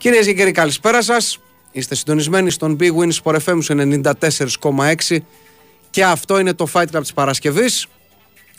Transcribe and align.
Κυρίες 0.00 0.26
και 0.26 0.32
κύριοι, 0.32 0.50
καλησπέρα 0.50 1.02
σας. 1.02 1.38
Είστε 1.72 1.94
συντονισμένοι 1.94 2.50
στον 2.50 2.76
Big 2.80 2.90
Win 2.96 3.10
Sport 3.22 3.38
FM 3.44 3.58
94,6 3.62 5.18
και 5.90 6.04
αυτό 6.04 6.38
είναι 6.38 6.52
το 6.52 6.66
Fight 6.72 6.84
Club 6.92 7.00
της 7.00 7.12
Παρασκευής. 7.12 7.86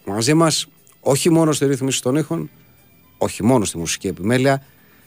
Μαζί 0.05 0.33
μας, 0.33 0.67
όχι 0.99 1.29
μόνο 1.29 1.51
στη 1.51 1.65
ρύθμιση 1.65 2.01
των 2.01 2.15
ήχων, 2.15 2.49
όχι 3.17 3.43
μόνο 3.43 3.65
στη 3.65 3.77
μουσική 3.77 4.07
επιμέλεια, 4.07 4.63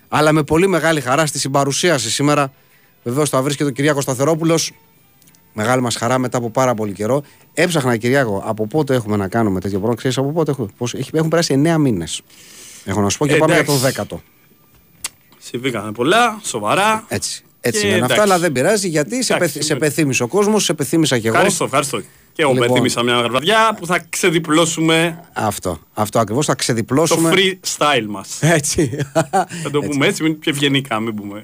αλλά 0.09 0.33
με 0.33 0.43
πολύ 0.43 0.67
μεγάλη 0.67 1.01
χαρά 1.01 1.27
στη 1.27 1.39
συμπαρουσίαση 1.39 2.11
σήμερα. 2.11 2.53
Βεβαίως 3.03 3.29
θα 3.29 3.43
βρίσκεται 3.43 3.71
ο 3.71 3.73
Κυριάκος 3.73 4.03
Σταθερόπουλος. 4.03 4.73
Μεγάλη 5.53 5.83
μας 5.83 5.97
χαρά 5.97 6.19
μετά 6.19 6.39
από 6.39 6.51
πάρα 6.51 6.75
πολύ 6.75 6.93
καιρό. 6.93 7.23
Έψαχνα, 7.55 7.97
Κυριάκο, 7.97 8.43
από 8.47 8.67
πότε 8.67 8.95
έχουμε 8.95 9.17
να 9.17 9.29
κάνουμε 9.29 9.61
τέτοιο 9.61 9.79
πρόγραμμα; 9.79 9.97
Ξέρεις 9.97 10.19
από 10.19 10.33
πότε 10.33 10.51
έχουμε. 10.51 10.69
Πώς, 10.77 10.95
έχουν 10.95 11.29
περάσει 11.29 11.55
9 11.55 11.79
μήνες. 11.79 12.23
Έχω 12.85 13.01
να 13.01 13.09
σου 13.09 13.19
πω 13.19 13.27
και 13.27 13.37
πάμε 13.37 13.55
για 13.55 13.65
τον 13.65 13.81
10ο. 13.81 14.34
Συμβήκανε 15.45 15.93
πολλά, 15.93 16.41
σοβαρά. 16.43 17.05
Έτσι. 17.09 17.45
Έτσι 17.61 17.89
είναι 17.89 18.05
αυτά, 18.05 18.23
αλλά 18.23 18.39
δεν 18.39 18.53
πειράζει 18.53 18.89
γιατί 18.89 19.23
σε, 19.23 19.37
πεθ, 19.37 19.57
σε 19.59 19.77
πεθύμισε 19.77 20.23
ο 20.23 20.27
κόσμος, 20.27 20.65
σε 20.65 20.75
πεθύμισα 20.75 21.19
και 21.19 21.27
εγώ. 21.27 21.37
Ευχαριστώ, 21.37 21.65
ευχαριστώ. 21.65 22.01
Και 22.33 22.43
εγώ 22.43 22.53
λοιπόν, 22.53 22.69
πεθύμησα 22.69 23.03
μια 23.03 23.29
βραδιά 23.29 23.77
που 23.79 23.87
θα 23.87 24.07
ξεδιπλώσουμε. 24.09 25.25
Αυτό, 25.33 25.79
αυτό 25.95 26.19
ακριβώς 26.19 26.47
θα 26.47 26.55
ξεδιπλώσουμε. 26.55 27.31
Το 27.31 27.37
freestyle 27.37 28.07
μας. 28.09 28.39
Έτσι. 28.41 28.99
Θα 29.63 29.71
το 29.73 29.81
πούμε 29.81 30.07
έτσι, 30.07 30.23
μην 30.23 30.39
πιο 30.39 30.53
ευγενικά, 30.53 31.01
μην 31.01 31.15
πούμε. 31.15 31.43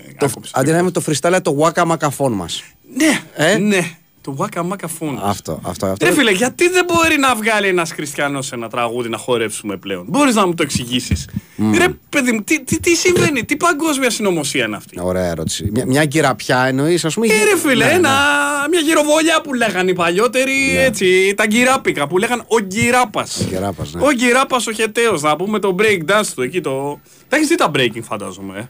αντί 0.52 0.70
να 0.70 0.78
είμαι 0.78 0.90
το 0.90 1.02
freestyle, 1.06 1.38
το 1.42 1.56
waka 1.60 1.84
μακαφών 1.86 2.32
μας. 2.32 2.62
Ναι, 2.94 3.20
ε; 3.34 3.58
ναι. 3.58 3.98
Το 4.22 4.36
Waka 4.38 4.60
Maka 4.60 4.86
Phone. 4.98 5.16
Αυτό, 5.22 5.60
αυτό, 5.62 5.86
αυτό. 5.86 6.06
Ρε 6.06 6.12
φίλε, 6.12 6.30
γιατί 6.30 6.68
δεν 6.68 6.84
μπορεί 6.84 7.18
να 7.18 7.34
βγάλει 7.34 7.66
ένας 7.66 7.92
χριστιανός 7.92 8.52
ένα 8.52 8.68
τραγούδι 8.68 9.08
να 9.08 9.16
χορέψουμε 9.16 9.76
πλέον; 9.76 10.04
Μπορείς 10.08 10.34
να 10.34 10.46
μου 10.46 10.54
το 10.54 10.62
εξηγήσεις. 10.62 11.28
Mm. 11.58 11.78
Ρε 11.78 11.86
παιδί 12.08 12.32
μου, 12.32 12.42
τι, 12.42 12.64
τι, 12.64 12.80
τι 12.80 12.94
συμβαίνει, 12.94 13.44
τι 13.44 13.56
παγκόσμια 13.56 14.10
συνωμοσία 14.10 14.64
είναι 14.64 14.76
αυτή; 14.76 14.98
Ωραία 15.00 15.24
ερώτηση. 15.24 15.68
Μια, 15.72 15.86
μια 15.86 16.04
κυραπιά 16.04 16.64
εννοείς, 16.64 17.04
ας 17.04 17.14
πούμε. 17.14 17.26
Ε, 17.26 17.44
ρε 17.44 17.56
φίλε, 17.58 17.84
ναι, 17.84 17.90
ένα, 17.90 18.10
ναι. 18.10 18.68
μια 18.68 18.80
γυροβολιά 18.80 19.40
που 19.40 19.54
λέγανε 19.54 19.90
οι 19.90 19.94
παλιότεροι, 19.94 20.72
ναι. 20.72 20.82
έτσι, 20.82 21.34
τα 21.36 21.46
γκυράπικα 21.46 22.06
που 22.06 22.18
λέγανε 22.18 22.42
ο 22.46 22.58
γκυράπα. 22.60 23.26
Ναι. 23.50 24.04
Ο 24.04 24.12
γκυράπα 24.12 24.56
ο 24.68 24.72
χεταίο, 24.72 25.18
να 25.20 25.36
πούμε 25.36 25.58
το 25.58 25.76
break 25.78 26.10
dance 26.10 26.26
του 26.34 26.42
εκεί. 26.42 26.60
Το... 26.60 27.00
Τα 27.28 27.36
έχεις 27.36 27.48
δει 27.48 27.54
τα 27.54 27.70
breaking, 27.74 28.02
φαντάζομαι. 28.02 28.58
Ε; 28.58 28.68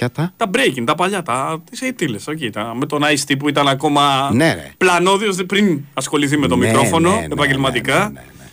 Ποια 0.00 0.10
τα; 0.10 0.32
Τα 0.36 0.50
breaking, 0.54 0.84
τα 0.84 0.94
παλιά, 0.94 1.22
τα 1.22 1.62
τις 1.70 1.80
αιτήλε. 1.80 2.18
με 2.74 2.86
τον 2.86 3.02
Ice 3.02 3.34
που 3.38 3.48
ήταν 3.48 3.68
ακόμα 3.68 4.30
ναι, 4.32 4.72
πλανόδιος 4.76 5.36
πριν 5.46 5.80
ασχοληθεί 5.94 6.38
με 6.38 6.46
το 6.46 6.56
ναι, 6.56 6.66
μικρόφωνο 6.66 7.10
ναι, 7.10 7.16
ναι 7.16 7.24
επαγγελματικά. 7.24 7.98
Ναι, 7.98 8.20
ναι, 8.38 8.44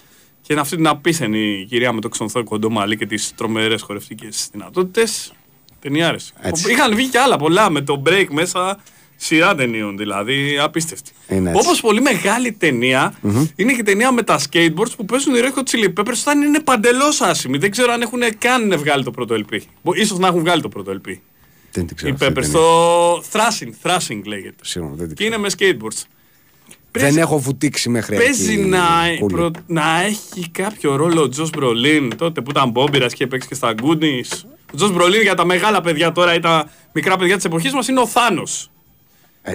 και 0.41 0.53
είναι 0.53 0.61
αυτή 0.61 0.75
την 0.75 0.87
απίθανη 0.87 1.65
κυρία 1.69 1.91
με 1.91 2.01
το 2.01 2.09
ξενθό 2.09 2.43
κοντό 2.43 2.69
μαλλί 2.69 2.97
και 2.97 3.05
τις 3.05 3.33
τρομερές 3.35 3.81
χορευτικές 3.81 4.49
δυνατότητες. 4.51 5.33
Ταινιάρες. 5.79 6.33
Είχαν 6.69 6.95
βγει 6.95 7.07
και 7.07 7.19
άλλα 7.19 7.37
πολλά 7.37 7.69
με 7.69 7.81
το 7.81 8.03
break 8.05 8.27
μέσα. 8.29 8.79
Σειρά 9.19 9.55
ταινίων 9.55 9.97
δηλαδή, 9.97 10.57
απίστευτη. 10.61 11.11
Όπως 11.53 11.81
πολύ 11.81 12.01
μεγάλη 12.01 12.57
είναι 13.55 13.73
και 13.73 13.83
ταινία 13.83 14.11
με 14.11 14.23
τα 14.23 14.39
skateboards 14.39 14.95
που 14.97 15.05
παίζουν 15.05 15.35
οι 15.35 15.39
Red 15.41 15.59
Hot 15.59 15.63
Chili 15.71 15.93
Peppers 15.99 16.17
όταν 16.21 16.41
είναι 16.41 16.59
παντελώς 16.59 17.21
άσημοι. 17.21 17.57
Δεν 17.57 17.71
ξέρω 17.71 17.91
αν 17.91 18.01
έχουν 18.01 18.21
καν 18.37 18.77
βγάλει 18.77 19.03
το 19.03 19.11
πρώτο 19.11 19.35
LP. 19.35 19.59
σω 20.05 20.17
να 20.17 20.27
έχουν 20.27 20.39
βγάλει 20.39 20.61
το 20.61 20.69
πρώτο 20.69 20.99
LP. 21.01 21.15
Δεν 21.71 21.87
την 21.87 21.95
ξέρω. 21.95 22.13
Η 22.13 22.17
Pepper 22.19 22.43
στο 22.43 23.17
thrashing, 23.17 23.71
thrashing 23.83 24.21
λέγεται. 24.25 24.55
Σίγουρα 24.61 24.93
δεν 24.95 25.07
την 25.07 25.15
Και 25.15 25.23
είναι 25.23 25.37
με 25.37 25.47
skateboards. 25.57 26.03
Δεν 26.91 27.17
έχω 27.17 27.39
βουτήξει 27.39 27.89
μέχρι 27.89 28.15
Παίζει 28.15 28.57
να, 28.57 28.79
προ... 29.27 29.51
να 29.67 30.01
έχει 30.01 30.49
κάποιο 30.51 30.95
ρόλο 30.95 31.21
ο 31.21 31.29
Τζος 31.29 31.49
Μπρολίν 31.49 32.17
τότε 32.17 32.41
που 32.41 32.51
ήταν 32.51 32.69
μπόμπιρα 32.69 33.07
και 33.07 33.27
παίξει 33.27 33.47
και 33.47 33.55
στα 33.55 33.73
Goonies. 33.81 34.45
Ο 34.73 34.75
Τζος 34.75 34.91
Μπρολίν 34.93 35.21
για 35.21 35.35
τα 35.35 35.45
μεγάλα 35.45 35.81
παιδιά 35.81 36.11
τώρα 36.11 36.33
ή 36.33 36.39
τα 36.39 36.69
μικρά 36.91 37.17
παιδιά 37.17 37.35
της 37.35 37.45
εποχής 37.45 37.73
μας 37.73 37.87
είναι 37.87 37.99
ο 37.99 38.07
Θάνος. 38.07 38.71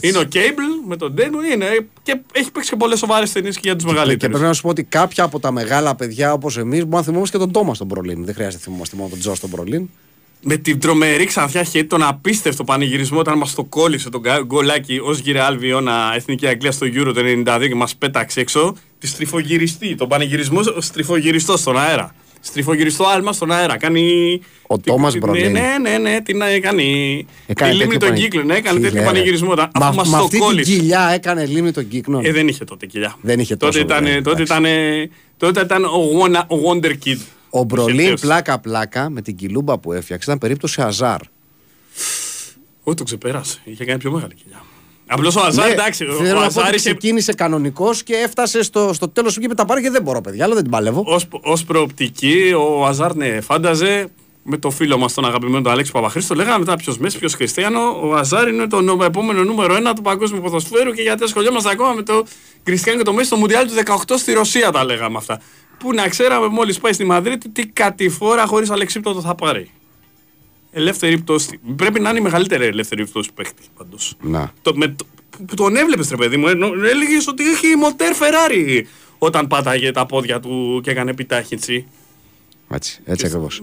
Είναι 0.01 0.19
ο 0.19 0.25
Κέιμπλ 0.25 0.63
με 0.87 0.97
τον 0.97 1.13
Ντένου 1.13 1.41
είναι 1.41 1.67
και 2.03 2.21
έχει 2.33 2.51
παίξει 2.53 2.71
και 2.71 2.77
πολλές 2.77 2.99
σοβαρές 2.99 3.33
ταινίες 3.33 3.55
και 3.55 3.61
για 3.65 3.77
τους 3.77 3.85
μεγαλύτερους. 3.85 4.23
Και 4.23 4.29
πρέπει 4.29 4.45
να 4.45 4.53
σου 4.53 4.63
πω 4.63 4.69
ότι 4.69 4.83
κάποια 4.83 5.25
από 5.25 5.41
τα 5.41 5.51
μεγάλα 5.51 5.95
παιδιά 5.95 6.33
όπως 6.33 6.57
εμείς 6.57 6.79
μπορούμε 6.79 6.97
να 6.97 7.03
θυμόμαστε 7.03 7.37
και 7.37 7.43
τον 7.45 7.53
Τόμα 7.53 7.75
τον 7.75 7.87
Μπρολίν. 7.87 8.25
Δεν 8.25 8.35
χρειάζεται 8.35 8.57
να 8.57 8.63
θυμόμαστε 8.65 8.97
μόνο 8.97 9.09
τον 9.09 9.19
Τζο 9.19 9.35
τον 9.41 9.51
Μπρολίν 9.51 9.89
με 10.45 10.57
την 10.57 10.81
τρομερή 10.81 11.25
ξανθιά 11.25 11.63
χέρι, 11.63 11.87
τον 11.87 12.03
απίστευτο 12.03 12.65
πανηγυρισμό 12.65 13.19
όταν 13.19 13.39
μας 13.39 13.55
το 13.55 13.65
κόλλησε 13.65 14.11
τον 14.11 14.23
γκολάκι 14.47 15.01
ως 15.03 15.19
γύρε 15.19 15.41
Βιώνα 15.59 16.13
Εθνική 16.15 16.47
Αγγλία 16.47 16.73
στο 16.73 16.87
Euro 16.87 17.13
το 17.15 17.21
92 17.47 17.69
και 17.69 17.75
μας 17.75 17.97
πέταξε 17.97 18.41
έξω. 18.41 18.77
Τη 18.99 19.07
στριφογυριστή, 19.07 19.95
τον 19.95 20.09
πανηγυρισμό 20.09 20.61
στριφογυριστός 20.79 21.61
στον 21.61 21.79
αέρα. 21.79 22.15
Στριφογυριστό 22.41 23.05
άλμα 23.05 23.33
στον 23.33 23.53
αέρα. 23.53 23.77
Κάνει. 23.77 24.41
Ο 24.67 24.79
Τόμας 24.79 25.17
Μπρολίν. 25.17 25.51
Ναι, 25.51 25.77
ναι, 25.81 25.99
ναι, 25.99 26.21
την 26.21 26.39
κάνει. 26.63 27.27
Έκανε 27.47 27.73
τη 27.73 27.77
λίμνη 27.77 27.97
τον 27.97 28.15
κύκλο. 28.15 28.43
Ναι, 28.43 28.55
έκανε 28.55 28.81
τέτοιο 28.81 29.03
πανηγυρισμό. 29.03 29.55
Μα, 29.75 29.93
μας 29.93 30.13
αυτή 30.13 30.39
την 30.39 30.65
κοιλιά 30.65 31.11
έκανε 31.15 31.47
λίμνη 31.47 31.73
τον 31.73 31.89
κύκλο. 31.89 32.21
Ε, 32.25 32.33
δεν 32.33 32.49
είχε 32.49 32.65
τότε 32.65 32.87
κοιλιά. 32.87 33.17
Δεν 33.21 33.41
είχε 33.41 33.57
τότε. 33.57 33.85
Τότε 35.37 35.61
ήταν 35.61 35.85
ο 35.85 36.69
Wonder 36.69 36.93
Kid. 37.05 37.19
Ο 37.55 37.65
Μπρολίν 37.65 38.15
πλάκα-πλάκα 38.21 39.11
με 39.11 39.23
την 39.23 39.37
κιλούμπα 39.37 39.79
που 39.79 39.93
έφτιαξε 39.93 40.25
ήταν 40.27 40.39
περίπτωση 40.39 40.83
Αζάρ. 40.83 41.21
Όχι, 42.83 42.97
το 42.97 43.05
ξεπέρασε. 43.05 43.59
Είχε 43.65 43.85
κάνει 43.85 43.99
πιο 43.99 44.11
μεγάλη 44.11 44.35
κοιλιά. 44.35 44.65
Απλώς 45.07 45.37
ο 45.37 45.41
Αζάρ, 45.41 45.67
ναι, 45.67 45.73
εντάξει. 45.73 46.05
Θέλω 46.05 46.39
ο 46.39 46.43
Αζάρ 46.43 46.69
είχε... 46.69 46.77
ξεκίνησε 46.77 47.33
κανονικός 47.33 48.03
και 48.03 48.15
έφτασε 48.15 48.63
στο, 48.63 48.93
στο 48.93 49.09
τέλος 49.09 49.35
που 49.35 49.43
είπε 49.43 49.55
τα 49.55 49.65
πάρει 49.65 49.83
και 49.83 49.91
δεν 49.91 50.03
μπορώ, 50.03 50.21
παιδιά, 50.21 50.45
αλλά 50.45 50.55
δεν 50.55 50.63
την 50.63 50.73
παλεύω. 50.73 51.05
Ω 51.43 51.65
προοπτική, 51.67 52.55
ο 52.59 52.87
Αζάρ 52.87 53.15
ναι, 53.15 53.41
φάνταζε 53.41 54.11
με 54.43 54.57
το 54.57 54.71
φίλο 54.71 54.99
μας 54.99 55.15
τον 55.15 55.25
αγαπημένο 55.25 55.63
τον 55.63 55.73
Αλέξη 55.73 55.93
Παπαχρήστο. 55.93 56.35
Λέγαμε 56.35 56.59
μετά 56.59 56.77
ποιος 56.77 56.99
Μέσης, 56.99 57.19
ποιος 57.19 57.35
Χριστιανό. 57.35 58.01
Ο 58.03 58.15
Αζάρ 58.15 58.49
είναι 58.49 58.67
το 58.67 58.99
επόμενο 59.03 59.45
νούμερο 59.45 59.75
ένα 59.75 59.95
του 59.95 60.03
παγκόσμιου 60.03 60.41
ποδοσφαίρου 60.41 60.93
και 60.93 61.03
γιατί 61.03 61.23
ασχολιόμαστε 61.25 61.71
ακόμα 61.71 61.93
με 61.93 62.03
το 62.03 62.25
Κριστιανό 62.63 62.99
και 62.99 63.05
το 63.05 63.13
Μέση 63.13 63.27
στο 63.27 63.37
Μουντιάλ 63.37 63.67
του 63.67 63.75
18 64.07 64.15
στη 64.17 64.33
Ρωσία 64.33 64.71
τα 64.71 64.85
λέγαμε 64.85 65.17
αυτά. 65.17 65.41
Που 65.83 65.95
να 65.95 66.09
ξέραμε 66.09 66.47
μόλις 66.47 66.79
πάει 66.79 66.93
στη 66.93 67.05
Μαδρίτη 67.05 67.49
τι 67.49 67.67
κατηφόρα 67.67 68.47
χωρίς 68.47 68.71
αλεξίπτωτο 68.71 69.21
θα 69.21 69.35
πάρει. 69.35 69.71
Ελεύθερη 70.73 71.19
πτώση. 71.19 71.61
Πρέπει 71.77 72.01
να 72.01 72.11
είναι 72.11 72.19
η 72.19 72.23
μεγαλύτερη 72.23 72.65
ελεύθερη 72.65 73.07
πτώση 73.07 73.31
παίχτη 73.35 73.63
πάντως. 73.77 74.15
Να. 74.21 74.53
Το, 74.63 74.75
με, 74.75 74.97
που 75.47 75.55
τον 75.55 75.77
έβλεπες, 75.77 76.09
ρε 76.11 76.17
παιδί 76.17 76.37
μου, 76.37 76.47
έλεγες 76.85 77.27
ότι 77.29 77.49
έχει 77.51 77.77
μοτέρ 77.77 78.15
Φεράρι 78.15 78.89
όταν 79.19 79.47
πάταγε 79.47 79.91
τα 79.91 80.07
πόδια 80.07 80.41
του 80.41 80.81
και 80.83 80.91
έκανε 80.91 81.11
επιτάχυνση. 81.11 81.87
Έτσι, 82.71 83.01
έτσι 83.05 83.27
ακριβώς. 83.27 83.63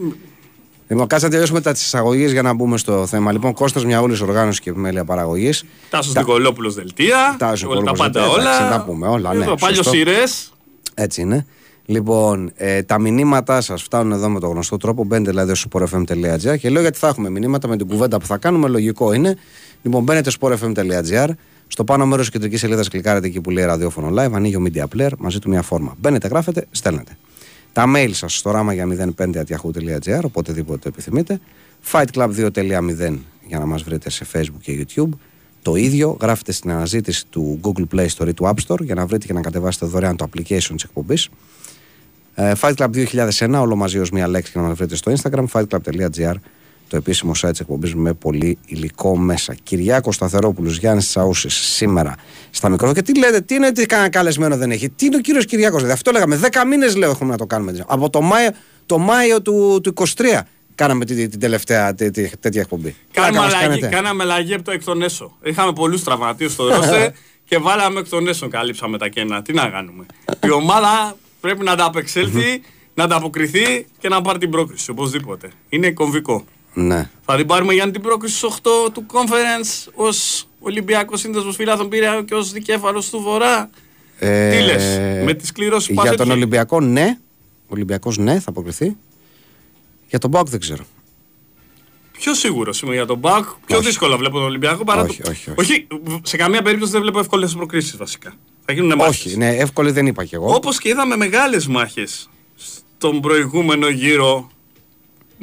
Λοιπόν, 0.87 1.07
κάτσε 1.07 1.25
να 1.25 1.31
τελειώσουμε 1.31 1.61
τα 1.61 1.71
τη 1.71 1.79
εισαγωγή 1.79 2.25
για 2.25 2.41
να 2.41 2.53
μπούμε 2.53 2.77
στο 2.77 3.05
θέμα. 3.05 3.31
Λοιπόν, 3.31 3.53
Κώστας 3.53 3.85
μια 3.85 4.01
όλη 4.01 4.17
οργάνωση 4.21 4.61
και 4.61 4.69
επιμέλεια 4.69 5.05
παραγωγής. 5.05 5.63
Τάσος 5.89 6.13
τα... 6.13 6.19
Νικολόπουλος 6.19 6.73
Δελτία. 6.73 7.35
Τάσος 7.39 7.83
Τα 7.83 7.91
πάντα 7.91 8.27
όλα. 8.27 8.69
Τα 8.69 8.83
πούμε 8.85 9.07
όλα. 9.07 9.33
Ναι, 9.33 9.45
πάλιο 9.59 9.83
σειρές. 9.83 10.51
Έτσι 10.93 11.21
είναι. 11.21 11.45
Λοιπόν, 11.89 12.51
ε, 12.55 12.83
τα 12.83 12.99
μηνύματά 12.99 13.61
σας 13.61 13.83
φτάνουν 13.83 14.11
εδώ 14.11 14.29
με 14.29 14.39
τον 14.39 14.49
γνωστό 14.49 14.77
τρόπο. 14.77 15.03
Μπαίνετε 15.03 15.29
δηλαδή 15.29 15.55
στο 15.55 15.69
sportfm.gr 15.71 16.57
και 16.59 16.69
λέω 16.69 16.81
γιατί 16.81 16.97
θα 16.97 17.07
έχουμε 17.07 17.29
μηνύματα 17.29 17.67
με 17.67 17.77
την 17.77 17.87
κουβέντα 17.87 18.19
που 18.19 18.25
θα 18.25 18.37
κάνουμε. 18.37 18.67
Λογικό 18.67 19.13
είναι. 19.13 19.37
Λοιπόν, 19.81 20.03
μπαίνετε 20.03 20.29
στο 20.29 20.47
sportfm.gr. 20.47 21.29
Στο 21.67 21.83
πάνω 21.83 22.05
μέρος 22.05 22.25
της 22.25 22.33
κεντρικής 22.33 22.59
σελίδας 22.59 22.87
κλικάρετε 22.87 23.27
εκεί 23.27 23.41
που 23.41 23.49
λέει 23.49 23.65
ραδιόφωνο 23.65 24.21
live. 24.21 24.31
Ανοίγει 24.33 24.55
ο 24.55 24.63
media 24.65 24.83
player 24.95 25.09
μαζί 25.17 25.39
του 25.39 25.49
μια 25.49 25.61
φόρμα. 25.61 25.95
Μπαίνετε, 25.99 26.27
γράφετε, 26.27 26.67
στέλνετε. 26.71 27.17
Τα 27.73 27.85
mail 27.95 28.09
σας 28.11 28.37
στο 28.37 28.51
ράμα 28.51 28.73
για 28.73 28.87
05.yahoo.gr, 29.17 30.21
οποτεδήποτε 30.23 30.89
επιθυμείτε. 30.89 31.39
fightclub2.0 31.91 33.17
για 33.47 33.59
να 33.59 33.65
μας 33.65 33.83
βρείτε 33.83 34.09
σε 34.09 34.25
facebook 34.33 34.61
και 34.61 34.85
youtube. 34.85 35.09
Το 35.61 35.75
ίδιο 35.75 36.17
γράφετε 36.21 36.51
στην 36.51 36.71
αναζήτηση 36.71 37.25
του 37.29 37.59
Google 37.63 37.95
Play 37.95 38.07
Store 38.07 38.27
ή 38.27 38.33
του 38.33 38.45
App 38.45 38.67
Store 38.67 38.81
για 38.81 38.95
να 38.95 39.05
βρείτε 39.05 39.25
και 39.25 39.33
να 39.33 39.41
κατεβάσετε 39.41 39.85
δωρεάν 39.85 40.15
το 40.15 40.29
application 40.29 40.73
της 40.75 40.83
εκπομπής. 40.83 41.29
Ε, 42.41 42.51
Fight 42.61 42.73
Club 42.75 42.89
2001, 43.37 43.59
όλο 43.61 43.75
μαζί 43.75 43.99
ως 43.99 44.09
μία 44.09 44.27
λέξη 44.27 44.51
για 44.51 44.61
να 44.61 44.67
μα 44.67 44.73
βρείτε 44.73 44.95
στο 44.95 45.11
Instagram. 45.11 45.45
fightclub.gr, 45.51 46.33
το 46.87 46.95
επίσημο 46.97 47.31
site 47.41 47.49
της 47.51 47.59
εκπομπής 47.59 47.95
με 47.95 48.13
πολύ 48.13 48.57
υλικό 48.65 49.17
μέσα. 49.17 49.55
Κυριάκος 49.63 50.15
Σταθερόπουλος, 50.15 50.77
Γιάννης 50.77 51.07
Τσαούσης, 51.07 51.53
σήμερα 51.53 52.15
στα 52.49 52.69
μικρόφωνα. 52.69 53.01
Και 53.01 53.11
τι 53.11 53.19
λέτε, 53.19 53.41
τι 53.41 53.55
είναι, 53.55 53.71
τι 53.71 53.85
κανένα 53.85 54.09
καλεσμένο 54.09 54.57
δεν 54.57 54.71
έχει. 54.71 54.89
Τι 54.89 55.05
είναι 55.05 55.15
ο 55.15 55.19
κύριος 55.19 55.45
Κυριάκος, 55.45 55.75
δηλαδή. 55.77 55.93
Αυτό 55.93 56.11
λέγαμε. 56.11 56.39
10 56.41 56.65
μήνες 56.67 56.95
λέω 56.95 57.09
έχουμε 57.09 57.31
να 57.31 57.37
το 57.37 57.45
κάνουμε. 57.45 57.85
Από 57.87 58.09
το 58.09 58.21
Μάιο, 58.21 58.49
το 58.85 58.97
Μάιο 58.97 59.41
του, 59.41 59.79
του 59.83 59.93
23 59.95 60.05
κάναμε 60.75 61.05
την, 61.05 61.29
την 61.29 61.39
τελευταία 61.39 61.95
τέτοια 62.39 62.61
εκπομπή. 62.61 62.95
Κάναμε 63.11 63.39
αλλαγή, 63.39 63.79
κάναμε 63.81 64.23
αλλαγή 64.23 64.53
από 64.53 64.63
το 64.63 64.71
εκ 64.71 64.83
των 64.83 65.01
έσω. 65.01 65.37
Είχαμε 65.43 65.73
πολλούς 65.73 66.03
τραυματίες 66.03 66.51
στο 66.51 66.67
ρόστε 66.67 67.13
και 67.49 67.57
βάλαμε 67.57 67.99
εκ 67.99 68.09
των 68.09 68.27
έσω. 68.27 68.47
Καλύψαμε 68.47 68.97
τα 68.97 69.07
κένα. 69.07 69.41
Τι 69.41 69.53
να 69.53 69.69
κάνουμε. 69.69 70.05
Η 70.45 70.51
ομάδα 70.51 71.17
πρέπει 71.41 71.63
να 71.63 71.75
τα 71.75 71.85
απεξέλθει, 71.85 72.61
να 72.93 73.03
ανταποκριθεί 73.03 73.85
και 73.99 74.09
να 74.09 74.21
πάρει 74.21 74.37
την 74.39 74.49
πρόκριση 74.49 74.89
οπωσδήποτε. 74.91 75.49
Είναι 75.69 75.91
κομβικό. 75.91 76.45
Ναι. 76.73 77.09
Θα 77.25 77.35
την 77.35 77.45
πάρουμε 77.47 77.73
για 77.73 77.91
την 77.91 78.01
πρόκριση 78.01 78.35
στου 78.35 78.51
8 78.51 78.59
του 78.93 79.05
conference 79.13 79.91
ως 79.95 80.47
Ολυμπιακός 80.59 81.19
Σύνδεσμος 81.19 81.55
Φιλάθων 81.55 81.89
Πύραιο 81.89 82.21
και 82.23 82.35
ως 82.35 82.51
δικέφαλος 82.51 83.09
του 83.09 83.19
Βορρά. 83.21 83.69
Ε, 84.19 84.49
Τι 84.57 84.63
λες, 84.63 84.97
με 85.25 85.33
τη 85.33 85.45
σκλήρωση 85.45 85.93
που 85.93 86.01
Για 86.01 86.15
τον 86.17 86.31
Ολυμπιακό, 86.31 86.79
ναι. 86.81 87.17
Ο 87.45 87.73
Ολυμπιακός, 87.73 88.17
ναι, 88.17 88.39
θα 88.39 88.49
αποκριθεί. 88.49 88.95
Για 90.09 90.19
τον 90.19 90.29
Μπάουκ 90.29 90.47
δεν 90.49 90.59
ξέρω. 90.59 90.83
πιο 92.11 92.33
σίγουρος 92.33 92.81
είμαι 92.81 92.93
για 92.93 93.05
τον 93.05 93.17
Μπακ. 93.17 93.43
Πιο 93.65 93.77
Όχι. 93.77 93.85
δύσκολα 93.85 94.17
βλέπω 94.17 94.35
τον 94.37 94.45
Ολυμπιακό 94.45 94.83
παρά 94.83 95.01
Όχι, 95.01 95.21
το... 95.21 95.29
όχι, 95.29 95.53
όχι. 95.57 95.87
σε 96.21 96.37
καμία 96.37 96.61
περίπτωση 96.61 96.91
δεν 96.91 97.01
βλέπω 97.01 97.19
εύκολες 97.19 97.53
προκρίσεις 97.53 97.97
βασικά. 97.97 98.33
Θα 98.71 98.75
γίνουν 98.75 98.95
μάχες. 98.97 99.25
Όχι, 99.25 99.37
ναι, 99.37 99.55
εύκολη 99.55 99.91
δεν 99.91 100.05
είπα 100.07 100.25
κι 100.25 100.35
εγώ. 100.35 100.53
Όπως 100.53 100.77
και 100.79 100.89
είδαμε 100.89 101.15
μεγάλες 101.15 101.67
μάχες 101.67 102.29
στον 102.55 103.19
προηγούμενο 103.21 103.87
γύρο 103.87 104.49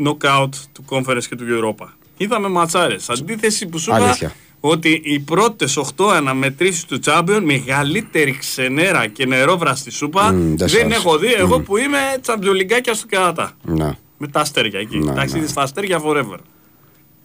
knockout 0.05 0.49
του 0.73 0.84
Conference 0.88 1.25
και 1.28 1.37
του 1.37 1.44
Europa. 1.49 1.87
Είδαμε 2.17 2.49
ματσάρες. 2.49 3.11
Αντίθεση 3.11 3.67
που 3.67 3.78
σου 3.78 3.90
είπα 3.94 4.05
Αλήθεια. 4.05 4.32
ότι 4.61 5.00
οι 5.05 5.19
πρώτες 5.19 5.76
8 5.76 6.11
αναμετρήσεις 6.14 6.84
του 6.84 7.00
Champion, 7.05 7.40
μεγαλύτερη 7.44 8.37
ξενέρα 8.38 9.06
και 9.06 9.26
νερόβραστη 9.26 9.90
σούπα, 9.90 10.32
Μμ, 10.32 10.56
δεν 10.56 10.69
σ' 10.69 10.73
δεν 10.73 10.84
άρεσε. 10.84 10.99
έχω 11.00 11.19
δει 11.19 11.32
εγώ 11.32 11.61
που 11.61 11.76
είμαι 11.76 11.99
τσαμπιολιγκάκια 12.20 12.94
στο 12.94 13.06
Καρατά. 13.08 13.52
Ναι, 13.62 13.90
Με 14.19 14.28
τα 14.28 14.40
αστέρια 14.40 14.81
εκεί. 14.81 14.99
Ναι, 14.99 15.14
Ταξίδι 15.14 15.40
ναι. 15.40 15.46
στα 15.46 15.62
αστέρια 15.62 16.02
forever. 16.05 16.38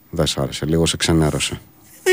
δεν 0.09 0.25
σ' 0.27 0.37
άρεσε, 0.37 0.65
λίγο 0.65 0.85
σε 0.85 0.97
ξενέρωσε. 0.97 1.61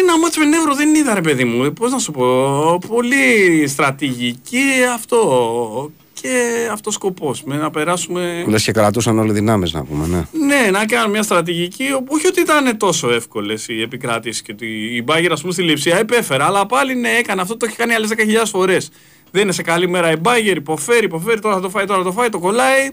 Ένα 0.02 0.18
μάτς 0.18 0.36
με 0.36 0.44
νεύρο 0.44 0.74
δεν 0.74 0.94
είδα 0.94 1.14
ρε 1.14 1.20
παιδί 1.20 1.44
μου. 1.44 1.72
Πώς 1.72 1.90
να 1.90 1.98
σου 1.98 2.12
πω. 2.12 2.78
Πολύ 2.88 3.66
στρατηγική 3.68 4.64
αυτό. 4.94 5.90
Και 6.12 6.68
αυτός 6.72 6.94
σκοπός. 6.94 7.42
Με 7.42 7.56
να 7.56 7.70
περάσουμε. 7.70 8.44
Λες 8.48 8.64
και 8.64 8.72
κρατούσαν 8.72 9.18
όλοι 9.18 9.32
δυνάμεις 9.32 9.72
να 9.72 9.84
πούμε, 9.84 10.06
ναι. 10.06 10.26
Ναι, 10.46 10.70
να 10.70 10.86
κάνουμε 10.86 11.10
μια 11.10 11.22
στρατηγική. 11.22 11.92
όπου 11.96 12.12
Όχι 12.14 12.26
ότι 12.26 12.40
ήταν 12.40 12.76
τόσο 12.76 13.10
εύκολες 13.10 13.68
οι 13.68 13.82
επικράτησει 13.82 14.42
και 14.42 14.52
ότι 14.52 14.66
η 14.96 15.02
Μπάγκερ, 15.04 15.32
ας 15.32 15.40
πούμε, 15.40 15.52
στη 15.52 15.62
λειψία 15.62 16.00
υπέφερα. 16.00 16.46
Αλλά 16.46 16.66
πάλι 16.66 16.94
ναι, 16.94 17.08
έκανε 17.08 17.40
αυτό. 17.40 17.56
Το 17.56 17.66
έχει 17.66 17.76
κάνει 17.76 17.94
άλλες 17.94 18.10
10.000 18.16 18.16
φορές. 18.44 18.90
Δεν 19.30 19.42
είναι 19.42 19.52
σε 19.52 19.62
καλή 19.62 19.88
μέρα 19.88 20.10
η 20.10 20.16
Μπάγκερ, 20.16 20.56
υποφέρει, 20.56 21.04
υποφέρει. 21.04 21.40
Τώρα 21.40 21.54
θα 21.54 21.60
το 21.60 21.68
φάει, 21.70 21.84
τώρα 21.84 21.98
θα 21.98 22.04
το 22.04 22.12
φάει, 22.12 22.28
το 22.28 22.38
κολλάει. 22.38 22.90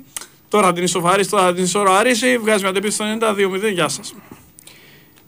Τώρα 0.50 0.68
θα 0.68 0.74
την 0.74 0.84
ισοφαρίσει, 0.84 1.30
τώρα 1.30 1.44
θα 1.44 1.54
την 1.54 1.64
ισορροπήσει. 1.64 2.38
Βγάζει 2.38 2.64
μια 2.64 2.74
τεπίση 2.74 2.94
στο 2.94 3.06
90-2-0. 3.06 3.72
Γεια 3.74 3.88
σας. 3.88 4.16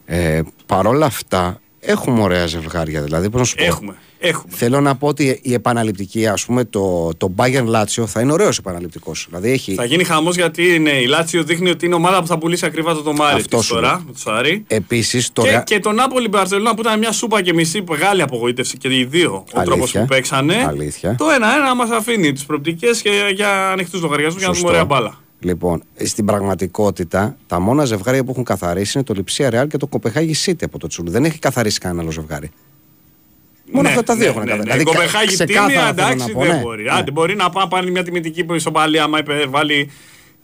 Ε, 0.06 0.42
Παρ' 0.66 0.88
όλα 0.88 1.06
αυτά, 1.06 1.62
έχουμε 1.88 2.22
ωραία 2.22 2.46
ζευγάρια 2.46 3.02
δηλαδή. 3.02 3.30
Πώς 3.30 3.40
να 3.40 3.46
σου 3.46 3.56
πω. 3.56 3.64
Έχουμε. 3.64 3.96
Έχουμε. 4.20 4.54
Θέλω 4.56 4.82
να 4.82 4.96
πω 4.96 5.08
ότι 5.08 5.40
η 5.44 5.54
επαναληπτική, 5.54 6.28
ας 6.28 6.46
πούμε, 6.46 6.64
το, 6.66 7.10
το 7.18 7.34
Bayern 7.38 7.68
Lazio 7.76 8.04
θα 8.06 8.22
είναι 8.22 8.32
ωραίος 8.32 8.58
επαναληπτικός. 8.58 9.26
Δηλαδή 9.30 9.52
έχει. 9.52 9.74
Θα 9.74 9.86
γίνει 9.86 10.04
χαμός 10.04 10.36
γιατί 10.36 10.80
ναι, 10.80 10.90
η 10.90 11.06
Λάτσιο 11.06 11.44
δείχνει 11.44 11.70
ότι 11.70 11.86
είναι 11.86 11.96
ομάδα 11.96 12.22
που 12.22 12.28
θα 12.28 12.38
πουλήσει 12.38 12.66
ακριβά 12.66 12.94
το 12.94 13.02
τομάρι 13.02 13.36
Αυτό 13.36 13.58
της 13.58 13.66
σου 13.66 13.74
τώρα 13.74 13.88
λέω. 13.88 14.02
με 14.06 14.12
το 14.12 14.18
Σάρι. 14.20 14.64
Επίσης 14.68 15.32
το. 15.34 15.42
Και, 15.42 15.58
Rea- 15.60 15.64
και 15.64 15.80
το 15.80 15.92
Νάπολη 15.92 16.28
Μπαρσελόνα 16.28 16.74
που 16.76 16.82
ήταν 16.82 17.00
μια 17.00 17.12
σούπα 17.12 17.42
και 17.42 17.54
μισή 17.54 17.84
μεγάλη 17.90 18.22
απογοήτευση 18.22 18.78
και 18.78 18.88
οι 18.98 19.06
δύο 19.06 19.32
ο 19.34 19.44
Αλήθεια. 19.54 19.64
τρόπος 19.64 19.92
που 19.92 20.06
παίξανε. 20.06 20.66
Αλήθεια. 20.68 21.16
Το 21.18 21.26
ένα-ένα 21.36 21.76
μα 21.76 21.84
αφήνει 21.96 22.32
τις 22.34 22.46
προοπτικές 22.46 23.02
και 23.02 23.10
για 23.36 23.70
ανοιχτούς 23.72 24.02
λογαριασμούς 24.02 24.40
για 24.42 24.48
να 24.48 24.54
δούμε 24.54 24.68
Σωστό. 24.70 24.84
ωραία 24.84 24.86
μπάλα. 24.86 25.18
Λοιπόν, 25.40 25.84
στην 26.04 26.26
πραγματικότητα, 26.26 27.38
τα 27.48 27.60
μόνα 27.60 27.86
ζευγάρια 27.86 28.24
που 28.24 28.32
έχουν 28.32 28.44
καθαρίσει 28.44 28.92
είναι 28.96 29.06
το 29.06 29.14
Λιψία 29.14 29.50
Ρεάλ 29.50 29.68
και 29.68 29.78
το 29.78 29.88
Κοπεχάγη 29.88 30.36
City 30.46 30.64
από 30.64 30.80
το 30.80 30.88
Τσούλου. 30.88 31.12
Δεν 31.12 31.26
έχει 31.26 31.40
καθαρίσει 31.40 31.80
κανένα 31.80 32.02
άλλο 32.02 32.12
ζευγάρι. 32.12 32.52
Μόνο 33.72 33.88
αυτά 33.88 34.04
τα 34.04 34.16
δύο 34.16 34.28
έχουν 34.28 34.40
ναι, 34.44 34.46
καθαρίσει. 34.50 34.68
Ναι, 34.70 34.84
Δηλαδή, 34.84 34.98
η 34.98 35.02
Κοπεχάγη 35.02 35.34
ξεκάθαρα 35.34 35.94
τίμη, 35.94 36.02
θέλω 36.02 36.12
εντάξει, 36.12 36.28
να 36.28 36.34
πω, 36.34 36.46
δεν 36.46 36.56
ναι. 36.56 36.62
μπορεί. 36.62 36.84
Ναι. 36.84 36.92
Άντε, 36.92 37.12
μπορεί 37.12 37.36
να 37.36 37.50
πάει 37.50 37.68
πάλι 37.68 37.92
μια 37.92 38.04
τιμητική 38.04 38.46
ισοπαλία 38.54 39.04
άμα 39.04 39.20
υπερβάλλει. 39.20 39.92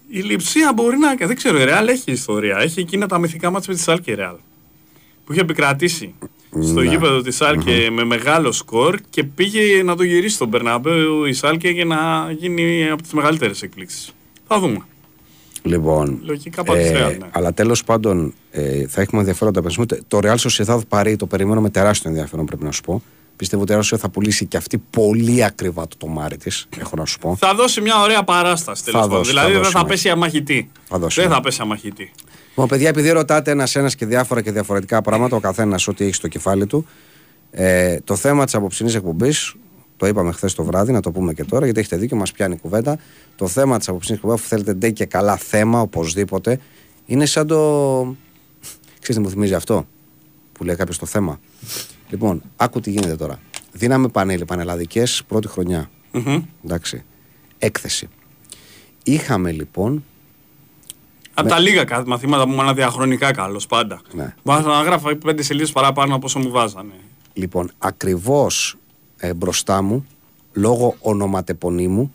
Η 0.10 0.20
Λιψία 0.20 0.74
μπορεί 0.76 0.98
να. 0.98 1.16
Δεν 1.28 1.36
ξέρω, 1.36 1.60
η 1.60 1.64
Ρεάλ 1.64 1.88
έχει 1.88 2.12
ιστορία. 2.12 2.58
Έχει 2.58 2.80
εκείνα 2.80 3.08
τα 3.08 3.18
μυθικά 3.18 3.50
μάτια 3.50 3.68
με 3.70 3.76
τη 3.76 3.82
Σάλκε 3.84 4.12
η 4.12 4.16
Ρεάλ. 4.16 4.36
Που 5.26 5.32
είχε 5.32 5.42
επικρατήσει 5.42 6.14
στο 6.62 6.82
Ναι. 6.82 6.90
γήπεδο 6.90 7.22
της 7.22 7.36
Σάλκε 7.36 7.90
με 7.92 8.04
μεγάλο 8.04 8.52
σκορ 8.52 9.00
και 9.10 9.24
πήγε 9.24 9.84
να 9.84 9.96
το 9.96 10.04
γυρίσει 10.04 10.36
στον 10.36 10.50
Περναμπέου 10.50 11.26
η 11.26 11.34
Σάλκε 11.34 11.70
για 11.70 11.86
να 11.86 12.32
γίνει 12.32 12.90
από 12.90 13.02
τις 13.02 13.14
μεγαλύτερες 13.14 13.62
εκπλήξεις. 13.62 14.14
Θα 14.54 14.60
δούμε. 14.60 14.78
Λοιπόν, 15.66 16.20
Λογικά 16.24 16.64
πάντως 16.64 16.88
Real, 16.90 17.18
ναι. 17.20 17.28
αλλά 17.32 17.54
τέλος 17.54 17.84
πάντων 17.84 18.34
ε, 18.52 18.88
θα 18.88 19.02
έχουμε 19.02 19.22
ενδιαφέροντα 19.22 19.62
παιχνίδια. 19.62 20.00
Το 20.08 20.20
Real 20.24 20.36
Sociedad 20.36 20.80
Paris 20.90 21.16
το 21.18 21.26
περιμένω 21.26 21.62
με 21.62 21.70
τεράστιο 21.70 22.10
ενδιαφέρον, 22.10 22.46
πρέπει 22.46 22.64
να 22.64 22.72
σου 22.72 22.82
πω. 22.82 23.02
Πιστεύω 23.36 23.62
ότι 23.62 23.74
η 23.74 23.76
Real 23.80 23.80
Sociedad 23.94 23.98
θα 24.00 24.10
πουλήσει 24.10 24.46
και 24.46 24.58
αυτή 24.58 24.78
πολύ 24.90 25.44
ακριβά 25.44 25.88
το 25.88 25.96
τομάρι 25.98 26.38
της, 26.38 26.68
έχω 26.78 26.96
να 26.96 27.06
σου 27.06 27.20
πω. 27.20 27.36
Θα 27.40 27.54
δώσει 27.56 27.82
μια 27.82 28.02
ωραία 28.02 28.24
παράσταση 28.24 28.84
τέλος 28.84 29.02
Θα 29.02 29.08
πάντων. 29.08 29.18
δώσει, 29.24 29.30
Δηλαδή 29.30 29.48
θα 29.48 29.54
δεν 29.54 29.62
δώσει, 29.64 29.76
θα 29.76 29.82
ναι. 29.82 29.88
πέσει 29.88 30.10
αμαχητή. 30.10 30.70
Θα 30.86 30.98
δώσει, 31.00 31.20
Δεν 31.22 31.30
ναι. 31.30 31.36
θα 31.36 31.42
πέσει 31.42 31.60
αμαχητή. 31.62 32.12
Λοιπόν, 32.50 32.68
παιδιά, 32.68 32.88
επειδή 32.90 33.10
ρωτάτε 33.10 33.52
ένα-ένα 33.52 33.90
και 33.90 34.06
διάφορα 34.06 34.42
και 34.42 34.52
διαφορετικά 34.52 35.02
πράγματα, 35.02 35.36
ο 35.36 35.40
καθένας 35.40 35.88
ό,τι 35.88 36.04
έχει 36.06 36.14
στο 36.14 36.28
κεφάλι 36.28 36.66
του, 36.66 36.86
ε, 37.52 37.98
το 38.04 38.16
θέμα 38.16 38.46
της 38.46 38.56
απόψινής 38.56 38.96
εκπομπής, 38.96 39.54
το 40.04 40.10
είπαμε 40.10 40.32
χθες 40.32 40.54
το 40.54 40.64
βράδυ, 40.64 40.92
να 40.92 41.00
το 41.00 41.12
πούμε 41.12 41.34
και 41.34 41.44
τώρα, 41.44 41.66
γιατί 41.66 41.80
έχετε 41.80 41.98
δίκιο, 41.98 42.18
μας 42.18 42.32
πιάνει 42.32 42.54
η 42.54 42.58
κουβέντα. 42.58 42.98
Το 43.36 43.48
θέμα 43.48 43.78
της 43.78 43.88
απόψινή 43.90 44.16
εκπομπής, 44.18 44.40
αφού 44.40 44.48
θέλετε 44.50 44.74
ντε 44.74 44.90
και 44.90 45.06
καλά 45.06 45.38
θέμα, 45.38 45.82
οπωσδήποτε, 45.82 46.60
είναι 47.06 47.26
σαν 47.26 47.48
το. 47.48 47.58
Ξέρετε, 49.00 49.14
τι 49.14 49.20
μου 49.20 49.30
θυμίζει 49.30 49.54
αυτό 49.54 49.88
που 50.52 50.64
λέει 50.64 50.76
κάποιος 50.76 50.98
το 50.98 51.06
θέμα. 51.06 51.40
Λοιπόν, 52.10 52.42
άκου 52.56 52.80
τι 52.80 52.92
γίνεται 52.92 53.16
τώρα. 53.16 53.40
Δίναμε 53.72 54.08
πανέλη, 54.08 54.46
πανελλαδικές 54.46 55.24
πρώτη 55.28 55.48
χρονιά. 55.48 55.90
Μμμ. 56.12 56.44
Εντάξει. 56.66 57.04
Έκθεση. 57.58 58.10
Είχαμε 59.04 59.52
λοιπόν 59.52 60.04
Από 61.34 61.50
τα 61.50 61.60
λίγα 61.60 61.84
κα- 61.84 62.04
μαθήματα 62.08 62.44
που 62.44 62.52
ήμουν 62.52 62.76
διαχρονικά 62.76 63.32
καλό 63.32 63.62
πάντα. 63.70 64.02
Ναι. 64.14 64.34
Βάζα 64.44 64.68
να 64.68 64.82
γράφω 64.82 65.16
πέντε 65.16 65.42
σελίδες 65.42 65.72
παραπάνω 65.72 66.16
από 66.16 66.26
όσο 66.26 66.40
μου 66.40 66.50
βάζανε. 66.50 66.94
Λοιπόν, 67.34 67.72
ακριβώς 67.78 68.78
ε, 69.24 69.34
μπροστά 69.34 69.82
μου, 69.82 70.08
λόγω 70.54 70.96
ονοματεπωνύμου, 71.00 72.14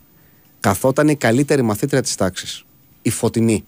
καθόταν 0.59 1.07
η 1.07 1.15
καλύτερη 1.15 1.61
μαθήτρια 1.61 2.01
της 2.01 2.15
τάξης. 2.15 2.65
Η 3.01 3.09
Φωτεινή. 3.09 3.63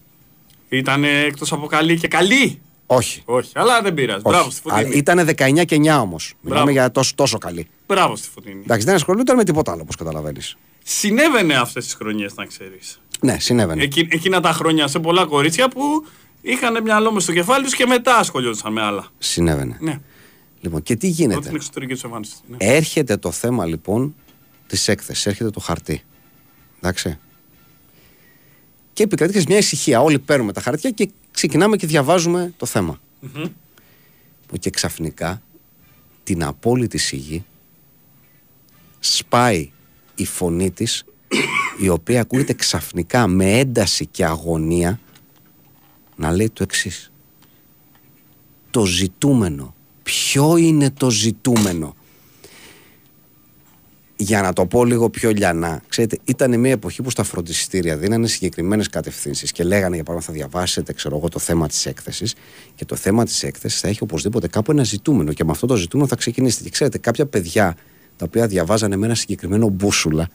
Ήταν 0.70 1.04
εκτός 1.04 1.52
από 1.52 1.66
καλή 1.68 2.00
και 2.00 2.08
καλή; 2.08 2.62
Όχι. 2.86 3.22
Όχι, 3.26 3.52
αλλά 3.54 3.82
δεν 3.82 3.94
πειράζει. 3.94 4.22
Μπράβο 4.22 4.50
στη 4.50 4.62
Φωτεινή. 4.62 4.96
Ήταν 4.96 5.30
19 5.38 5.66
και 5.66 5.76
9 5.76 6.00
όμως. 6.02 6.34
Μιλάμε 6.42 6.72
για 6.72 6.92
τόσο, 6.92 7.14
τόσο 7.16 7.38
καλή. 7.38 7.68
Μπράβο 7.88 8.16
στη 8.16 8.30
Φωτεινή. 8.30 8.62
Εντάξει, 8.64 8.86
δεν 8.86 8.96
ασχολούνταν 8.96 9.36
με 9.36 9.44
τίποτα 9.44 9.72
άλλο, 9.72 9.82
όπως 9.82 9.96
καταλαβαίνεις. 9.96 10.58
Συνέβαινε 10.84 11.56
αυτές 11.56 11.86
τις 11.86 11.94
χρονιές, 11.94 12.34
να 12.36 12.46
ξέρεις. 12.46 13.02
Ναι, 13.22 13.40
συνέβαινε. 13.40 13.84
Εκεί, 13.84 14.08
εκείνα 14.10 14.40
τα 14.40 14.52
χρόνια 14.52 14.88
σε 14.88 15.00
πολλά 15.00 15.26
κορίτσια 15.26 15.68
που 15.68 16.06
είχαν 16.42 16.82
μυαλό 16.84 17.12
με 17.12 17.20
στο 17.20 17.34
κεφάλι 17.34 17.64
τους 17.64 17.76
και 17.76 17.86
μετά 17.86 18.18
ασχολιόντουσαν 18.18 18.72
με 18.72 18.82
άλλα. 18.82 19.08
Συνέβαινε. 19.18 19.78
Ναι. 19.80 20.00
Λοιπόν, 20.62 20.82
και 20.82 20.96
τι 20.96 21.08
Από 21.08 21.16
γίνεται; 21.16 21.40
την 21.40 21.56
εξωτερική 21.56 21.94
του 21.94 22.02
εμφάνισης. 22.04 22.42
Ναι. 22.48 22.58
Έρχεται 22.60 23.18
το 23.18 23.32
θέμα 23.32 23.66
λοιπόν 23.66 24.16
της 24.68 24.88
έκθεσης, 24.88 25.26
έρχεται 25.26 25.50
το 25.50 25.60
χαρτί. 25.60 26.04
Εντάξει. 26.78 27.20
Και 28.94 29.04
επικρατεί 29.04 29.34
και 29.34 29.46
μια 29.48 29.58
ησυχία. 29.58 30.02
Όλοι 30.02 30.20
παίρνουμε 30.20 30.54
τα 30.54 30.62
χαρτιά 30.62 30.90
και 30.90 31.10
ξεκινάμε 31.32 31.76
και 31.76 31.88
διαβάζουμε 31.88 32.54
το 32.58 32.66
θέμα. 32.66 33.00
Μμμ. 33.20 33.46
Που 34.48 34.58
και 34.58 34.70
ξαφνικά 34.70 35.42
την 36.24 36.44
απόλυτη 36.44 36.98
σιγή 36.98 37.46
σπάει 39.00 39.72
η 40.16 40.26
φωνή 40.26 40.72
της 40.72 41.04
η 41.80 41.90
οποία 41.90 42.22
ακούγεται 42.22 42.54
ξαφνικά 42.54 43.28
με 43.28 43.60
ένταση 43.60 44.06
και 44.06 44.26
αγωνία 44.26 45.00
να 46.16 46.32
λέει 46.32 46.50
το 46.50 46.64
εξής 46.64 47.12
το 48.72 48.86
ζητούμενο 48.86 49.76
ποιο 50.04 50.58
είναι 50.58 50.90
το 50.90 51.10
ζητούμενο; 51.10 51.96
Για 54.16 54.42
να 54.42 54.54
το 54.54 54.66
πω 54.66 54.86
λίγο 54.86 55.10
πιο 55.10 55.32
λιανά, 55.32 55.82
ξέρετε, 55.88 56.18
ήταν 56.24 56.60
μια 56.60 56.72
εποχή 56.72 57.02
που 57.02 57.10
στα 57.10 57.24
φροντιστήρια 57.24 57.98
δίνανε 57.98 58.28
συγκεκριμένες 58.28 58.90
κατευθύνσεις 58.90 59.52
και 59.52 59.64
λέγανε 59.64 59.96
για 59.96 60.04
παράδειγμα 60.04 60.34
θα 60.34 60.40
διαβάσετε, 60.40 60.94
ξέρω 60.94 61.18
εγώ, 61.18 61.28
το 61.28 61.40
θέμα 61.40 61.68
της 61.68 61.86
έκθεσης 61.86 62.36
και 62.76 62.86
το 62.86 62.96
θέμα 62.96 63.26
της 63.26 63.44
έκθεσης 63.44 63.80
θα 63.80 63.88
έχει 63.88 64.04
οπωσδήποτε 64.04 64.48
κάπου 64.48 64.72
ένα 64.72 64.84
ζητούμενο 64.84 65.34
και 65.34 65.44
με 65.44 65.52
αυτό 65.52 65.68
το 65.68 65.76
ζητούμενο 65.76 66.10
θα 66.10 66.16
ξεκινήσετε. 66.16 66.64
Και 66.64 66.70
ξέρετε, 66.70 66.98
κάποια 66.98 67.26
παιδιά 67.26 67.76
τα 68.16 68.26
οποία 68.28 68.48
διαβάζανε 68.48 68.96
με 68.96 69.06
ένα 69.06 69.16
συγκεκριμένο 69.16 69.68
μπούσουλα 69.70 70.30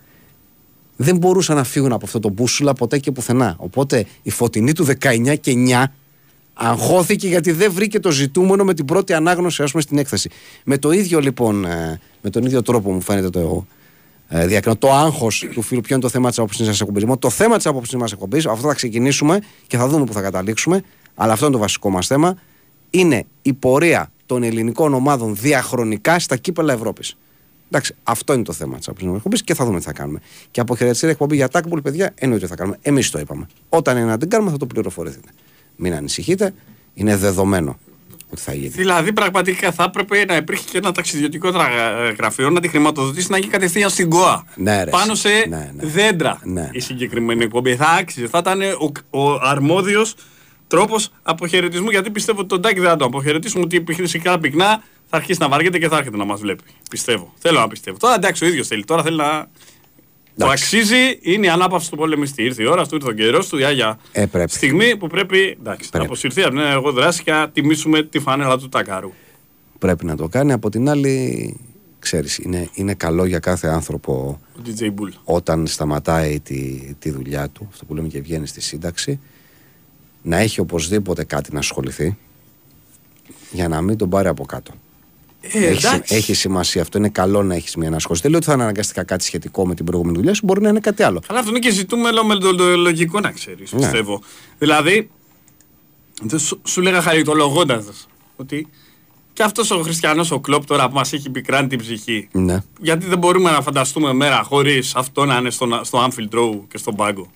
δεν 0.96 1.16
μπορούσαν 1.16 1.56
να 1.56 1.64
φύγουν 1.64 1.92
από 1.92 2.04
αυτό 2.04 2.20
το 2.20 2.28
μπούσουλα 2.28 2.73
ποτέ 2.73 2.99
και 2.99 3.11
πουθενά. 3.11 3.54
Οπότε 3.58 4.06
η 4.23 4.30
φωτεινή 4.30 4.73
του 4.73 4.87
19 5.00 5.37
και 5.40 5.52
9 5.56 5.85
αγχώθηκε 6.58 7.28
γιατί 7.28 7.52
δεν 7.52 7.72
βρήκε 7.72 8.00
το 8.00 8.10
ζητούμενο 8.10 8.64
με 8.64 8.75
την 8.75 8.84
πρώτη 8.84 9.12
ανάγνωση 9.12 9.62
ας 9.62 9.70
πούμε, 9.70 9.82
στην 9.82 9.98
έκθεση. 9.98 10.30
Με 10.64 10.78
το 10.78 10.90
ίδιο 10.90 11.20
λοιπόν, 11.20 11.64
ε, 11.64 12.00
με 12.22 12.30
τον 12.30 12.44
ίδιο 12.44 12.62
τρόπο 12.62 12.92
μου 12.92 13.00
φαίνεται 13.00 13.30
το 13.30 13.66
ε, 14.28 14.46
διακρινώ, 14.46 14.76
το 14.76 14.92
άγχος 14.92 15.46
του 15.52 15.62
φίλου, 15.62 15.80
ποιο 15.80 15.94
είναι 15.94 16.04
το 16.04 16.10
θέμα 16.10 16.28
της 16.28 16.38
απόψη 16.38 16.62
μα 16.62 16.70
εκπομπή. 16.70 17.00
Λοιπόν, 17.00 17.18
το 17.18 17.30
θέμα 17.30 17.56
της 17.56 17.66
απόψη 17.66 17.96
μας 17.96 18.12
εκπομπή, 18.12 18.38
αυτό 18.38 18.68
θα 18.68 18.75
ξεκινήσουμε 18.75 19.40
και 19.66 19.76
θα 19.76 19.88
δούμε 19.88 20.04
που 20.04 20.12
θα 20.12 20.20
καταλήξουμε, 20.20 20.82
αλλά 21.14 21.32
αυτό 21.32 21.44
είναι 21.44 21.54
το 21.54 21.60
βασικό 21.60 21.90
μας 21.90 22.06
θέμα, 22.06 22.38
είναι 22.90 23.25
η 23.42 23.52
πορεία 23.52 24.10
των 24.26 24.42
ελληνικών 24.42 24.94
ομάδων 24.94 25.36
διαχρονικά 25.36 26.18
στα 26.18 26.36
κύπελα 26.36 26.72
Ευρώπης. 26.72 27.16
Εντάξει, 27.66 27.94
αυτό 28.02 28.32
είναι 28.32 28.42
το 28.42 28.52
θέμα 28.52 28.78
της 28.78 28.88
απόψη 28.88 29.06
μας 29.06 29.16
εκπομπή 29.16 29.44
και 29.44 29.54
θα 29.54 29.64
δούμε 29.64 29.78
τι 29.78 29.84
θα 29.84 29.92
κάνουμε. 29.92 30.20
Και 30.50 30.60
από 30.60 30.76
χαιρετιστήρια 30.76 31.12
εκπομπή 31.14 31.36
για 31.36 31.48
τάκμπουλ, 31.48 31.80
παιδιά, 31.80 32.12
εννοείται 32.14 32.44
ότι 32.44 32.54
θα 32.54 32.60
κάνουμε. 32.60 32.78
Εμείς 32.82 33.10
το 33.10 33.18
είπαμε. 33.18 33.46
Όταν 33.68 33.96
είναι 33.96 34.06
να 34.06 34.18
την 34.18 34.28
κάνουμε, 34.28 34.50
θα 34.50 34.56
το 34.56 34.66
πληροφορηθείτε. 34.66 35.28
Μην 35.76 35.95
ανησυχείτε, 35.95 36.54
είναι 36.95 37.16
δεδομένο 37.16 37.78
ότι 38.30 38.40
θα 38.40 38.54
γίνει. 38.54 38.68
Δηλαδή, 38.68 39.12
πραγματικά 39.12 39.73
θα 39.73 39.85
έπρεπε 39.85 40.25
να 40.25 40.37
υπήρχε 40.37 40.64
και 40.71 40.78
ένα 40.78 40.92
ταξιδιωτικό 40.92 41.50
τρα- 41.52 42.11
γραφείο 42.18 42.50
να 42.50 42.61
τη 42.61 42.68
χρηματοδοτήσει 42.68 43.30
να 43.30 43.38
γίνει 43.38 43.50
κατευθείαν 43.50 43.90
στην 43.90 44.11
ΚΟΑ. 44.11 44.45
Ναι, 44.56 44.85
ρε, 44.85 44.90
Πάνω 44.90 45.12
εσύ. 45.12 45.21
σε 45.28 45.47
Ναι, 45.49 45.71
ναι. 45.76 45.87
δέντρα 45.87 46.40
Ναι. 46.42 46.68
η 46.73 46.80
συγκεκριμένη 46.80 47.45
εκπομπή. 47.45 47.76
Θα 47.76 47.87
άξιζε. 47.88 48.26
Θα 48.26 48.38
ήταν 48.38 48.61
ο, 49.11 49.21
ο 49.23 49.33
αρμόδιος 49.42 50.14
τρόπος 50.66 51.09
αποχαιρετισμού. 51.23 51.90
Γιατί 51.90 52.11
πιστεύω 52.11 52.38
ότι 52.38 52.49
τον 52.49 52.61
Τάκη 52.62 52.80
δεν 52.80 52.88
θα 52.88 52.97
το 52.97 53.04
αποχαιρετήσουμε. 53.04 53.62
Ότι 53.64 53.85
φυσικά 53.95 54.38
πυκνά 54.38 54.83
θα 55.06 55.16
αρχίσει 55.16 55.38
να 55.40 55.49
βαριέται 55.49 55.78
και 55.78 55.88
θα 55.88 55.97
έρχεται 55.97 56.16
να 56.16 56.25
μας 56.25 56.40
βλέπει. 56.40 56.62
Πιστεύω. 56.90 57.33
Θέλω 57.38 57.61
να 57.61 57.68
πιστεύω. 57.68 57.97
Τώρα 57.97 58.14
εντάξει, 58.14 58.45
ο 58.45 58.49
ίδιος 58.49 58.66
θέλει. 58.66 58.85
Τώρα 58.85 59.02
θέλει 59.02 59.16
να. 59.16 59.47
Το 60.36 60.46
αξίζει, 60.46 61.18
είναι 61.20 61.46
η 61.46 61.48
ανάπαυση 61.48 61.90
του 61.90 61.96
πολεμιστή. 61.96 62.42
Ήρθε 62.42 62.62
η 62.62 62.66
ώρα 62.66 62.86
του, 62.86 62.94
ήρθε 62.94 63.08
ο 63.08 63.12
καιρός 63.12 63.48
του, 63.48 63.58
η 63.58 63.64
Άγια 63.64 63.98
ε, 64.12 64.26
πρέπει. 64.26 64.50
στιγμή 64.50 64.96
που 64.96 65.06
πρέπει, 65.06 65.38
εντάξει, 65.38 65.88
πρέπει. 65.88 65.98
να 65.98 66.02
αποσυρθεί 66.02 66.42
από 66.42 66.50
την 66.50 66.60
εγώ 66.60 66.92
δράση 66.92 67.22
και 67.22 67.32
να 67.32 67.48
τιμήσουμε 67.48 68.02
τη 68.02 68.18
φανέλα 68.18 68.58
του 68.58 68.68
Τακάρου. 68.68 69.12
Πρέπει 69.78 70.04
να 70.04 70.16
το 70.16 70.28
κάνει. 70.28 70.52
Από 70.52 70.70
την 70.70 70.88
άλλη, 70.88 71.56
ξέρεις, 71.98 72.38
είναι, 72.38 72.68
είναι 72.74 72.94
καλό 72.94 73.24
για 73.24 73.38
κάθε 73.38 73.68
άνθρωπο 73.68 74.40
ο 74.58 74.60
DJ 74.66 74.84
Bull. 74.84 75.12
όταν 75.24 75.66
σταματάει 75.66 76.40
τη, 76.40 76.80
τη 76.98 77.10
δουλειά 77.10 77.48
του, 77.48 77.66
αυτό 77.70 77.84
που 77.84 77.94
λέμε 77.94 78.08
και 78.08 78.20
βγαίνει 78.20 78.46
στη 78.46 78.60
σύνταξη, 78.60 79.20
να 80.22 80.36
έχει 80.36 80.60
οπωσδήποτε 80.60 81.24
κάτι 81.24 81.52
να 81.52 81.58
ασχοληθεί 81.58 82.16
για 83.50 83.68
να 83.68 83.80
μην 83.80 83.96
τον 83.96 84.08
πάρει 84.10 84.28
από 84.28 84.44
κάτω. 84.44 84.72
Ε, 85.52 85.66
έχει, 85.66 86.02
έχει, 86.08 86.34
σημασία 86.34 86.82
αυτό. 86.82 86.98
Είναι 86.98 87.08
καλό 87.08 87.42
να 87.42 87.54
έχεις 87.54 87.76
μια 87.76 87.88
ανασχόληση. 87.88 88.22
Δεν 88.22 88.30
λέω 88.30 88.40
ότι 88.40 88.48
θα 88.48 88.54
είναι 88.54 88.62
αναγκαστικά 88.62 89.04
κάτι 89.04 89.24
σχετικό 89.24 89.66
με 89.66 89.74
την 89.74 89.84
προηγούμενη 89.84 90.16
δουλειά 90.16 90.34
σου, 90.34 90.40
μπορεί 90.44 90.60
να 90.60 90.68
είναι 90.68 90.80
κάτι 90.80 91.02
άλλο. 91.02 91.22
Αλλά 91.28 91.38
αυτό 91.38 91.50
είναι 91.50 91.58
και 91.58 91.70
ζητούμε 91.70 92.10
με 92.26 92.36
το 92.36 92.76
λογικό 92.76 93.20
να 93.20 93.30
ξέρεις, 93.30 93.72
ναι. 93.72 93.78
πιστεύω. 93.78 94.22
Δηλαδή, 94.58 95.10
σου, 96.36 96.60
σου 96.64 96.80
λέγα 96.80 97.02
χαριτολογώντας 97.02 98.08
ότι 98.36 98.68
και 99.32 99.42
αυτός 99.42 99.70
ο 99.70 99.82
χριστιανός 99.82 100.30
ο 100.30 100.40
κλοπ 100.40 100.66
τώρα 100.66 100.88
που 100.88 100.94
μας 100.94 101.12
έχει 101.12 101.30
πικράνει 101.30 101.68
την 101.68 101.78
ψυχή. 101.78 102.28
Ναι. 102.32 102.62
Γιατί 102.80 103.06
δεν 103.06 103.18
μπορούμε 103.18 103.50
να 103.50 103.62
φανταστούμε 103.62 104.12
μέρα 104.12 104.42
χωρίς 104.42 104.94
αυτό 104.94 105.24
να 105.24 105.36
είναι 105.36 105.50
στο, 105.50 105.80
στο 105.82 106.08
Anfield 106.08 106.38
Row 106.38 106.60
και 106.68 106.78
στον 106.78 106.94
πάγκο. 106.94 107.30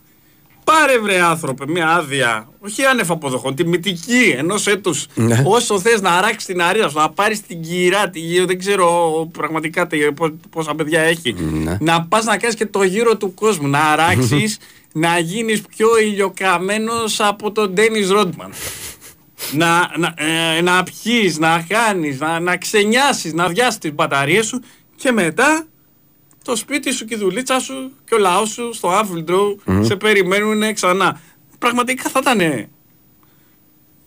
Πάρε 0.73 0.99
βρε 0.99 1.21
άνθρωπε 1.21 1.65
μια 1.69 1.89
άδεια, 1.89 2.49
όχι 2.59 2.85
άνευ 2.85 3.11
αποδοχών, 3.11 3.55
τιμητική 3.55 4.35
ενός 4.37 4.67
έτους. 4.67 5.07
Ναι. 5.15 5.43
Όσο 5.45 5.81
θες 5.81 6.00
να 6.00 6.11
αράξεις 6.11 6.45
την 6.45 6.62
αρία 6.62 6.89
σου, 6.89 6.99
να 6.99 7.11
πάρεις 7.11 7.41
την 7.41 7.62
κυρά, 7.62 8.11
τη, 8.11 8.45
δεν 8.45 8.59
ξέρω 8.59 9.29
πραγματικά 9.33 9.89
πόσα 10.50 10.75
παιδιά 10.75 11.00
έχει. 11.00 11.33
Ναι. 11.33 11.77
Να 11.81 12.03
πας 12.03 12.25
να 12.25 12.37
κάνεις 12.37 12.57
και 12.57 12.67
το 12.67 12.83
γύρο 12.83 13.17
του 13.17 13.35
κόσμου, 13.35 13.69
να 13.69 13.79
αράξεις, 13.79 14.59
να 14.93 15.19
γίνεις 15.19 15.61
πιο 15.61 15.99
ηλιοκαμένος 15.99 17.21
από 17.21 17.53
τον 17.53 17.73
Ντένι 17.73 18.00
Ρόντμαν 18.00 18.53
να, 19.53 19.91
να, 19.97 20.15
ε, 20.17 20.61
να 20.61 20.83
πιείς, 20.83 21.39
να 21.39 21.65
κάνεις, 21.69 22.21
να, 22.21 22.41
να 22.41 22.57
ξενιάσεις, 22.57 23.33
να 23.33 23.49
βιάσεις 23.49 23.79
τις 23.79 23.95
μπαταρίες 23.95 24.47
σου 24.47 24.62
και 24.97 25.12
μετά 25.12 25.67
το 26.50 26.57
σπίτι 26.57 26.92
σου 26.92 27.04
και 27.04 27.14
η 27.14 27.19
δουλίτσα 27.19 27.61
σου 27.61 27.92
και 28.04 28.14
ο 28.14 28.19
λαός 28.19 28.50
σου 28.50 28.73
στο 28.73 28.90
Anfield 29.00 29.54
σε 29.80 29.97
περιμένουν 29.97 30.75
ξανά. 30.75 31.21
Πραγματικά 31.59 32.11
θα 32.11 32.21
ήταν... 32.23 32.38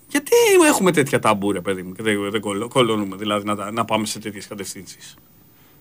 Γιατί 0.09 0.31
έχουμε 0.67 0.91
τέτοια 0.91 1.19
ταμπούρια, 1.19 1.61
παιδί 1.61 1.81
μου, 1.83 1.93
και 1.93 2.03
δεν, 2.03 2.31
δεν 2.31 2.41
κολώνουμε 2.69 3.15
δηλαδή 3.15 3.45
να, 3.45 3.71
να 3.71 3.85
πάμε 3.85 4.05
σε 4.05 4.19
τέτοιες 4.19 4.47
κατευθύνσεις. 4.47 5.15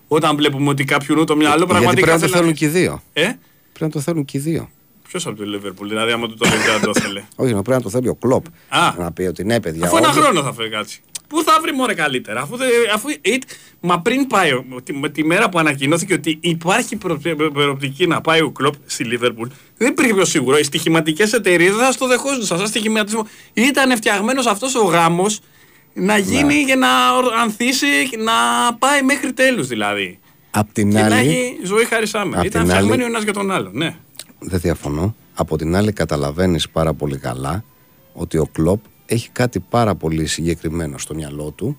Όταν 0.07 0.35
βλέπουμε 0.35 0.69
ότι 0.69 0.83
κάποιον 0.83 1.25
το 1.25 1.35
μυαλό 1.35 1.65
πραγματικά... 1.65 1.93
Γιατί 1.93 2.01
πρέπει 2.01 2.21
να 2.21 2.27
το 2.27 2.37
θέλουν 2.37 2.53
και 2.53 2.65
οι 2.65 2.67
δύο. 2.67 3.01
Ε; 3.13 3.21
Πρέπει 3.21 3.39
να 3.79 3.89
το 3.89 3.99
θέλουν 3.99 4.25
και 4.25 4.37
οι 4.37 4.41
δύο. 4.41 4.69
Ποιος 5.07 5.27
από 5.27 5.37
το 5.37 5.45
Λίβερπουλ, 5.45 5.87
δηλαδή 5.87 6.11
άμα 6.11 6.27
του 6.27 6.37
το 6.37 6.49
λέει 6.49 6.57
δεν 6.57 6.93
το 6.93 6.99
θέλει. 6.99 7.23
Όχι, 7.35 7.51
πρέπει 7.51 7.69
να 7.69 7.81
το 7.81 7.89
θέλει 7.89 8.07
ο 8.07 8.15
Κλοπ. 8.15 8.45
Α. 8.67 8.93
Να 8.97 9.11
πει 9.11 9.23
ότι 9.23 9.43
ναι, 9.43 9.59
παιδιά. 9.59 9.85
Αφού 9.85 9.97
ένα 9.97 10.07
χρόνο 10.07 10.43
θα 10.43 10.53
φέρει 10.53 10.69
κάτι. 10.69 10.99
Πού 11.33 11.43
θα 11.43 11.59
βρει 11.61 11.73
μόνο 11.73 11.95
καλύτερα, 11.95 12.41
αφού, 12.41 12.55
αφού 12.93 13.07
μα 13.79 13.99
πριν 13.99 14.27
πάει, 14.27 14.51
με 14.93 15.09
τη 15.09 15.23
μέρα 15.23 15.49
που 15.49 15.59
ανακοινώθηκε 15.59 16.13
ότι 16.13 16.37
υπάρχει 16.41 16.95
προοπτική 17.53 18.07
να 18.07 18.21
πάει 18.21 18.41
ο 18.41 18.51
Κλοπ 18.51 18.73
στη 18.85 19.03
Λίβερπουλ, 19.03 19.47
δεν 19.77 19.87
υπήρχε 19.87 20.13
πιο 20.13 20.25
σίγουρο. 20.25 20.57
Οι 20.57 20.63
στοιχηματικές 20.63 21.33
εταιρείες 21.33 21.75
δεν 21.75 21.85
θα 21.85 21.91
στο 21.91 22.07
δεχόσουν. 22.07 22.43
Σαν 22.45 22.67
στοιχηματισμό. 22.67 23.27
Ήταν 23.53 23.95
φτιαγμένος 23.95 24.45
αυτός 24.45 24.75
ο 24.75 24.83
γάμος 24.83 25.39
να 25.93 26.17
γίνει 26.17 26.55
ναι. 26.55 26.63
και 26.63 26.75
να 26.75 26.87
ανθίσει, 27.41 27.87
να 28.17 28.33
πάει 28.79 29.01
μέχρι 29.01 29.33
τέλους 29.33 29.67
δηλαδή. 29.67 30.19
Απ' 30.51 30.71
την 30.73 30.91
και 30.91 30.99
άλλη. 30.99 31.09
να 31.09 31.15
έχει 31.15 31.59
ζωή 31.63 31.85
χαρισάμε. 31.85 32.41
Ήταν 32.43 32.65
φτιαγμένοι 32.65 33.03
ο 33.03 33.05
ένας 33.05 33.23
για 33.23 33.33
τον 33.33 33.51
άλλο. 33.51 33.69
Ναι 33.73 33.95
δεν 34.43 34.59
διαφωνώ. 34.59 35.15
Από 35.35 35.57
την 35.57 35.75
άλλη 35.75 35.91
καταλαβαίνεις 35.91 36.69
πάρα 36.69 36.93
πολύ 36.93 37.17
καλά 37.17 37.63
ότι 38.13 38.37
ο 38.37 38.49
Κλόπ 38.51 38.83
έχει 39.05 39.29
κάτι 39.29 39.59
πάρα 39.59 39.95
πολύ 39.95 40.25
συγκεκριμένο 40.25 40.97
στο 40.97 41.15
μυαλό 41.15 41.51
του 41.51 41.77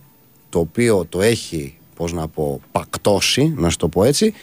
το 0.48 0.58
οποίο 0.58 1.06
το 1.08 1.22
έχει, 1.22 1.76
πώς 1.96 2.12
να 2.12 2.28
πω, 2.28 2.60
πακτώσει, 2.72 3.54
να 3.56 3.70
σου 3.70 3.76
το 3.76 3.88
πω 3.88 4.04
έτσι 4.04 4.34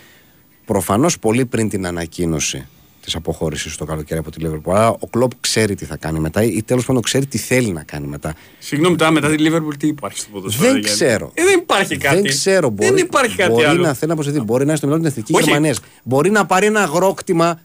προφανώς 0.65 1.19
πολύ 1.19 1.45
πριν 1.45 1.69
την 1.69 1.85
ανακοίνωση 1.85 2.67
της 3.01 3.15
αποχώρησης 3.15 3.75
το 3.75 3.85
καλοκαίρι 3.85 4.19
από 4.19 4.31
τη 4.31 4.39
Λίβερπουλ. 4.39 4.75
Άρα 4.75 4.89
ο 4.89 5.07
Κλοπ 5.09 5.31
ξέρει 5.39 5.75
τι 5.75 5.85
θα 5.85 5.97
κάνει 5.97 6.19
μετά 6.19 6.43
ή 6.43 6.63
τέλος 6.63 6.85
πάντων 6.85 7.01
ξέρει 7.01 7.25
τι 7.25 7.37
θέλει 7.37 7.71
να 7.71 7.83
κάνει 7.83 8.07
μετά. 8.07 8.35
Συγγνώμη, 8.59 8.95
τώρα 8.95 9.11
μετά 9.11 9.29
τη 9.29 9.37
Λίβερπουλ 9.37 9.75
τι 9.75 9.87
υπάρχει 9.87 10.19
στο 10.19 10.29
ποδοσφαίρο. 10.31 10.71
Δεν 10.71 10.81
ξέρω. 10.81 11.31
Ε, 11.33 11.43
δεν 11.43 11.59
υπάρχει 11.59 11.97
κάτι. 11.97 12.15
Δεν 12.15 12.25
ξέρω. 12.25 12.69
Μπορεί, 12.69 12.89
δεν 12.89 12.97
υπάρχει 12.97 13.35
κάτι 13.35 13.51
μπορεί 13.51 13.65
άλλο. 13.65 13.81
να 13.81 13.93
θέλει 13.93 14.09
να 14.09 14.15
προσθεθεί. 14.15 14.43
Μπορεί 14.43 14.63
να 14.63 14.69
είναι 14.69 14.77
στο 14.77 14.87
μυαλό 14.87 15.01
την 15.01 15.11
εθνικής 15.11 15.39
Γερμανίας. 15.39 15.79
Μπορεί 16.03 16.29
να 16.29 16.45
πάρει 16.45 16.65
ένα 16.65 16.81
αγρόκτημα 16.81 17.59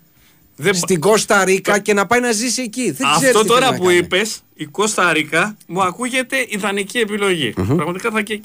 δεν... 0.57 0.75
στην 0.75 1.01
Κώστα 1.01 1.45
Ρίκα 1.45 1.79
και 1.79 1.93
να 1.93 2.07
πάει 2.07 2.21
να 2.21 2.33
ζήσει 2.33 2.63
εκεί. 2.63 2.91
Δεν 2.91 3.07
Αυτό 3.07 3.45
τώρα 3.45 3.75
που 3.75 3.91
είπες, 3.91 4.41
η 4.55 4.65
Κώστα 4.65 5.13
Ρίκα, 5.13 5.57
μου 5.67 5.83
ακούγεται 5.83 6.47
ιδανική 6.49 6.99
επιλογή. 6.99 7.55
Mm-hmm. 7.57 7.77
Πραγματικά 7.77 8.11
θα 8.11 8.23
και. 8.23 8.41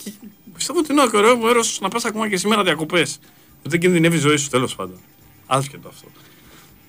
Πιστεύω 0.54 0.80
ότι 0.80 0.92
είναι 0.92 1.02
ωραίο 1.14 1.38
μέρο 1.38 1.62
να 1.80 1.90
πας 1.90 2.06
ακόμα 2.06 2.30
και 2.30 2.38
σήμερα 2.38 2.64
διακοπές. 2.64 3.20
Δεν 3.64 3.80
κινδυνεύει 3.80 4.16
η 4.16 4.20
ζωή 4.20 4.38
σου 4.38 4.50
τέλος 4.50 4.76
πάντων. 4.76 5.00
Άσχετο 5.46 5.88
αυτό. 5.88 6.08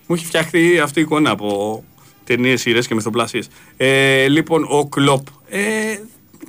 Μου 0.07 0.15
έχει 0.15 0.25
φτιαχτεί 0.27 0.79
αυτή 0.79 0.99
η 0.99 1.03
εικόνα 1.03 1.31
από 1.31 1.85
ταινίες, 2.25 2.61
σειρές 2.61 2.87
και 2.87 2.95
μυθοπλασίες. 2.95 3.49
Ε, 3.77 4.29
λοιπόν, 4.29 4.67
ο 4.69 4.87
Κλοπ. 4.87 5.27
Ε, 5.49 5.61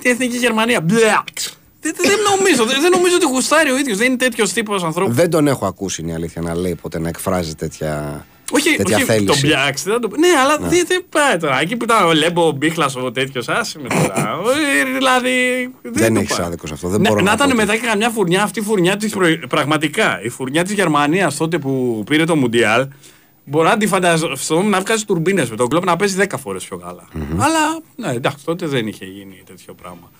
την 0.00 0.10
εθνική 0.10 0.36
Γερμανία. 0.36 0.80
Μπλεξ. 0.80 1.58
Δεν, 1.80 1.94
δεν, 1.96 2.18
νομίζω, 2.36 2.64
δεν, 2.64 2.90
νομίζω 2.90 3.14
ότι 3.16 3.26
γουστάρει 3.26 3.70
ο 3.70 3.78
ίδιος. 3.78 3.98
Δεν 3.98 4.06
είναι 4.06 4.16
τέτοιος 4.16 4.52
τύπος 4.52 4.82
ανθρώπου. 4.82 5.12
Δεν 5.12 5.30
τον 5.30 5.46
έχω 5.46 5.66
ακούσει, 5.66 6.02
είναι 6.02 6.10
η 6.10 6.14
αλήθεια 6.14 6.42
να 6.42 6.54
λέει 6.54 6.74
ποτέ 6.74 6.98
να 6.98 7.08
εκφράζει 7.08 7.54
τέτοια. 7.54 8.26
Όχι, 8.52 8.76
τέτοια 8.76 8.96
όχι 8.96 9.04
θέληση. 9.04 9.26
τον 9.26 9.40
πιάξεις. 9.40 9.84
Το... 9.84 10.10
Ναι, 10.18 10.28
αλλά 10.42 10.58
ναι. 10.60 10.68
δεν 10.68 10.84
δε 10.86 10.94
πάει 11.08 11.36
τώρα. 11.36 11.60
Εκεί 11.60 11.76
που 11.76 11.84
ήταν 11.84 12.06
ο 12.06 12.12
Λέμπο, 12.12 12.46
ο 12.46 12.50
Μπίχλας, 12.50 12.96
ο 12.96 13.12
τέτοιος, 13.12 13.48
άσε 13.48 13.78
με 13.78 13.88
τώρα. 13.88 14.38
δηλαδή. 14.98 15.30
Δεν, 15.82 15.92
δεν 15.92 16.16
έχεις 16.16 16.38
άδικος 16.38 16.72
αυτό. 16.72 16.88
Δεν 16.88 17.00
να, 17.00 17.08
μπορώ 17.08 17.20
να, 17.20 17.26
να 17.26 17.32
ήταν 17.32 17.54
μετά 17.54 17.76
και 17.76 17.86
καμιά 17.86 18.10
φουρνιά, 18.10 18.42
αυτή 18.42 18.58
η 18.58 18.62
φουρνιά 18.62 18.96
της. 18.96 19.12
Προ... 19.12 19.26
Πραγματικά, 19.48 20.22
η 20.22 20.28
φουρνιά 20.28 20.64
της 20.64 20.72
Γερμανίας 20.72 21.36
τότε 21.36 21.58
που 21.58 22.02
πήρε 22.06 22.24
το 22.24 22.36
Μουντιάλ. 22.36 22.88
Μπορώ 23.44 23.68
να 23.68 23.76
τη 23.76 23.86
φανταστώ 23.86 24.62
να 24.62 24.80
βγάζει 24.80 25.04
τουρμπίνες 25.04 25.50
με 25.50 25.56
τον 25.56 25.68
κλοπ 25.68 25.84
να 25.84 25.96
παίζει 25.96 26.16
10 26.20 26.34
φορές 26.38 26.64
πιο 26.64 26.76
καλά. 26.76 27.08
Mm-hmm. 27.14 27.36
Αλλά 27.38 27.80
ναι, 27.96 28.12
εντάξει, 28.12 28.44
τότε 28.44 28.66
δεν 28.66 28.86
είχε 28.86 29.04
γίνει 29.04 29.42
τέτοιο 29.46 29.74
πράγμα. 29.74 30.10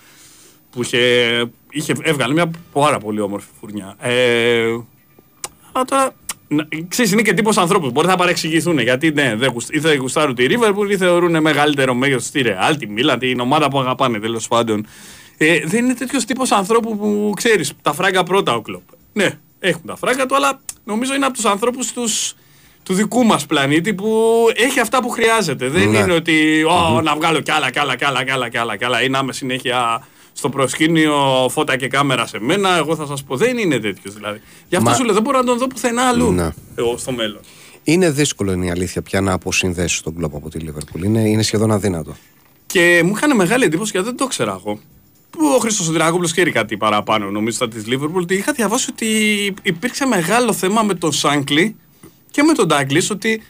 Που 0.71 0.83
είχε, 0.83 0.99
είχε, 1.71 1.93
έβγαλε 2.03 2.33
μια 2.33 2.51
πάρα 2.73 2.99
πολύ 2.99 3.21
όμορφη 3.21 3.47
φουρνιά. 3.61 3.97
Ε, 4.01 4.79
αλλά 5.73 5.85
τώρα 5.85 6.15
Ξέρεις, 6.89 7.13
είναι 7.13 7.23
και 7.23 7.33
τύπος 7.33 7.57
ανθρώπου. 7.57 7.91
Μπορεί 7.91 8.07
να 8.07 8.17
παρεξηγηθούν 8.17 8.79
γιατί 8.79 9.11
ναι, 9.11 9.35
δεν 9.37 9.55
ή 9.71 9.81
θα 9.81 9.95
γουστάρουν 9.95 10.35
τη 10.35 10.47
Liverpool 10.49 10.91
ή 10.91 10.97
θεωρούν 10.97 11.41
μεγαλύτερο 11.41 11.95
μέγεθος 11.95 12.31
τη 12.31 12.43
Real, 12.45 12.75
τη 12.79 12.87
Milan, 12.97 13.17
την 13.19 13.41
ομάδα 13.41 13.69
που 13.69 13.79
αγαπάνε 13.81 14.19
τέλος 14.19 14.49
πάντων. 14.49 14.87
Ε, 15.37 15.61
δεν 15.65 15.85
είναι 15.85 15.95
τέτοιος 15.95 16.25
τύπος 16.25 16.53
ανθρώπου 16.53 16.99
που 16.99 17.33
ξέρεις, 17.37 17.73
τα 17.83 17.93
φράγκα 17.93 18.23
πρώτα 18.23 18.55
ο 18.55 18.61
κλοπ. 18.61 18.83
Ναι, 19.13 19.39
έχουν 19.59 19.83
τα 19.87 19.97
φράγκα 19.97 20.27
του, 20.27 20.37
αλλά 20.37 20.61
νομίζω 20.85 21.15
είναι 21.15 21.25
από 21.25 21.35
τους 21.35 21.45
ανθρώπους 21.45 21.93
τους 21.93 22.97
δικού 22.97 23.25
μας 23.25 23.47
πλανήτη 23.47 23.95
που 23.95 24.35
έχει 24.55 24.81
αυτά 24.81 25.03
που 25.03 25.09
χρειάζεται. 25.09 25.69
Δεν 25.69 25.91
ναι. 25.91 25.99
είναι 25.99 26.13
ότι 26.13 26.65
oh, 26.69 27.03
να 27.03 27.15
βγάλω 27.15 27.41
κι 27.41 27.51
άλλα, 27.51 27.71
κι 27.71 27.79
άλλα, 27.79 27.97
κι 27.97 28.05
άλλα, 28.05 28.25
κι 28.25 28.31
άλλα, 28.31 28.49
κι 28.49 28.59
άλλα, 28.59 28.77
κι 28.77 28.85
άλλα 28.85 29.03
ή 29.03 29.09
να 29.09 29.19
είμαι 29.19 29.33
συνέχεια 29.33 30.07
στο 30.37 30.49
προσκήνιο 30.49 31.47
φώτα 31.51 31.77
και 31.77 31.89
κάμερα 31.89 32.27
σε 32.27 32.39
μένα. 32.41 32.77
Εγώ 32.77 32.97
θα 32.97 33.07
σας 33.07 33.25
πω, 33.25 33.37
δεν 33.37 33.59
είναι 33.59 33.79
τέτοιος 33.79 34.15
δηλαδή. 34.15 34.41
Γι' 34.69 34.77
αυτό 34.77 34.91
Μα... 34.91 34.97
σου 34.97 35.05
λέω, 35.05 35.15
δεν 35.15 35.23
μπορώ 35.23 35.39
να 35.39 35.45
τον 35.45 35.59
δω 35.59 35.67
πουθενά 35.67 36.03
αλλού 36.03 36.33
να. 36.33 36.55
εγώ 36.75 36.97
στο 36.97 37.13
μέλλον. 37.13 37.41
Είναι 37.85 38.11
δύσκολο 38.11 38.53
είναι 38.53 38.67
η 38.67 38.71
αλήθεια 38.71 39.03
πια 39.03 39.21
να 39.21 39.33
αποσυνδέσεις 39.33 40.01
τον 40.01 40.17
κλοπ 40.17 40.35
από 40.35 40.51
τη 40.51 40.59
Λίβερπουλ. 40.59 41.03
Είναι, 41.03 41.21
είναι 41.21 41.43
σχεδόν 41.43 41.71
αδύνατο. 41.71 42.17
Και 42.67 43.03
μου 43.05 43.13
είχαν 43.17 43.37
μεγάλη 43.37 43.65
εντύπωση 43.65 43.91
γιατί 43.91 44.07
δεν 44.07 44.17
το 44.17 44.27
ξέρα 44.27 44.57
εγώ. 44.61 44.79
Που 45.31 45.47
ο 45.57 45.59
Χρήστος 45.59 45.91
Δράκοπουλο 45.91 46.29
ξέρει 46.29 46.51
κάτι 46.51 46.77
παραπάνω, 46.77 47.31
νομίζω, 47.31 47.57
στα 47.57 47.69
της 47.69 47.87
Λίβερπουλ. 47.87 48.25
Είχα 48.29 48.53
διαβάσει 48.53 48.91
ότι 48.91 49.07
υπήρξε 49.63 50.07
μεγάλο 50.07 50.53
θέμα 50.53 50.83
με 50.83 50.95
τον 50.95 51.13
Σάνκλι 51.13 51.77
και 52.31 52.43
με 52.43 52.53
τον 52.53 52.67
Ντάγκλις 52.67 53.11
ότι 53.11 53.43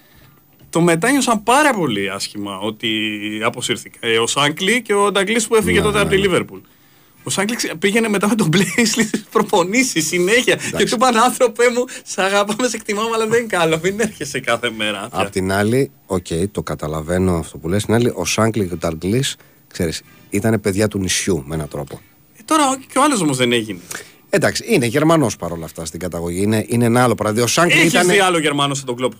το 0.75 0.81
μετάνιωσαν 0.81 1.43
πάρα 1.43 1.75
πολύ 1.75 2.11
άσχημα 2.11 2.59
ότι 2.59 2.89
αποσύρθηκε. 3.45 3.99
Ε, 4.01 4.19
ο 4.19 4.27
Σάνκλι 4.27 4.83
και 4.83 4.95
ο 4.95 5.13
Νταγκλής 5.13 5.47
που 5.47 5.55
έφυγε 5.55 5.79
ναι, 5.79 5.85
τότε 5.85 6.01
από 6.01 6.09
τη 6.09 6.17
Λίβερπουλ. 6.17 6.59
Ο 7.23 7.31
Σάγκλι 7.31 7.57
πήγαινε 7.79 8.09
μετά 8.09 8.29
με 8.29 8.35
τον 8.35 8.49
Μπλέισλι 8.49 9.05
στις 9.05 9.25
προπονήσεις 9.31 10.07
συνέχεια. 10.07 10.55
Και 10.77 10.85
του 10.85 10.95
είπαν 10.95 11.17
άνθρωπε 11.17 11.63
μου, 11.69 11.85
σε 12.05 12.23
αγαπάμε, 12.23 12.69
σε 12.69 12.77
εκτιμάμε, 12.77 13.11
αλλά 13.15 13.27
δεν 13.27 13.39
είναι 13.39 13.47
καλό. 13.47 13.79
Μην 13.83 14.01
έρχεσαι 14.01 14.41
κάθε 14.41 14.71
μέρα. 14.71 15.09
Απ' 15.11 15.31
την 15.31 15.53
άλλη, 15.53 15.91
OK, 16.07 16.27
okay, 16.31 16.45
το 16.53 16.63
καταλαβαίνω 16.63 17.37
αυτό 17.37 17.59
που 17.59 17.69
λες. 17.69 17.85
Την 17.85 17.95
άλλη, 17.95 18.13
ο 18.15 18.25
Σάγκλι 18.25 18.67
και 18.67 18.75
ο 18.75 18.77
Νταγκλής, 18.77 19.37
ξέρεις, 19.73 20.03
ήταν 20.31 20.61
παιδιά 20.61 20.89
του 20.89 20.99
νησιού 20.99 21.43
με 21.47 21.55
έναν 21.55 21.69
τρόπο. 21.69 22.01
Ε, 22.39 22.43
τώρα 22.45 22.79
και 22.93 22.99
ο 22.99 23.03
άλλος 23.03 23.21
όμως 23.21 23.37
δεν 23.37 23.53
έγινε. 23.53 23.81
Εντάξει, 24.31 24.65
είναι 24.67 24.87
Γερμανός 24.87 25.37
παρόλα 25.37 25.65
αυτά 25.65 25.85
στην 25.85 26.01
καταγωγή. 26.01 26.43
Είναι, 26.43 26.65
είναι 26.69 26.85
ένα 26.85 27.03
άλλο 27.03 27.15
παράδειγμα. 27.15 27.49
Έχεις 27.69 27.93
ήταν... 27.93 28.09
δει 28.09 28.19
άλλο 28.19 28.39
Γερμανό 28.39 28.75
σαν 28.75 28.86
τον 28.86 28.97
Κλοπ; 28.97 29.13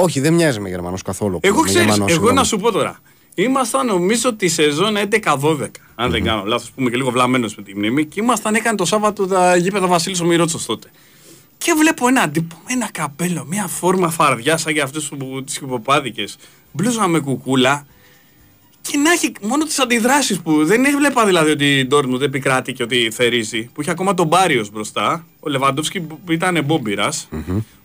Όχι, 0.00 0.20
δεν 0.20 0.34
μοιάζει 0.34 0.60
με 0.60 0.68
Γερμανό 0.68 0.96
καθόλου. 1.04 1.38
Εγώ 1.42 1.60
ξέρω, 1.60 2.06
εγώ 2.06 2.32
να 2.32 2.44
σου 2.44 2.58
πω 2.58 2.72
τώρα. 2.72 3.00
Ήμασταν 3.34 3.86
νομίζω 3.86 4.34
τη 4.34 4.48
σεζόν 4.48 4.96
11-12. 4.96 5.70
Αν 5.94 6.10
δεν 6.10 6.24
κάνω 6.24 6.42
λάθος, 6.46 6.70
που 6.70 6.80
είμαι 6.80 6.90
και 6.90 6.96
λίγο 6.96 7.10
βλαμμένος 7.10 7.54
με 7.54 7.62
τη 7.62 7.74
μνήμη. 7.74 8.06
Και 8.06 8.20
ήμασταν, 8.20 8.54
έκανε 8.54 8.76
το 8.76 8.84
Σάββατο 8.84 9.26
τα 9.26 9.56
γήπεδα 9.56 9.86
Βασίλη 9.86 10.16
ο 10.22 10.24
Μυρότσος 10.24 10.66
τότε. 10.66 10.90
Και 11.58 11.74
βλέπω 11.78 12.08
ένα 12.08 12.28
τύπο, 12.28 12.56
ένα 12.66 12.88
καπέλο, 12.92 13.44
μια 13.48 13.66
φόρμα 13.66 14.10
φαρδιά 14.10 14.56
σαν 14.56 14.72
για 14.72 14.84
αυτέ 14.84 15.00
τις 15.44 15.56
υποπάδικε. 15.56 16.24
Μπλούζα 16.72 17.08
με 17.08 17.18
κουκούλα. 17.18 17.86
Και 18.80 18.96
να 18.96 19.12
έχει 19.12 19.32
μόνο 19.42 19.64
τις 19.64 19.78
αντιδράσεις 19.78 20.40
που 20.40 20.64
δεν 20.64 20.84
έβλεπα 20.84 21.26
δηλαδή 21.26 21.50
ότι 21.50 21.78
η 21.78 21.86
Ντόρμουντ 21.86 22.22
επικράτει 22.22 22.72
και 22.72 22.82
ότι 22.82 23.10
θερίζει. 23.12 23.70
Που 23.72 23.80
είχε 23.80 23.90
ακόμα 23.90 24.14
τον 24.14 24.26
Μπάριο 24.26 24.66
μπροστά. 24.72 25.26
Ο 25.40 25.48
Λεβαντόφσκι 25.48 26.00
που 26.00 26.32
ήταν 26.32 26.66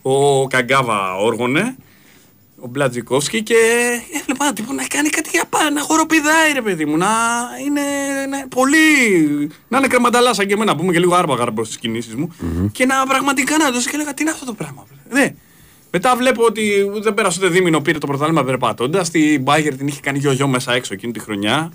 Ο 0.02 0.48
Καγκάβα 0.48 1.16
όργωνε 1.16 1.76
ο 2.64 2.68
Μπλατζικόφσκι 2.68 3.44
και 3.44 3.56
έβλεπα 4.20 4.46
ένα 4.46 4.54
τύπο 4.54 4.74
να 4.74 4.88
κάνει 4.88 5.10
κάτι 5.10 5.30
για 5.34 5.44
πάνω, 5.50 5.70
να 5.70 5.82
χοροπηδάει 5.82 6.54
ρε 6.54 6.62
παιδί 6.62 6.86
μου, 6.86 6.98
να 6.98 7.08
είναι 7.66 7.82
να, 8.30 8.48
πολύ. 8.48 8.78
να 9.68 9.78
είναι 9.78 9.88
κρεματαλά 9.88 10.34
σαν 10.34 10.48
και 10.48 10.54
εμένα 10.54 10.76
που 10.76 10.84
είμαι 10.84 10.92
και 10.92 11.00
λίγο 11.00 11.16
άρπαγα 11.16 11.52
προς 11.52 11.68
τις 11.68 11.78
κινήσεις 11.78 12.16
μου 12.16 12.36
mm-hmm. 12.42 12.70
και 12.72 12.86
να 12.86 13.06
πραγματικά 13.08 13.58
να 13.58 13.72
δώσει 13.72 13.90
και 13.90 13.96
έλεγα 13.96 14.14
τι 14.14 14.22
είναι 14.22 14.32
αυτό 14.32 14.46
το 14.46 14.54
πράγμα. 14.54 14.86
Ναι. 15.10 15.34
Μετά 15.92 16.16
βλέπω 16.16 16.44
ότι 16.44 16.90
δεν 17.02 17.14
πέρασε 17.14 17.40
ούτε 17.42 17.50
δίμηνο, 17.54 17.82
πήρε 17.82 17.98
το 17.98 18.08
πρωτάθλημα 18.08 18.44
περπατώντας. 18.44 19.08
Στην 19.08 19.42
Μπάγκερ 19.42 19.76
την 19.76 19.88
είχε 19.88 20.00
κάνει 20.02 20.20
γιο 20.20 20.48
μέσα 20.48 20.74
έξω 20.74 20.94
εκείνη 20.94 21.12
τη 21.12 21.20
χρονιά. 21.20 21.72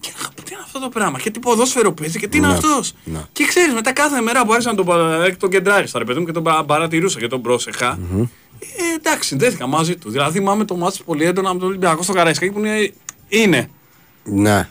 Και 0.00 0.10
έλεγα, 0.14 0.28
τι 0.34 0.52
είναι 0.52 0.62
αυτό 0.64 0.80
το 0.80 0.88
πράγμα, 0.88 1.18
και 1.18 1.30
τι 1.30 1.38
ποδόσφαιρο 1.38 1.92
παίζει 1.92 2.18
και 2.18 2.28
τι 2.28 2.36
είναι 2.36 2.46
ναι, 2.46 2.52
αυτός. 2.52 2.94
Ναι. 3.04 3.20
Και 3.32 3.44
ξέρεις, 3.44 3.74
μετά 3.74 3.92
κάθε 3.92 4.20
μέρα 4.20 4.44
που 4.44 4.52
άρχισα 4.52 4.72
να 4.72 4.84
τον, 4.84 4.86
τον 5.38 5.50
κεντράρισα, 5.50 5.98
ρε 5.98 6.04
παιδί 6.04 6.18
μου, 6.18 6.26
και 6.26 6.32
τον 6.32 6.42
παρατηρούσα 6.66 7.18
και 7.18 7.26
τον 7.26 7.42
πρόσεχα. 7.42 7.98
Mm-hmm. 7.98 8.28
Ε, 8.62 8.94
εντάξει, 8.94 9.36
δέθηκα 9.36 9.66
μαζί 9.66 9.96
του. 9.96 10.10
Δηλαδή, 10.10 10.38
θυμάμαι 10.38 10.64
το 10.64 10.76
μάτι 10.76 10.98
πολύ 11.04 11.24
έντονα 11.24 11.52
με 11.52 11.58
τον 11.58 11.68
Ολυμπιακό 11.68 12.02
στο 12.02 12.12
Καραϊσκάκι 12.12 12.52
που 12.52 12.58
είναι. 12.58 12.92
είναι. 13.28 13.70
Ναι. 14.24 14.68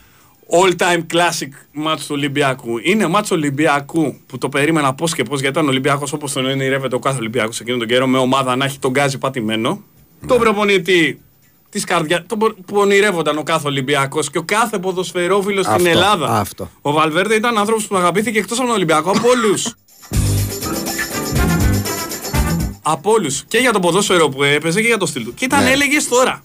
All 0.60 0.72
time 0.76 1.00
classic 1.12 1.48
μάτσο 1.72 2.06
του 2.06 2.14
Ολυμπιακού. 2.16 2.78
Είναι 2.82 3.06
μάτσο 3.06 3.34
Ολυμπιακού 3.34 4.16
που 4.26 4.38
το 4.38 4.48
περίμενα 4.48 4.94
πώς 4.94 5.14
και 5.14 5.22
πώς 5.22 5.40
γιατί 5.40 5.58
ήταν 5.58 5.68
Ολυμπιακός 5.68 6.12
όπως 6.12 6.32
τον 6.32 6.46
ονειρεύεται 6.46 6.94
ο 6.94 6.98
κάθε 6.98 7.18
Ολυμπιακός 7.18 7.60
εκείνον 7.60 7.78
τον 7.78 7.88
καιρό 7.88 8.06
με 8.06 8.18
ομάδα 8.18 8.56
να 8.56 8.64
έχει 8.64 8.78
τον 8.78 8.90
γκάζι 8.90 9.18
πατημένο. 9.18 9.82
Ναι. 10.20 10.28
Τον 10.28 10.38
προπονητή 10.38 11.20
της 11.70 11.84
καρδιά, 11.84 12.24
τον 12.26 12.38
που 12.38 12.76
ονειρεύονταν 12.76 13.38
ο 13.38 13.42
κάθε 13.42 13.66
Ολυμπιακός 13.66 14.30
και 14.30 14.38
ο 14.38 14.42
κάθε 14.42 14.78
ποδοσφαιρόφιλος 14.78 15.66
στην 15.66 15.86
Ελλάδα. 15.86 16.38
Αυτό. 16.38 16.70
Ο 16.82 16.92
Βαλβέρντε 16.92 17.34
ήταν 17.34 17.58
άνθρωπος 17.58 17.86
που 17.86 17.96
αγαπήθηκε 17.96 18.38
εκτός 18.38 18.58
από 18.58 18.66
τον 18.66 18.76
Ολυμπιακό 18.76 19.10
από 19.10 19.28
όλους. 19.28 19.62
από 22.82 23.10
όλους. 23.10 23.44
Και 23.48 23.58
για 23.58 23.72
το 23.72 23.80
ποδόσφαιρο 23.80 24.28
που 24.28 24.42
έπαιζε 24.42 24.80
και 24.80 24.86
για 24.86 24.98
το 24.98 25.06
στυλ 25.06 25.24
του. 25.24 25.34
Και 25.34 25.44
ήταν 25.44 25.62
ναι. 25.62 25.70
έλεγες 25.70 26.08
τώρα. 26.08 26.44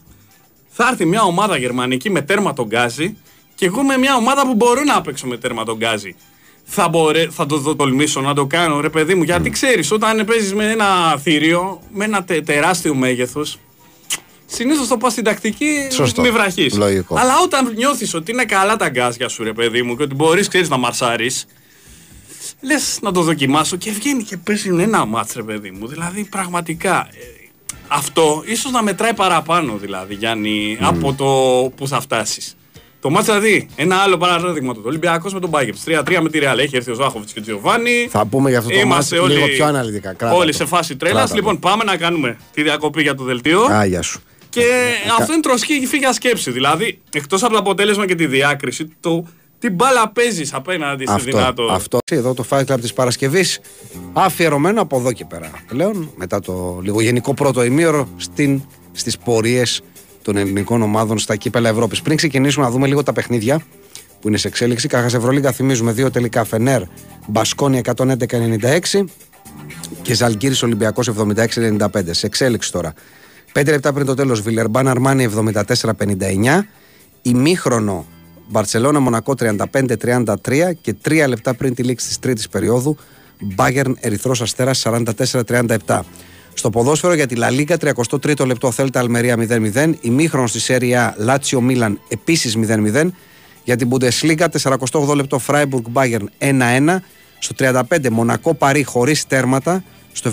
Θα 0.70 0.88
έρθει 0.92 1.06
μια 1.06 1.22
ομάδα 1.22 1.58
γερμανική 1.58 2.10
με 2.10 2.22
τέρμα 2.22 2.54
τον 2.54 2.66
γκάζι 2.66 3.18
και 3.56 3.66
εγώ 3.66 3.84
με 3.84 3.98
μια 3.98 4.16
ομάδα 4.16 4.42
που 4.48 4.54
μπορώ 4.54 4.84
να 4.84 5.02
παίξω 5.02 5.28
με 5.28 5.38
τέρμα 5.38 5.66
τον 5.66 5.78
γκάζι. 5.78 6.16
Θα, 6.66 6.90
μπορέ, 6.90 7.28
θα 7.30 7.46
το, 7.46 7.60
το 7.60 7.76
τολμήσω 7.76 8.22
να 8.22 8.34
το 8.34 8.46
κάνω, 8.46 8.80
ρε 8.80 8.90
παιδί 8.90 9.16
μου. 9.16 9.24
Γιατί 9.24 9.50
mm. 9.50 9.52
ξέρεις, 9.52 9.92
όταν 9.92 10.26
παίζεις 10.26 10.54
με 10.54 10.72
ένα 10.72 11.18
θηρίο, 11.18 11.82
με 11.94 12.06
ένα 12.06 12.24
τε, 12.24 12.42
τεράστιο 12.42 12.96
μέγεθος, 12.96 13.60
συνήθως 14.46 14.88
το 14.88 14.98
πας 14.98 15.12
στην 15.12 15.24
τακτική 15.24 15.88
μη 16.22 16.32
βραχή. 16.32 16.72
Αλλά 17.10 17.34
όταν 17.44 17.74
νιώθεις 17.76 18.14
ότι 18.14 18.32
είναι 18.32 18.46
καλά 18.46 18.76
τα 18.76 18.90
γκάζια 18.90 19.28
σου, 19.28 19.44
ρε 19.44 19.54
παιδί 19.54 19.82
μου, 19.82 19.98
και 19.98 20.04
ότι 20.04 20.16
μπορείς, 20.16 20.48
ξέρεις 20.48 20.70
να 20.70 20.78
μαρσάρεις, 20.78 21.46
λες 22.62 23.00
να 23.02 23.12
το 23.12 23.22
δοκιμάσω 23.22 23.76
και 23.76 23.92
βγαίνει 23.92 24.24
και 24.24 24.38
παίζει 24.38 24.70
ένα 24.70 25.06
μάτς 25.06 25.34
ρε 25.34 25.44
παιδί 25.44 25.72
μου. 25.72 25.88
Δηλαδή 25.88 26.24
πραγματικά 26.24 27.08
ε, 27.12 27.48
αυτό 27.88 28.44
ίσως 28.46 28.72
να 28.72 28.84
μετράει 28.84 29.14
παραπάνω 29.14 29.78
δηλαδή 29.78 30.14
Γιάννη 30.14 30.78
από 30.82 31.14
το 31.14 31.26
που 31.76 31.88
θα 31.88 32.02
φτάσεις. 32.02 32.58
Το 33.00 33.10
μάτς 33.10 33.26
δηλαδή, 33.26 33.68
ένα 33.76 33.96
άλλο 33.96 34.18
παράδειγμα 34.18 34.74
του 34.74 34.82
Ολυμπιακός 34.86 35.34
με 35.34 35.40
τον 35.40 35.50
Μπάγκερ. 35.50 35.74
3-3 35.86 36.20
με 36.22 36.30
τη 36.30 36.40
Ρεάλ. 36.40 36.60
Έχει 36.60 36.76
έρθει 36.76 36.92
ο 36.92 36.94
Ζάχοβιτς 36.94 37.34
και 37.34 37.40
ο 37.40 37.42
Τζιοβάνι. 37.42 38.08
Θα 38.10 38.26
πούμε 38.26 38.50
για 38.50 38.60
αυτό 38.60 38.80
το 38.80 38.86
μάτς 38.86 39.12
όλοι, 39.12 39.34
λίγο 39.34 39.48
πιο 39.48 39.66
αναλυτικά. 39.66 40.14
Κράτα 40.14 40.36
όλοι 40.36 40.54
σε 40.54 40.66
φάση 40.66 40.96
τρέλας. 40.96 41.34
Λοιπόν, 41.34 41.60
πάμε 41.60 41.84
να 41.84 41.98
κάνουμε 41.98 42.38
τη 42.54 42.62
διακοπή 42.62 43.02
για 43.02 43.16
το 43.16 43.24
δελτίο. 43.24 43.64
Άγια 43.64 44.02
σου. 44.02 44.22
Και 44.50 44.62
ε, 44.62 45.12
αυτό 45.20 45.34
είναι 45.34 45.42
τροσική 45.42 45.86
φύγια 45.88 46.14
σκέψη. 46.14 46.52
Δηλαδή, 46.52 47.02
εκτός 47.12 47.44
από 47.44 47.52
το 47.52 47.60
αποτέλεσμα 47.60 48.08
και 48.08 48.16
τη 48.16 48.26
διάκριση, 48.26 48.96
το 49.00 49.28
τι 49.60 49.70
μπάλα 49.70 50.10
παίζεις 50.10 50.54
απέναντι 50.54 51.06
σε 51.08 51.16
δυνατό. 51.24 51.64
Αυτό 51.64 51.98
εδώ 52.12 52.34
το 52.34 52.46
Fight 52.50 52.66
Club 52.66 52.78
της 52.82 52.94
Παρασκευής 52.94 53.60
αφιερωμένο 54.14 54.82
από 54.82 54.98
εδώ 54.98 55.12
και 55.12 55.26
πέρα. 55.26 55.52
Πλέον 55.68 56.12
μετά 56.16 56.40
το 56.40 56.80
λίγο 56.82 57.02
γενικό 57.02 57.34
πρώτο 57.34 57.64
ημίωρο 57.64 58.08
στις 58.92 59.18
πορείες 59.18 59.82
των 60.22 60.38
ελληνικών 60.38 60.82
ομάδων 60.82 61.20
στα 61.20 61.36
κύπελα 61.36 61.70
Ευρώπης. 61.70 62.02
Πριν 62.02 62.18
ξεκινήσουμε 62.18 62.66
να 62.66 62.72
δούμε 62.72 62.88
λίγο 62.88 63.04
τα 63.04 63.14
παιχνίδια 63.14 63.62
που 64.22 64.28
είναι 64.28 64.38
σε 64.38 64.48
εξέλιξη, 64.48 64.88
Κάχας 64.88 65.14
Ευρωλίγκα 65.14 65.52
θυμίζουμε 65.52 65.92
δύο 65.92 66.12
τελικά 66.12 66.44
Φενέρ 66.44 66.82
Μπασκόνια 67.28 67.82
111-96 67.96 69.06
και 70.02 70.14
Ζαλγκύρης 70.14 70.64
Ολυμπιακός 70.64 71.10
76-95. 71.10 71.88
Σε 72.10 72.26
εξέλιξη 72.26 72.72
τώρα. 72.72 72.94
Πέντε 73.52 73.72
λεπτά 73.72 73.94
πριν 73.94 74.06
το 74.06 74.14
τέλος, 74.14 74.42
Βιλερμπάν 74.42 74.88
Αρμάνι 74.88 75.24
74-59. 75.24 76.68
Ημίχρονο 77.22 78.06
Μπαρσελόνα 78.48 79.00
Μονακό 79.00 79.34
35-33 79.40 80.36
και 80.82 80.96
3 81.06 81.26
λεπτά 81.28 81.54
πριν 81.54 81.76
τη 81.76 81.84
λήξη 81.84 82.08
της 82.08 82.20
τρίτης 82.20 82.50
περίοδου 82.50 82.98
Μπάγκερν 83.40 83.98
Ερυθρός 84.00 84.42
Αστέρας 84.42 84.86
44-37. 85.86 86.00
Στο 86.54 86.70
ποδόσφαιρο 86.70 87.14
για 87.14 87.28
τη 87.28 87.36
Λα 87.36 87.50
Λίγκα 87.50 87.78
33ο 87.82 88.46
λεπτό 88.46 88.72
Θέλτα 88.72 89.00
Αλμερία 89.00 89.36
0-0. 89.74 89.94
Ημίχρονος 90.02 90.50
στη 90.50 90.60
Σέρια 90.60 91.16
Λάτσιο 91.18 91.62
Μίλαν 91.62 92.00
επίσης 92.08 92.58
0-0. 92.58 93.08
Για 93.64 93.76
την 93.76 93.90
Bundesliga 93.92 94.46
48 94.62 95.16
λεπτό 95.16 95.40
Φράιμπουργκ 95.40 95.86
Μπάγκερν 95.90 96.30
1-1. 96.38 96.98
Στο 97.40 97.56
35 97.58 98.10
Μονακό 98.10 98.54
Παρί 98.54 98.84
χωρίς 98.84 99.28
τέρματα. 99.28 99.84
Στο 100.12 100.32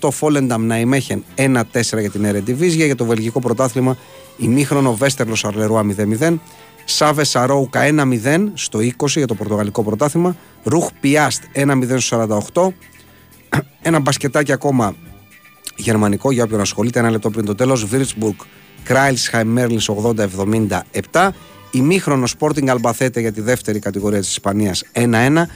78 0.00 0.10
Φόλενταμ 0.10 0.66
Ναϊμέχεν 0.66 1.24
1-4 1.36 1.62
για 2.00 2.10
την 2.10 2.24
Ερεντιβίζια. 2.24 2.84
Για 2.84 2.96
το 2.96 3.04
βελγικό 3.04 3.40
πρωτάθλημα 3.40 3.96
ημίχρονο 4.36 4.94
Βέστερλο 4.94 5.36
Αρλερουά 5.42 5.82
0-0. 6.20 6.38
Σάβε 6.84 7.24
Σαρόουκα 7.24 7.80
1-0 8.24 8.50
στο 8.54 8.78
20 8.78 9.06
για 9.06 9.26
το 9.26 9.34
Πορτογαλικό 9.34 9.82
πρωτάθλημα. 9.82 10.36
Ρουχ 10.62 10.88
Πιάστ 11.00 11.42
1-0 11.54 11.96
στο 11.98 12.42
48. 12.52 12.68
Ένα 13.82 14.00
μπασκετάκι 14.00 14.52
ακόμα 14.52 14.94
γερμανικό 15.76 16.32
για 16.32 16.44
όποιον 16.44 16.60
ασχολείται. 16.60 16.98
Ένα 16.98 17.10
λεπτό 17.10 17.30
πριν 17.30 17.44
το 17.44 17.54
τέλος. 17.54 17.84
Βίρτσμπουργκ 17.84 18.34
Κράιλσχαϊμ 18.84 19.48
Μέρλιν 19.48 19.80
80-77. 21.10 21.28
Ημίχρονο 21.70 22.26
Sporting 22.38 22.68
Αλμπαθέτε 22.68 23.20
για 23.20 23.32
τη 23.32 23.40
δεύτερη 23.40 23.78
κατηγορία 23.78 24.20
της 24.20 24.30
Ισπανίας 24.30 24.84
1-1. 24.92 25.46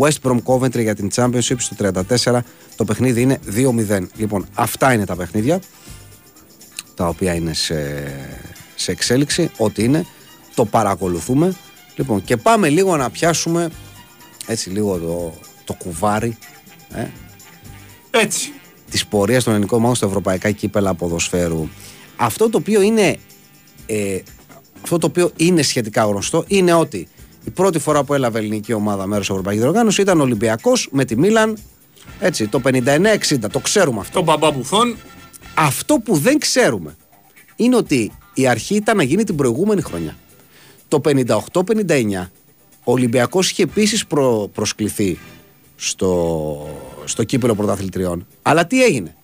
West 0.00 0.16
Brom 0.22 0.38
Coventry 0.44 0.82
για 0.82 0.94
την 0.94 1.10
Championship 1.14 1.56
στο 1.58 1.76
34. 2.24 2.38
Το 2.76 2.84
παιχνίδι 2.84 3.20
είναι 3.20 3.38
2-0. 3.88 4.06
Λοιπόν, 4.16 4.46
αυτά 4.54 4.92
είναι 4.92 5.04
τα 5.04 5.16
παιχνίδια 5.16 5.60
τα 6.94 7.08
οποία 7.08 7.34
είναι 7.34 7.54
σε, 7.54 7.74
σε 8.74 8.90
εξέλιξη. 8.90 9.50
Ό,τι 9.56 9.84
είναι 9.84 10.06
το 10.56 10.64
παρακολουθούμε. 10.64 11.54
Λοιπόν, 11.96 12.24
και 12.24 12.36
πάμε 12.36 12.68
λίγο 12.68 12.96
να 12.96 13.10
πιάσουμε 13.10 13.70
έτσι 14.46 14.70
λίγο 14.70 14.98
το, 14.98 15.32
το 15.64 15.72
κουβάρι. 15.72 16.38
Ε, 16.94 17.06
έτσι. 18.10 18.52
Της 18.90 19.06
πορείας 19.06 19.44
των 19.44 19.52
ελληνικών 19.52 19.78
ομάδων 19.78 19.96
στο 19.96 20.06
ευρωπαϊκά 20.06 20.50
κύπελα 20.50 20.94
ποδοσφαίρου. 20.94 21.68
Αυτό 22.16 22.50
το 22.50 22.58
οποίο 22.58 22.80
είναι. 22.80 23.16
Ε, 23.86 24.18
αυτό 24.82 24.98
το 24.98 25.06
οποίο 25.06 25.30
είναι 25.36 25.62
σχετικά 25.62 26.04
γνωστό 26.04 26.44
είναι 26.46 26.72
ότι 26.72 27.08
η 27.44 27.50
πρώτη 27.50 27.78
φορά 27.78 28.04
που 28.04 28.14
έλαβε 28.14 28.38
ελληνική 28.38 28.72
ομάδα 28.72 29.06
μέρος 29.06 29.30
Ευρωπαϊκή 29.30 29.60
Διοργάνωση 29.60 30.00
ήταν 30.00 30.20
Ολυμπιακός 30.20 30.88
με 30.92 31.04
τη 31.04 31.16
Μίλαν. 31.16 31.58
Έτσι, 32.20 32.48
το 32.48 32.60
59-60, 32.64 33.16
το 33.52 33.58
ξέρουμε 33.58 34.00
αυτό. 34.00 34.18
Το 34.18 34.24
μπαμπαμπουθόν. 34.24 34.96
Αυτό 35.54 35.98
που 35.98 36.16
δεν 36.16 36.38
ξέρουμε 36.38 36.96
είναι 37.56 37.76
ότι 37.76 38.12
η 38.34 38.46
αρχή 38.46 38.74
ήταν 38.74 38.96
να 38.96 39.02
γίνει 39.02 39.24
την 39.24 39.34
προηγούμενη 39.34 39.82
χρονιά. 39.82 40.16
Το 40.88 41.00
58-59 41.04 42.28
ο 42.84 42.92
Ολυμπιακός 42.92 43.50
είχε 43.50 43.62
επίσης 43.62 44.06
προ, 44.06 44.50
προσκληθεί 44.52 45.18
στο, 45.76 46.68
στο 47.04 47.24
κύπελο 47.24 47.54
πρωταθλητριών. 47.54 48.26
Αλλά 48.42 48.66
τι 48.66 48.84
έγινε; 48.84 49.16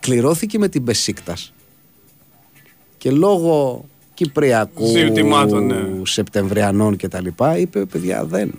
Κληρώθηκε 0.00 0.58
με 0.58 0.68
την 0.68 0.82
Μπεσίκτας 0.82 1.52
και 2.98 3.10
λόγω 3.10 3.84
Κυπριακού, 4.14 4.92
ναι. 5.60 5.86
Σεπτεμβριανών 6.02 6.96
και 6.96 7.08
τα 7.08 7.20
λοιπά, 7.20 7.58
είπε 7.58 7.84
παιδιά 7.84 8.24
δεν. 8.24 8.54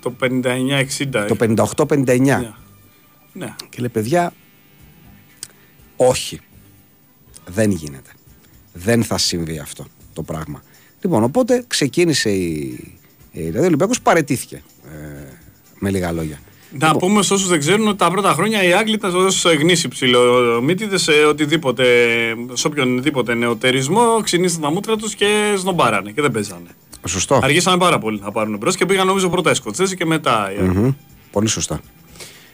Το 0.00 0.14
59-60. 0.20 0.84
Το 1.10 1.36
58-59. 1.86 2.18
Ναι. 2.18 2.52
ναι. 3.32 3.54
Και 3.68 3.78
λέει 3.78 3.88
παιδιά, 3.88 4.32
όχι. 5.96 6.40
Δεν 7.46 7.70
γίνεται. 7.70 8.10
Δεν 8.72 9.04
θα 9.04 9.18
συμβεί 9.18 9.58
αυτό 9.58 9.86
το 10.12 10.22
πράγμα. 10.22 10.62
Λοιπόν, 11.00 11.22
οπότε 11.22 11.64
ξεκίνησε 11.66 12.30
η. 12.30 12.94
Δηλαδή 13.32 13.58
ο 13.58 13.66
Ολυμπιακός 13.66 14.00
παρετήθηκε. 14.00 14.62
Ε, 14.84 15.32
με 15.78 15.90
λίγα 15.90 16.12
λόγια. 16.12 16.40
Να 16.78 16.86
λοιπόν. 16.86 17.08
πούμε 17.08 17.22
σε 17.22 17.32
όσους 17.32 17.48
δεν 17.48 17.58
ξέρουν 17.58 17.88
ότι 17.88 17.96
τα 17.96 18.10
πρώτα 18.10 18.32
χρόνια 18.32 18.62
οι 18.62 18.72
Άγγλοι 18.72 18.94
ήταν 18.94 19.14
ως 19.14 19.44
γνήσι 19.44 19.88
ψηλομύτιδε 19.88 20.98
σε 20.98 21.12
οτιδήποτε, 21.12 21.84
σε 22.52 22.66
οποιονδήποτε 22.66 23.34
νεοτερισμό, 23.34 24.20
ξυνήσαν 24.22 24.60
τα 24.60 24.70
μούτρα 24.70 24.96
τους 24.96 25.14
και 25.14 25.54
σνομπάρανε 25.56 26.10
και 26.10 26.22
δεν 26.22 26.30
παίζανε. 26.30 26.68
Σωστό. 27.06 27.40
Αργήσανε 27.42 27.78
πάρα 27.78 27.98
πολύ 27.98 28.20
να 28.22 28.32
πάρουν 28.32 28.56
μπρος 28.56 28.76
και 28.76 28.86
πήγαν 28.86 29.06
νομίζω 29.06 29.28
πρώτα 29.28 29.50
οι 29.50 29.54
Σκοτσέζοι 29.54 29.96
και 29.96 30.04
μετά. 30.04 30.48
Mm-hmm. 30.60 30.94
Πολύ 31.30 31.48
σωστά. 31.48 31.80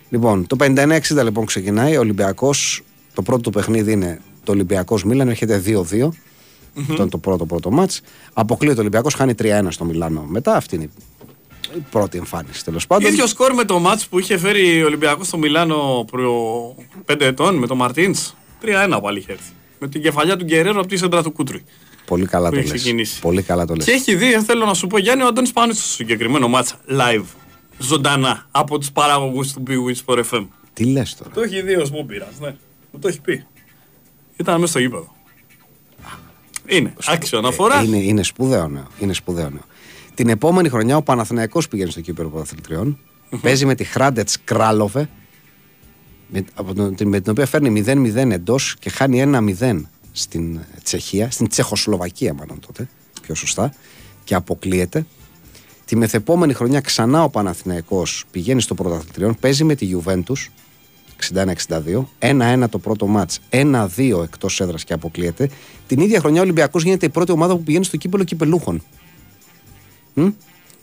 Λοιπόν, 0.08 0.46
το 0.46 0.56
59-60 0.60 0.98
λοιπόν 1.24 1.44
ξεκινάει. 1.44 1.96
Ο 1.96 2.00
Ολυμπιακός, 2.00 2.82
το 3.14 3.22
πρώτο 3.22 3.40
του 3.40 3.50
παιχνίδι 3.50 3.92
είναι 3.92 4.20
το 4.44 4.52
Ολυμπιακός 4.52 5.04
Μίλαν, 5.04 5.28
έρχεται 5.28 5.62
2-2. 5.66 6.08
Mm-hmm. 6.76 6.80
Αυτό 6.80 7.02
είναι 7.02 7.10
το 7.10 7.18
πρώτο 7.18 7.46
πρώτο 7.46 7.70
μάτς. 7.70 8.00
Αποκλείεται 8.32 8.78
ο 8.78 8.80
Ολυμπιακός, 8.80 9.14
χάνει 9.14 9.34
3-1 9.38 9.66
στο 9.68 9.84
Μιλάνο. 9.84 10.24
Μετά 10.28 10.56
αυτή 10.56 10.74
είναι 10.74 10.90
η 11.76 11.82
πρώτη 11.90 12.18
εμφάνιση 12.18 12.64
τέλος 12.64 12.86
πάντων. 12.86 13.10
ίδιο 13.10 13.26
σκορ 13.26 13.54
με 13.54 13.64
το 13.64 13.78
μάτς 13.78 14.06
που 14.06 14.18
είχε 14.18 14.38
φέρει 14.38 14.82
ο 14.82 14.86
Ολυμπιακό 14.86 15.24
στο 15.24 15.38
Μιλάνο 15.38 16.04
προ 16.10 16.74
5 17.06 17.20
ετών 17.20 17.54
με 17.54 17.66
τον 17.66 17.76
Μαρτίν. 17.76 18.14
3-1 18.62 18.98
πάλι 19.02 19.18
είχε 19.18 19.32
έρθει. 19.32 19.50
Με 19.78 19.88
την 19.88 20.02
κεφαλιά 20.02 20.36
του 20.36 20.44
Γκερέρο 20.44 20.78
από 20.78 20.88
τη 20.88 20.96
σέντρα 20.96 21.22
του 21.22 21.30
Κούτρου. 21.30 21.58
Πολύ 22.06 22.26
καλά 22.26 22.50
το 22.50 22.56
λες. 22.56 23.18
Πολύ 23.20 23.42
καλά 23.42 23.66
το 23.66 23.74
λες. 23.74 23.84
Και 23.84 23.90
έχει 23.90 24.14
δει, 24.14 24.26
θέλω 24.26 24.64
να 24.64 24.74
σου 24.74 24.86
πω, 24.86 24.98
Γιάννη, 24.98 25.22
ο 25.24 25.26
Αντώνης 25.26 25.52
πάνω 25.52 25.72
στο 25.72 25.82
συγκεκριμένο 25.82 26.48
μάτσα 26.48 26.76
live 26.90 27.24
ζωντανά 27.78 28.46
από 28.50 28.78
τους 28.78 28.92
παραγωγούς 28.92 29.52
του 29.52 29.62
Big 29.66 29.70
Wins 29.70 30.14
for 30.14 30.22
FM. 30.30 30.46
Τι 30.72 30.84
λες 30.84 31.14
τώρα. 31.14 31.30
Το 31.30 31.40
έχει 31.40 31.62
δει 31.62 31.76
ο 31.76 31.84
Σμόμπιρα, 31.84 32.28
ναι. 32.40 32.54
Μου 32.90 32.98
το 32.98 33.08
έχει 33.08 33.20
πει. 33.20 33.46
Ήταν 34.36 34.54
μέσα 34.60 34.70
στο 34.70 34.78
γήπεδο. 34.78 35.15
Είναι 36.66 36.94
άξιο 37.04 37.38
αναφορά. 37.38 37.82
Είναι, 37.82 37.96
είναι 37.96 38.22
σπουδαίο 38.22 38.68
νέο. 38.68 38.86
Είναι 38.98 39.12
σπουδαίο 39.12 39.50
νέο. 39.50 39.62
Την 40.14 40.28
επόμενη 40.28 40.68
χρονιά 40.68 40.96
ο 40.96 41.02
Παναθηναϊκός 41.02 41.68
πηγαίνει 41.68 41.90
στο 41.90 42.00
κύπελο 42.00 42.28
πρωταθλητριών. 42.28 42.98
Παίζει 43.42 43.66
με 43.66 43.74
τη 43.74 43.84
Χράντετς 43.84 44.38
Κράλοβε. 44.44 45.08
Με, 46.28 46.44
με 47.04 47.20
την 47.20 47.30
οποία 47.30 47.46
φέρνει 47.46 47.84
0-0 47.86 48.14
εντός 48.14 48.76
και 48.78 48.90
χάνει 48.90 49.24
1-0 49.60 49.80
στην 50.12 50.60
Τσεχία, 50.82 51.30
στην 51.30 51.48
Τσεχοσλοβακία 51.48 52.34
μάλλον 52.34 52.60
τότε, 52.66 52.88
πιο 53.22 53.34
σωστά, 53.34 53.72
και 54.24 54.34
αποκλείεται. 54.34 55.06
Τη 55.84 55.96
μεθεπόμενη 55.96 56.52
χρονιά 56.52 56.80
ξανά 56.80 57.22
ο 57.22 57.30
Παναθηναϊκός 57.30 58.24
πηγαίνει 58.30 58.60
στο 58.60 58.74
πρωταθλητριόν, 58.74 59.36
παίζει 59.40 59.64
με 59.64 59.74
τη 59.74 59.90
Juventus 59.94 60.46
61-62, 61.16 62.04
1-1 62.18 62.64
το 62.70 62.78
πρώτο 62.78 63.06
μάτς, 63.06 63.40
1-2 63.50 64.22
εκτός 64.22 64.60
έδρας 64.60 64.84
και 64.84 64.92
αποκλείεται. 64.92 65.50
Την 65.86 66.00
ίδια 66.00 66.20
χρονιά 66.20 66.40
ο 66.40 66.42
Ολυμπιακός 66.42 66.82
γίνεται 66.82 67.06
η 67.06 67.08
πρώτη 67.08 67.32
ομάδα 67.32 67.56
που 67.56 67.62
πηγαίνει 67.62 67.84
στο 67.84 67.96
κύπελο 67.96 68.24
κυπελούχων. 68.24 68.82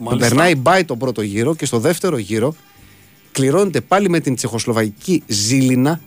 Τον 0.03 0.17
περνάει 0.17 0.55
μπάι 0.55 0.85
τον 0.85 0.97
πρώτο 0.97 1.21
γύρο 1.21 1.55
και 1.55 1.65
στο 1.65 1.79
δεύτερο 1.79 2.17
γύρο 2.17 2.55
κληρώνεται 3.31 3.81
πάλι 3.81 4.09
με 4.09 4.19
την 4.19 4.35
τσεχοσλοβαϊκή 4.35 5.23
Ζήλινα 5.27 5.99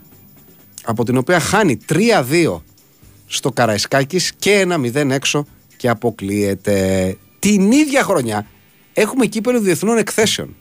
από 0.85 1.05
την 1.05 1.17
οποία 1.17 1.41
χάνει 1.41 1.79
3-2 1.89 2.61
στο 3.27 3.53
Καραϊσκάκης 3.53 4.33
και 4.39 4.67
1-0 4.69 5.11
έξω 5.11 5.47
και 5.77 5.89
αποκλείεται. 5.89 7.17
Την 7.39 7.73
ίδια 7.73 8.03
χρονιά 8.03 8.47
έχουμε 8.93 9.27
κύπελο 9.27 9.61
διεθνών 9.61 9.99
εκθέσεων. 9.99 10.55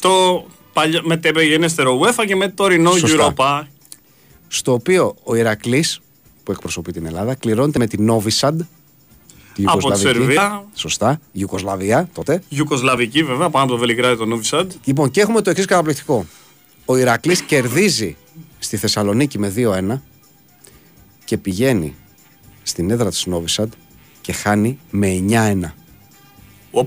Το 0.00 0.46
παλιο... 0.74 1.00
μετεπεγενέστερο 1.04 2.00
UEFA 2.00 2.24
και 2.26 2.36
με 2.36 2.48
το 2.48 2.54
τωρινό 2.54 2.90
Europa. 2.94 3.62
Στο 4.48 4.72
οποίο 4.72 5.16
ο 5.22 5.34
Ηρακλής 5.34 6.00
που 6.42 6.52
εκπροσωπεί 6.52 6.92
την 6.92 7.06
Ελλάδα 7.06 7.34
κληρώνεται 7.34 7.78
με 7.78 7.86
την 7.86 8.10
Novisad 8.10 8.56
από 9.64 9.90
τη 9.90 9.98
Σερβία. 9.98 10.64
Σωστά. 10.74 11.20
Ιουκοσλαβία 11.32 12.08
τότε. 12.14 12.42
Ιουκοσλαβική 12.48 13.22
βέβαια, 13.22 13.50
πάνω 13.50 13.64
από 13.64 13.72
το 13.72 13.78
Βελιγράδι 13.78 14.16
το 14.16 14.24
Novisad. 14.36 14.66
Λοιπόν, 14.84 15.10
και 15.10 15.20
έχουμε 15.20 15.40
το 15.40 15.50
εξής 15.50 15.66
καταπληκτικό. 15.66 16.26
Ο 16.84 16.96
Ηρακλής 16.96 17.40
κερδίζει 17.40 18.16
στη 18.58 18.76
Θεσσαλονίκη 18.76 19.38
με 19.38 19.52
2-1 19.56 20.00
και 21.24 21.36
πηγαίνει 21.36 21.94
στην 22.62 22.90
έδρα 22.90 23.10
της 23.10 23.26
Novisad 23.30 23.68
και 24.20 24.32
χάνει 24.32 24.78
με 24.90 25.24
9-1. 25.28 25.60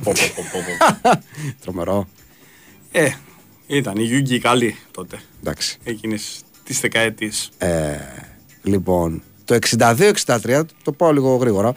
Τρομερό. 1.61 2.07
Ε, 2.91 3.09
ήταν 3.67 3.95
η 3.97 4.03
Γιούγκη 4.03 4.39
καλή 4.39 4.75
τότε. 4.91 5.19
Εντάξει. 5.39 5.77
Εκείνες 5.83 6.41
τις 6.63 6.79
δεκαετίες. 6.79 7.49
Ε, 7.57 7.95
λοιπόν, 8.63 9.21
το 9.45 9.57
62-63, 9.77 10.61
το 10.83 10.91
πάω 10.91 11.11
λίγο 11.11 11.35
γρήγορα, 11.35 11.73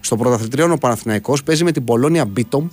στο 0.00 0.16
πρωταθλητριό 0.16 0.72
ο 0.72 0.78
Παναθηναϊκός 0.78 1.42
παίζει 1.42 1.64
με 1.64 1.72
την 1.72 1.84
Πολώνια 1.84 2.24
Μπίτομ, 2.24 2.68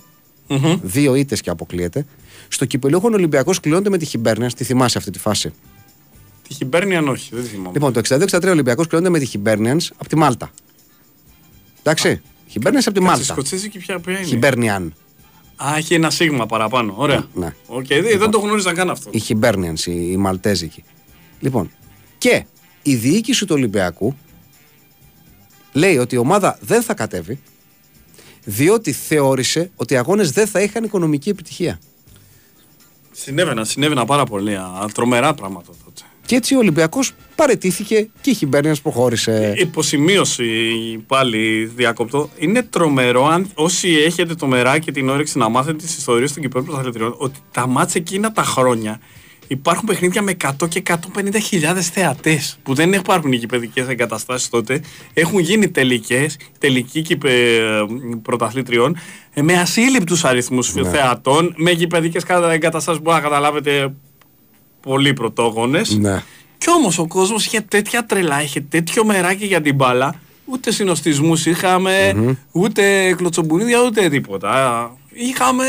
mm-hmm. 0.48 0.78
δύο 0.82 1.14
ήττες 1.14 1.40
και 1.40 1.50
αποκλείεται. 1.50 2.06
Στο 2.48 2.64
κυπελούχο 2.64 3.10
Ολυμπιακός 3.12 3.60
κλειώνεται 3.60 3.90
με 3.90 3.98
τη 3.98 4.04
Χιμπέρνια. 4.04 4.50
Τη 4.50 4.64
θυμάσαι 4.64 4.98
αυτή 4.98 5.10
τη 5.10 5.18
φάση; 5.18 5.52
Τη 6.48 6.54
Χιμπέρνια, 6.54 7.02
όχι, 7.02 7.34
δεν 7.34 7.42
τη 7.42 7.48
θυμάμαι. 7.48 7.70
Λοιπόν, 7.72 7.92
το 7.92 8.00
62-63 8.08 8.48
Ολυμπιακός 8.48 8.86
κλειώνεται 8.86 9.12
με 9.12 9.18
τη 9.18 9.24
Χιμπέρνια 9.24 9.76
από 9.96 10.08
τη 10.08 10.16
Μάλτα. 10.16 10.50
Εντάξει. 11.82 12.22
Χιμπέρνιας 12.48 12.86
από 12.86 12.98
τη 12.98 13.04
Μάλτα. 13.04 13.24
Σκοτσέζικη 13.24 13.78
ποια, 13.78 13.98
ποια 13.98 14.16
είναι; 14.16 14.26
Χιμπέρνιαν. 14.26 14.94
Α, 15.56 15.76
έχει 15.76 15.94
ένα 15.94 16.10
σίγμα 16.10 16.46
παραπάνω. 16.46 16.94
Ωραία. 16.96 17.26
Ναι. 17.34 17.54
Okay, 17.68 17.84
δεν, 17.86 18.02
λοιπόν, 18.02 18.18
δεν 18.18 18.30
το 18.30 18.38
γνώριζα 18.38 18.72
καν 18.72 18.90
αυτό. 18.90 19.10
Η 19.12 19.18
Χιμπέρνιαν, 19.18 19.76
η, 19.84 20.08
η 20.10 20.16
Μαλτέζικη. 20.16 20.84
Λοιπόν, 21.40 21.70
και 22.18 22.46
η 22.82 22.94
διοίκηση 22.94 23.46
του 23.46 23.54
Ολυμπιακού 23.54 24.16
λέει 25.72 25.96
ότι 25.96 26.14
η 26.14 26.18
ομάδα 26.18 26.58
δεν 26.60 26.82
θα 26.82 26.94
κατέβει 26.94 27.40
διότι 28.44 28.92
θεώρησε 28.92 29.70
ότι 29.76 29.94
οι 29.94 29.96
αγώνες 29.96 30.30
δεν 30.30 30.46
θα 30.46 30.60
είχαν 30.60 30.84
οικονομική 30.84 31.28
επιτυχία. 31.28 31.78
Συνέβαινα, 33.12 33.64
συνέβαινα 33.64 34.04
πάρα 34.04 34.24
πολύ. 34.24 34.56
Τρομερά 34.94 35.34
πράγματα 35.34 35.72
τότε. 35.84 36.02
Και 36.26 36.36
έτσι 36.36 36.54
ο 36.54 36.58
Ολυμπιακός 36.58 37.12
παρετήθηκε 37.34 38.08
και 38.20 38.30
η 38.30 38.34
Χιμπέρνια 38.34 38.76
προχώρησε. 38.82 39.54
Υποσημείωση 39.56 40.44
πάλι 41.06 41.64
διακόπτω. 41.76 42.30
Είναι 42.38 42.62
τρομερό 42.62 43.26
αν 43.26 43.50
όσοι 43.54 43.88
έχετε 43.88 44.34
το 44.34 44.46
μεράκι 44.46 44.84
και 44.84 44.92
την 44.92 45.08
όρεξη 45.08 45.38
να 45.38 45.48
μάθετε 45.48 45.76
τις 45.76 45.96
ιστορίες 45.96 46.32
των 46.32 46.42
κυπέλων 46.42 46.66
πρωταθλητριών 46.66 47.14
ότι 47.18 47.38
τα 47.52 47.66
μάτσα 47.66 47.98
εκείνα 47.98 48.32
τα 48.32 48.42
χρόνια 48.42 49.00
υπάρχουν 49.46 49.86
παιχνίδια 49.86 50.22
με 50.22 50.36
100 50.60 50.68
και 50.68 50.82
150 50.86 50.98
χιλιάδες 51.42 51.88
θεατές 51.88 52.58
που 52.62 52.74
δεν 52.74 52.92
υπάρχουν 52.92 53.32
οι 53.32 53.38
κυπεδικές 53.38 53.88
εγκαταστάσεις 53.88 54.48
τότε 54.48 54.80
έχουν 55.14 55.38
γίνει 55.38 55.68
τελικές, 55.68 56.36
τελικοί 56.58 57.02
κυπε, 57.02 57.30
πρωταθλήτριων 58.22 58.96
ε, 59.34 59.42
με 59.42 59.52
ασύλληπτους 59.52 60.24
αριθμούς 60.24 60.74
ναι. 60.74 60.88
θεατών 60.88 61.54
με 61.56 61.72
κυπεδικές 61.72 62.22
εγκαταστάσεις 62.52 63.02
που 63.02 63.10
να 63.10 63.20
καταλάβετε 63.20 63.94
πολύ 64.86 65.12
πρωτόγονες 65.12 65.96
ναι. 65.96 66.22
Κι 66.58 66.70
όμως 66.70 66.98
ο 66.98 67.06
κόσμος 67.06 67.46
είχε 67.46 67.60
τέτοια 67.60 68.06
τρελά, 68.06 68.42
είχε 68.42 68.60
τέτοιο 68.60 69.04
μεράκι 69.04 69.46
για 69.46 69.60
την 69.60 69.74
μπάλα. 69.74 70.14
Ούτε 70.44 70.72
συνοστισμούς 70.72 71.46
είχαμε, 71.46 72.12
mm-hmm. 72.16 72.36
ούτε 72.52 73.12
κλωτσομπουνίδια, 73.14 73.82
ούτε 73.86 74.08
τίποτα. 74.08 74.90
Είχαμε 75.12 75.64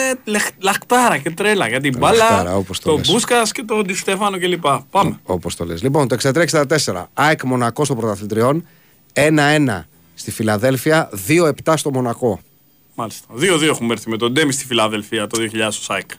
λαχτάρα 0.58 1.17
και 1.17 1.32
τρέλα 1.32 1.67
για 1.67 1.80
την 1.80 1.97
μπάλα, 1.97 2.63
τον 2.84 3.01
Μπούσκας 3.08 3.51
και 3.51 3.63
τον 3.63 3.95
Στέφανο 3.95 4.39
κλπ. 4.39 4.65
Πάμε. 4.91 5.19
Όπως 5.23 5.56
το 5.56 5.65
λες. 5.65 5.82
Λοιπόν, 5.84 6.08
το 6.08 6.17
63-64. 6.23 7.06
ΑΕΚ 7.13 7.43
Μονακό 7.43 7.86
στο 7.86 7.95
πρωταθλητριών. 7.95 8.67
1-1 9.13 9.84
στη 10.13 10.32
Φιλαδέλφια, 10.32 11.10
2-7 11.63 11.73
στο 11.75 11.91
Μονακό. 11.91 12.39
Μάλιστα. 12.95 13.27
2-2 13.36 13.62
έχουμε 13.62 13.93
έρθει 13.93 14.10
με 14.10 14.17
τον 14.17 14.32
Ντέμι 14.32 14.51
στη 14.51 14.65
Φιλαδέλφια 14.65 15.27
το 15.27 15.38
2000 15.53 15.69
ο 15.89 15.93
ΑΕΚ. 15.93 16.10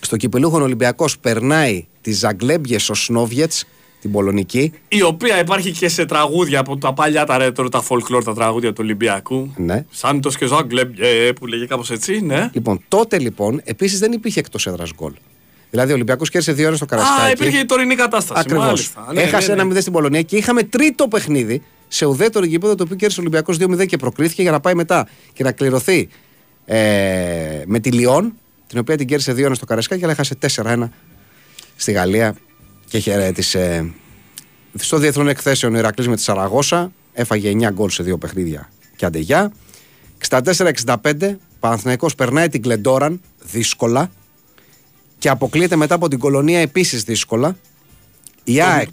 Στο 0.00 0.16
κυπελούχο 0.16 0.62
Ολυμπιακός 0.62 1.18
περνάει 1.18 1.86
τη 2.04 2.12
Ζαγκλέμπιε 2.12 2.78
Σνόβιετ 2.78 3.52
την 4.00 4.12
Πολωνική. 4.12 4.72
Η 4.88 5.02
οποία 5.02 5.40
υπάρχει 5.40 5.70
και 5.72 5.88
σε 5.88 6.04
τραγούδια 6.04 6.60
από 6.60 6.76
τα 6.76 6.92
παλιά 6.92 7.24
τα 7.24 7.38
ρέτρο, 7.38 7.68
τα 7.68 7.82
folklore, 7.88 8.24
τα 8.24 8.34
τραγούδια 8.34 8.68
του 8.72 8.80
Ολυμπιακού. 8.80 9.52
Ναι. 9.56 9.84
Σάντος 9.90 10.36
και 10.36 10.46
Ζαγκλέμπιε 10.46 11.32
που 11.32 11.46
λέγε 11.46 11.66
κάπως 11.66 11.90
έτσι, 11.90 12.20
ναι. 12.20 12.50
Λοιπόν, 12.52 12.80
τότε 12.88 13.18
λοιπόν 13.18 13.60
επίσης 13.64 13.98
δεν 13.98 14.12
υπήρχε 14.12 14.38
εκτός 14.38 14.66
έδρας 14.66 14.90
γκολ. 14.94 15.12
Δηλαδή 15.70 15.90
ο 15.90 15.94
Ολυμπιακός 15.94 16.30
κέρδισε 16.30 16.52
δύο 16.52 16.66
ώρες 16.66 16.76
στο 16.76 16.86
Καρασκάκι. 16.86 17.20
Α, 17.20 17.30
υπήρχε 17.30 17.58
η 17.58 17.64
τωρινή 17.64 17.94
κατάσταση. 17.94 18.40
Ακριβώς. 18.44 18.92
Ναι, 19.12 19.22
Έχασε 19.22 19.54
ναι, 19.54 19.60
ένα 19.60 19.70
0 19.70 19.72
ναι. 19.74 19.80
στην 19.80 19.92
Πολωνία 19.92 20.22
και 20.22 20.36
είχαμε 20.36 20.62
τρίτο 20.62 21.08
παιχνίδι 21.08 21.62
σε 21.88 22.06
ουδέτερο 22.06 22.44
γήπεδο 22.44 22.74
το 22.74 22.82
οποίο 22.82 22.96
κέρδισε 22.96 23.20
ο 23.20 23.22
Ολυμπιακός 23.22 23.56
2-0 23.60 23.86
και 23.86 23.96
προκρίθηκε 23.96 24.42
για 24.42 24.50
να 24.50 24.60
πάει 24.60 24.74
μετά 24.74 25.08
και 25.32 25.42
να 25.42 25.52
κληρωθεί 25.52 26.08
ε, 26.64 27.62
με 27.66 27.78
τη 27.78 27.90
Λιόν, 27.90 28.34
την 28.66 28.78
οποία 28.78 28.96
την 28.96 29.06
κέρδισε 29.06 29.32
δύο 29.32 29.44
ώρες 29.44 29.56
στο 29.56 29.66
Καρασκάκι, 29.66 30.02
αλλά 30.02 30.12
έχασε 30.12 30.36
4-1 30.54 30.88
στη 31.76 31.92
Γαλλία 31.92 32.36
και 32.88 32.98
χαιρέτησε 32.98 33.92
στο 34.74 34.98
διεθνών 34.98 35.28
εκθέσεων 35.28 35.74
ο 35.74 35.78
Ηρακλής 35.78 36.08
με 36.08 36.16
τη 36.16 36.22
Σαραγώσα 36.22 36.92
έφαγε 37.12 37.52
9 37.52 37.72
γκολ 37.72 37.90
σε 37.90 38.02
δύο 38.02 38.18
παιχνίδια 38.18 38.70
και 38.96 39.04
αντεγιά. 39.04 39.52
64-65 40.28 41.36
Παναθηναϊκός 41.60 42.14
περνάει 42.14 42.48
την 42.48 42.62
Κλεντόραν 42.62 43.20
δύσκολα 43.42 44.10
και 45.18 45.28
αποκλείεται 45.28 45.76
μετά 45.76 45.94
από 45.94 46.08
την 46.08 46.18
κολονία 46.18 46.60
επίσης 46.60 47.02
δύσκολα. 47.02 47.56
Η 48.44 48.56
το, 48.56 48.64
ΑΕΚ. 48.64 48.88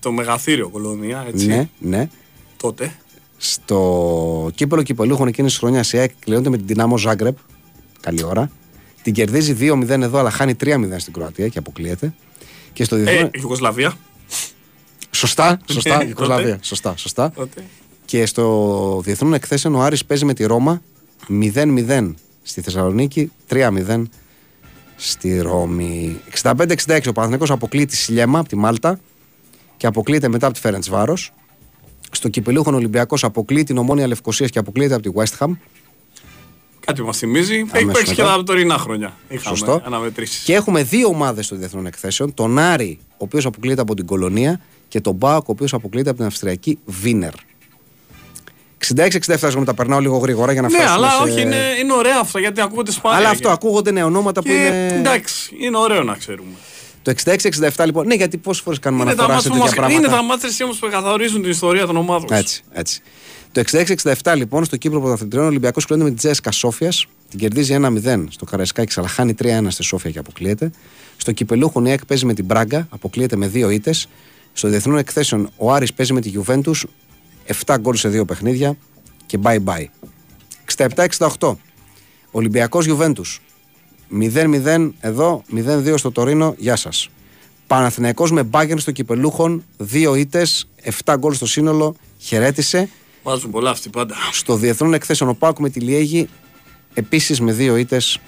το 0.00 0.12
μεγαθύριο 0.12 0.68
κολονία, 0.68 1.24
έτσι. 1.28 1.46
Ναι, 1.46 1.68
ναι. 1.78 2.08
Τότε. 2.56 2.96
Στο 3.36 4.50
κύπελο 4.54 4.82
κυπελούχων 4.82 5.28
εκείνης 5.28 5.50
της 5.50 5.60
χρονιάς 5.60 5.92
η 5.92 5.98
ΑΕΚ 5.98 6.10
κλείνονται 6.18 6.48
με 6.48 6.56
την 6.56 6.66
Δυνάμο 6.66 6.98
Ζάγκρεπ. 6.98 7.36
Καλή 8.00 8.24
ώρα. 8.24 8.50
Την 9.02 9.12
κερδίζει 9.12 9.56
2-0 9.60 9.88
εδώ, 9.88 10.18
αλλά 10.18 10.30
χάνει 10.30 10.54
3-0 10.60 10.94
στην 10.96 11.12
Κροατία 11.12 11.48
και 11.48 11.58
αποκλείεται. 11.58 12.14
Και 12.72 12.84
στο 12.84 12.96
διεθνέ... 12.96 13.20
Ε, 13.20 13.30
Ιουγκοσλαβία. 13.32 13.94
Σωστά, 15.10 15.60
σωστά, 15.70 16.04
Ιουγκοσλαβία. 16.04 16.58
Σωστά, 16.62 16.96
σωστά. 16.96 17.32
Και 18.04 18.26
στο 18.26 19.00
διεθνών 19.04 19.34
εκθέσεων 19.34 19.74
ο 19.74 19.80
Άρης 19.80 20.04
παίζει 20.04 20.24
με 20.24 20.34
τη 20.34 20.44
Ρώμα 20.44 20.82
0-0 21.28 22.14
στη 22.42 22.60
Θεσσαλονίκη, 22.60 23.32
3-0 23.48 24.02
στη 24.96 25.40
Ρώμη. 25.40 26.20
65-66 26.42 27.00
ο 27.08 27.12
Παναθηναϊκός 27.12 27.50
αποκλείει 27.50 27.84
τη 27.84 27.96
Σιλέμα 27.96 28.38
από 28.38 28.48
τη 28.48 28.56
Μάλτα 28.56 29.00
και 29.76 29.86
αποκλείεται 29.86 30.28
μετά 30.28 30.46
από 30.46 30.54
τη 30.54 30.60
Φέρεντς 30.60 30.88
Βάρος. 30.88 31.32
Στο 32.10 32.28
κυπελούχον 32.28 32.74
Ολυμπιακός 32.74 33.24
αποκλείει 33.24 33.64
την 33.64 33.78
Ομόνια 33.78 34.06
Λευκοσίας 34.06 34.50
και 34.50 34.58
αποκλείεται 34.58 34.94
από 34.94 35.02
τη 35.02 35.10
West 35.14 35.38
Ham. 35.38 35.50
Κάτι 36.88 37.02
μας 37.02 37.18
θυμίζει. 37.18 37.64
Έχει 37.72 37.84
παίξει 37.84 38.14
και 38.14 38.22
τα 38.22 38.42
τωρινά 38.42 38.78
χρόνια. 38.78 39.16
Σωστό. 39.40 39.82
Και 40.44 40.54
έχουμε 40.54 40.82
δύο 40.82 41.08
ομάδες 41.08 41.48
των 41.48 41.58
διεθνών 41.58 41.86
εκθέσεων. 41.86 42.34
Τον 42.34 42.58
Άρη, 42.58 42.98
ο 43.10 43.16
οποίος 43.16 43.46
αποκλείεται 43.46 43.80
από 43.80 43.94
την 43.94 44.06
Κολονία, 44.06 44.60
και 44.88 45.00
τον 45.00 45.14
Μπάουκ, 45.14 45.48
ο 45.48 45.52
οποίος 45.52 45.72
αποκλείεται 45.72 46.08
από 46.08 46.18
την 46.18 46.26
Αυστριακή 46.26 46.78
Βίνερ. 46.84 47.32
66-67 48.96 49.64
τα 49.64 49.74
περνάω 49.74 49.98
λίγο 49.98 50.16
γρήγορα 50.16 50.52
για 50.52 50.62
να 50.62 50.68
ναι, 50.68 50.78
φτάσουμε. 50.78 51.06
Ναι, 51.06 51.12
αλλά 51.12 51.22
όχι, 51.22 51.40
είναι, 51.40 51.56
είναι 51.82 51.92
ωραία 51.92 52.18
αυτό 52.20 52.38
γιατί 52.38 52.60
ακούγονται 52.60 52.92
σπάνια. 52.92 53.18
Αλλά 53.18 53.28
αυτό 53.28 53.48
ακούγονται 53.48 53.90
νέα 53.90 54.04
ονόματα 54.04 54.40
και, 54.42 54.48
που 54.48 54.54
είναι. 54.54 54.94
Εντάξει, 54.98 55.56
είναι 55.58 55.78
ωραίο 55.78 56.02
να 56.02 56.14
ξέρουμε. 56.14 56.52
Το 57.02 57.12
66-67 57.76 57.84
λοιπόν. 57.84 58.06
Ναι, 58.06 58.14
γιατί 58.14 58.36
πόσες 58.36 58.62
φορές 58.62 58.78
κάνουμε 58.78 59.02
είναι 59.02 59.12
αναφορά 59.12 59.40
σε 59.40 59.48
τέτοια 59.48 59.74
πράγματα. 59.74 59.94
Είναι 59.98 60.08
τα 60.08 60.22
μάτρε 60.22 60.48
όμως 60.64 60.78
που 60.78 60.88
καθορίζουν 60.90 61.42
την 61.42 61.50
ιστορία 61.50 61.86
των 61.86 61.96
ομάδων. 61.96 62.28
Έτσι, 62.30 62.62
έτσι. 62.72 63.02
Το 63.52 63.62
66-67 64.22 64.34
λοιπόν 64.36 64.64
στο 64.64 64.76
Κύπρο 64.76 65.00
Πρωταθλητριών 65.00 65.44
ο 65.44 65.48
Ολυμπιακός 65.48 65.84
κλείνει 65.84 66.02
με 66.02 66.08
την 66.08 66.18
Τζέσκα 66.18 66.50
Σόφιας. 66.50 67.06
Την 67.28 67.38
κερδίζει 67.38 67.76
1-0 67.80 68.24
στο 68.28 68.44
Καραϊσκάκη, 68.44 68.94
αλλά 68.98 69.08
χάνει 69.08 69.34
3-1 69.42 69.66
στη 69.68 69.82
Σόφια 69.82 70.10
και 70.10 70.18
αποκλείεται. 70.18 70.70
Στο 71.16 71.32
Κυπελούχο 71.32 71.80
Νιέκ 71.80 72.06
παίζει 72.06 72.24
με 72.26 72.34
την 72.34 72.44
Μπράγκα, 72.44 72.86
αποκλείεται 72.90 73.36
με 73.36 73.46
δύο 73.46 73.70
ήττες. 73.70 74.08
Στο 74.52 74.68
διεθνών 74.68 74.98
εκθέσεων 74.98 75.50
ο 75.56 75.72
Άρης 75.72 75.92
παίζει 75.92 76.12
με 76.12 76.20
τη 76.20 76.28
Γιουβέντους 76.28 76.86
7 77.64 77.76
γκολ 77.80 77.94
σε 77.94 78.08
δύο 78.08 78.24
παιχνίδια 78.24 78.76
και 79.26 79.38
bye 79.42 79.58
bye. 79.64 79.84
67-68. 81.38 81.56
Ολυμπιακός 82.30 82.84
Γιουβέντους 82.84 83.40
0-0 84.10 84.92
εδώ, 85.00 85.42
0-2 85.54 85.94
στο 85.96 86.12
Τωρίνο, 86.12 86.54
γεια 86.58 86.76
σας. 86.76 87.08
Παναθηναϊκός 87.66 88.32
με 88.32 88.42
μπάγκερ 88.42 88.78
στο 88.78 88.92
Κυπελούχον, 88.92 89.64
2 89.76 90.14
ήτες, 90.14 90.68
7 90.82 91.16
γκολ 91.18 91.34
στο 91.34 91.46
σύνολο, 91.46 91.96
χαιρέτησε. 92.18 92.88
Βάζουν 93.28 93.50
πολλά 93.50 93.70
αυτοί 93.70 93.88
πάντα. 93.88 94.14
Στο 94.32 94.56
διεθνών 94.56 94.94
εκθέσεων 94.94 95.30
ο 95.30 95.34
Πάκου 95.34 95.62
με 95.62 95.70
τη 95.70 95.80
Λιέγη, 95.80 96.28
επίσης 96.94 97.40
με 97.40 97.52
2 97.52 97.76
ήτες. 97.78 98.18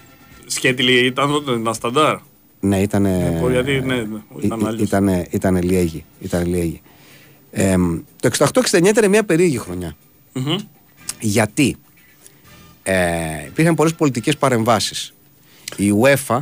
Σκέτη 0.46 0.82
ήταν 0.92 1.30
τότε, 1.30 1.52
ήταν 1.52 1.74
σταντάρ. 1.74 2.18
Ναι, 2.60 2.80
ήταν. 2.80 3.04
Ε, 3.04 3.42
γιατί, 3.50 3.80
ναι, 3.80 4.06
ήταν 4.40 4.78
ήτανε, 4.78 5.26
ήτανε 5.30 5.60
Λιέγη. 5.60 6.04
Ήτανε 6.20 6.44
Λιέγη. 6.44 6.80
Ε, 7.50 7.76
το 8.20 8.30
68-69 8.72 8.84
ήταν 8.84 9.08
μια 9.10 9.24
περίεργη 9.24 9.58
χρονιά. 9.58 9.96
Mm-hmm. 10.34 10.56
Γιατί 11.20 11.76
ε, 12.82 13.44
υπήρχαν 13.46 13.74
πολλές 13.74 13.94
πολιτικές 13.94 14.36
παρεμβάσεις. 14.36 15.12
Η 15.76 15.92
UEFA, 16.02 16.38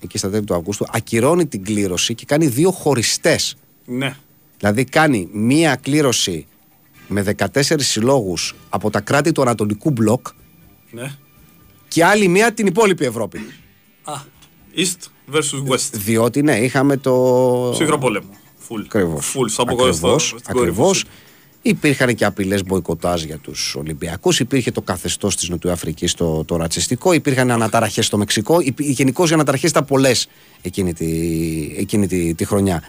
εκεί 0.00 0.18
στα 0.18 0.30
τέλη 0.30 0.44
του 0.44 0.54
Αυγούστου, 0.54 0.86
ακυρώνει 0.92 1.46
την 1.46 1.64
κλήρωση 1.64 2.14
και 2.14 2.24
κάνει 2.26 2.46
δύο 2.46 2.70
χωριστές. 2.70 3.56
Ναι. 3.84 4.16
Δηλαδή 4.58 4.84
κάνει 4.84 5.28
μία 5.32 5.76
κλήρωση 5.76 6.46
με 7.10 7.34
14 7.38 7.46
συλλόγους 7.76 8.54
από 8.68 8.90
τα 8.90 9.00
κράτη 9.00 9.32
του 9.32 9.42
Ανατολικού 9.42 9.90
Μπλοκ 9.90 10.26
ναι. 10.90 11.14
και 11.88 12.04
άλλη 12.04 12.28
μία 12.28 12.52
την 12.52 12.66
υπόλοιπη 12.66 13.04
Ευρώπη. 13.04 13.38
Α, 14.02 14.12
East 14.76 15.34
versus 15.34 15.72
West. 15.72 15.90
Διότι 15.92 16.42
ναι, 16.42 16.56
είχαμε 16.56 16.96
το. 16.96 17.12
Ψυχρό 17.72 17.98
πόλεμο. 17.98 18.28
Φουλ. 18.56 18.82
Ακριβώς. 19.56 20.34
Ακριβώς. 20.44 21.04
Υπήρχαν 21.62 22.14
και 22.14 22.24
απειλές 22.24 22.64
μποϊκοτάζ 22.64 23.22
για 23.22 23.38
τους 23.38 23.74
Ολυμπιακούς. 23.74 24.40
Υπήρχε 24.40 24.70
το 24.70 24.80
καθεστώς 24.82 25.36
της 25.36 25.48
Νοτιοαφρική 25.48 26.08
το, 26.08 26.44
το 26.44 26.56
ρατσιστικό. 26.56 27.12
Υπήρχαν 27.12 27.50
αναταραχές 27.50 28.06
στο 28.06 28.18
Μεξικό. 28.18 28.58
Γενικώς 28.76 29.30
οι 29.30 29.34
αναταραχές 29.34 29.70
ήταν 29.70 29.84
πολλές 29.84 30.28
εκείνη, 30.62 30.94
τη, 30.94 31.06
εκείνη 31.78 32.06
τη, 32.06 32.34
τη 32.34 32.44
χρονιά. 32.44 32.82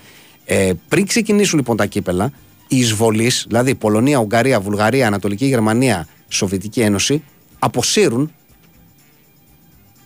Ε, 0.46 0.72
πριν 0.88 1.08
ξεκινήσουν 1.08 1.58
λοιπόν 1.58 1.78
τα 1.78 1.86
κύπελα, 1.86 2.32
οι 2.72 2.78
εισβολεί, 2.78 3.32
δηλαδή 3.48 3.76
Πολωνία, 3.76 4.18
Ουγγαρία, 4.18 4.60
Βουλγαρία, 4.60 5.08
Ανατολική 5.08 5.46
Γερμανία, 5.46 6.08
Σοβιετική 6.28 6.82
Ένωση, 6.82 7.24
αποσύρουν 7.60 8.32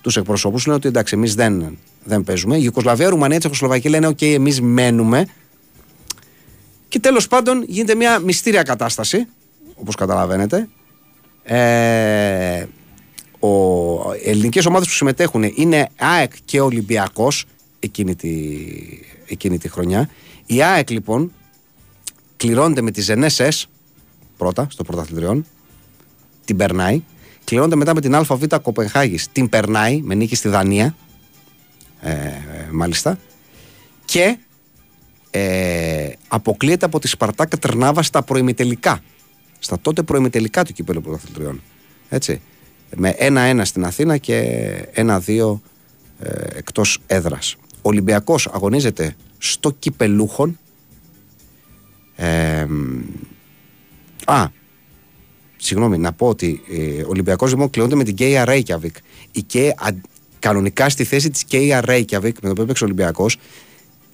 τους 0.01 0.17
εκπροσώπους. 0.17 0.65
Λένε 0.65 0.77
ότι 0.77 0.87
εντάξει, 0.87 1.15
εμείς 1.15 1.35
δεν, 1.35 1.77
δεν 2.03 2.23
παίζουμε. 2.23 2.57
Η 2.57 2.61
Ιουκοσλαβία, 2.63 3.09
Ρουμανία, 3.09 3.39
Τσεχοσλοβακία 3.39 3.89
λένε: 3.89 4.07
OK, 4.07 4.21
εμείς 4.21 4.61
μένουμε. 4.61 5.27
Και 6.87 6.99
τέλος 6.99 7.27
πάντων 7.27 7.63
γίνεται 7.67 7.95
μια 7.95 8.19
μυστήρια 8.19 8.63
κατάσταση, 8.63 9.27
όπως 9.75 9.95
καταλαβαίνετε. 9.95 10.69
Ε, 11.43 12.65
ο, 13.39 13.49
οι 14.13 14.29
ελληνικές 14.29 14.65
ομάδες 14.65 14.87
που 14.87 14.93
συμμετέχουν 14.93 15.51
είναι 15.55 15.89
ΑΕΚ 15.97 16.31
και 16.45 16.61
Ολυμπιακός 16.61 17.45
εκείνη 17.79 18.15
τη, 18.15 18.33
εκείνη 19.27 19.57
τη 19.57 19.69
χρονιά. 19.69 20.09
Η 20.45 20.61
ΑΕΚ 20.61 20.89
λοιπόν 20.89 21.31
κληρώνεται 22.37 22.81
με 22.81 22.91
τη 22.91 23.01
Ζενέσες 23.01 23.67
πρώτα 24.37 24.67
στο 24.69 24.83
πρωταθλητριόν, 24.83 25.45
την 26.45 26.57
περνάει. 26.57 27.03
Κληρώνεται 27.43 27.75
μετά 27.75 27.93
με 27.93 28.01
την 28.01 28.15
ΑΒ 28.15 28.43
Κοπενχάγης, 28.61 29.27
την 29.31 29.49
περνάει 29.49 30.01
με 30.01 30.15
νίκη 30.15 30.35
στη 30.35 30.47
Δανία. 30.47 30.95
Ε, 32.01 32.31
μάλιστα. 32.71 33.17
Και 34.05 34.37
ε, 35.29 36.11
αποκλείεται 36.27 36.85
από 36.85 36.99
τη 36.99 37.07
Σπαρτάκα 37.07 37.57
Τρνάβα 37.57 38.03
στα 38.03 38.23
προημιτελικά. 38.23 38.99
Στα 39.59 39.79
τότε 39.79 40.03
προημιτελικά 40.03 40.63
του 40.63 40.73
κυπέλου 40.73 41.01
πρωταθλητριών. 41.01 41.61
Έτσι. 42.09 42.41
Με 42.95 43.15
1-1 43.19 43.61
στην 43.63 43.85
Αθήνα 43.85 44.17
και 44.17 44.71
1-2 44.95 45.59
ε, 46.19 46.57
εκτός 46.57 46.99
έδρας. 47.07 47.55
Ο 47.61 47.89
Ολυμπιακός 47.89 48.47
αγωνίζεται 48.47 49.15
στο 49.37 49.71
κυπελούχον. 49.71 50.59
Ε, 52.15 52.67
α, 54.25 54.47
συγγνώμη, 55.57 55.97
να 55.97 56.13
πω 56.13 56.27
ότι 56.27 56.61
ε, 56.69 57.01
ο 57.01 57.07
Ολυμπιακός 57.07 57.51
λοιπόν 57.51 57.69
κλειώνεται 57.69 57.95
με 57.95 58.03
την 58.03 58.15
Κέια 58.15 58.45
Reykjavik. 58.47 58.95
Η 59.31 59.41
Κέια, 59.41 59.75
κανονικά 60.39 60.89
στη 60.89 61.03
θέση 61.03 61.29
της 61.29 61.43
Κέια 61.43 61.83
Reykjavik, 61.87 62.21
με 62.21 62.31
το 62.41 62.49
οποίο 62.49 62.63
έπαιξε 62.63 62.83
ο 62.83 62.87
Ολυμπιακός, 62.87 63.37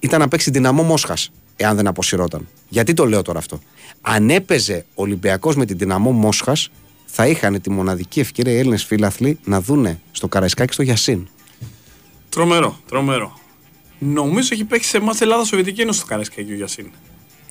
ήταν 0.00 0.20
να 0.20 0.28
παίξει 0.28 0.50
δυναμό 0.50 0.82
Μόσχας, 0.82 1.32
εάν 1.56 1.76
δεν 1.76 1.86
αποσυρώταν. 1.86 2.48
Γιατί 2.68 2.94
το 2.94 3.06
λέω 3.06 3.22
τώρα 3.22 3.38
αυτό. 3.38 3.60
Αν 4.00 4.30
έπαιζε 4.30 4.84
ο 4.94 5.02
Ολυμπιακός 5.02 5.56
με 5.56 5.64
την 5.64 5.78
Ντιναμό 5.78 6.10
Μόσχας, 6.10 6.70
θα 7.06 7.26
είχαν 7.26 7.60
τη 7.60 7.70
μοναδική 7.70 8.20
ευκαιρία 8.20 8.52
οι 8.52 8.58
Έλληνες 8.58 8.84
φίλαθλοι 8.84 9.38
να 9.44 9.60
δούνε 9.60 10.00
στο 10.12 10.28
Καραϊσκάκι 10.28 10.72
το 10.72 10.82
Γιασίν. 10.82 11.28
Τρομερό, 12.28 12.80
τρομερό. 12.88 13.38
Νομίζω 13.98 14.48
έχει 14.52 14.64
παίξει 14.64 14.88
σε 14.88 14.96
εμά 14.96 15.12
Ελλάδα 15.20 15.44
Σοβιετική 15.44 15.80
Ένωση 15.80 15.98
στο 15.98 16.06
Καραϊσκάκι 16.06 16.52
ο 16.52 16.54
Γιασίν. 16.54 16.90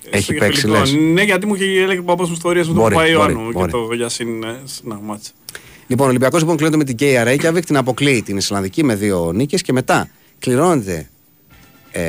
Έχει 0.10 0.34
παίξει, 0.34 0.68
λες. 0.68 0.94
Ναι, 0.94 1.22
γιατί 1.22 1.46
μου 1.46 1.56
είχε 1.56 1.82
έλεγε 1.82 2.00
ο 2.00 2.04
παπάς 2.04 2.28
μου 2.28 2.34
ιστορίες 2.34 2.68
με 2.68 2.74
τον 2.74 2.84
Παπαϊωάννου 2.84 3.52
και 3.52 3.66
το 3.66 3.94
Γιασίν 3.94 4.44
ένα 4.44 4.96
ματς. 4.96 5.32
Λοιπόν, 5.88 6.06
ο 6.06 6.10
Ολυμπιακός 6.10 6.40
λοιπόν 6.40 6.56
κλείνεται 6.56 6.78
με 6.78 6.84
την 6.84 6.96
Κέια 6.96 7.24
Ρέικιαβικ, 7.24 7.66
την 7.66 7.78
αποκλείει 7.78 8.22
την 8.22 8.38
Ισλανδική 8.38 8.84
με 8.84 8.96
δύο 8.96 9.32
νίκες 9.32 9.62
και 9.62 9.74
μετά 9.74 10.10
κληρώνεται 10.40 11.10
ε, 11.92 12.02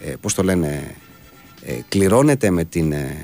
ε, 0.00 0.14
πώς 0.20 0.34
το 0.34 0.42
λένε, 0.42 0.94
ε, 1.62 1.72
κληρώνεται 1.88 2.50
με 2.50 2.64
την... 2.64 2.92
Ε, 2.92 3.16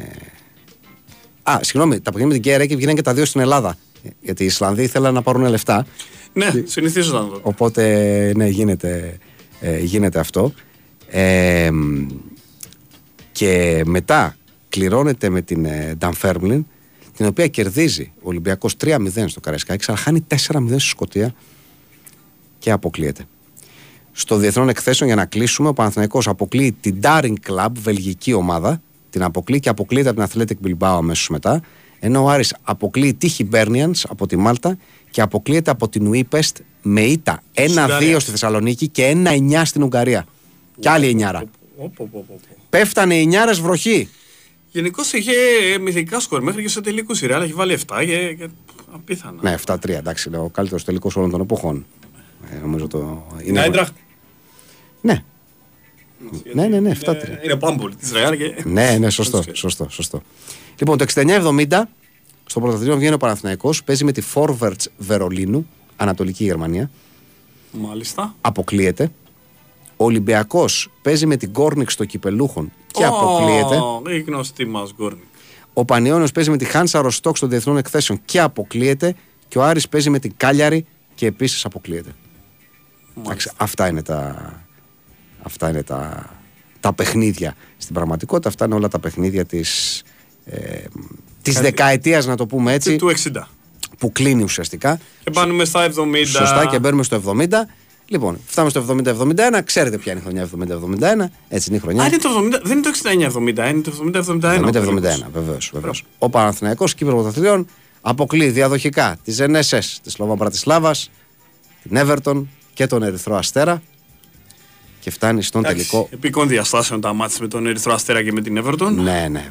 α, 1.42 1.58
συγγνώμη, 1.60 2.00
τα 2.00 2.10
παιχνίδια 2.10 2.26
με 2.26 2.32
την 2.32 2.42
Κέρα 2.42 2.66
και 2.66 2.76
βγαίνουν 2.76 2.94
και 2.94 3.02
τα 3.02 3.14
δύο 3.14 3.24
στην 3.24 3.40
Ελλάδα. 3.40 3.76
Γιατί 4.20 4.42
οι 4.42 4.46
Ισλανδοί 4.46 4.82
ήθελαν 4.82 5.14
να 5.14 5.22
πάρουν 5.22 5.48
λεφτά. 5.48 5.86
Ναι, 6.32 6.50
συνηθίζονταν 6.64 7.28
τότε. 7.28 7.40
Οπότε, 7.42 8.32
ναι, 8.36 8.46
γίνεται, 8.46 9.18
ε, 9.60 9.78
γίνεται 9.78 10.18
αυτό. 10.18 10.52
Ε, 11.10 11.70
και 13.42 13.82
μετά 13.86 14.36
κληρώνεται 14.68 15.28
με 15.28 15.42
την 15.42 15.64
ε, 15.64 15.94
Ντανφέρμλιν, 15.98 16.66
την 17.16 17.26
οποία 17.26 17.46
κερδίζει 17.46 18.12
ο 18.16 18.20
Ολυμπιακός 18.22 18.76
3-0 18.84 19.24
στο 19.26 19.40
Καραϊσκάκη, 19.40 19.84
αλλά 19.88 19.96
χάνει 19.96 20.26
4-0 20.28 20.66
στη 20.68 20.78
Σκωτία 20.78 21.34
και 22.58 22.70
αποκλείεται. 22.70 23.24
Στο 24.12 24.36
διεθνών 24.36 24.68
εκθέσεων 24.68 25.08
για 25.08 25.18
να 25.18 25.24
κλείσουμε, 25.24 25.68
ο 25.68 25.72
Παναθηναϊκός 25.72 26.28
αποκλείει 26.28 26.72
την 26.72 27.00
Daring 27.02 27.34
Club, 27.48 27.68
βελγική 27.82 28.32
ομάδα. 28.32 28.82
Την 29.10 29.22
αποκλείει 29.22 29.60
και 29.60 29.68
αποκλείεται 29.68 30.08
από 30.08 30.28
την 30.28 30.42
Athletic 30.42 30.66
Bilbao 30.66 30.96
αμέσως 30.96 31.28
μετά. 31.28 31.60
Ενώ 32.00 32.24
ο 32.24 32.28
Άρης 32.28 32.56
αποκλείει 32.62 33.14
τη 33.14 33.36
Hibernians 33.38 34.02
από 34.08 34.26
τη 34.26 34.36
Μάλτα 34.36 34.78
και 35.10 35.20
αποκλείεται 35.20 35.70
από 35.70 35.88
την 35.88 36.06
Ουίπεστ 36.06 36.56
με 36.82 37.00
ήττα 37.00 37.42
1-2 37.54 38.16
στη 38.18 38.30
Θεσσαλονίκη 38.30 38.88
και 38.88 39.12
1-9 39.50 39.62
στην 39.64 39.82
Ουγγαρία. 39.82 40.26
Και 40.78 40.88
άλλη 40.88 41.08
εννιάρα. 41.08 41.42
Πέφτανε 42.72 43.14
εννιάρες 43.14 43.60
βροχή. 43.60 44.08
Γενικώς 44.70 45.12
είχε 45.12 45.32
μυθικά 45.80 46.20
σκορ 46.20 46.42
μέχρι 46.42 46.62
και 46.62 46.68
σε 46.68 46.80
τελικού 46.80 47.12
η 47.12 47.26
Έχει 47.26 47.52
βάλει 47.52 47.78
7 47.86 48.02
και, 48.06 48.34
και 48.34 48.48
απίθανα. 48.92 49.42
Ναι, 49.42 49.56
7-3, 49.66 49.88
εντάξει, 49.88 50.30
ο 50.34 50.50
καλύτερος 50.52 50.84
τελικός 50.84 51.16
όλων 51.16 51.30
των 51.30 51.40
εποχών. 51.40 51.86
νομίζω 52.62 52.86
το. 52.88 53.26
Είναι 53.44 53.60
Άιντραχτ. 53.60 53.94
Ναι. 55.00 55.24
Ναι, 56.52 56.66
ναι, 56.66 56.80
ναι, 56.80 56.92
7-3. 57.04 57.14
Είναι 57.44 57.56
πάμπολ 57.56 57.96
της 57.96 58.12
Ρεάλ 58.12 58.36
και. 58.36 58.54
Ναι, 58.64 58.96
ναι, 58.98 59.10
σωστό, 59.10 59.42
σωστό, 59.52 59.86
σωστό. 59.88 60.22
Λοιπόν, 60.78 60.98
το 60.98 61.04
69-70 61.14 61.82
στο 62.46 62.60
πρωταθλητήριο 62.60 62.98
βγαίνει 62.98 63.14
ο 63.14 63.18
Παναθηναϊκός, 63.18 63.84
παίζει 63.84 64.04
με 64.04 64.12
τη 64.12 64.22
Forwards 64.34 64.84
Βερολίνου, 64.96 65.68
Ανατολική 65.96 66.44
Γερμανία. 66.44 66.90
Μάλιστα. 67.72 68.34
Αποκλείεται. 68.40 69.10
Ο 70.02 70.04
Ολυμπιακός 70.04 70.90
παίζει 71.02 71.26
με 71.26 71.36
την 71.36 71.52
Κόρνικ 71.52 71.90
στο 71.90 72.04
Κυπελούχων 72.04 72.72
και 72.86 73.02
oh, 73.02 73.06
αποκλείεται. 73.06 73.76
Η 74.16 74.20
γνωστή 74.20 74.64
μας 74.64 74.92
Γκόρνικ. 74.96 75.22
Ο 75.72 75.84
Πανιόνιο 75.84 76.26
παίζει 76.34 76.50
με 76.50 76.56
τη 76.56 76.64
Χάνσα 76.64 77.00
Ροστόκ 77.00 77.38
των 77.38 77.48
διεθνών 77.48 77.76
εκθέσεων 77.76 78.20
και 78.24 78.40
αποκλείεται. 78.40 79.14
Και 79.48 79.58
ο 79.58 79.62
Άρης 79.62 79.88
παίζει 79.88 80.10
με 80.10 80.18
την 80.18 80.32
Κάλιαρη 80.36 80.86
και 81.14 81.26
επίσης 81.26 81.64
αποκλείεται. 81.64 82.14
αυτά 83.56 83.88
είναι 83.88 84.02
τα, 84.02 84.52
αυτά 85.42 85.68
είναι 85.68 85.82
τα, 85.82 86.30
τα 86.80 86.92
παιχνίδια 86.92 87.54
στην 87.76 87.94
πραγματικότητα. 87.94 88.48
Αυτά 88.48 88.64
είναι 88.64 88.74
όλα 88.74 88.88
τα 88.88 88.98
παιχνίδια 88.98 89.44
της 89.44 90.02
ε, 90.44 90.84
της 91.42 91.60
δεκαετίας 91.60 92.26
να 92.26 92.36
το 92.36 92.46
πούμε 92.46 92.72
έτσι. 92.72 92.96
Του 92.96 93.12
60. 93.32 93.42
Που 93.98 94.12
κλείνει 94.12 94.42
ουσιαστικά. 94.42 95.00
Και 95.24 95.30
πάμε 95.30 95.64
στα 95.64 95.90
70. 95.96 96.26
Σωστά 96.26 96.66
και 96.66 96.78
μπαίνουμε 96.78 97.02
στο 97.02 97.22
70. 97.26 97.46
Λοιπόν, 98.12 98.38
φτάμε 98.46 98.70
στο 98.70 98.84
70-71. 98.88 99.60
Ξέρετε 99.64 99.98
ποια 99.98 100.12
είναι 100.12 100.20
η 100.20 100.48
χρονιά 100.48 100.48
70-71. 101.20 101.24
Έτσι 101.48 101.68
είναι 101.68 101.76
η 101.76 101.80
χρονιά. 101.80 102.02
Α, 102.02 102.06
είναι 102.06 102.16
το 102.16 102.28
70, 102.38 102.60
δεν 102.62 102.76
είναι 102.76 102.86
το 102.86 102.90
69-70, 103.34 103.70
είναι 103.70 103.80
το 103.80 103.92
70-71. 104.40 104.60
70-71, 104.72 105.30
βεβαίως. 105.32 106.04
Ο 106.18 106.30
Παναθηναϊκός 106.30 106.94
Κύπρο 106.94 107.14
Πρωταθλητριών 107.14 107.66
αποκλεί 108.00 108.48
διαδοχικά 108.48 109.16
τη 109.24 109.34
NSS 109.38 109.84
της 110.02 110.12
Σλοβα 110.12 110.36
Πρατισλάβας, 110.36 111.10
την 111.82 111.98
Everton 112.04 112.44
και 112.74 112.86
τον 112.86 113.02
Ερυθρό 113.02 113.36
Αστέρα 113.36 113.82
και 115.00 115.10
φτάνει 115.10 115.42
στον 115.42 115.64
Εντάξει, 115.64 115.90
τελικό. 115.90 116.08
Επικών 116.12 116.48
διαστάσεων 116.48 117.00
τα 117.00 117.12
μάτια 117.12 117.36
με 117.40 117.48
τον 117.48 117.66
Ερυθρό 117.66 117.92
Αστέρα 117.92 118.22
και 118.22 118.32
με 118.32 118.40
την 118.40 118.62
Everton. 118.64 118.92
Ναι, 118.94 119.02
ναι, 119.02 119.28
ναι. 119.28 119.50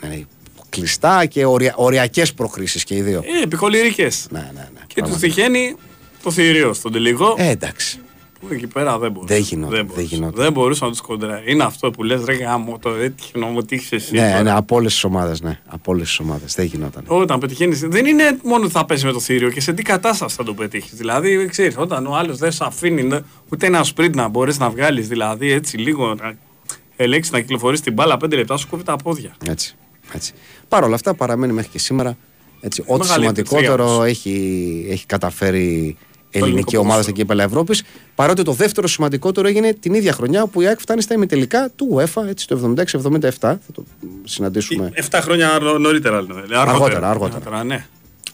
ναι. 0.00 0.08
ναι 0.08 0.24
κλειστά 0.68 1.26
και 1.26 1.44
ορια, 1.44 1.72
οριακές 1.76 2.34
προχρήσει 2.34 2.84
και 2.84 2.94
οι 2.94 3.02
δύο. 3.02 3.22
Ε, 3.38 3.42
επικολυρικέ. 3.42 4.08
Ναι, 4.30 4.50
ναι, 4.54 4.68
ναι. 4.74 4.80
Και 4.86 5.02
τους 5.02 5.16
τυχαίνει 5.16 5.76
το 6.22 6.30
θηρίο 6.30 6.72
στον 6.72 6.92
τελικό. 6.92 7.34
Ε, 7.38 7.48
εντάξει. 7.48 8.00
Που 8.40 8.48
εκεί 8.50 8.66
πέρα 8.66 8.98
δεν 8.98 9.12
μπορούσε. 9.12 9.34
Δεν 9.34 9.42
γινόταν. 9.42 9.90
Δεν, 9.94 10.08
δεν, 10.10 10.30
δεν 10.34 10.52
μπορούσε 10.52 10.84
να 10.84 10.90
τους 10.90 11.00
κοντράει. 11.00 11.42
Είναι 11.46 11.64
αυτό 11.64 11.90
που 11.90 12.02
λες, 12.02 12.24
ρε 12.24 12.34
γάμο, 12.34 12.78
το 12.78 12.90
έτυχε 12.90 13.38
να 13.38 13.46
μου 13.46 13.62
τύχει 13.62 13.94
εσύ. 13.94 14.14
Ναι, 14.14 14.40
ναι, 14.42 14.50
από 14.50 14.76
όλες 14.76 14.92
τις 14.92 15.04
ομάδες. 15.04 15.40
Ναι, 15.40 15.60
από 15.66 15.92
όλες 15.92 16.06
τις 16.06 16.18
ομάδες. 16.18 16.54
Δεν 16.54 16.64
γινόταν. 16.64 17.04
Όταν 17.06 17.38
πετυχαίνεις, 17.38 17.80
δεν 17.80 18.06
είναι 18.06 18.38
μόνο 18.42 18.64
ότι 18.64 18.72
θα 18.72 18.84
πέσει 18.84 19.06
με 19.06 19.12
το 19.12 19.20
θηρίο 19.20 19.50
και 19.50 19.60
σε 19.60 19.72
τι 19.72 19.82
κατάσταση 19.82 20.36
θα 20.36 20.44
το 20.44 20.54
πετύχεις. 20.54 20.94
Δηλαδή, 20.94 21.46
ξέρεις, 21.46 21.74
όταν 21.78 22.06
ο 22.06 22.16
άλλος 22.16 22.38
δεν 22.38 22.52
σε 22.52 22.64
αφήνει 22.66 23.08
ούτε 23.48 23.66
ένα 23.66 23.84
σπριντ 23.84 24.14
να 24.14 24.28
μπορείς 24.28 24.58
να 24.58 24.70
βγάλεις, 24.70 25.08
δηλαδή 25.08 25.50
έτσι 25.50 25.76
λίγο 25.76 26.14
να 26.14 26.36
ελέγξεις 26.96 27.32
να 27.32 27.40
κυκλοφορείς 27.40 27.80
την 27.80 27.92
μπάλα 27.92 28.16
5 28.24 28.34
λεπτά, 28.36 28.56
σου 28.56 28.68
κόβει 28.68 28.82
τα 28.82 28.96
πόδια. 28.96 29.36
Έτσι. 29.48 29.76
έτσι. 30.12 30.32
Παρ' 30.68 30.84
όλα 30.84 30.94
αυτά 30.94 31.14
παραμένει 31.14 31.52
μέχρι 31.52 31.70
και 31.70 31.78
σήμερα 31.78 32.16
έτσι, 32.60 32.84
ό,τι 32.86 33.06
σημαντικότερο 33.06 34.02
έχει, 34.02 34.86
έχει 34.90 35.06
καταφέρει 35.06 35.96
ελληνική 36.30 36.76
ομάδα 36.76 37.02
στην 37.02 37.14
κύπελα 37.14 37.42
Ευρώπης. 37.42 37.82
Παρότι 38.14 38.42
το 38.42 38.52
δεύτερο 38.52 38.86
σημαντικότερο 38.86 39.48
έγινε 39.48 39.72
την 39.72 39.94
ίδια 39.94 40.12
χρονιά 40.12 40.46
που 40.46 40.60
η 40.60 40.66
ΑΕΚ 40.66 40.80
φτάνει 40.80 41.02
στα 41.02 41.14
ημιτελικά 41.14 41.70
του 41.76 41.96
UEFA 41.96 42.26
έτσι, 42.28 42.46
το 42.46 42.74
76-77. 42.76 42.80
Θα 43.40 43.58
το 43.72 43.84
συναντήσουμε. 44.24 44.92
7 45.10 45.18
χρόνια 45.22 45.58
νωρίτερα. 45.78 46.16
Αργότερα. 46.16 46.60
αργότερα, 46.60 47.10
αργότερα. 47.10 47.64
ναι. 47.64 47.86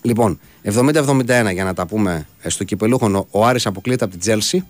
Λοιπόν, 0.03 0.41
70-71 0.65 1.51
για 1.53 1.65
να 1.65 1.75
τα 1.75 1.87
πούμε 1.87 2.27
ε, 2.41 2.49
στο 2.49 2.65
κυπελούχο, 2.65 3.27
ο 3.31 3.47
Άρης 3.47 3.67
αποκλείεται 3.67 4.05
από 4.05 4.13
την 4.13 4.23
Τζέλσι. 4.23 4.65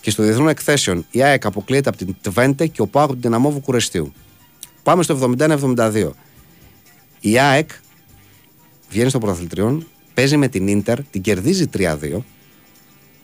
Και 0.00 0.10
στο 0.10 0.22
διεθνών 0.22 0.48
εκθέσεων 0.48 1.06
η 1.10 1.22
ΑΕΚ 1.22 1.46
αποκλείεται 1.46 1.88
από 1.88 1.98
την 1.98 2.16
Τβέντε 2.20 2.66
και 2.66 2.82
ο 2.82 2.86
Πάγο 2.86 3.04
από 3.04 3.12
την 3.12 3.22
Δυναμόβου 3.22 3.60
Κουρεστίου. 3.60 4.12
Πάμε 4.82 5.02
στο 5.02 5.32
71-72. 5.38 6.10
Η 7.20 7.38
ΑΕΚ 7.38 7.70
βγαίνει 8.90 9.08
στο 9.08 9.18
πρωταθλητριόν, 9.18 9.86
παίζει 10.14 10.36
με 10.36 10.48
την 10.48 10.68
Ίντερ, 10.68 11.02
την 11.02 11.20
κερδίζει 11.20 11.70
3-2. 11.78 11.96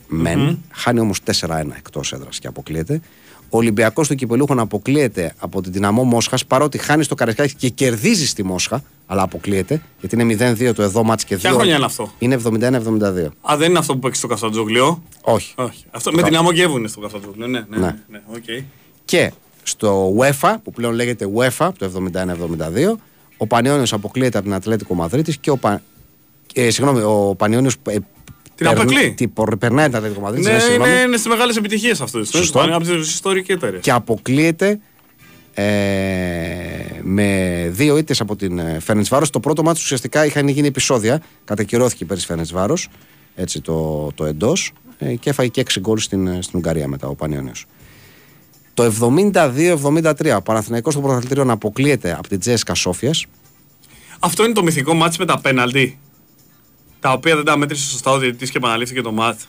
Μεν, 0.08 0.48
mm-hmm. 0.48 0.56
χάνει 0.70 1.00
όμως 1.00 1.20
4-1 1.40 1.62
εκτός 1.76 2.12
έδρας 2.12 2.38
και 2.38 2.46
αποκλείεται. 2.46 3.00
Ο 3.48 3.56
Ολυμπιακός 3.56 4.08
του 4.08 4.14
Κυπελούχων 4.14 4.58
αποκλείεται 4.58 5.34
από 5.38 5.62
την 5.62 5.72
δυναμό 5.72 6.04
Μόσχας 6.04 6.46
παρότι 6.46 6.78
χάνει 6.78 7.02
στο 7.02 7.14
Καρεσκάκι 7.14 7.54
και 7.54 7.68
κερδίζει 7.68 8.26
στη 8.26 8.44
Μόσχα, 8.44 8.82
αλλά 9.06 9.22
αποκλείεται 9.22 9.82
γιατί 10.00 10.20
είναι 10.20 10.54
0-2 10.70 10.74
το 10.74 10.82
εδώ 10.82 11.02
μάτς 11.02 11.24
και 11.24 11.36
2. 11.36 11.38
Ποια 11.38 11.50
χρονιά 11.50 11.76
είναι 11.76 11.84
αυτό; 11.84 12.12
Είναι 12.18 12.40
71-72. 12.44 13.28
Α, 13.40 13.56
δεν 13.56 13.70
είναι 13.70 13.78
αυτό 13.78 13.92
που 13.92 13.98
παίξεις 13.98 14.18
στο 14.18 14.28
Καφτατζόγλιο; 14.28 15.02
Όχι. 15.20 15.54
Όχι. 15.56 15.84
Αυτό, 15.90 16.12
με 16.12 16.22
την 16.22 16.36
Αμογεύουν 16.36 16.88
στο 16.88 17.00
Καφτατζόγλιο. 17.00 17.46
Ναι, 17.46 17.58
ναι, 17.68 17.78
ναι. 17.78 17.96
ναι. 18.08 18.22
Okay. 18.34 18.64
Και 19.04 19.32
στο 19.62 20.14
UEFA, 20.18 20.54
που 20.62 20.70
πλέον 20.70 20.94
λέγεται 20.94 21.28
UEFA 21.36 21.70
το 21.78 22.10
71-72, 22.14 22.94
ο 23.44 23.46
Πανιόνιος 23.46 23.92
αποκλείεται 23.92 24.38
από 24.38 24.46
την 24.46 24.56
Ατλέτικο 24.56 24.94
Μαδρίτης 24.94 25.36
και 25.36 25.50
ο, 25.50 25.56
Πα... 25.56 25.82
ε, 26.54 26.70
συγγνώμη, 26.70 27.00
ο 27.00 27.34
Πανιόνιος 27.38 27.76
ε, 27.88 27.96
την 28.54 28.66
αποκλεί. 28.66 29.14
Τι, 29.16 29.28
περνάει 29.58 29.86
την 29.86 29.96
Ατλέτικο 29.96 30.20
Μαδρίτης. 30.20 30.46
Ναι, 30.46 30.74
είναι, 30.74 30.88
είναι, 30.88 31.00
είναι 31.00 31.16
στις 31.16 31.28
μεγάλες 31.28 31.56
επιτυχίες 31.56 32.00
αυτό. 32.00 32.24
Σωστό. 32.24 32.62
Είναι 32.64 32.74
από 32.74 32.84
τις 32.84 33.12
ιστορικές 33.12 33.56
εταιρείες. 33.56 33.82
Και 33.82 33.90
αποκλείεται 33.90 34.78
ε, 35.54 35.64
με 37.02 37.68
δύο 37.70 37.96
ήττες 37.96 38.20
από 38.20 38.36
την 38.36 38.58
ε, 38.58 38.78
Φέρνετ 38.80 39.06
Το 39.30 39.40
πρώτο 39.40 39.62
μάτι 39.62 39.80
ουσιαστικά 39.82 40.26
είχαν 40.26 40.48
γίνει 40.48 40.66
επεισόδια. 40.66 41.22
Κατακυρώθηκε 41.44 42.04
πέρυσι 42.04 42.26
Φέρνετ 42.26 42.48
έτσι 43.34 43.60
το, 43.60 44.10
το 44.14 44.24
εντός 44.24 44.72
ε, 44.98 45.14
και 45.14 45.30
έφαγε 45.30 45.48
και 45.48 45.62
6 45.74 45.80
γκολ 45.80 45.98
στην, 45.98 46.26
ε, 46.26 46.38
στην 46.42 46.58
Ουγγαρία 46.58 46.88
μετά 46.88 47.08
ο 47.08 47.14
Πανιόνιος. 47.14 47.66
Το 48.74 48.92
72-73 49.32 50.36
ο 50.36 50.42
Παναθηναϊκός 50.42 50.92
στο 50.92 51.02
πρωταθλητήριο 51.02 51.44
να 51.44 51.52
αποκλείεται 51.52 52.12
από 52.12 52.28
την 52.28 52.40
Τζέσκα 52.40 52.74
Σόφιας. 52.74 53.26
Αυτό 54.18 54.44
είναι 54.44 54.52
το 54.52 54.62
μυθικό 54.62 54.94
μάτι 54.94 55.16
με 55.18 55.24
τα 55.24 55.40
πέναλτι. 55.40 55.98
Τα 57.00 57.12
οποία 57.12 57.36
δεν 57.36 57.44
τα 57.44 57.56
μέτρησε 57.56 57.90
σωστά 57.90 58.10
ο 58.10 58.18
διαιτητής 58.18 58.50
και 58.50 58.58
επαναλήφθηκε 58.58 59.00
το 59.00 59.12
μάτι. 59.12 59.44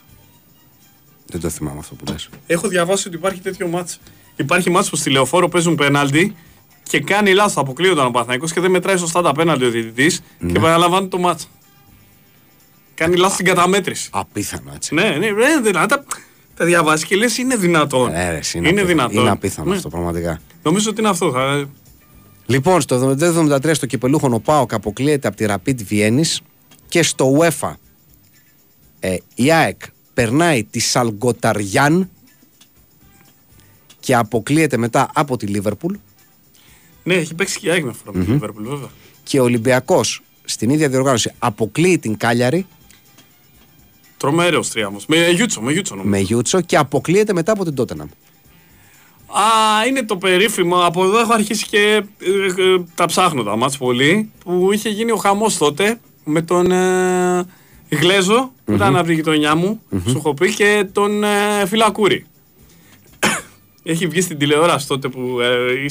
Δεν 1.26 1.42
το 1.42 1.50
θυμάμαι 1.50 1.80
αυτό 1.80 1.96
που 1.96 2.12
λες. 2.12 2.30
Έχω 2.48 2.68
διαβάσει 2.68 3.08
ότι 3.08 3.18
υπάρχει 3.18 3.40
τέτοιο 3.42 3.68
μάτι. 3.68 3.94
Υπάρχει 4.36 4.70
μάτι 4.70 4.90
που 4.90 4.96
στη 4.96 5.10
λεωφόρο 5.10 5.50
παίζουν 5.50 5.76
πέναλτι 5.76 6.36
και 6.84 7.00
κάνει 7.00 7.34
λάθος. 7.34 7.58
Αποκλείονταν 7.58 8.06
ο 8.06 8.12
Παναθηναϊκός 8.12 8.54
και 8.54 8.60
δεν 8.60 8.72
μετράει 8.72 8.98
σωστά 8.98 9.22
τα 9.22 9.32
πέναλτι 9.32 9.66
ο 9.66 9.70
διαιτητής 9.70 10.22
ναι. 10.40 10.52
και 10.52 10.58
επαναλαμβάνει 10.58 11.08
το 11.08 11.18
μάτι. 11.18 11.44
Κάνει 12.94 13.16
λάθος 13.16 13.34
στην 13.34 13.46
καταμέτρηση. 13.46 14.10
Απίθανο 14.12 14.72
έτσι. 14.76 14.94
Ναι, 14.94 15.04
ναι, 15.04 15.30
ναι, 15.30 15.60
δηλαδή, 15.62 15.88
τα 16.56 16.66
διαβάζει 16.66 17.06
και 17.06 17.16
λες 17.16 17.38
είναι 17.38 17.56
δυνατόν. 17.56 18.14
Ε, 18.14 18.30
ρε, 18.30 18.40
είναι, 18.54 18.70
είναι 18.70 18.84
δυνατόν. 18.84 19.22
Είναι 19.22 19.30
απίθανο 19.30 19.70
ναι. 19.70 19.76
αυτό 19.76 19.90
πραγματικά. 19.90 20.42
Νομίζω 20.64 20.90
ότι 20.90 21.00
είναι 21.00 21.10
αυτό. 21.10 21.32
Θα... 21.32 21.70
Λοιπόν, 22.46 22.82
στο 22.82 23.16
1973 23.20 23.72
στο 23.74 23.86
κυπελούχο 23.86 24.30
ο 24.32 24.40
Πάοκ 24.40 24.74
αποκλείεται 24.74 25.28
από 25.28 25.38
τη 25.38 25.46
Rapid 25.48 25.84
Βιέννη 25.84 26.24
και 26.88 27.04
στο 27.04 27.38
UEFA 27.40 27.74
ε, 29.00 29.18
η 29.36 29.52
ΑΕΚ 29.52 29.82
περνάει 30.14 30.64
τη 30.64 30.80
Σαλγκοταριάν 30.80 32.10
και 34.00 34.16
αποκλείεται 34.16 34.78
μετά 34.78 35.10
από 35.14 35.38
τη 35.38 35.46
Λίβερπουλ. 35.46 35.96
Ναι, 37.04 37.14
έχει 37.14 37.34
παίξει 37.34 37.60
και 37.60 37.68
η 37.68 37.72
ΑΕΚ 37.72 37.84
με 37.84 37.92
φορά 37.92 38.18
με 38.18 38.24
τη 38.24 38.32
Λίβερπουλ, 38.32 38.64
βέβαια. 38.64 38.90
Και 39.24 39.40
ο 39.40 39.44
Ολυμπιακός 39.44 40.22
στην 40.46 40.70
ίδια 40.70 40.90
διοργάνωση 40.90 41.32
αποκλείει 41.40 42.00
την 42.00 42.18
Κάλιαρη 42.18 42.66
Τρομερό 44.18 44.64
τριάμβο. 44.72 45.00
Με 45.08 45.30
Γιούτσο, 45.30 45.62
με 45.62 45.72
Γιούτσο 45.72 45.96
νομίζω. 45.96 46.10
Με 46.16 46.20
Γιούτσο 46.20 46.62
και 46.62 46.78
αποκλείεται 46.78 47.34
μετά 47.34 47.52
από 47.52 47.64
την 47.64 47.76
Τότεναμ. 47.76 48.08
Α, 49.28 49.86
είναι 49.88 50.04
το 50.04 50.18
περίφημο. 50.18 50.78
Από 50.78 51.04
εδώ 51.04 51.20
έχω 51.20 51.34
αρχίσει 51.34 51.66
και 51.66 52.04
ε, 52.20 52.62
ε, 52.62 52.84
τα 52.96 53.06
ψάχνω 53.06 53.44
τα 53.44 53.56
μάτς 53.56 53.78
πολύ. 53.78 54.32
Που 54.44 54.70
είχε 54.72 54.90
γίνει 54.90 55.12
ο 55.12 55.16
χαμός 55.16 55.58
τότε 55.58 56.00
με 56.24 56.42
τον 56.42 56.72
ε, 56.72 57.46
Γλέζο, 57.90 58.52
mm-hmm. 58.52 58.62
που 58.66 58.74
ήταν 58.74 58.96
από 58.96 59.06
την 59.06 59.16
γειτονιά 59.16 59.56
μου, 59.56 59.82
mm-hmm. 59.92 60.02
σου 60.08 60.18
έχω 60.18 60.34
πει, 60.34 60.54
και 60.54 60.88
τον 60.92 61.24
ε, 61.24 61.66
Φυλακούρη. 61.66 62.26
Έχει 63.84 64.08
βγει 64.08 64.22
στην 64.22 64.38
τηλεόραση 64.38 64.88
τότε 64.88 65.08
που. 65.08 65.40
Ε, 65.42 65.88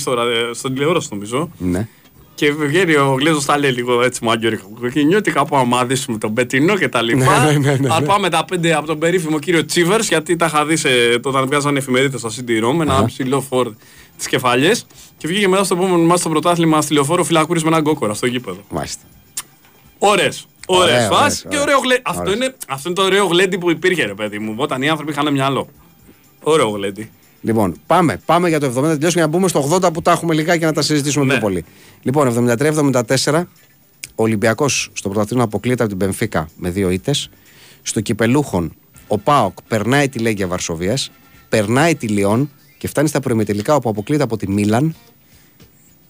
στον 0.52 0.74
τηλεόραση 0.74 1.08
νομίζω. 1.10 1.50
Ναι. 1.58 1.88
Και 2.34 2.52
βγαίνει 2.52 2.94
ο 2.94 3.16
Γλέζος, 3.18 3.44
τα 3.44 3.58
λέει 3.58 3.70
λίγο 3.70 4.02
έτσι 4.02 4.24
μάγκερ. 4.24 4.54
Και 4.92 5.02
νιώθει 5.02 5.30
κάπου 5.30 5.56
αμάδι 5.56 6.18
τον 6.18 6.34
Πετινό 6.34 6.76
και 6.76 6.88
τα 6.88 7.02
λοιπά. 7.02 7.44
ναι, 7.44 7.52
ναι, 7.52 7.76
ναι, 7.76 7.88
ναι. 7.88 8.06
πάμε 8.06 8.28
τα 8.28 8.44
πέντε 8.44 8.74
από 8.74 8.86
τον 8.86 8.98
περίφημο 8.98 9.38
κύριο 9.38 9.64
Τσίβερς, 9.64 10.08
γιατί 10.08 10.36
τα 10.36 10.46
είχα 10.46 10.66
δει 10.66 10.76
σε, 10.76 10.88
όταν 11.22 11.46
βγάζανε 11.46 11.78
εφημερίδες 11.78 12.20
στα 12.20 12.30
CD-ROM 12.30 12.74
με 12.74 12.82
ένα 12.82 13.04
ψηλό 13.04 13.40
φόρ 13.40 13.72
τις 14.16 14.26
κεφαλιές. 14.26 14.86
Και 15.16 15.26
βγήκε 15.26 15.48
μετά 15.48 15.64
στο 15.64 15.74
επόμενο 15.74 16.02
μας 16.02 16.20
στο 16.20 16.28
πρωτάθλημα 16.28 16.82
στη 16.82 16.94
λεωφόρο 16.94 17.24
φυλακούρη 17.24 17.60
με 17.62 17.68
έναν 17.68 17.82
κόκορα 17.82 18.14
στο 18.14 18.26
γήπεδο. 18.26 18.64
Μάλιστα. 18.70 19.02
Ωραίες. 19.98 20.46
Ωραίες 20.66 21.06
φάσεις 21.06 21.46
και 21.48 21.58
ωραίο 21.58 21.78
γλέντι. 21.78 22.02
Αυτό 22.04 22.32
είναι, 22.32 22.54
αυτό 22.68 22.88
είναι 22.88 22.98
το 22.98 23.04
ωραίο 23.04 23.26
γλέντι 23.26 23.58
που 23.58 23.70
υπήρχε, 23.70 24.04
ρε 24.04 24.14
παιδί 24.14 24.38
μου, 24.38 24.54
όταν 24.56 24.82
οι 24.82 24.88
άνθρωποι 24.88 25.12
είχαν 25.12 25.32
μυαλό. 25.32 25.68
Ωραίο 26.42 26.68
γλέντι. 26.68 27.10
Λοιπόν, 27.44 27.76
πάμε, 27.86 28.20
πάμε 28.24 28.48
για 28.48 28.60
το 28.60 28.66
70 28.66 28.72
τελειώσουμε 28.72 29.10
για 29.10 29.22
να 29.22 29.28
μπούμε 29.28 29.48
στο 29.48 29.68
80 29.70 29.92
που 29.92 30.02
τα 30.02 30.10
έχουμε 30.12 30.34
λιγάκι 30.34 30.58
και 30.58 30.64
να 30.64 30.72
τα 30.72 30.82
συζητήσουμε 30.82 31.24
πιο 31.24 31.34
ναι. 31.34 31.40
πολύ. 31.40 31.64
Λοιπόν, 32.02 32.48
73-74, 33.24 33.42
ο 34.14 34.22
Ολυμπιακός 34.22 34.90
στο 34.92 35.08
πρωταθλήμα 35.08 35.42
αποκλείεται 35.42 35.82
από 35.82 35.90
την 35.90 36.00
Πενφύκα 36.00 36.48
με 36.56 36.70
δύο 36.70 36.90
ήττες. 36.90 37.30
Στο 37.82 38.00
Κυπελούχον 38.00 38.74
ο 39.06 39.18
Πάοκ 39.18 39.62
περνάει 39.68 40.08
τη 40.08 40.18
Λέγκια 40.18 40.46
Βαρσοβίας, 40.46 41.10
περνάει 41.48 41.94
τη 41.94 42.06
Λιόν 42.06 42.50
και 42.78 42.88
φτάνει 42.88 43.08
στα 43.08 43.20
προημιτελικά 43.20 43.74
όπου 43.74 43.88
αποκλείεται 43.88 44.24
από 44.24 44.36
τη 44.36 44.50
Μίλαν. 44.50 44.94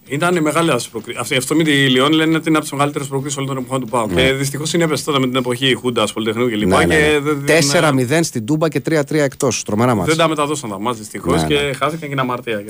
Ήταν 0.07 0.41
μεγάλη 0.41 0.71
προκλήση. 0.91 1.35
Αυτό 1.35 1.55
με 1.55 1.63
τη 1.63 1.71
Λιόν 1.71 2.11
λένε 2.11 2.35
ότι 2.35 2.47
είναι 2.47 2.57
από 2.57 2.65
τις 2.65 2.73
μεγαλύτερες 2.73 3.07
προκλήσεις 3.07 3.37
όλων 3.37 3.49
των 3.49 3.57
εποχών 3.57 3.79
του 3.79 3.87
Πάου. 3.87 4.07
Ναι. 4.07 4.21
Και 4.21 4.33
δυστυχώς 4.33 4.73
είναι 4.73 4.87
τότε 4.87 5.19
με 5.19 5.27
την 5.27 5.35
εποχή 5.35 5.73
Χούντας, 5.73 6.13
Πολυτεχνείου 6.13 6.49
κλπ. 6.49 6.67
Ναι, 6.67 6.85
ναι, 6.85 7.19
ναι. 7.43 8.19
4-0 8.19 8.19
στην 8.23 8.45
Τούμπα 8.45 8.69
και 8.69 8.81
3-3 8.89 9.03
εκτός. 9.11 9.63
Τρομερά 9.63 9.95
μα. 9.95 10.03
Δεν 10.03 10.17
τα 10.17 10.27
μεταδώσαν 10.27 10.69
τα 10.69 10.79
μάτια 10.79 10.99
δυστυχώς 10.99 11.41
ναι, 11.41 11.47
και 11.47 11.53
ναι. 11.53 11.73
χάθηκαν 11.73 11.99
και 11.99 12.05
είναι 12.05 12.21
αμαρτία. 12.21 12.63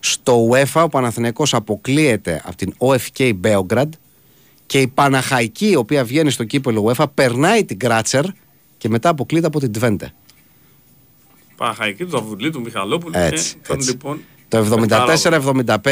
Στο 0.00 0.48
UEFA 0.50 0.82
ο 0.84 0.88
Παναθηναϊκός 0.88 1.54
αποκλείεται 1.54 2.42
από 2.44 2.56
την 2.56 2.74
OFK 2.78 3.32
Beograd 3.44 3.88
και 4.66 4.80
η 4.80 4.86
Παναχαϊκή, 4.86 5.70
η 5.70 5.76
οποία 5.76 6.04
βγαίνει 6.04 6.30
στο 6.30 6.44
κύπελο 6.44 6.92
UEFA, 6.96 7.04
περνάει 7.14 7.64
την 7.64 7.78
Κράτσερ 7.78 8.24
και 8.78 8.88
μετά 8.88 9.08
αποκλείεται 9.08 9.46
από 9.46 9.58
την 9.58 9.72
Τβέντε. 9.72 10.12
Παναχαϊκή 11.56 12.04
του 12.04 12.10
Δαβουλή, 12.10 12.50
του 12.50 12.60
Μιχαλόπουλου. 12.60 13.12
Έτσι, 13.16 13.54
και 13.66 13.72
έτσι. 13.72 13.90
Λοιπόν, 13.90 14.20
το 14.48 14.66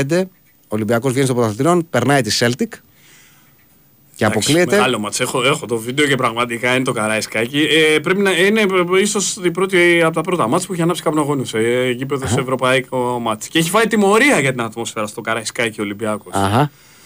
74-75 0.07 0.22
ο 0.22 0.39
Ολυμπιακός 0.73 1.11
βγαίνει 1.11 1.27
στο 1.27 1.35
πρωταθλητήριο, 1.35 1.83
περνάει 1.91 2.23
τη 2.23 2.37
Celtic 2.41 2.68
και 4.21 4.27
αποκλείεται. 4.27 4.77
Μεγάλο 4.77 4.99
μάτς. 4.99 5.21
Έχω, 5.21 5.43
έχω 5.45 5.66
το 5.66 5.77
βίντεο 5.77 6.07
και 6.07 6.14
πραγματικά 6.14 6.75
είναι 6.75 6.85
το 6.85 6.93
καραϊσκάκι. 6.93 7.59
Ε, 7.61 7.99
πρέπει 7.99 8.21
να 8.21 8.31
είναι 8.31 8.66
ίσως 9.01 9.39
από 10.05 10.14
τα 10.14 10.21
πρώτα 10.21 10.49
μάτς 10.49 10.66
που 10.66 10.73
έχει 10.73 10.83
ανάψει 10.83 11.03
καπνογόνους 11.03 11.49
σε 11.49 11.59
ε, 11.59 11.91
γήπεδο 11.91 12.27
σε 12.27 12.41
ευρωπαϊκό 12.41 13.18
μάτς. 13.18 13.49
Και 13.49 13.59
έχει 13.59 13.71
φάει 13.71 13.87
τιμωρία 13.87 14.41
για 14.41 14.51
την 14.51 14.61
ατμόσφαιρα 14.61 15.07
στο 15.07 15.21
καραϊσκάκι 15.21 15.81
ο 15.81 15.83
Ολυμπιακός. 15.83 16.33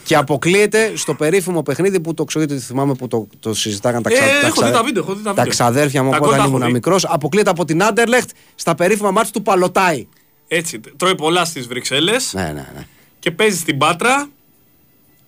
Και 0.04 0.16
αποκλείεται 0.16 0.92
στο 0.96 1.14
περίφημο 1.14 1.62
παιχνίδι 1.62 2.00
που 2.00 2.14
το 2.14 2.24
ξέρω 2.24 2.44
ότι 2.44 2.58
θυμάμαι 2.58 2.94
που 2.94 3.08
το, 3.08 3.26
το 3.40 3.54
συζητάγαν 3.54 4.02
τα, 4.02 4.10
ξα... 4.10 4.24
ε, 4.24 4.28
τα, 4.42 4.50
ξα... 4.50 4.70
τα, 4.70 4.82
βίντεο, 4.82 5.04
τα, 5.04 5.34
τα 5.34 5.46
ξαδέρφια 5.46 6.02
μου 6.02 6.10
όταν 6.20 6.46
ήμουν 6.46 6.70
μικρός. 6.70 7.04
Αποκλείεται 7.04 7.50
από 7.50 7.64
την 7.64 7.82
Άντερλεχτ 7.82 8.30
στα 8.54 8.74
περίφημα 8.74 9.10
μάτς 9.10 9.30
του 9.30 9.42
Παλωτάι. 9.42 10.06
Έτσι, 10.48 10.80
τρώει 10.96 11.14
πολλά 11.14 11.44
στις 11.44 11.66
Βρυξέλλες. 11.66 12.32
Ναι, 12.34 12.42
ναι, 12.42 12.68
ναι 12.74 12.86
και 13.24 13.30
παίζει 13.30 13.58
στην 13.58 13.78
Πάτρα. 13.78 14.28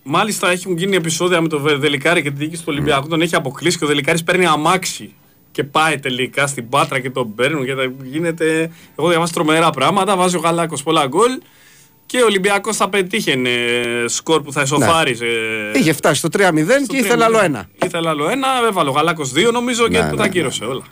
Μάλιστα 0.03 0.51
έχουν 0.51 0.77
γίνει 0.77 0.97
επεισόδια 0.97 1.41
με 1.41 1.49
το 1.49 1.59
Δελικάρη 1.59 2.23
και 2.23 2.31
τη 2.31 2.37
δίκη 2.37 2.57
του 2.57 2.63
Ολυμπιακού. 2.67 3.09
Τον 3.09 3.21
έχει 3.21 3.35
αποκλείσει 3.35 3.79
και 3.79 3.85
ο 3.85 3.87
Δελικάρης 3.87 4.23
παίρνει 4.23 4.47
αμάξι 4.47 5.15
και 5.51 5.65
πάει 5.65 5.99
τελικά 5.99 6.47
στην 6.47 6.69
Πάτρα 6.69 7.01
και 7.01 7.11
τον 7.11 7.35
παίρνουν 7.35 7.65
και 7.65 7.73
γίνεται. 8.03 8.71
Εγώ 8.99 9.09
διαβάζω 9.09 9.33
τρομερά 9.33 9.71
πράγματα. 9.71 10.17
Βάζει 10.17 10.37
ο 10.37 10.39
Γαλάκος 10.41 10.83
πολλά 10.83 11.07
γκολ. 11.07 11.31
Και 12.07 12.21
ο 12.21 12.25
Ολυμπιακός 12.25 12.77
θα 12.77 12.89
πετύχαινε 12.89 13.51
σκορ 14.07 14.43
που 14.43 14.53
θα 14.53 14.61
εσωφάριζε. 14.61 15.25
Ναι. 15.73 15.79
Είχε 15.79 15.93
φτάσει 15.93 16.19
στο 16.19 16.29
3-0 16.33 16.39
και 16.87 16.97
ήθελε 16.97 17.25
άλλο 17.25 17.41
ένα. 17.41 17.69
Ήθελε 17.85 18.09
άλλο 18.09 18.29
ένα, 18.29 18.49
έβαλε 18.69 18.89
ο 18.89 18.93
Γαλάκος 18.93 19.33
2 19.35 19.53
νομίζω 19.53 19.89
και 19.89 20.01
ναι, 20.01 20.11
που 20.11 20.17
τα 20.17 20.23
ναι, 20.23 20.29
κύρωσε 20.29 20.65
όλα. 20.65 20.85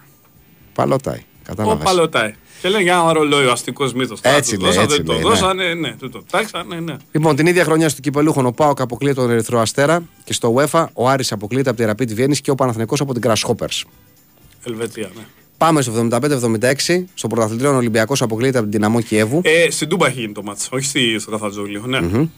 Παλωτάει. 0.74 1.22
Ο 1.56 1.76
Παλωτάει. 1.76 2.34
Και 2.64 2.70
λένε 2.70 2.82
για 2.82 2.94
ένα 2.94 3.12
ρολόι 3.12 3.46
ο 3.46 3.52
αστικός 3.52 3.92
μύθος. 3.92 4.20
Έτσι 4.22 4.56
λέει. 4.56 4.76
Έτσι 4.76 5.02
το 5.02 5.18
δώσανε, 5.18 5.74
ναι, 5.74 5.96
το 6.10 6.22
τάξανε, 6.30 6.80
ναι. 6.80 6.96
Λοιπόν, 7.12 7.36
την 7.36 7.46
ίδια 7.46 7.64
χρονιά 7.64 7.88
στο 7.88 8.00
κυπελούχο 8.00 8.46
ο 8.46 8.52
Πάοκ 8.52 8.80
αποκλείεται 8.80 9.20
τον 9.20 9.30
Ερυθρό 9.30 9.60
Αστέρα 9.60 10.02
και 10.24 10.32
στο 10.32 10.54
UEFA 10.56 10.86
ο 10.92 11.08
Άρης 11.08 11.32
αποκλείεται 11.32 11.68
από 11.68 11.78
τη 11.78 11.84
Ραπίτη 11.84 12.14
Βιέννη 12.14 12.36
και 12.36 12.50
ο 12.50 12.54
Παναθηναϊκός 12.54 13.00
από 13.00 13.14
την 13.14 13.22
Grasshopper. 13.26 13.82
Ελβετία, 14.64 15.10
ναι. 15.16 15.22
Πάμε 15.58 15.82
στο 15.82 16.08
75-76. 16.10 17.04
Στο 17.14 17.28
πρωταθλητήριο 17.28 17.72
ο 17.72 17.76
Ολυμπιακός 17.76 18.22
αποκλείεται 18.22 18.58
από 18.58 18.68
την 18.68 18.78
Δυναμό 18.78 19.00
Κιέβου. 19.00 19.40
Ε, 19.44 19.70
στην 19.70 19.88
Τούμπα 19.88 20.06
έχει 20.06 20.20
γίνει 20.20 20.32
το 20.32 20.42
μάτσο, 20.42 20.68
όχι 20.72 21.16
στο 21.18 21.30
Καθατζόγλιο. 21.30 21.82
Ναι. 21.86 21.98
Mm-hmm. 22.02 22.28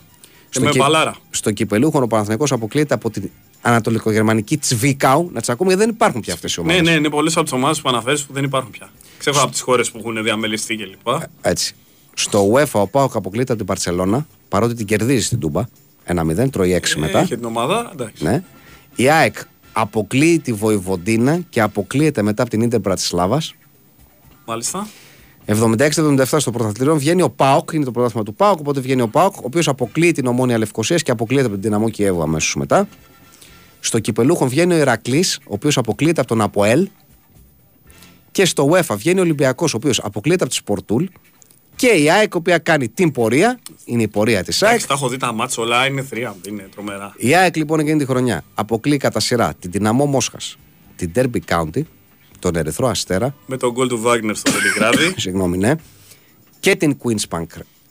Στο, 0.48 0.60
με 0.60 0.70
μπαλάρα. 0.76 1.16
στο 1.30 1.52
κυπελούχο 1.52 2.02
ο 2.02 2.06
Παναθηναϊκός 2.06 2.52
αποκλείεται 2.52 2.94
από 2.94 3.10
την 3.10 3.30
Ανατολικογερμανική 3.66 4.56
Τσβίκαου. 4.56 5.30
Να 5.32 5.40
τις 5.40 5.48
ακούμε 5.48 5.68
γιατί 5.68 5.84
δεν 5.84 5.94
υπάρχουν 5.94 6.20
πια 6.20 6.34
αυτές 6.34 6.54
οι 6.54 6.60
ομάδες. 6.60 6.80
Ναι, 6.80 6.90
ναι, 6.90 6.96
είναι 6.96 7.10
πολλές 7.10 7.32
από 7.32 7.42
τις 7.42 7.52
ομάδες 7.52 7.80
που 7.80 7.88
αναφέρεις 7.88 8.22
που 8.24 8.32
δεν 8.32 8.44
υπάρχουν 8.44 8.70
πια. 8.70 8.90
Ξέρω 9.18 9.42
από 9.42 9.50
τις 9.50 9.60
χώρες 9.60 9.90
που 9.90 9.98
έχουν 9.98 10.22
διαμελιστεί 10.22 10.76
κλπ. 10.76 11.08
Ε, 11.08 11.26
έτσι. 11.40 11.74
Στο 12.14 12.52
UEFA 12.52 12.80
ο 12.80 12.86
Πάοκ 12.86 13.16
αποκλείται 13.16 13.52
από 13.52 13.56
την 13.56 13.66
Παρσελώνα 13.66 14.26
παρότι 14.48 14.74
την 14.74 14.86
κερδίζει 14.86 15.24
στην 15.24 15.38
Τούμπα. 15.38 15.64
1-0, 16.06 16.50
τρώει 16.50 16.80
6 16.82 16.96
ε, 16.96 17.00
μετά. 17.00 17.18
Έχει 17.18 17.36
την 17.36 17.44
ομάδα, 17.44 17.90
εντάξει. 17.92 18.24
Ναι. 18.24 18.42
Η 18.96 19.10
ΑΕΚ 19.10 19.36
αποκλείει 19.72 20.38
τη 20.38 20.52
Βοηβοντίνα 20.52 21.40
και 21.48 21.60
αποκλείεται 21.60 22.22
μετά 22.22 22.42
από 22.42 22.50
την 22.50 22.60
Ιντερ 22.60 22.80
Πρατσισλάβα. 22.80 23.42
Μάλιστα. 24.44 24.86
76-77 25.46 26.24
στο 26.24 26.50
πρωταθλητήριο 26.50 26.96
βγαίνει 26.96 27.22
ο 27.22 27.30
Πάοκ, 27.30 27.70
είναι 27.72 27.84
το 27.84 27.90
πρωτάθλημα 27.90 28.24
του 28.24 28.34
Πάοκ, 28.34 28.58
οπότε 28.58 28.80
βγαίνει 28.80 29.00
ο 29.00 29.08
Πάοκ, 29.08 29.34
ο 29.36 29.40
οποίος 29.42 29.68
αποκλείει 29.68 30.12
την 30.12 30.26
ομόνια 30.26 30.58
Λευκοσίας 30.58 31.02
και 31.02 31.10
αποκλείεται 31.10 31.46
από 31.46 31.54
την 31.54 31.62
Δυναμό 31.62 31.88
Κιέβου 31.88 32.22
αμέσως 32.22 32.54
μετά. 32.54 32.88
Στο 33.86 33.98
κυπελούχο 33.98 34.48
βγαίνει 34.48 34.74
ο 34.74 34.76
Ηρακλής, 34.76 35.38
ο 35.42 35.54
οποίος 35.54 35.78
αποκλείεται 35.78 36.20
από 36.20 36.28
τον 36.28 36.40
Αποέλ. 36.40 36.88
Και 38.30 38.44
στο 38.44 38.70
UEFA 38.72 38.94
βγαίνει 38.96 39.18
ο 39.18 39.22
Ολυμπιακός, 39.22 39.74
ο 39.74 39.76
οποίος 39.76 39.98
αποκλείεται 39.98 40.42
από 40.42 40.52
τη 40.52 40.58
Σπορτούλ. 40.58 41.04
Και 41.76 41.86
η 41.86 42.10
ΑΕΚ, 42.10 42.32
η 42.32 42.36
οποία 42.36 42.58
κάνει 42.58 42.88
την 42.88 43.12
πορεία, 43.12 43.58
είναι 43.84 44.02
η 44.02 44.08
πορεία 44.08 44.44
της 44.44 44.62
ΑΕΚ. 44.62 44.86
Τα 44.86 44.94
έχω 44.94 45.08
δει 45.08 45.16
τα 45.16 45.32
μάτσα, 45.32 45.62
όλα 45.62 45.86
είναι 45.86 46.02
θρία, 46.02 46.36
είναι 46.48 46.68
τρομερά. 46.72 47.14
Η 47.16 47.34
ΑΕΚ 47.34 47.56
λοιπόν 47.56 47.78
εκείνη 47.78 47.98
τη 47.98 48.06
χρονιά 48.06 48.44
αποκλεί 48.54 48.96
κατά 48.96 49.20
σειρά 49.20 49.54
την 49.58 49.70
Δυναμό 49.70 50.06
Μόσχας, 50.06 50.58
την 50.96 51.12
Derby 51.14 51.38
County, 51.48 51.82
τον 52.38 52.56
Ερυθρό 52.56 52.88
Αστέρα. 52.88 53.34
Με 53.46 53.56
τον 53.56 53.72
γκολ 53.72 53.88
του 53.88 54.00
Βάγνερ 54.00 54.36
στο 54.36 54.50
Βελιγράδι. 54.50 55.14
Συγγνώμη, 55.20 55.58
ναι. 55.58 55.74
Και 56.60 56.76
την 56.76 56.98
Queen's 57.02 57.38
Bank 57.38 57.46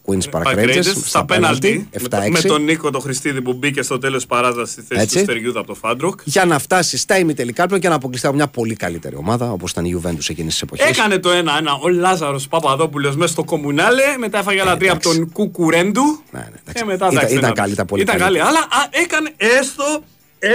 Queen's 0.06 0.30
Park 0.32 0.56
Rangers 0.56 0.94
στα 1.06 1.26
πέναλτι. 1.26 1.90
Με, 2.32 2.42
τον 2.42 2.64
Νίκο 2.64 2.90
το 2.90 3.00
Χριστίδη 3.00 3.42
που 3.42 3.54
μπήκε 3.54 3.82
στο 3.82 3.98
τέλος 3.98 4.22
τη 4.22 4.28
παράταση 4.28 4.72
στη 4.72 4.82
θέση 4.82 5.02
Έτσι. 5.02 5.18
του 5.18 5.24
Στεργιούδα 5.24 5.60
από 5.60 5.68
το 5.68 5.74
Φάντροκ. 5.74 6.20
Για 6.24 6.46
να 6.46 6.60
φτάσει 6.60 6.98
στα 6.98 7.18
ημιτελικά 7.18 7.80
και 7.80 7.90
να 7.90 7.96
αποκλειστεί 7.96 8.28
από 8.28 8.36
μια 8.36 8.48
πολύ 8.48 8.76
καλύτερη 8.76 9.16
ομάδα 9.16 9.52
όπως 9.52 9.72
ήταν 9.72 9.86
η 9.86 10.02
Juventus 10.02 10.30
εκείνη 10.30 10.50
τη 10.50 10.60
εποχή. 10.62 10.84
Έκανε 10.88 11.18
το 11.18 11.30
1-1 11.30 11.34
ο 11.82 11.90
Λάζαρος 11.90 12.48
Παπαδόπουλος 12.48 13.16
μέσα 13.16 13.32
στο 13.32 13.44
Κομμουνάλε. 13.44 14.04
Μετά 14.20 14.40
έφαγε 14.40 14.62
άλλα 14.62 14.78
τρία 14.78 14.92
από 14.92 15.04
τον 15.04 15.32
Κουκουρέντου. 15.32 16.24
Ναι, 16.32 16.40
ναι, 16.40 16.74
και 16.74 16.86
μετά, 16.86 17.10
ήταν, 17.12 17.28
ήταν 17.30 17.54
καλή 17.54 17.76
τα 17.76 17.86
πολύ 17.86 18.02
Ήταν 18.02 18.18
καλή, 18.18 18.40
αλλά 18.40 18.68
έκανε 18.90 19.34
έστω 19.38 20.04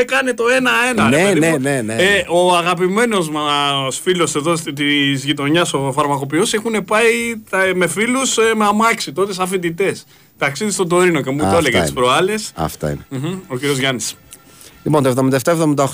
έκανε 0.01 0.35
το 0.35 0.45
1-1. 0.97 1.11
Ναι, 1.11 1.17
ναι, 1.17 1.33
ναι, 1.33 1.57
ναι, 1.59 1.83
ναι. 1.83 1.95
Ε, 1.95 2.25
ο 2.29 2.57
αγαπημένος 2.57 3.31
μας 3.31 3.99
φίλος 3.99 4.35
εδώ 4.35 4.55
της 4.75 5.25
γειτονιάς, 5.25 5.75
ο 5.75 5.93
φαρμακοποιός, 5.93 6.55
έχουν 6.55 6.85
πάει 6.85 7.41
τα, 7.51 7.59
με 7.75 7.87
φίλους 7.87 8.37
ε, 8.39 8.55
με 8.57 8.65
αμάξι 8.65 9.13
τότε 9.13 9.33
σαν 9.33 9.49
φοιτητές. 9.49 10.07
Ταξίδι 10.39 10.71
στον 10.71 10.89
Τωρίνο 10.89 11.21
και 11.21 11.31
μου 11.31 11.39
το 11.39 11.57
έλεγε 11.57 11.81
τις 11.81 11.93
προάλλες. 11.93 12.53
Αυτά 12.55 12.91
είναι. 12.91 13.07
Mm-hmm, 13.13 13.39
ο 13.49 13.57
κύριος 13.57 13.79
Γιάννης. 13.79 14.17
Λοιπόν, 14.83 15.03
το 15.03 15.29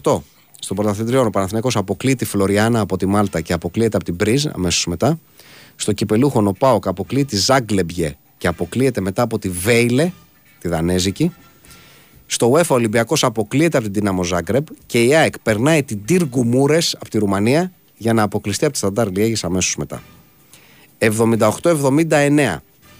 77-78 0.02 0.20
στο 0.60 0.74
πρωταθλητριό 0.74 1.24
ο 1.24 1.30
Παναθηναϊκός 1.30 1.76
αποκλεί 1.76 2.14
τη 2.14 2.24
Φλωριάνα 2.24 2.80
από 2.80 2.96
τη 2.96 3.06
Μάλτα 3.06 3.40
και 3.40 3.52
αποκλείεται 3.52 3.96
από 3.96 4.04
την 4.04 4.14
Μπρίζ 4.14 4.46
αμέσως 4.46 4.86
μετά. 4.86 5.18
Στο 5.76 5.92
κυπελούχο 5.92 6.42
ο 6.46 6.52
Πάοκ 6.52 6.86
αποκλεί 6.86 7.24
τη 7.24 7.36
Ζάγκλεμπιε 7.36 8.16
και 8.38 8.46
αποκλείεται 8.46 9.00
μετά 9.00 9.22
από 9.22 9.38
τη 9.38 9.48
Βέιλε, 9.48 10.10
τη 10.58 10.68
Δανέζικη. 10.68 11.34
Στο 12.26 12.52
UEFA 12.52 12.68
ο 12.70 12.74
Ολυμπιακός 12.74 13.24
αποκλείεται 13.24 13.78
από 13.78 13.90
την 13.90 14.04
Dinamo 14.04 14.24
Ζάγκρεπ 14.24 14.66
και 14.86 15.02
η 15.02 15.14
ΑΕΚ 15.14 15.38
περνάει 15.38 15.82
την 15.82 16.04
Τύργκου 16.04 16.44
Μούρε 16.44 16.78
από 16.94 17.10
τη 17.10 17.18
Ρουμανία 17.18 17.72
για 17.96 18.12
να 18.12 18.22
αποκλειστεί 18.22 18.64
από 18.64 18.72
τη 18.72 18.78
Σταντάρ 18.78 19.10
Λιέγης 19.10 19.44
αμέσως 19.44 19.76
μετά. 19.76 20.02
78-79 20.98 22.56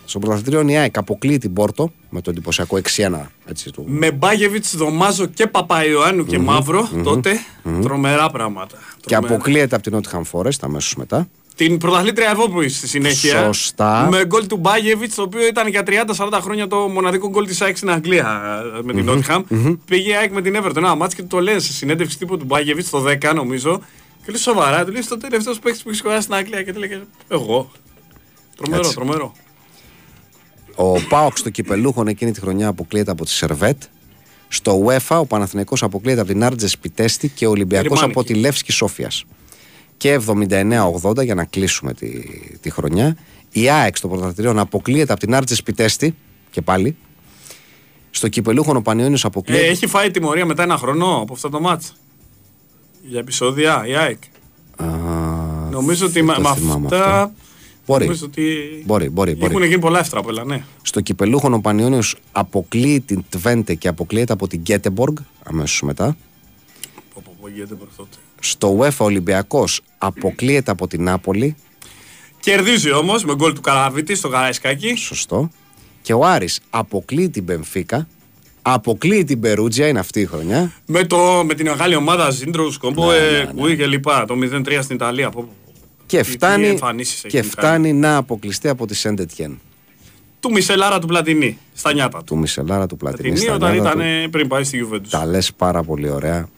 στο 0.06 0.18
πρωταθλητήριο 0.18 0.68
η 0.68 0.76
ΑΕΚ 0.76 0.98
αποκλείει 0.98 1.38
την 1.38 1.52
Πόρτο 1.52 1.92
με 2.10 2.20
το 2.20 2.30
εντυπωσιακό 2.30 2.78
6-1. 2.96 3.20
Έτσι, 3.46 3.70
του... 3.70 3.84
Με 3.86 4.10
Μπάγεβιτς, 4.10 4.76
Δωμάζο 4.76 5.26
και 5.26 5.46
Παπαϊωάννου 5.46 6.24
και 6.24 6.36
mm-hmm, 6.36 6.44
Μαύρο 6.44 6.88
mm-hmm, 6.94 7.02
τότε. 7.02 7.38
Mm-hmm. 7.64 7.78
Τρομερά 7.82 8.30
πράγματα. 8.30 8.76
Και 9.00 9.14
αποκλείεται 9.14 9.74
από 9.74 9.84
την 9.84 9.92
Νότιχαμ 9.92 10.22
Φόρεστ 10.22 10.64
αμέσως 10.64 10.96
μετά. 10.96 11.28
Την 11.56 11.78
πρωταθλήτρια 11.78 12.30
Ευρώπη 12.30 12.68
στη 12.68 12.88
συνέχεια. 12.88 13.44
Σωστά. 13.44 14.08
Με 14.10 14.26
γκολ 14.26 14.46
του 14.46 14.56
Μπάγεβιτς, 14.56 15.14
το 15.14 15.22
οποίο 15.22 15.46
ήταν 15.46 15.68
για 15.68 15.82
30-40 15.86 16.38
χρόνια 16.42 16.66
το 16.66 16.76
μοναδικό 16.76 17.28
γκολ 17.28 17.46
της 17.46 17.60
ΑΕΚ 17.60 17.76
στην 17.76 17.90
Αγγλία 17.90 18.40
ε, 18.78 18.82
με 18.82 18.92
την 18.92 19.04
Νότιχαμ. 19.04 19.42
Mm-hmm. 19.50 19.78
Πήγε 19.84 20.10
η 20.10 20.14
ΑΕΚ 20.14 20.32
με 20.32 20.42
την 20.42 20.56
Everton. 20.62 20.76
Ένα 20.76 20.94
μάτσο 20.94 21.16
και 21.16 21.22
το 21.22 21.40
λένε 21.40 21.58
σε 21.58 21.72
συνέντευξη 21.72 22.18
τύπου 22.18 22.36
του 22.36 22.44
Μπάγεβιτς 22.44 22.90
το 22.90 23.04
10 23.22 23.34
νομίζω. 23.34 23.80
Και 24.24 24.32
λέει 24.32 24.40
σοβαρά, 24.40 24.84
του 24.84 24.92
λέει 24.92 25.02
στο 25.02 25.16
τελευταίος 25.16 25.58
παίκτης 25.58 25.82
που 25.82 25.88
έχει 25.88 25.98
σκοράσει 25.98 26.22
στην 26.22 26.34
Αγγλία 26.34 26.62
και 26.62 26.72
του 26.72 26.78
λέει 26.78 27.02
Εγώ. 27.28 27.70
Τρομερό, 28.56 28.92
τρομερό. 28.92 29.32
Ο 30.74 31.00
Πάοξ 31.08 31.40
στο 31.40 31.50
κυπελούχο 31.50 32.04
εκείνη 32.06 32.32
τη 32.32 32.40
χρονιά 32.40 32.68
αποκλείεται 32.68 33.10
από 33.10 33.24
τη 33.24 33.30
Σερβέτ. 33.30 33.82
Στο 34.48 34.84
UEFA 34.86 35.18
ο 35.20 35.26
Παναθηναϊκός 35.26 35.82
αποκλείεται 35.82 36.20
από 36.20 36.30
την 36.32 36.44
Άρτζε 36.44 36.68
Σπιτέστη 36.68 37.28
και 37.28 37.46
ο 37.46 37.50
Ολυμπιακός 37.50 38.02
από 38.02 38.24
τη 38.24 38.34
Λεύσκη 38.34 38.72
Σόφιας. 38.72 39.24
Και 39.96 40.20
79-80 41.02 41.24
για 41.24 41.34
να 41.34 41.44
κλείσουμε 41.44 41.94
τη, 41.94 42.10
τη 42.60 42.70
χρονιά. 42.70 43.16
Η 43.52 43.70
ΑΕΚ 43.70 43.96
στο 43.96 44.08
πρωταθλητήριο 44.08 44.60
αποκλείεται 44.60 45.12
από 45.12 45.20
την 45.20 45.34
Άρτζε 45.34 45.54
Σπιτέστη 45.54 46.14
και 46.50 46.62
πάλι. 46.62 46.96
Στο 48.10 48.28
κυπελούχο 48.28 48.76
ο 48.76 48.82
Πανιόνιος 48.82 49.24
αποκλείεται. 49.24 49.66
Ε, 49.66 49.68
έχει 49.68 49.86
φάει 49.86 50.10
τιμωρία 50.10 50.46
μετά 50.46 50.62
ένα 50.62 50.76
χρόνο 50.76 51.20
από 51.20 51.32
αυτό 51.32 51.48
το 51.48 51.60
μάτς; 51.60 51.92
Για 53.02 53.18
επεισόδια 53.18 53.84
η 53.86 53.96
ΑΕΚ. 53.96 54.18
Α, 54.76 54.86
Νομίζω 55.70 56.06
ότι 56.06 56.22
με 56.22 56.34
αυτά 56.42 57.32
Μπορεί. 57.86 58.08
Ότι... 58.22 58.42
Μπορεί, 58.84 59.10
μπορεί, 59.10 59.34
μπορεί. 59.34 59.50
Έχουν 59.50 59.64
γίνει 59.64 59.78
πολλά 59.78 59.98
εύτραπελα, 59.98 60.44
ναι. 60.44 60.64
Στο 60.82 61.00
κυπελούχο 61.00 61.52
ο 61.52 61.60
Πανιόνιος 61.60 62.16
αποκλείει 62.32 63.00
την 63.00 63.24
Τβέντε 63.28 63.74
και 63.74 63.88
αποκλείεται 63.88 64.32
από 64.32 64.48
την 64.48 64.60
Γκέτεμποργκ 64.60 65.16
αμέσως 65.42 65.82
μετά. 65.82 66.16
Γίνεται 67.48 67.74
μέχρι 67.78 67.94
τότε. 67.96 68.16
Στο 68.40 68.78
UEFA 68.78 69.04
Ολυμπιακός 69.04 69.80
αποκλείεται 69.98 70.70
από 70.70 70.86
την 70.86 71.02
Νάπολη. 71.02 71.56
Κερδίζει 72.40 72.92
όμως 72.92 73.24
με 73.24 73.34
γκολ 73.34 73.52
του 73.52 73.60
Καραβίτη 73.60 74.14
στο 74.14 74.28
Καραϊσκάκι. 74.28 74.94
Σωστό. 74.94 75.50
Και 76.02 76.12
ο 76.12 76.24
Άρης 76.24 76.60
αποκλείει 76.70 77.30
την 77.30 77.42
Μπενφίκα. 77.42 78.08
Αποκλείει 78.62 79.24
την 79.24 79.40
Περούτζια, 79.40 79.88
είναι 79.88 79.98
αυτή 79.98 80.20
η 80.20 80.26
χρονιά. 80.26 80.72
Με, 80.86 81.04
το, 81.04 81.42
με 81.44 81.54
την 81.54 81.66
μεγάλη 81.66 81.94
ομάδα 81.94 82.30
Ζίντρο, 82.30 82.72
Κόμπο, 82.80 83.10
ναι, 83.10 83.18
ναι, 83.18 83.68
ναι. 83.68 83.74
και 83.74 83.86
λοιπά. 83.86 84.24
Το 84.24 84.34
0-3 84.42 84.78
στην 84.82 84.96
Ιταλία. 84.96 85.32
Και 86.06 86.22
φτάνει, 86.22 86.78
και 87.28 87.42
φτάνει 87.42 87.92
να 87.92 88.16
αποκλειστεί 88.16 88.68
από 88.68 88.86
τη 88.86 88.94
Σέντετιεν. 88.94 89.60
Του 90.40 90.50
Μισελάρα 90.50 90.98
του 90.98 91.06
Πλατινί, 91.06 91.58
στα 91.74 91.92
νιάτα 91.92 92.18
του. 92.18 92.24
Του 92.24 92.38
Μισελάρα 92.38 92.86
του 92.86 92.96
Πλατινί. 92.96 93.28
Πλατινί 93.28 93.54
όταν 93.54 93.74
ήταν 93.74 94.22
του... 94.22 94.30
πριν 94.30 94.48
πάει 94.48 94.64
στη 94.64 94.76
Γιουβέντους. 94.76 95.10
Τα 95.10 95.26
λες 95.26 95.52
πάρα 95.52 95.82
πολύ 95.82 96.10
ωραία 96.10 96.48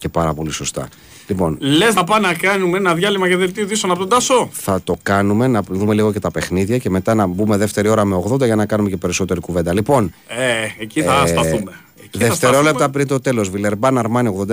και 0.00 0.08
πάρα 0.08 0.34
πολύ 0.34 0.50
σωστά. 0.50 0.88
Λοιπόν, 1.26 1.56
Λες 1.60 1.94
να 1.94 2.04
πάμε 2.04 2.26
να 2.26 2.34
κάνουμε 2.34 2.76
ένα 2.76 2.94
διάλειμμα 2.94 3.26
για 3.26 3.36
δελτίο 3.36 3.62
ειδήσεων 3.62 3.92
από 3.92 4.00
τον 4.00 4.08
Τάσο; 4.08 4.48
Θα 4.52 4.80
το 4.84 4.96
κάνουμε, 5.02 5.46
να 5.46 5.62
δούμε 5.62 5.94
λίγο 5.94 6.12
και 6.12 6.18
τα 6.18 6.30
παιχνίδια 6.30 6.78
και 6.78 6.90
μετά 6.90 7.14
να 7.14 7.26
μπούμε 7.26 7.56
δεύτερη 7.56 7.88
ώρα 7.88 8.04
με 8.04 8.22
80 8.30 8.44
για 8.44 8.56
να 8.56 8.66
κάνουμε 8.66 8.88
και 8.88 8.96
περισσότερη 8.96 9.40
κουβέντα. 9.40 9.72
Λοιπόν, 9.74 10.12
ε, 10.28 10.82
εκεί 10.82 11.02
θα 11.02 11.22
ε, 11.22 11.26
σταθούμε. 11.26 11.72
Εκεί 12.04 12.18
δευτερόλεπτα 12.18 12.90
πριν 12.90 13.06
το 13.06 13.20
τέλος. 13.20 13.50
Βιλερμπάν 13.50 13.98
Αρμάνι 13.98 14.46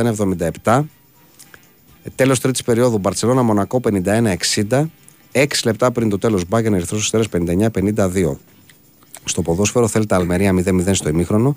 81-77. 0.64 0.82
Τέλος 2.16 2.40
τρίτης 2.40 2.64
περίοδου 2.64 2.98
Μπαρσελόνα 2.98 3.42
Μονακό 3.42 3.80
51-60. 4.04 4.86
6 5.32 5.46
λεπτά 5.64 5.92
πριν 5.92 6.10
το 6.10 6.18
τέλος 6.18 6.48
Μπάγκεν 6.48 6.74
Ερυθρός 6.74 7.02
Αστέρα 7.02 7.24
59-52. 7.74 8.36
Στο 9.24 9.42
ποδόσφαιρο 9.42 9.88
Θέλτα 9.88 10.16
Αλμερία 10.16 10.54
0-0 10.66 10.90
στο 10.92 11.10
ημίχρονο. 11.10 11.56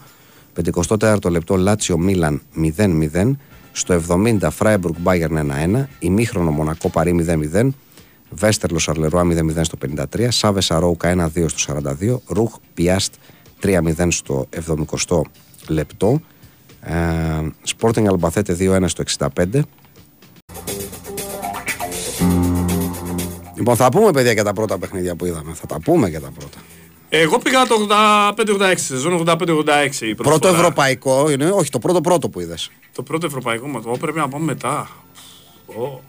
54ο 0.62 1.30
λεπτό 1.30 1.57
Λάτσιο 1.57 1.99
Μίλαν 1.99 2.43
0-0. 2.76 3.36
Στο 3.73 4.03
70 4.09 4.49
Φράιμπουργκ 4.51 4.95
Μπάγκερν 4.99 5.53
1-1. 5.77 5.85
Ημίχρονο 5.99 6.51
Μονακό 6.51 6.89
Παρή 6.89 7.27
0-0. 7.53 7.68
Βέστερλος 8.31 8.89
Αρλερουά 8.89 9.23
0-0 9.23 9.61
στο 9.62 9.79
53. 10.12 10.27
Σάβες 10.31 10.71
Αρόουκα 10.71 11.31
1-2 11.35 11.49
στο 11.49 11.59
42. 11.59 12.21
Ρουχ 12.27 12.57
Πιάστ 12.75 13.14
3-0 13.62 14.07
στο 14.11 14.47
70 14.66 15.21
λεπτό. 15.68 16.21
Σπόρτινγκ 17.62 18.07
Αλμπαθέτε 18.07 18.57
2-1 18.59 18.85
στο 18.87 19.03
65. 19.03 19.61
Λοιπόν, 23.55 23.77
θα 23.77 23.89
πούμε 23.89 24.11
παιδιά 24.11 24.33
για 24.33 24.45
τα 24.45 24.53
πρώτα 24.53 24.79
παιχνίδια 24.79 25.14
που 25.14 25.27
είδαμε. 25.27 25.53
Θα 25.55 25.66
τα 25.66 25.81
πούμε 25.81 26.09
για 26.09 26.21
τα 26.21 26.31
πρώτα. 26.31 26.59
Εγώ 27.12 27.38
πήγα 27.38 27.66
το 27.66 27.86
85-86, 27.90 28.72
σεζόν 28.76 29.24
85-86. 29.26 29.36
Πρώτο 30.16 30.48
ευρωπαϊκό 30.48 31.30
είναι, 31.30 31.50
όχι 31.50 31.70
το 31.70 31.78
πρώτο 31.78 32.00
πρώτο 32.00 32.28
που 32.28 32.40
είδες. 32.40 32.70
Το 32.94 33.02
πρώτο 33.02 33.26
ευρωπαϊκό 33.26 33.66
μα, 33.66 33.80
το 33.80 33.96
πρέπει 34.00 34.18
να 34.18 34.28
πάμε 34.28 34.44
μετά. 34.44 34.88
Ο, 35.66 36.00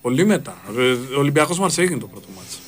πολύ 0.00 0.24
μετά. 0.24 0.56
Ο 1.16 1.18
Ολυμπιακός 1.18 1.58
Μαρσέγη 1.58 1.90
είναι 1.90 2.00
το 2.00 2.06
πρώτο 2.06 2.26
μάτς. 2.36 2.58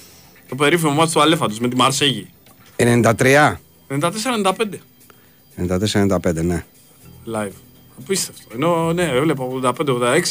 Το 0.48 0.54
περίφημο 0.54 0.90
μάτς 0.92 1.12
του 1.12 1.20
Αλέφαντος 1.20 1.58
με 1.58 1.68
τη 1.68 1.76
Μαρσέγη. 1.76 2.28
93. 2.76 3.56
94-95. 3.88 4.52
94-95, 5.56 6.34
ναι. 6.42 6.64
Live. 7.32 7.52
Απίστευτο. 7.98 8.42
Ενώ 8.54 8.92
ναι, 8.92 9.04
έβλεπα 9.04 9.44
85-86. 9.62 10.22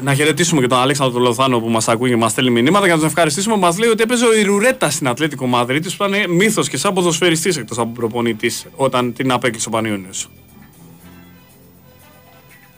Να 0.00 0.14
χαιρετήσουμε 0.14 0.60
και 0.60 0.66
τον 0.66 0.78
Αλέξανδρο 0.78 1.20
Λοθάνο 1.20 1.60
που 1.60 1.68
μας 1.68 1.88
ακούει 1.88 2.08
και 2.08 2.16
μας 2.16 2.30
στέλνει 2.30 2.50
μηνύματα 2.50 2.86
και 2.86 2.92
να 2.92 2.98
τον 2.98 3.06
ευχαριστήσουμε. 3.06 3.56
Μας 3.56 3.78
λέει 3.78 3.90
ότι 3.90 4.02
έπαιζε 4.02 4.26
ο 4.26 4.34
Ιρουρέτα 4.34 4.90
στην 4.90 5.08
Ατλέτικο 5.08 5.46
Μαδρίτης 5.46 5.96
που 5.96 6.04
ήταν 6.04 6.30
μύθος 6.30 6.68
και 6.68 6.76
σαν 6.76 6.94
ποδοσφαιριστής 6.94 7.56
εκτός 7.56 7.78
από 7.78 7.90
προπονητής 7.92 8.66
όταν 8.76 9.12
την 9.12 9.32
απέκλεισε 9.32 9.68
ο 9.68 9.70
Πανιόνιος. 9.70 10.28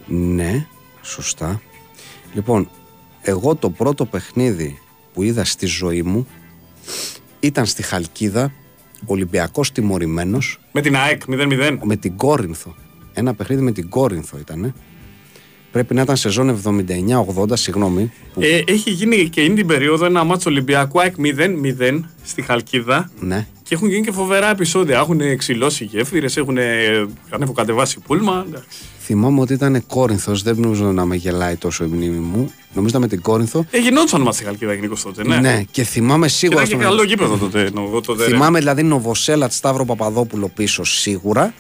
Ναι, 0.07 0.67
σωστά. 1.03 1.63
Λοιπόν, 2.35 2.71
εγώ 3.23 3.55
το 3.55 3.71
πρώτο 3.71 4.05
παιχνίδι 4.05 4.79
που 5.13 5.23
είδα 5.23 5.45
στη 5.45 5.67
ζωή 5.67 6.03
μου 6.03 6.27
ήταν 7.41 7.67
στη 7.67 7.83
Χαλκίδα, 7.83 8.53
Ολυμπιακός 9.07 9.73
τιμωρημένος. 9.73 10.61
Με 10.73 10.81
την 10.81 10.97
ΑΕΚ 10.97 11.23
0-0. 11.27 11.79
Με 11.83 11.97
την 11.97 12.17
Κόρινθο. 12.17 12.75
Ένα 13.13 13.35
παιχνίδι 13.35 13.63
με 13.63 13.73
την 13.73 13.89
Κόρινθο 13.89 14.39
ήταν. 14.39 14.75
Πρέπει 15.73 15.95
να 15.95 16.03
ήταν 16.03 16.17
σεζόν 16.17 16.61
79-80, 17.37 17.51
συγγνώμη. 17.53 18.13
Που... 18.35 18.41
Ε, 18.43 18.63
έχει 18.67 18.91
γίνει 18.91 19.29
και 19.29 19.41
είναι 19.41 19.55
την 19.55 19.67
περίοδο 19.67 20.05
ένα 20.05 20.25
μάτσο 20.25 20.51
Ολυμπιακού 20.51 21.01
ΑΕΚ 21.01 21.15
0-0 21.19 22.01
στη 22.25 22.43
Χαλκίδα. 22.43 23.11
Ναι. 23.21 23.47
Και 23.63 23.75
έχουν 23.75 23.89
γίνει 23.89 24.05
και 24.05 24.13
φοβερά 24.13 24.51
επεισόδια. 24.51 24.99
Έχουν 24.99 25.37
ξυλώσει 25.37 25.85
γέφυρες, 25.85 26.37
έχουν 26.37 26.59
κατεβάσει 27.55 27.99
πούλμα. 28.01 28.47
Θυμάμαι 29.01 29.41
ότι 29.41 29.53
ήταν 29.53 29.87
Κόρινθος, 29.87 30.43
δεν 30.43 30.57
νομίζω 30.59 30.93
να 30.93 31.05
με 31.05 31.17
γελάει 31.17 31.57
τόσο 31.57 31.85
η 31.85 31.87
μνήμη 31.87 32.19
μου. 32.19 32.53
Νομίζω 32.73 32.89
ήταν 32.89 33.01
με 33.01 33.09
την 33.09 33.23
Κόρινθο; 33.23 33.67
Ε, 33.71 33.79
γινόταν 33.79 34.23
μα 34.23 34.33
στη 34.33 34.45
Χαλκίδα 34.45 34.75
γενικώς 34.75 35.03
τότε, 35.03 35.25
ναι. 35.25 35.37
Ναι, 35.37 35.63
και 35.71 35.83
θυμάμαι 35.83 36.29
σίγουρα. 36.29 36.63
Και 36.63 36.69
ήταν 36.69 36.81
και 36.81 36.85
καλό 36.85 37.03
γήπεδο 37.03 37.37
τότε. 37.37 37.71
τότε 38.07 38.25
θυμάμαι 38.25 38.59
δηλαδή 38.59 38.83
Νοβοσέλα 38.83 39.49
Σταύρο 39.49 39.85
Παπαδόπουλο 39.85 40.49
πίσω 40.49 40.85
σίγουρα. 40.85 41.55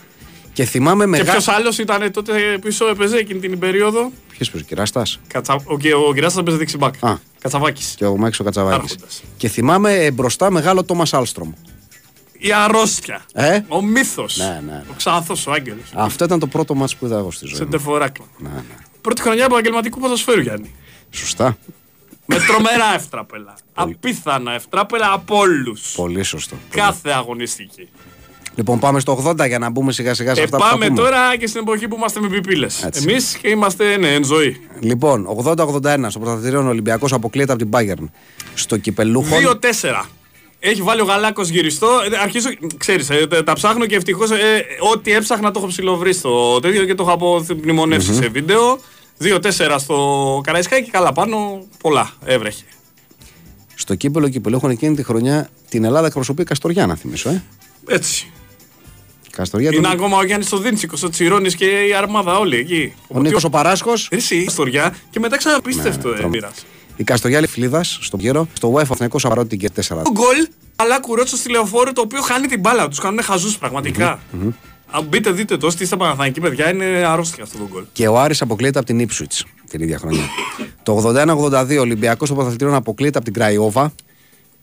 Και 0.58 0.64
θυμάμαι 0.64 1.06
μεγάλο. 1.06 1.24
Και 1.24 1.36
ποιος 1.36 1.48
άλλος 1.48 1.78
ήταν 1.78 2.12
τότε 2.12 2.58
πίσω, 2.60 2.88
έπαιζε 2.88 3.16
εκείνη 3.16 3.40
την 3.40 3.58
περίοδο; 3.58 4.12
Ποιος 4.28 4.50
παίζει, 4.50 4.66
ο 4.66 4.68
Κυράστας; 4.68 5.20
Κατσα... 5.26 5.54
Ο, 5.54 5.74
ο 6.08 6.12
Κυράστας 6.14 6.42
παίζει 6.42 6.58
δεξιμπάκ. 6.58 6.94
Κατσαβάκης. 7.40 7.94
Και 7.96 8.04
ο 8.04 8.16
Μάξο 8.16 8.44
Κατσαβάκης. 8.44 8.96
Και 9.36 9.48
θυμάμαι 9.48 9.94
ε, 9.94 10.10
μπροστά 10.10 10.50
μεγάλο 10.50 10.84
Τόμας 10.84 11.14
Άλστρομ. 11.14 11.52
Η 12.32 12.52
αρρώστια. 12.52 13.24
Ε; 13.32 13.60
Ο 13.68 13.82
μύθος. 13.82 14.36
Ναι, 14.36 14.44
ναι, 14.44 14.72
ναι. 14.72 14.82
Ο 14.90 14.92
ξανθό, 14.96 15.34
ο 15.46 15.52
Άγγελος. 15.52 15.90
Αυτό 15.94 16.24
ήταν 16.24 16.38
το 16.38 16.46
πρώτο 16.46 16.74
μάτσο 16.74 16.96
που 16.98 17.06
είδα 17.06 17.18
εγώ 17.18 17.30
στη 17.30 17.46
ζωή. 17.46 17.56
Σε 17.56 17.64
τεφοράκλα. 17.64 18.24
Ναι, 18.38 18.48
ναι. 18.48 18.74
Πρώτη 19.00 19.22
χρονιά 19.22 19.44
επαγγελματικού 19.44 20.00
ποδοσφαίρου, 20.00 20.40
Γιάννη. 20.40 20.74
Σωστά. 21.10 21.58
Με 22.26 22.36
τρομερά 22.36 22.94
ευτράπελα. 22.94 23.54
Απίθανα 23.74 24.52
ευτράπελα 24.52 25.12
από 25.12 25.36
όλους. 25.36 25.92
Πολύ 25.96 26.22
σωστό. 26.22 26.56
Κάθε 26.70 27.10
αγωνιστική. 27.10 27.88
Λοιπόν, 28.58 28.78
πάμε 28.78 29.00
στο 29.00 29.22
80 29.24 29.46
για 29.46 29.58
να 29.58 29.70
μπούμε 29.70 29.92
σιγά 29.92 30.14
σιγά 30.14 30.34
σε 30.34 30.40
ε, 30.40 30.44
αυτά 30.44 30.56
πάμε 30.56 30.72
που 30.72 30.94
Πάμε 30.94 30.94
τώρα 30.94 31.36
και 31.36 31.46
στην 31.46 31.60
εποχή 31.60 31.88
που 31.88 31.96
είμαστε 31.96 32.20
με 32.20 32.28
πιπίλες. 32.28 32.88
Εμείς 32.92 33.36
και 33.40 33.48
είμαστε 33.48 33.96
ναι, 33.96 34.14
εν 34.14 34.24
ζωή. 34.24 34.60
Λοιπόν, 34.80 35.28
80-81 35.44 36.06
στο 36.08 36.18
πρωταθλητήριο 36.18 36.68
Ολυμπιακός 36.68 37.12
αποκλείεται 37.12 37.52
από 37.52 37.64
την 37.64 37.70
Bayern. 37.72 38.04
Στο 38.54 38.76
κυπελούχο. 38.76 39.36
2-4. 39.60 40.04
Έχει 40.58 40.82
βάλει 40.82 41.00
ο 41.00 41.04
Γαλάκος 41.04 41.48
γυριστό. 41.48 41.88
Ε, 42.12 42.18
αρχίζω, 42.22 42.48
ξέρεις, 42.76 43.10
ε, 43.10 43.26
τα 43.44 43.52
ψάχνω 43.52 43.86
και 43.86 43.96
ευτυχώς 43.96 44.30
ε, 44.30 44.36
ό,τι 44.92 45.12
έψαχνα 45.12 45.50
το 45.50 45.58
έχω 45.58 45.68
ψηλοβρει 45.68 46.12
στο 46.12 46.60
τέτοιο 46.60 46.84
και 46.84 46.94
το 46.94 47.02
έχω 47.02 47.12
απομνημονεύσει 47.12 48.10
mm-hmm. 48.12 48.22
σε 48.22 48.28
βίντεο. 48.28 48.78
2-4 49.22 49.76
στο 49.78 50.40
Καραϊσκάκι 50.44 50.84
και 50.84 50.90
καλά 50.90 51.12
πάνω. 51.12 51.66
Πολλά 51.82 52.10
έβρεχε. 52.24 52.64
Στο 53.74 53.94
κύπελο 53.94 54.28
κυπελούχων 54.28 54.70
εκείνη 54.70 54.94
τη 54.94 55.02
χρονιά 55.02 55.50
την 55.68 55.84
Ελλάδα 55.84 56.06
εκπροσωπεί 56.06 56.44
Καστοριά, 56.44 56.86
να 56.86 56.94
θυμίσω, 56.94 57.28
ε. 57.28 57.42
Έτσι. 57.86 58.32
Καστοριά 59.30 59.70
είναι 59.72 59.82
τον... 59.82 59.90
ακόμα 59.90 60.18
ο 60.18 60.24
Γιάννης 60.24 60.52
ο 60.52 60.58
Δίντσικο, 60.58 60.96
ο 61.04 61.08
Τσιρόνης 61.08 61.54
και 61.54 61.64
η 61.64 61.94
αρμάδα 61.94 62.38
όλοι 62.38 62.56
εκεί. 62.56 62.94
Ο 63.08 63.20
Νίκος 63.20 63.44
ο 63.44 63.50
Παράσκος. 63.50 64.08
Εσύ, 64.10 64.44
Καστοριά 64.44 64.96
και 65.10 65.20
μετά 65.20 65.36
ξαναπίστευτο 65.36 66.08
ναι, 66.08 66.36
ε, 66.36 66.48
Η 66.96 67.04
Καστοριά 67.04 67.40
Λεφλίδα 67.40 67.84
στον 67.84 68.20
γύρο, 68.20 68.48
στο 68.52 68.72
UEFA 68.74 68.90
Αθηνικό 68.90 69.18
Απαρότη 69.22 69.56
την 69.56 69.70
4. 69.76 69.82
Το 69.86 70.10
γκολ, 70.12 70.48
αλλά 70.76 71.00
κουρότσο 71.00 71.36
στη 71.36 71.50
λεωφόρο 71.50 71.92
το 71.92 72.00
οποίο 72.00 72.20
χάνει 72.20 72.46
την 72.46 72.60
μπάλα. 72.60 72.88
Τους 72.88 72.98
κάνουν 72.98 73.22
χαζούς 73.22 73.58
πραγματικά. 73.58 74.18
Mm-hmm, 74.18 74.46
mm-hmm. 74.46 74.52
Αν 74.90 75.04
μπείτε, 75.04 75.30
δείτε 75.30 75.56
το, 75.56 75.66
είστε 75.80 75.96
Παναθηναϊκοί 75.96 76.40
παιδιά, 76.40 76.70
είναι 76.70 76.84
αρρώστια 76.84 77.42
αυτό 77.42 77.58
το 77.58 77.68
γκολ. 77.72 77.84
Και 77.92 78.08
ο 78.08 78.18
Άρης 78.18 78.42
αποκλείεται 78.42 78.78
από 78.78 78.86
την 78.86 78.98
Ίπσουιτς 78.98 79.32
την 79.70 79.80
ίδια 79.80 79.98
χρονιά. 79.98 80.22
το 80.82 81.12
81-82 81.50 81.78
Ολυμπιακός 81.80 82.28
στο 82.28 82.36
πρωταθλητριών 82.36 82.76
αποκλείεται 82.76 83.16
από 83.16 83.24
την 83.24 83.34
Κραϊόβα. 83.34 83.92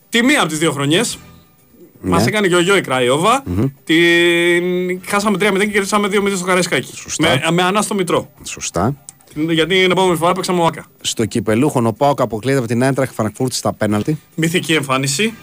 Τη 0.10 0.24
μία 0.24 0.40
από 0.40 0.50
τις 0.50 0.58
δύο 0.58 0.72
χρονιές. 0.72 1.18
Ναι. 2.06 2.12
Μας 2.12 2.28
έκανε 2.28 2.48
και 2.48 2.56
ο 2.56 2.60
Γιώη 2.60 2.82
Κραϊόβα. 2.82 3.44
Mm-hmm. 3.44 3.72
Την... 3.84 5.02
Χάσαμε 5.06 5.38
3-0 5.42 5.60
και 5.60 5.66
κερδίσαμε 5.66 6.08
2-0 6.12 6.32
στο 6.36 6.46
Καραϊσκάκι. 6.46 6.94
Με, 7.20 7.42
με 7.52 7.64
Ανάστο, 7.64 7.96
Μητρό. 7.96 8.32
Σωστά. 8.44 8.96
Γιατί 9.36 9.82
την 9.82 9.92
επόμενη 9.92 10.18
φορά 10.18 10.34
παίξαμε 10.34 10.66
ΟΑΚΑ. 10.66 10.86
Στο 11.02 11.26
κυπελλούχων 11.26 11.82
ο 11.86 11.94
Πάοκ 11.94 12.22
αποκλείεται 12.22 12.60
από 12.60 12.68
την 12.68 12.82
Άιντραχτ 12.82 13.12
Φρανκφούρτ 13.14 13.54
στα 13.54 13.74
πέναλτι. 13.74 14.20
Μυθική 14.36 14.74
εμφάνιση. 14.74 15.34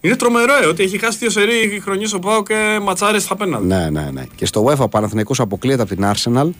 Είναι 0.00 0.16
τρομερό, 0.16 0.52
ε, 0.62 0.66
ότι 0.66 0.82
έχει 0.82 0.98
χάσει 0.98 1.18
δύο 1.18 1.30
σερή 1.30 1.80
χρονιές 1.82 2.12
ο 2.12 2.18
Πάοκ 2.18 2.46
και 2.46 2.78
ματσάρες 2.82 3.22
στα 3.22 3.36
πέναλτι. 3.36 3.66
Ναι, 3.66 3.90
ναι, 3.90 4.10
ναι. 4.12 4.22
Και 4.34 4.46
στο 4.46 4.64
UEFA 4.64 4.78
ο 4.78 4.88
Παναθηναϊκός 4.88 5.40
αποκλείεται 5.40 5.82
από 5.82 5.94
την 5.94 6.04
Arsenal 6.14 6.50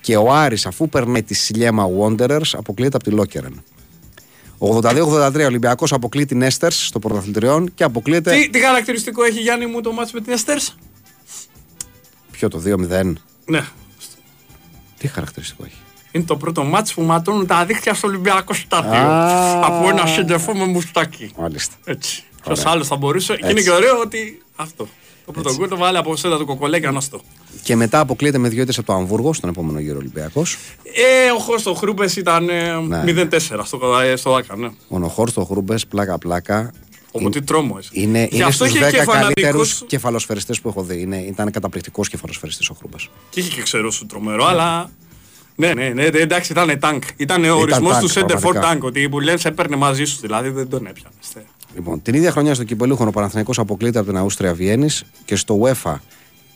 και 0.00 0.16
ο 0.16 0.32
Άρης 0.32 0.66
αφού 0.66 0.88
περνάει 0.88 1.22
τη 1.22 1.34
Σιλιέμα 1.34 1.86
Wanderers 2.00 2.50
αποκλείεται 2.52 2.96
από 2.96 3.04
τη 3.04 3.10
Λόκερεν. 3.10 3.62
82-83 4.58 5.44
Ολυμπιακός 5.46 5.92
αποκλεί 5.92 6.24
την 6.24 6.42
Έστερ 6.42 6.72
στο 6.72 6.98
πρωταθλητριών 6.98 7.74
και 7.74 7.84
αποκλείεται. 7.84 8.32
Τι, 8.32 8.50
τι 8.50 8.58
χαρακτηριστικό 8.58 9.24
έχει 9.24 9.40
Γιάννη 9.40 9.66
μου 9.66 9.80
το 9.80 9.92
μάτσο 9.92 10.12
με 10.14 10.20
την 10.20 10.32
Έστερ. 10.32 10.58
Ποιο 12.30 12.48
το 12.48 12.62
2-0. 12.66 13.12
Ναι. 13.44 13.64
Τι 14.98 15.08
χαρακτηριστικό 15.08 15.64
έχει. 15.64 15.76
Είναι 16.12 16.24
το 16.24 16.36
πρώτο 16.36 16.64
μάτσο 16.64 16.94
που 16.94 17.02
ματώνουν 17.02 17.46
τα 17.46 17.64
δίχτυα 17.64 17.94
στο 17.94 18.08
Ολυμπιακό 18.08 18.54
στάδιο. 18.54 19.00
Από 19.64 19.88
ένα 19.88 20.06
σέντερ 20.06 20.35
φορ 20.35 20.54
με 20.54 20.64
μουστάκι. 20.64 21.30
Μάλιστα. 21.38 21.74
Έτσι. 21.84 22.24
Ποιος 22.44 22.66
άλλος 22.66 22.86
θα 22.86 22.96
μπορούσε. 22.96 23.36
Και 23.36 23.50
είναι 23.50 23.60
και 23.60 23.70
ωραίο 23.70 24.00
ότι 24.00 24.42
αυτό. 24.56 24.88
Το 25.28 25.40
πρώτο 25.40 25.54
γκολ 25.56 25.68
το 25.68 25.76
βάλει 25.76 25.96
από 25.96 26.16
σέντα 26.16 26.38
του 26.38 26.46
Κοκολέ 26.46 26.80
και 26.80 26.86
Ανάστο. 26.86 27.20
Και 27.62 27.76
μετά 27.76 28.00
αποκλείεται 28.00 28.38
με 28.38 28.48
δύο 28.48 28.62
ήττε 28.62 28.72
από 28.76 28.86
το 28.86 28.92
Αμβούργο 28.92 29.32
στον 29.32 29.50
επόμενο 29.50 29.78
γύρο 29.80 29.96
Ολυμπιακός. 29.96 30.58
Ε, 30.82 31.30
ο 31.30 31.38
Χορστ 31.38 31.74
Χρούμπες 31.74 32.16
ήταν 32.16 32.48
ε, 32.48 32.80
ναι. 32.80 33.04
0-4 33.06 33.38
στο, 33.64 33.98
ε, 33.98 34.16
στο 34.16 34.34
ΟΑΚΑ. 34.34 34.56
Ναι. 34.56 34.70
Ο 34.88 35.08
Χορστ 35.08 35.44
Χρούμπες 35.44 35.86
πλάκα-πλάκα. 35.86 36.72
Όπω 37.10 37.28
τι 37.28 37.42
τρόμο 37.42 37.76
εσύ. 37.78 37.90
Είναι, 37.92 38.28
είναι 38.30 38.50
στους 38.50 38.72
10 38.72 39.04
καλύτερους 39.06 39.84
κεφαλοσφαιριστές 39.86 40.60
που 40.60 40.68
έχω 40.68 40.82
δει. 40.82 41.00
Είναι, 41.00 41.16
ήταν 41.16 41.50
καταπληκτικός 41.50 42.08
κεφαλοσφαιριστής 42.08 42.70
ο 42.70 42.74
Χρούμπες. 42.74 43.08
Και 43.30 43.40
είχε 43.40 43.54
και 43.54 43.62
ξέρω 43.62 43.90
σου 43.90 44.06
τρομερό, 44.06 44.46
αλλά. 44.46 44.90
Ναι, 45.54 45.74
ναι, 45.74 45.88
ναι, 45.88 46.04
εντάξει, 46.04 46.52
ήταν 46.52 46.78
τάγκ. 46.78 47.02
Ήταν 47.16 47.44
ο 47.44 47.58
ορισμός 47.58 47.98
του 47.98 48.10
Center 48.10 48.40
for 48.40 48.54
Tank. 48.54 48.78
Ότι 48.80 49.08
που 49.08 49.20
λένε 49.20 49.38
έπαιρνε 49.42 49.76
μαζί 49.76 50.04
σου, 50.04 50.18
δηλαδή 50.20 50.48
δεν 50.48 50.68
τον 50.68 50.86
έπιανες. 50.86 51.48
Λοιπόν, 51.74 52.02
την 52.02 52.14
ίδια 52.14 52.30
χρονιά 52.30 52.54
στο 52.54 52.64
Κυπελούχο 52.64 53.06
ο 53.06 53.10
Παναθηναϊκός 53.10 53.58
αποκλείεται 53.58 53.98
από 53.98 54.08
την 54.08 54.16
Αούστρια 54.16 54.54
Βιέννης 54.54 55.04
και 55.24 55.36
στο 55.36 55.60
UEFA 55.62 55.94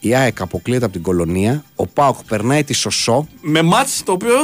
η 0.00 0.14
ΑΕΚ 0.14 0.40
αποκλείεται 0.40 0.84
από 0.84 0.92
την 0.92 1.02
Κολονία. 1.02 1.64
Ο 1.76 1.86
Πάοκ 1.86 2.16
περνάει 2.28 2.64
τη 2.64 2.72
Σωσό. 2.72 3.28
Με 3.40 3.62
μάτς 3.62 4.02
το 4.02 4.12
οποίο 4.12 4.34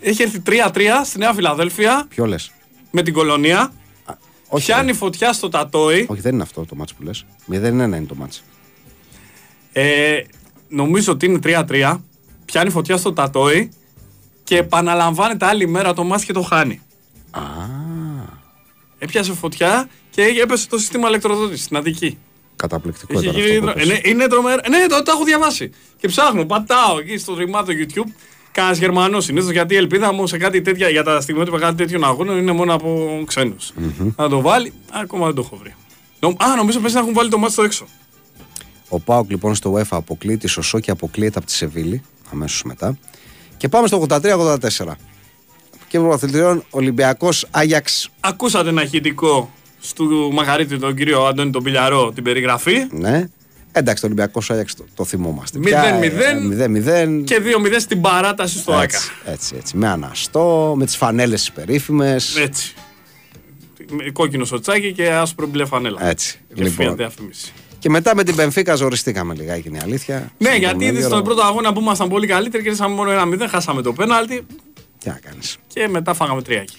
έχει 0.00 0.22
έρθει 0.22 0.42
3-3 0.46 0.80
στη 1.04 1.18
Νέα 1.18 1.32
Φιλαδέλφια. 1.34 2.06
Ποιο 2.08 2.26
λες; 2.26 2.52
Με 2.90 3.02
την 3.02 3.12
Κολονία. 3.12 3.72
όχι, 4.48 4.64
Πιάνει 4.66 4.92
φωτιά 4.92 5.32
στο 5.32 5.48
Τατόι. 5.48 6.06
Όχι, 6.10 6.20
δεν 6.20 6.34
είναι 6.34 6.42
αυτό 6.42 6.64
το 6.64 6.74
μάτς 6.74 6.94
που 6.94 7.02
λες. 7.02 7.24
0-1 7.50 7.54
είναι 7.54 8.04
το 8.08 8.14
μάτς. 8.14 8.42
Ε, 9.72 10.20
νομίζω 10.68 11.12
ότι 11.12 11.26
είναι 11.26 11.38
3-3. 11.42 12.00
Πιάνει 12.44 12.70
φωτιά 12.70 12.96
στο 12.96 13.12
Τατόι 13.12 13.70
και 14.44 14.56
επαναλαμβάνεται 14.56 15.46
άλλη 15.46 15.68
μέρα 15.68 15.94
το 15.94 16.04
μάτς 16.04 16.24
και 16.24 16.32
το 16.32 16.42
χάνει. 16.42 16.80
Α. 17.30 17.40
Έπιασε 18.98 19.32
φωτιά 19.34 19.88
και 20.24 20.40
έπεσε 20.40 20.68
το 20.68 20.78
σύστημα 20.78 21.08
ηλεκτροδότησης 21.08 21.64
στην 21.64 21.76
Αττική. 21.76 22.18
Καταπληκτικό 22.56 23.20
ήταν 23.20 23.36
αυτό. 23.36 23.80
Είναι, 23.80 24.00
είναι 24.04 24.26
τρομερό. 24.26 24.60
Ναι, 24.68 24.86
το, 24.88 25.02
το 25.02 25.10
έχω 25.14 25.24
διαβάσει. 25.24 25.70
Και 25.96 26.08
ψάχνω, 26.08 26.44
πατάω 26.44 26.98
εκεί 26.98 27.18
στο 27.18 27.34
ρημάτο 27.34 27.72
YouTube. 27.72 28.12
Κανένας 28.52 28.78
Γερμανός 28.78 29.24
συνήθως 29.24 29.50
γιατί 29.50 29.74
η 29.74 29.76
ελπίδα 29.76 30.12
μου 30.12 30.26
σε 30.26 30.38
κάτι 30.38 30.62
τέτοια 30.62 30.88
για 30.88 31.02
τα 31.02 31.20
στιγμιότυπα 31.20 31.58
κάτι 31.58 31.76
τέτοιων 31.76 32.04
αγώνων 32.04 32.38
είναι 32.38 32.52
μόνο 32.52 32.74
από 32.74 33.22
ξένους. 33.26 33.72
Mm-hmm. 33.80 34.12
Να 34.16 34.28
το 34.28 34.40
βάλει, 34.40 34.72
ακόμα 34.90 35.26
δεν 35.26 35.34
το 35.34 35.42
έχω 35.44 35.56
βρει. 35.56 35.74
Α, 36.36 36.56
νομίζω 36.56 36.80
πες 36.80 36.92
να 36.92 37.00
έχουν 37.00 37.12
βάλει 37.12 37.30
το 37.30 37.38
μάτι 37.38 37.52
στο 37.52 37.62
έξω. 37.62 37.86
Ο 38.88 39.00
Πάοκ 39.00 39.30
λοιπόν 39.30 39.54
στο 39.54 39.74
UEFA 39.74 39.82
αποκλείει 39.90 40.40
Σωσό 40.46 40.80
και 40.80 40.90
αποκλείεται 40.90 41.38
από 41.38 41.46
τη 41.46 41.52
Σεβίλη 41.52 42.02
αμέσως 42.32 42.62
μετά. 42.62 42.98
Και 43.56 43.68
πάμε 43.68 43.86
στο 43.86 44.06
83-84. 44.08 44.58
Και 45.88 45.98
πρωταθλητριών 45.98 46.64
Ολυμπιακός 46.70 47.46
Άγιαξ. 47.50 48.10
Ακούσατε 48.20 48.68
ένα 48.68 48.82
ηχητικό 48.82 49.50
του 49.94 50.30
Μαγαρίτη, 50.32 50.78
τον 50.78 50.94
κύριο 50.94 51.24
Αντώνη 51.24 51.50
τον 51.50 51.62
Πιλιαρό, 51.62 52.12
την 52.12 52.24
περιγραφή. 52.24 52.86
Ναι. 52.90 53.28
Εντάξει, 53.72 54.00
το 54.00 54.06
Ολυμπιακό 54.06 54.40
Άγιαξ 54.48 54.74
το, 54.74 54.84
το 54.94 55.04
θυμόμαστε. 55.04 55.58
0-0 55.62 55.66
ε, 56.86 57.06
και 57.24 57.40
2-0 57.66 57.74
στην 57.78 58.00
παράταση 58.00 58.58
στο 58.58 58.72
ΑΚΑ. 58.72 58.98
Έτσι, 59.24 59.54
έτσι. 59.56 59.76
Με 59.76 59.88
αναστό, 59.88 60.74
με 60.76 60.84
τις 60.84 60.96
φανέλες 60.96 61.40
τις 61.40 61.52
περίφημες. 61.52 62.36
Έτσι. 62.36 62.74
Κόκκινο 64.12 64.44
σοτσάκι 64.44 64.92
και 64.92 65.10
άσπρο 65.10 65.46
μπλε 65.46 65.64
φανέλα. 65.64 66.08
Έτσι. 66.08 66.40
Και 66.54 66.62
λοιπόν. 66.62 66.96
Και 67.78 67.90
μετά 67.90 68.14
με 68.14 68.24
την 68.24 68.34
Πενφύκα 68.34 68.74
ζοριστήκαμε 68.74 69.34
λιγάκι, 69.34 69.68
είναι 69.68 69.76
η 69.76 69.80
αλήθεια. 69.82 70.32
Ναι, 70.38 70.54
γιατί 70.56 70.84
ήδη 70.84 71.02
στον 71.02 71.24
πρώτο 71.24 71.42
αγώνα 71.42 71.72
που 71.72 71.80
ήμασταν 71.80 72.08
πολύ 72.08 72.26
καλύτεροι 72.26 72.62
και 72.62 72.86
μόνο 72.86 73.10
ένα 73.10 73.24
0, 73.24 73.46
χάσαμε 73.48 73.82
το 73.82 73.92
πέναλτι. 73.92 74.46
Τι 74.98 75.08
να 75.08 75.20
κάνεις. 75.24 75.56
Και 75.66 75.88
μετά 75.88 76.14
φάγαμε 76.14 76.42
τριάκι. 76.42 76.76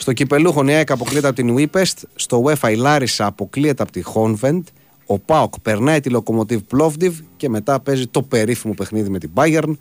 Στο 0.00 0.12
κυπελούχο 0.12 0.64
η 0.66 0.72
ΑΕΚ 0.72 0.90
αποκλείεται 0.90 1.26
από 1.26 1.36
την 1.36 1.54
Βίπεστ. 1.54 1.98
Στο 2.14 2.42
UEFA 2.44 2.70
η 2.70 2.74
Λάρισα 2.74 3.26
αποκλείεται 3.26 3.82
από 3.82 3.92
τη 3.92 4.02
Χόνβεντ. 4.02 4.66
Ο 5.06 5.18
Πάοκ 5.18 5.54
περνάει 5.62 6.00
τη 6.00 6.10
Λοκομοτίβ 6.10 6.60
Πλόβδιβ 6.60 7.18
και 7.36 7.48
μετά 7.48 7.80
παίζει 7.80 8.06
το 8.06 8.22
περίφημο 8.22 8.74
παιχνίδι 8.74 9.10
με 9.10 9.18
την 9.18 9.30
Bayern. 9.34 9.72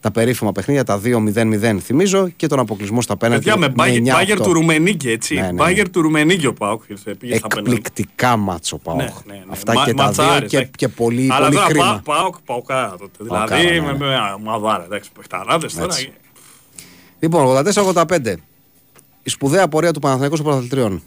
Τα 0.00 0.10
περίφημα 0.10 0.52
παιχνίδια, 0.52 0.84
τα 0.84 1.00
2-0-0 1.04 1.76
θυμίζω 1.80 2.28
και 2.28 2.46
τον 2.46 2.58
αποκλεισμό 2.58 3.02
στα 3.02 3.16
πέναντι. 3.16 3.44
Παιδιά 3.44 3.56
με 3.56 3.74
Bayern 3.76 4.40
του 4.42 4.52
Ρουμενίκη, 4.52 5.10
έτσι. 5.10 5.34
Ναι, 5.34 5.50
ναι, 5.52 5.72
ναι. 5.72 5.88
του 5.88 6.00
Ρουμενίκη 6.00 6.46
ο 6.46 6.52
Πάοκ. 6.52 6.82
Εκπληκτικά 7.28 8.36
μάτσο 8.36 8.78
Πάοκ. 8.78 8.98
Ναι, 8.98 9.04
ναι, 9.26 9.34
ναι. 9.34 9.42
Αυτά 9.48 9.74
Μα, 9.74 9.84
και 9.84 9.94
τα 9.94 10.10
δύο 10.10 10.40
και, 10.46 10.68
και 10.76 10.88
πολύ, 10.88 11.28
Αλλά 11.32 11.44
πολύ 11.44 11.54
τώρα 11.54 11.68
κρίμα. 11.68 12.00
Πάοκ, 12.04 12.34
Παοκάρα 12.44 12.96
τότε. 12.98 13.10
Δηλαδή 13.18 13.80
με 13.80 13.96
μαδάρα, 14.42 14.84
εντάξει, 14.84 15.10
παιχταράδες 15.12 15.74
τώρα. 15.74 15.94
Λοιπόν, 17.18 17.64
84-85. 17.74 18.34
Η 19.26 19.30
σπουδαία 19.30 19.68
πορεία 19.68 19.92
του 19.92 20.00
Παναθηναϊκού 20.00 20.34
στο 20.34 20.44
πρωταθλητριών. 20.44 21.02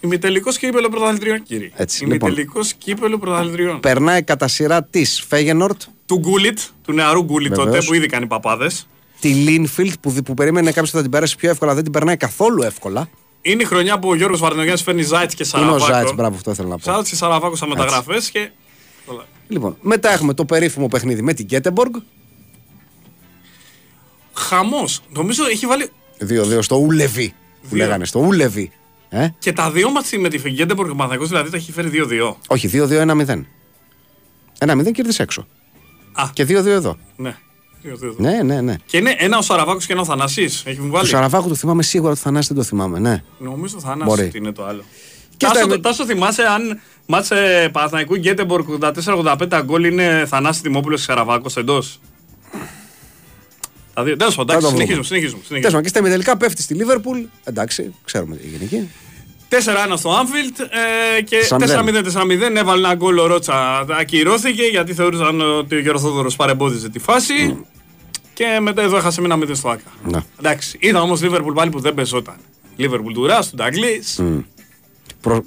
Ημιτελικό 0.00 0.52
κύπελο 0.52 0.88
πρωταθλητριών, 0.88 1.42
κύριε. 1.42 1.70
Έτσι, 1.74 2.04
Ημιτελικό 2.04 2.58
λοιπόν, 2.58 2.78
κύπελο 2.78 3.18
πρωταθλητριών. 3.18 3.80
Περνάει 3.80 4.22
κατά 4.22 4.48
σειρά 4.48 4.82
της 4.84 5.24
Φέγενορτ. 5.28 5.82
Του 6.06 6.18
Γκούλιτ, 6.18 6.58
του 6.84 6.92
νεαρού 6.92 7.24
Γκούλιτ 7.24 7.54
τότε 7.54 7.82
που 7.86 7.94
ήδη 7.94 8.06
κάνει 8.06 8.26
παπάδες. 8.26 8.88
Τη 9.20 9.28
Λίνφιλντ 9.28 9.94
που, 10.00 10.12
που 10.12 10.34
περίμενε 10.34 10.70
κάποιος 10.70 10.90
θα 10.90 11.02
την 11.02 11.10
πέρασε 11.10 11.36
πιο 11.36 11.50
εύκολα, 11.50 11.74
δεν 11.74 11.82
την 11.82 11.92
περνάει 11.92 12.16
καθόλου 12.16 12.62
εύκολα. 12.62 13.08
Είναι 13.42 13.62
η 13.62 13.66
χρονιά 13.66 13.98
που 13.98 14.08
ο 14.08 14.14
Γιώργος 14.14 14.40
Βαρδινογιάννη 14.40 14.80
φέρνει 14.80 15.02
Ζάιτ 15.02 15.30
και 15.34 15.44
Σαραβάκο. 15.44 15.76
Είναι 15.76 15.84
ο 15.84 15.94
Ζάιτ, 15.94 16.14
μπράβο, 16.14 16.36
αυτό 16.36 16.50
ήθελα 16.50 16.68
να 16.68 16.78
πω. 16.78 16.92
Ζάιτ 16.92 17.06
και 17.06 17.14
Σαραβάκο 17.14 17.56
στα 17.56 17.66
μεταγραφές 17.66 18.30
και. 18.30 18.50
Λοιπόν, 19.48 19.76
μετά 19.80 20.12
έχουμε 20.12 20.34
το 20.34 20.44
περίφημο 20.44 20.88
παιχνίδι 20.88 21.22
με 21.22 21.32
την 21.32 21.44
Γκέτεμποργκ. 21.44 21.94
Χαμός. 24.32 25.00
Νομίζω 25.12 25.44
έχει 25.46 25.66
βάλει. 25.66 25.90
2-2 26.18 26.62
στο 26.62 26.76
Ούλεβι. 26.76 27.34
Που 27.68 27.74
λέγανε 27.74 28.04
στο 28.04 28.20
Ούλεβι. 28.20 28.72
Ε; 29.08 29.28
Και 29.38 29.52
τα 29.52 29.70
δύο 29.70 29.90
ματς 29.90 30.18
με 30.18 30.28
τη 30.28 30.50
Γκέτεμποργκ 30.50 30.98
και 31.10 31.24
δηλαδή 31.26 31.50
τα 31.50 31.56
έχει 31.56 31.72
φέρει 31.72 31.90
2-2. 31.92 32.34
Όχι, 32.46 32.70
2-2-1-0. 32.72 33.44
1-0 34.58 34.92
κέρδισε 34.92 35.22
έξω. 35.22 35.46
Α. 36.12 36.24
Και 36.32 36.42
2-2 36.42 36.48
εδώ. 36.66 36.96
Ναι. 37.16 37.36
Ναι, 38.16 38.42
ναι, 38.42 38.60
ναι. 38.60 38.74
Και 38.86 38.96
είναι 38.96 39.14
ένα 39.18 39.38
ο 39.38 39.42
Σαραβάκος 39.42 39.86
και 39.86 39.92
ένα 39.92 40.02
ο 40.02 40.04
Θανασί. 40.04 40.42
Έχεις 40.42 40.78
μου 40.78 40.90
βάλει; 40.90 41.04
Το 41.04 41.10
Σαραβάκο 41.10 41.48
το 41.48 41.54
θυμάμαι 41.54 41.82
σίγουρα, 41.82 42.14
το 42.14 42.20
Θανάσι 42.20 42.48
δεν 42.48 42.56
το 42.56 42.62
θυμάμαι, 42.62 42.98
ναι. 42.98 43.22
Νομίζω 43.38 43.74
το 43.74 43.80
Θανάσι 43.80 44.30
είναι 44.34 44.52
το 44.52 44.64
άλλο. 44.64 44.84
Και 45.36 45.46
τάσο, 45.46 45.66
τα... 45.66 45.80
τάσο 45.80 46.06
θυμάσαι 46.06 46.42
αν 46.42 46.80
μάτσε 47.06 47.68
Παναθανικού 47.72 48.14
Γκέτεμπορκ 48.14 48.68
84-85 49.04 49.62
γκολ 49.64 49.84
είναι 49.84 50.24
Θανάση 50.28 50.62
Τιμόπουλος 50.62 50.98
και 50.98 51.04
Σαραβάκος 51.04 51.56
εντός; 51.56 52.00
Τέλος 54.16 54.34
πάντων, 54.34 54.60
συνεχίζουμε. 54.60 55.04
συνεχίζουμε, 55.04 55.42
συνεχίζουμε. 55.46 55.82
Και 55.82 55.88
στα 55.88 56.02
τελικά 56.02 56.36
πέφτει 56.36 56.62
στη 56.62 56.74
Λίβερπουλ. 56.74 57.20
Εντάξει, 57.44 57.94
ξέρουμε 58.04 58.36
τι 58.36 58.46
έγινε 58.46 58.64
εκεί. 58.64 58.88
4-1 59.50 59.56
στο 59.96 60.10
Anfield 60.10 60.66
ε, 61.18 61.22
και 61.22 61.36
4-0-4-0 61.48 62.56
έβαλε 62.56 62.86
ένα 62.86 62.94
γκολ 62.94 63.18
ο 63.18 63.26
Ρότσα. 63.26 63.86
Ακυρώθηκε 64.00 64.62
γιατί 64.62 64.94
θεωρούσαν 64.94 65.40
ότι 65.40 65.74
ο 65.74 65.78
Γεροθόδωρο 65.78 66.30
παρεμπόδιζε 66.36 66.88
τη 66.88 66.98
φάση. 66.98 67.56
Mm. 67.58 67.64
Και 68.34 68.58
μετά 68.60 68.82
εδώ 68.82 68.96
έχασε 68.96 69.20
με 69.20 69.34
ένα 69.34 69.46
0 69.46 69.50
στο 69.52 69.68
Άκα. 69.68 69.90
Ναι. 70.04 70.18
Εντάξει, 70.38 70.78
είδα 70.80 71.02
όμως 71.02 71.22
Λίβερπουλ 71.22 71.54
πάλι 71.54 71.70
που 71.70 71.80
δεν 71.80 71.94
πεζόταν. 71.94 72.36
Λίβερπουλ 72.76 73.12
του 73.12 73.26
Ράς, 73.26 73.50
του 73.50 73.56
Νταγκλής. 73.56 74.20
Mm. 74.22 74.44
Προ, 75.20 75.44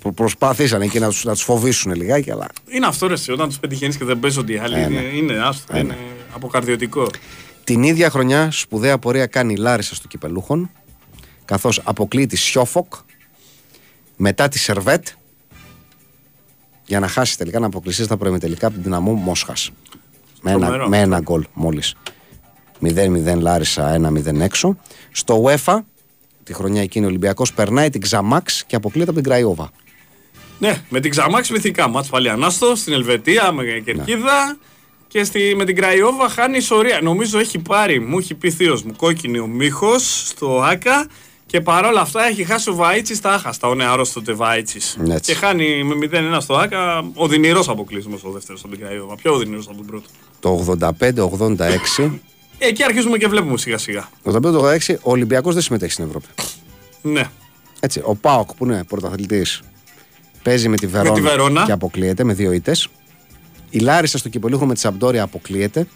προ, 0.00 0.12
προσπάθησαν 0.12 0.80
εκεί 0.80 0.98
να 0.98 1.08
τους 1.08 1.20
τους 1.20 1.42
φοβήσουν 1.42 1.94
λιγάκι, 1.94 2.30
αλλά. 2.30 2.46
Είναι 2.68 2.86
αυτό 2.86 3.06
ρε, 3.06 3.14
όταν 3.30 3.48
τους 3.48 3.58
πετυχαίνεις 3.58 3.96
και 3.96 4.04
δεν 4.04 4.20
παίζονται 4.20 4.52
οι 4.52 4.58
άλλοι. 4.58 4.74
Ε, 4.74 4.88
ναι. 4.88 5.00
Είναι, 5.00 5.16
είναι, 5.16 5.42
άστο, 5.42 5.76
ε, 5.76 5.78
είναι 5.78 5.96
αποκαρδιωτικό. 6.34 7.06
Την 7.64 7.82
ίδια 7.82 8.10
χρονιά 8.10 8.50
σπουδαία 8.50 8.98
πορεία 8.98 9.26
κάνει 9.26 9.52
η 9.52 9.56
Λάρισα 9.56 9.94
στο 9.94 10.08
Κυπελούχων, 10.08 10.70
καθώς 11.44 11.80
αποκλείει 11.84 12.26
τη 12.26 12.36
Σιόφοκ 12.36 12.94
μετά 14.16 14.48
τη 14.48 14.58
Σερβέτ 14.58 15.06
για 16.84 17.00
να 17.00 17.08
χάσεις 17.08 17.36
τελικά 17.36 17.58
να 17.58 17.66
αποκλειστείς 17.66 18.04
στα 18.04 18.16
προημιτελικά 18.16 18.66
από 18.66 18.74
την 18.74 18.84
δυναμό 18.84 19.12
Μόσχας. 19.12 19.70
Με, 20.42 20.50
ένα, 20.50 20.88
με 20.88 21.00
ένα 21.00 21.20
γκολ 21.20 21.44
μόλις. 21.52 21.94
0-0 22.82 23.38
Λάρισα, 23.38 24.00
1-0 24.00 24.40
έξω. 24.40 24.76
Στο 25.10 25.44
UEFA, 25.44 25.78
τη 26.42 26.54
χρονιά 26.54 26.82
εκείνη 26.82 27.04
ο 27.04 27.08
Ολυμπιακός 27.08 27.52
περνάει 27.52 27.90
την 27.90 28.00
Ξαμάξ 28.00 28.64
και 28.64 28.76
αποκλείεται 28.76 29.10
από 29.10 29.20
την 29.20 29.28
Κραϊόβα. 29.28 29.70
Ναι, 30.58 30.82
με 30.88 31.00
την 31.00 31.10
Ξαμάξ 31.10 31.50
μυθικά. 31.50 31.88
Μάτς 31.88 32.08
πάλι 32.08 32.28
ανάστο 32.28 32.74
στην 32.74 32.92
Ελβετία, 32.92 33.52
με 33.52 33.64
κερκίδα. 33.64 34.46
Ναι. 34.46 34.56
Και 35.12 35.24
στη, 35.24 35.54
με 35.56 35.64
την 35.64 35.76
Κραϊόβα 35.76 36.28
χάνει 36.28 36.56
ισορία. 36.56 37.00
Νομίζω 37.02 37.38
έχει 37.38 37.58
πάρει, 37.58 38.00
μου 38.00 38.18
έχει 38.18 38.34
πει 38.34 38.50
θείος 38.50 38.82
μου, 38.82 38.96
κόκκινη 38.96 39.38
ο 39.38 39.46
Μίχος 39.46 40.28
στο 40.28 40.60
Άκα. 40.62 41.06
Και 41.46 41.60
παρόλα 41.60 42.00
αυτά 42.00 42.26
έχει 42.26 42.44
χάσει 42.44 42.70
ο 42.70 42.76
Βαΐτσι 42.80 43.14
στα 43.14 43.32
άχαστα, 43.32 43.68
ο 43.68 43.74
νεαρός 43.74 44.12
τότε 44.12 44.36
Βαΐτσι. 44.38 44.80
Και 45.20 45.34
χάνει 45.34 45.84
με 45.84 46.08
0-1 46.12 46.36
στο 46.40 46.54
Άκα. 46.54 47.04
Οδυνηρό 47.14 47.64
αποκλεισμός 47.68 48.24
ο 48.24 48.30
δεύτερος 48.30 48.60
από 48.64 48.74
την 48.74 48.84
Κραϊόβα. 48.84 49.14
Πιο 49.14 49.32
οδυνηρό 49.32 49.62
από 49.66 49.76
τον 49.76 49.86
πρώτο. 49.86 50.06
Το 50.40 50.76
85-86. 51.98 52.10
Εκεί 52.58 52.84
αρχίζουμε 52.84 53.18
και 53.18 53.28
βλέπουμε 53.28 53.58
σιγά 53.58 53.78
σιγά. 53.78 54.08
Το 54.22 54.38
85-86 54.88 54.94
ο 55.02 55.10
Ολυμπιακός 55.10 55.54
δεν 55.54 55.62
συμμετέχει 55.62 55.92
στην 55.92 56.04
Ευρώπη. 56.04 56.26
Ναι. 57.02 57.24
Έτσι, 57.80 58.00
ο 58.04 58.14
Πάοκ 58.14 58.54
που 58.54 58.64
είναι 58.64 58.84
πρωταθλητής 58.84 59.60
παίζει 60.42 60.68
με 60.68 60.76
τη 60.76 60.86
Βερόνα, 60.86 61.10
με 61.10 61.14
τη 61.14 61.20
Βερόνα. 61.20 61.64
και 61.64 61.72
αποκλείεται 61.72 62.24
με 62.24 62.32
δύο 62.32 62.52
ήττες. 62.52 62.88
Η 63.74 63.78
Λάρισα 63.78 64.18
στο 64.18 64.28
κυπελούχο 64.28 64.66
με 64.66 64.74
τη 64.74 64.80
Σαμπτόρια 64.80 65.22
αποκλείεται. 65.22 65.86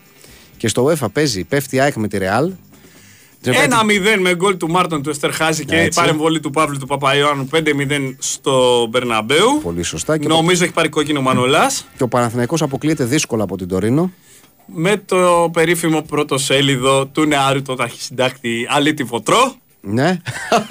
Και 0.56 0.68
στο 0.68 0.84
UEFA 0.86 1.06
παίζει, 1.12 1.44
πέφτει 1.44 1.76
η 1.76 1.80
ΑΕΚ 1.80 1.94
με 1.94 2.08
τη 2.08 2.18
Ρεάλ. 2.18 2.52
1-0 3.44 3.50
με 4.20 4.34
γκολ 4.34 4.56
του 4.56 4.70
Μάρτον 4.70 5.02
του 5.02 5.10
Εστερχάζη 5.10 5.64
και 5.64 5.90
παρεμβολή 5.94 6.40
του 6.40 6.50
Παύλου 6.50 6.78
του 6.78 6.86
Παπαϊωάννου 6.86 7.48
5-0 7.52 7.62
στο 8.18 8.86
Μπερναμπέου. 8.90 9.60
Πολύ 9.62 9.82
σωστά. 9.82 10.18
Και 10.18 10.28
Νομίζω 10.28 10.64
έχει 10.64 10.72
πάρει 10.72 10.88
κόκκινο 10.88 11.20
Μανολάς. 11.20 11.86
Και 11.96 12.02
ο 12.02 12.08
Παναθηναϊκός 12.08 12.62
αποκλείεται 12.62 13.04
δύσκολα 13.04 13.42
από 13.42 13.56
την 13.56 13.68
Τωρίνο. 13.68 14.12
Με 14.66 14.96
το 14.96 15.50
περίφημο 15.52 16.02
πρώτο 16.02 16.38
σέλιδο 16.38 17.06
του 17.06 17.24
νεάρου 17.24 17.62
του 17.62 17.76
αρχισυντάκτη 17.78 18.66
Αλίτη 18.70 19.02
Βοτρό. 19.02 19.54
Ναι. 19.88 20.18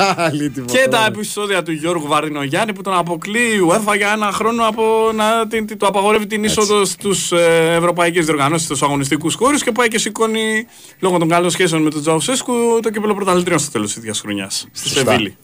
και 0.66 0.88
τα 0.90 1.06
επεισόδια 1.06 1.64
του 1.64 1.72
Γιώργου 1.72 2.08
Βαρδινογιάννη 2.08 2.74
που 2.74 2.82
τον 2.82 2.94
αποκλείει 2.94 3.52
η 3.56 3.68
UEFA 3.70 3.98
για 3.98 4.12
ένα 4.12 4.32
χρόνο 4.32 4.68
από 4.68 4.84
να 5.16 5.48
την, 5.48 5.78
του 5.78 5.88
απαγορεύει 5.88 6.28
την 6.28 6.44
είσοδο 6.44 6.86
στους 6.86 7.32
ε, 7.32 7.76
ευρωπαϊκές 7.78 8.26
διοργανώσεις, 8.26 8.66
στους 8.66 8.82
αγωνιστικούς 8.82 9.36
χώρους 9.36 9.64
και 9.64 9.72
πάει 9.72 9.88
και 9.88 9.98
σηκώνει 9.98 10.66
λόγω 11.00 11.18
των 11.18 11.30
καλών 11.30 11.50
σχέσεων 11.50 11.82
με 11.82 11.90
τον 11.90 12.02
Τζαουσέσκου 12.02 12.54
το 12.82 12.90
κύπελο 12.90 13.16
πρωταθλητριών 13.16 13.60
στο 13.60 13.72
τέλος 13.72 13.88
της 13.88 13.96
ίδιας 13.96 14.20
χρονιάς. 14.20 14.68
Στη 14.72 14.90
Σεβίλη. 14.90 15.38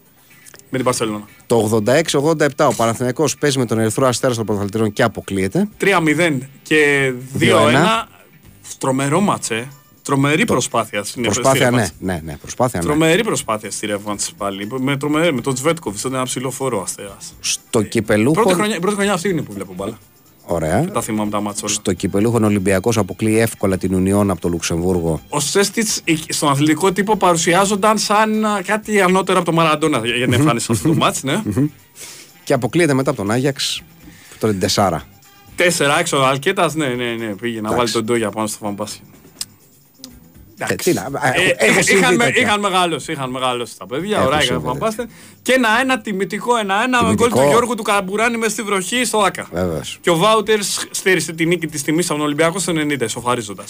Με 0.69 0.77
την 0.77 0.83
Παρσελόνα. 0.83 1.25
Το 1.47 1.81
86-87 1.85 2.47
ο 2.57 2.73
Παναθηναϊκός 2.75 3.37
παίζει 3.37 3.57
με 3.57 3.65
τον 3.65 3.79
Ερυθρό 3.79 4.07
Αστέρα 4.07 4.35
των 4.35 4.45
πρωταθλητριών 4.45 4.93
και 4.93 5.03
αποκλείεται. 5.03 5.69
3-0 5.81 6.37
και 6.63 7.13
2-1. 7.39 7.45
Τρομερό 8.77 9.19
ματσέ. 9.19 9.67
Τρομερή 10.11 10.45
προσπάθεια 10.45 11.03
στην 11.03 11.23
Προσπάθεια, 11.23 11.71
ναι, 11.71 11.87
ναι, 11.99 12.21
ναι, 12.23 12.37
προσπάθεια, 12.37 12.79
ναι. 12.79 12.85
Τρομερή 12.85 13.23
προσπάθεια 13.23 13.71
στη 13.71 13.85
Ρεύμαντ 13.85 14.19
πάλι. 14.37 14.67
Με, 14.79 14.97
τρομερή, 14.97 15.33
με 15.33 15.41
τον 15.41 15.53
Τσβέτκοβ, 15.53 15.99
ήταν 15.99 16.13
ένα 16.13 16.23
ψηλό 16.23 16.51
φόρο 16.51 16.81
αστέα. 16.81 17.17
Στο 17.39 17.81
κυπελούχο. 17.81 18.41
Πρώτη 18.41 18.53
χρονιά, 18.53 18.79
πρώτη 18.79 18.95
χρονιά 18.95 19.13
αυτή 19.13 19.29
είναι 19.29 19.41
που 19.41 19.53
βλέπω 19.53 19.73
μπάλα. 19.75 19.97
Ωραία. 20.45 20.91
τα 20.91 21.01
θυμάμαι 21.01 21.29
τα 21.29 21.41
μάτσα 21.41 21.67
Στο 21.67 21.93
κυπελούχο 21.93 22.39
Ολυμπιακός 22.43 22.97
αποκλείει 22.97 23.37
εύκολα 23.39 23.77
την 23.77 23.93
Ουνιόν 23.93 24.31
από 24.31 24.41
το 24.41 24.49
Λουξεμβούργο. 24.49 25.21
Ο 25.29 25.39
Σέστιτς 25.39 26.01
στον 26.29 26.49
αθλητικό 26.49 26.91
τύπο 26.91 27.17
παρουσιάζονταν 27.17 27.97
σαν 27.97 28.45
κάτι 28.65 29.01
ανώτερο 29.01 29.39
από 29.39 29.49
το 29.51 29.55
Μαραντόνα 29.55 30.01
για 30.05 30.25
την 30.25 30.33
εμφάνιση 30.33 30.67
αυτό 30.71 30.87
το 30.87 30.95
μάτς, 30.95 31.23
ναι. 31.23 31.41
Και 32.43 32.53
αποκλείεται 32.53 32.93
μετά 32.93 33.09
από 33.09 33.19
τον 33.19 33.31
Άγιαξ 33.31 33.81
το 34.39 34.55
4. 34.75 34.97
Τέσσερα 35.55 35.99
έξω 35.99 36.17
ο 36.17 36.25
Αλκέτα, 36.25 36.71
ναι, 36.73 36.87
ναι, 36.87 37.11
ναι. 37.11 37.35
Πήγε 37.35 37.61
να 37.61 37.75
βάλει 37.75 37.89
τον 37.89 38.03
Ντόγια 38.03 38.29
πάνω 38.29 38.47
στο 38.47 38.57
φαμπάσι. 38.61 39.01
Ε, 40.69 40.75
τι 40.75 40.93
να, 40.93 41.01
ε, 41.01 41.95
είχαν, 41.95 42.19
είχαν 42.35 42.59
μεγαλώσει, 42.59 43.11
είχαν 43.11 43.29
μεγαλώσει 43.29 43.77
τα 43.77 43.85
παιδιά. 43.87 44.25
Ωραία, 44.25 44.43
για 44.43 44.61
να 44.63 44.75
πάστε. 44.75 45.07
Και 45.41 45.53
ένα-ένα 45.53 46.01
τιμητικό 46.01 46.57
ένα-ένα 46.57 47.03
με 47.03 47.13
γκολ 47.13 47.29
του 47.29 47.41
Γιώργου 47.49 47.75
του 47.75 47.83
Καμπουράνη 47.83 48.37
μες 48.37 48.51
στη 48.51 48.61
βροχή 48.61 49.05
στο 49.05 49.17
ΟΑΚΑ. 49.17 49.47
Βέβαιως. 49.51 49.97
Και 50.01 50.09
ο 50.09 50.15
Βάουτερ 50.15 50.59
στήρισε 50.91 51.33
τη 51.33 51.45
νίκη 51.45 51.67
της 51.67 51.83
τιμής 51.83 52.05
στον 52.05 52.21
Ολυμπιακό 52.21 52.59
στο 52.59 52.73
90, 52.75 53.05
σοφαρίζοντα. 53.07 53.63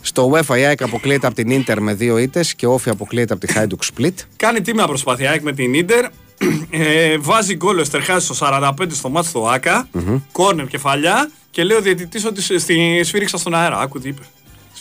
Στο 0.00 0.30
UEFA 0.32 0.58
η 0.58 0.64
ΑΕΚ 0.64 0.82
αποκλείεται 0.82 1.26
από 1.26 1.36
την 1.36 1.50
Ίντερ 1.50 1.80
με 1.80 1.94
δύο 1.94 2.18
ήττες 2.18 2.54
και 2.54 2.66
ο 2.66 2.72
ΟΦΗ 2.72 2.90
αποκλείεται 2.90 3.32
από 3.32 3.46
τη 3.46 3.52
Χάιντουκ 3.52 3.82
Σπλιτ. 3.94 4.14
Κάνει 4.36 4.60
τίμια 4.60 4.86
προσπάθεια 4.86 5.30
ΑΕΚ 5.30 5.42
με 5.42 5.52
την 5.52 5.74
Ίντερ. 5.74 6.04
Ε, 6.70 7.18
βάζει 7.18 7.54
γκολ 7.54 7.78
ο 7.78 7.80
Εστερχάζης 7.80 8.36
στο 8.36 8.46
45 8.50 8.72
στο 8.90 9.08
ματς 9.08 9.32
του 9.32 9.48
ΟΑΚΑ. 9.48 9.88
Mm-hmm. 9.94 10.20
Κόρνερ 10.32 10.66
κεφαλιά 10.66 11.30
και 11.50 11.64
λέει 11.64 11.76
ο 11.76 11.80
διαιτητής 11.80 12.24
ότι 12.24 12.42
σφύριξα 13.04 13.36
στον 13.36 13.54
αέρα. 13.54 13.78
Άκου 13.78 14.00
τι 14.00 14.08
είπε. 14.08 14.22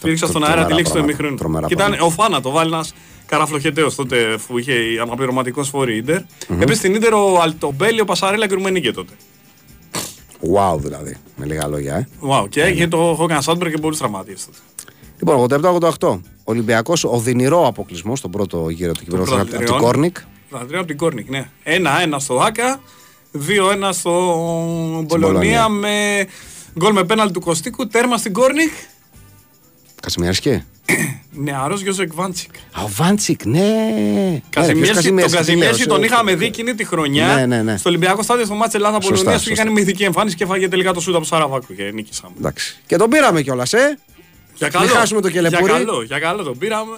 Σφύριξα 0.01 0.27
στον 0.27 0.43
αέρα 0.43 0.65
τη 0.65 0.73
λήξη 0.73 0.91
του 0.91 0.97
ημιχρόνου. 0.97 1.36
Και 1.67 1.73
ήταν 1.73 1.97
ο 1.99 2.09
Φάνα 2.09 2.41
το 2.41 2.49
βάλει 2.49 2.73
ένα 2.73 2.85
καραφλοχετέος 3.25 3.95
τότε 3.95 4.37
που 4.47 4.57
είχε 4.57 4.73
αναπληρωματικό 5.01 5.63
σφόρη 5.63 5.95
Ιντερ. 5.95 6.19
Mm-hmm. 6.19 6.61
Επίση 6.61 6.77
στην 6.77 6.95
Ιντερ 6.95 7.13
ο 7.13 7.41
Αλτομπέλη, 7.41 8.01
ο 8.01 8.05
Πασαρέλα 8.05 8.47
και 8.47 8.53
ο 8.53 8.55
Ρουμενίκε 8.55 8.91
τότε. 8.91 9.13
Wow 10.55 10.77
δηλαδή, 10.77 11.17
με 11.35 11.45
λίγα 11.45 11.67
λόγια. 11.67 11.95
Ε. 11.95 12.07
Wow, 12.29 12.49
και 12.49 12.61
έγινε 12.61 12.87
το 12.87 12.97
Χόγκαν 13.17 13.41
Σάντμπερ 13.41 13.71
και 13.71 13.77
πολλού 13.77 13.95
τραυματίε 13.97 14.35
τότε. 14.45 14.57
Λοιπόν, 15.17 15.79
87-88. 15.99 16.19
Ολυμπιακός 16.43 17.03
οδυνηρό 17.03 17.67
αποκλεισμός 17.67 18.19
στον 18.19 18.31
πρώτο 18.31 18.69
γύρο 18.69 18.91
του 18.91 19.03
κυβερνού 19.03 19.39
από 19.39 19.45
την 19.45 19.77
Κόρνικ. 19.77 20.17
Από 20.49 20.85
την 20.85 20.97
Κόρνικ, 20.97 21.29
ναι. 21.29 21.49
1-1 21.63 22.15
στο 22.17 22.39
Άκα, 22.39 22.81
2-1 23.33 23.39
στο 23.91 25.03
Μπολονία 25.05 25.69
με 25.69 26.27
γκολ 26.79 26.93
με 26.93 27.03
πέναλτι 27.03 27.32
του 27.31 27.39
Κωστίκου, 27.39 27.87
τέρμα 27.87 28.17
στην 28.17 28.33
Γκόρνικ 28.34 28.71
Κασιμιέρσκι. 30.01 30.65
Νεαρός 31.31 31.81
Γιόζεφ 31.82 32.13
Βάντσικ. 32.13 32.55
Α, 32.71 32.83
ο 32.83 32.89
Βάντσικ, 32.95 33.45
ναι. 33.45 33.61
Κασιμιέρσκι, 34.49 35.09
τον 35.09 35.29
Κασιμιέρσκι 35.31 35.85
τον 35.85 36.03
είχαμε 36.03 36.35
δει 36.35 36.45
εκείνη 36.45 36.75
τη 36.75 36.85
χρονιά. 36.85 37.35
Ναι, 37.35 37.45
ναι, 37.45 37.61
ναι. 37.61 37.77
Στο 37.77 37.89
Ολυμπιακό 37.89 38.23
στάδιο 38.23 38.45
στο 38.45 38.53
ματς 38.53 38.77
Ελλάδα 38.77 38.97
Πολωνία 38.97 39.31
που 39.31 39.41
είχε 39.45 39.53
κάνει 39.53 39.71
μυθική 39.71 40.03
εμφάνιση 40.03 40.35
και 40.35 40.45
φάγε 40.45 40.67
τελικά 40.67 40.93
το 40.93 40.99
σούτα 40.99 41.17
από 41.17 41.25
Σαραβάκου 41.25 41.75
και 41.75 41.91
νίκησαμε. 41.93 42.33
Εντάξει. 42.37 42.81
Και 42.85 42.95
τον 42.95 43.09
πήραμε 43.09 43.41
κιόλας, 43.41 43.73
ε. 43.73 43.97
Για 44.55 44.69
καλό. 44.69 44.85
Μην 44.85 44.93
χάσουμε 44.95 45.21
το 45.21 45.29
κελεπούρι. 45.29 45.71
Για 45.71 45.83
καλό, 45.85 46.03
για 46.03 46.19
καλό 46.19 46.43
τον 46.43 46.57
πήραμε. 46.57 46.97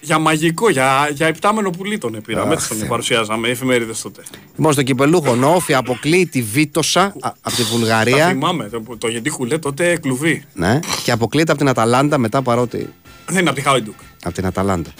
Για 0.00 0.18
μαγικό, 0.18 0.70
για, 0.70 1.10
για 1.12 1.28
υπτάμενο 1.28 1.70
πουλί 1.70 1.98
τον 1.98 2.22
πήραμε. 2.26 2.54
Έτσι 2.54 2.68
τον 2.68 2.88
παρουσιάζαμε, 2.88 3.48
εφημερίδες 3.48 4.00
τότε. 4.00 4.22
Λοιπόν, 4.56 4.72
στο 4.72 4.82
κυπελούχο 4.82 5.34
Νόφι 5.34 5.74
αποκλείει 5.74 6.26
τη 6.26 6.42
Βίτοσα 6.42 7.14
από 7.40 7.56
τη 7.56 7.62
Βουλγαρία. 7.62 8.16
Τα 8.16 8.28
θυμάμαι, 8.28 8.68
το, 8.68 8.96
το 8.98 9.08
γιατί 9.08 9.30
χουλέ 9.30 9.58
τότε 9.58 9.98
κλουβί. 9.98 10.44
Ναι, 10.54 10.80
και 11.04 11.10
αποκλείεται 11.10 11.50
από 11.50 11.60
την 11.60 11.68
Αταλάντα 11.68 12.18
μετά 12.18 12.42
παρότι. 12.42 12.92
Δεν 13.26 13.40
είναι 13.40 13.50
από 13.50 13.58
τη 13.58 13.64
Χάιντουκ. 13.64 13.94
Από 14.22 14.34
την 14.34 14.46
Αταλάντα. 14.46 14.90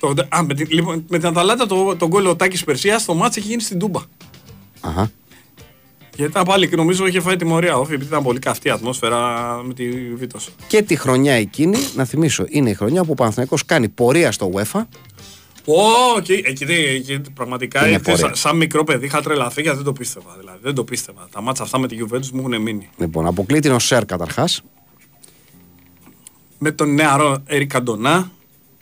Το, 0.00 0.14
α, 0.28 0.42
με, 0.42 0.54
την, 0.54 0.66
λοιπόν, 0.70 1.04
με 1.08 1.18
την 1.18 1.26
Αταλάντα 1.26 1.66
το, 1.66 1.96
το 1.96 2.08
γκολ 2.08 2.26
ο 2.26 2.36
Τάκης 2.36 2.64
Περσίας 2.64 3.02
στο 3.02 3.14
μάτσο 3.14 3.40
έχει 3.40 3.48
γίνει 3.48 3.62
στην 3.62 3.78
Τούμπα. 3.78 4.00
Αχα. 4.80 5.10
Γιατί 6.16 6.30
ήταν 6.30 6.44
πάλι 6.44 6.68
και 6.68 6.76
νομίζω 6.76 7.06
είχε 7.06 7.20
φάει 7.20 7.36
τιμωρία 7.36 7.76
όφη, 7.76 7.94
επειδή 7.94 8.10
ήταν 8.10 8.22
πολύ 8.22 8.38
καυτή 8.38 8.70
ατμόσφαιρα 8.70 9.60
με 9.64 9.74
τη 9.74 9.88
Βίτος. 10.14 10.48
Και 10.66 10.82
τη 10.82 10.96
χρονιά 10.96 11.32
εκείνη, 11.34 11.78
να 11.94 12.04
θυμίσω, 12.04 12.44
είναι 12.48 12.70
η 12.70 12.74
χρονιά 12.74 13.04
που 13.04 13.10
ο 13.10 13.14
Παναθηναϊκός 13.14 13.64
κάνει 13.64 13.88
πορεία 13.88 14.32
στο 14.32 14.50
UEFA. 14.54 14.82
Ω, 15.66 16.18
εκεί, 16.18 16.42
εκεί, 16.44 17.20
πραγματικά 17.34 17.88
ήρθε, 17.88 18.16
σαν, 18.16 18.34
σαν 18.34 18.56
μικρό 18.56 18.84
παιδί 18.84 19.06
είχα 19.06 19.22
τρελαθεί 19.22 19.62
γιατί 19.62 19.76
δεν 19.76 19.86
το 19.86 19.92
πίστευα. 19.92 20.36
Δηλαδή, 20.38 20.58
δεν 20.62 20.74
το 20.74 20.84
πίστευα. 20.84 21.28
Τα 21.32 21.40
ματς 21.40 21.62
αυτά 21.62 21.78
με 21.78 21.88
τη 21.88 21.96
Juventus 22.00 22.28
μου 22.32 22.40
έχουν 22.40 22.62
μείνει. 22.62 22.88
Λοιπόν, 22.96 23.26
αποκλεί 23.26 23.60
την 23.60 23.72
Οσέρ 23.72 24.04
καταρχάς. 24.04 24.62
Με 26.58 26.70
τον 26.70 26.94
νεαρό 26.94 27.42
Ερικ 27.46 27.70
Καντονά, 27.70 28.30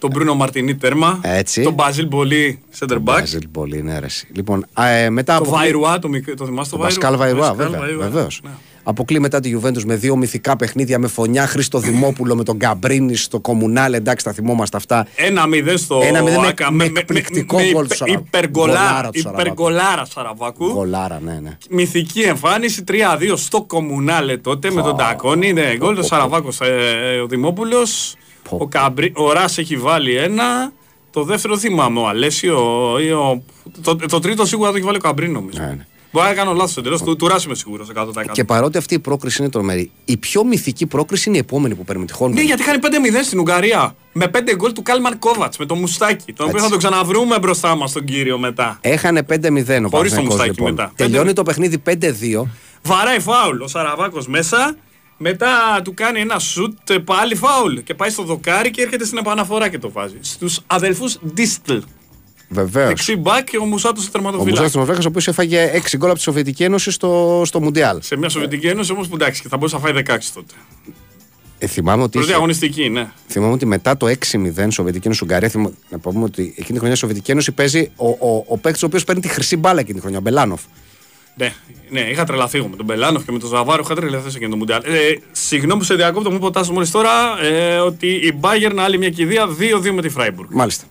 τον 0.03 0.11
Μπρούνο 0.11 0.35
Μαρτινί 0.35 0.75
τέρμα. 0.75 1.21
Έτσι. 1.23 1.63
Τον 1.63 1.73
Μπαζίλ 1.73 2.07
Μπολί 2.07 2.59
center 2.79 2.95
back. 2.95 3.01
Μπαζίλ 3.01 3.49
Μπολί, 3.51 3.83
ναι, 3.83 3.95
αρέσει. 3.95 4.29
Λοιπόν, 4.33 4.67
ε, 4.79 5.11
μετά 5.11 5.39
το 5.39 5.45
Βαϊρουά, 5.45 5.99
το, 5.99 6.09
το 6.37 6.45
θυμάσαι 6.45 6.71
το 6.71 6.79
Βαϊρουά; 6.79 7.01
Πασκάλ 7.01 7.17
Βαϊρουά, 7.17 7.55
βεβαίως. 7.99 8.41
Ναι. 8.45 8.51
Αποκλεί 8.83 9.21
μετά 9.21 9.41
τη 9.41 9.57
Juventus 9.57 9.83
με 9.85 9.97
δύο 9.97 10.17
μυθικά 10.17 10.57
παιχνίδια 10.57 10.99
με 10.99 11.07
φονιά 11.07 11.47
Χρήστο 11.47 11.79
Δημόπουλο 11.79 12.37
με 12.37 12.45
τον 12.45 12.57
Καμπρίνι 12.57 13.17
στο 13.17 13.41
Κομμουνάλ. 13.41 13.93
Εντάξει, 13.93 14.25
τα 14.25 14.33
θυμόμαστε 14.33 14.77
αυτά. 14.77 15.07
Ένα 15.15 15.47
μηδέν 15.47 15.79
στο 15.79 16.01
Ένα 16.05 16.23
μηδέν 16.23 16.41
με, 16.41 16.71
με, 16.71 16.85
εκπληκτικό 16.85 17.59
γκολ 17.73 17.87
του 17.89 18.05
Υπεργολάρα, 18.07 19.09
υπεργολάρα 19.13 20.05
Σαραβάκου. 20.05 20.73
Γκολάρα, 20.73 21.21
ναι, 21.25 21.39
ναι. 21.43 21.59
Μυθική 21.71 22.21
εμφάνιση 22.21 22.85
3-2 22.89 22.95
στο 23.35 23.63
Κομμουνάλε 23.63 24.37
τότε 24.37 24.71
με 24.71 24.83
τον 24.83 24.97
Τακόνι. 24.97 25.53
Ναι, 25.53 25.77
γκολ 25.77 25.95
του 25.95 26.05
Σαραβάκου 26.05 26.49
ε, 26.61 27.19
ο 27.19 27.27
Δημόπουλος. 27.27 28.17
Ο, 28.59 28.67
Καμπρί, 28.69 29.13
ο 29.17 29.33
Ράς 29.33 29.59
έχει 29.59 29.77
βάλει 29.77 30.17
ένα. 30.17 30.73
Το 31.11 31.23
δεύτερο 31.23 31.57
θυμάμαι, 31.59 32.01
ο 32.01 32.09
Αλέσιο. 32.09 32.59
Ο, 32.93 33.43
το, 33.83 33.97
το, 33.97 34.19
τρίτο 34.19 34.47
σίγουρα 34.47 34.71
το 34.71 34.77
έχει 34.77 34.85
βάλει 34.85 34.97
ο 34.97 35.01
Καμπρί, 35.01 35.29
νομίζω. 35.29 35.59
Ναι, 35.61 35.67
ναι. 35.67 35.87
Μπορεί 36.13 36.27
να 36.27 36.35
κάνω 36.35 36.53
λάθος 36.53 36.77
εντελώς. 36.77 37.03
Του, 37.03 37.17
του 37.17 37.29
Ράση 37.29 37.47
είμαι 37.47 37.55
σίγουρος 37.55 37.89
100%. 37.97 38.05
Και 38.33 38.45
παρότι 38.45 38.79
αυτή 38.79 38.95
η 38.95 38.99
πρόκριση 38.99 39.43
είναι 39.43 39.51
τρομερή, 39.51 39.91
η 40.05 40.17
πιο 40.17 40.45
μυθική 40.45 40.87
πρόκριση 40.87 41.29
είναι 41.29 41.39
η 41.39 41.41
επόμενη 41.41 41.75
που 41.75 41.85
παίρνουμε 41.85 42.07
τυχόν. 42.07 42.33
Ναι, 42.33 42.43
γιατί 42.43 42.63
χάνει 42.63 42.79
5-0 42.83 42.87
στην 43.25 43.39
Ουγγαρία. 43.39 43.95
Με 44.13 44.31
5 44.35 44.39
γκολ 44.57 44.73
του 44.73 44.83
Κάλμαν 44.83 45.19
Κόβατς 45.19 45.57
με 45.57 45.67
το 45.67 45.75
μουστάκι. 45.75 46.33
Τον 46.33 46.49
οποίο 46.49 46.61
θα 46.61 46.69
το 46.69 46.77
ξαναβρούμε 46.77 47.39
μπροστά 47.39 47.77
μας 47.77 47.93
τον 47.93 48.05
κύριο 48.05 48.39
μετά. 48.39 48.79
Έχανε 48.81 49.27
5-0 49.29 49.85
ο 49.85 49.89
Χωρίς 49.89 50.15
το 50.15 50.23
μουστάκι 50.23 50.49
λοιπόν. 50.49 50.71
μετά. 50.71 50.93
Τελειώνει 50.97 51.33
το 51.33 51.43
παιχνίδι 51.43 51.83
5-2. 51.87 51.93
Βαράει 52.83 53.21
φάουλ 53.21 53.61
ο 53.61 53.67
Σαραβάκος 53.67 54.27
μέσα. 54.27 54.77
Μετά 55.25 55.81
του 55.85 55.95
κάνει 55.95 56.21
ένα 56.21 56.39
σουτ 56.39 56.93
πάλι 57.05 57.35
φάουλ 57.35 57.77
και 57.77 57.95
πάει 57.95 58.11
στο 58.11 58.23
δοκάρι 58.23 58.71
και 58.71 58.83
έρχεται 58.83 59.05
στην 59.05 59.19
επαναφορά 59.19 59.69
και 59.69 59.79
το 59.79 59.91
βάζει. 59.91 60.17
Στους 60.21 60.61
αδελφούς 60.67 61.19
Ντίστλ. 61.35 61.77
Βεβαίως. 62.49 62.87
Δεξί 62.87 63.17
μπακ 63.17 63.45
και 63.45 63.57
ο 63.57 63.65
Μουσάτο 63.65 64.11
τερματοφύλακα. 64.11 64.61
Ο 64.61 64.63
Μουσάτο 64.63 64.69
τερματοφύλακα, 64.69 65.07
ο 65.07 65.09
οποίος 65.09 65.29
έφαγε 65.29 65.71
6 65.93 65.97
γκολ 65.97 66.09
από 66.09 66.19
τη 66.19 66.25
Σοβιετική 66.25 66.65
Ένωση 66.65 66.91
στο, 66.91 67.43
στο 67.45 67.61
Μουντιάλ. 67.61 68.03
Σε 68.03 68.17
μια 68.17 68.29
Σοβιετική 68.29 68.67
Ένωση 68.67 68.93
όμως 68.93 69.09
που 69.09 69.15
εντάξει, 69.15 69.49
θα 69.49 69.57
μπορούσε 69.57 69.77
να 69.77 69.83
φάει 69.83 69.93
16 69.97 70.19
τότε. 70.35 70.55
Ε, 71.59 71.67
θυμάμαι 71.67 72.03
ότι. 72.03 72.19
Πρώτη 72.19 72.33
αγωνιστική, 72.33 72.89
ναι. 72.89 73.11
Θυμάμαι 73.29 73.53
ότι 73.53 73.67
μετά 73.67 73.97
το 73.97 74.07
6-0 74.07 74.67
Σοβιετική 74.69 75.07
Ένωση 75.07 75.25
Ουγγαρία, 75.25 75.49
θυμα... 75.49 75.71
να 75.89 75.99
πούμε 75.99 76.25
ότι 76.25 76.43
εκείνη 76.43 76.67
τη 76.67 76.75
χρονιά 76.75 76.93
η 76.93 76.99
Σοβιετική 76.99 77.31
Ένωση 77.31 77.53
παίζει 77.53 77.91
ο, 77.97 78.09
ο, 78.09 78.45
ο 78.47 78.59
παίκτης 78.59 78.83
ο 78.83 78.87
οποίος 78.87 79.05
παίρνει 79.05 79.21
τη 79.21 79.29
χρυσή 79.29 79.57
μπάλα 79.57 79.81
εκείνη 79.81 79.95
τη 79.95 80.01
χρονιά, 80.01 80.19
ο 80.19 80.23
Μπελάνοφ. 80.23 80.61
Ναι, 81.35 81.53
ναι, 81.91 82.01
είχα 82.01 82.25
τρελαθεί 82.25 82.61
με 82.71 82.77
τον 82.77 82.85
Μπελάνοφ 82.85 83.25
και 83.25 83.33
με 83.33 83.39
τον 83.39 83.49
Ζαβάρο. 83.49 83.83
Είχα 83.85 83.95
τρελαθεί 83.95 84.31
σε 84.31 84.37
εκείνο 84.37 84.51
το 84.51 84.57
Μουντιάλ. 84.57 84.81
Ε, 84.85 85.19
συγγνώμη 85.33 85.81
που 85.81 85.87
σε 85.87 85.95
διακόπτω, 85.95 86.31
μου 86.31 86.47
είπες 86.47 86.69
ο 86.69 86.73
μόλις 86.73 86.91
τώρα 86.91 87.11
ε, 87.43 87.77
ότι 87.77 88.07
η 88.07 88.39
Bayern 88.41 88.77
άλλη 88.79 88.99
μια 88.99 89.11
κηδεία 89.11 89.47
2-2 89.85 89.91
με 89.91 90.03
τη 90.03 90.09
Φράιμπουργκ. 90.09 90.49
Μάλιστα. 90.53 90.85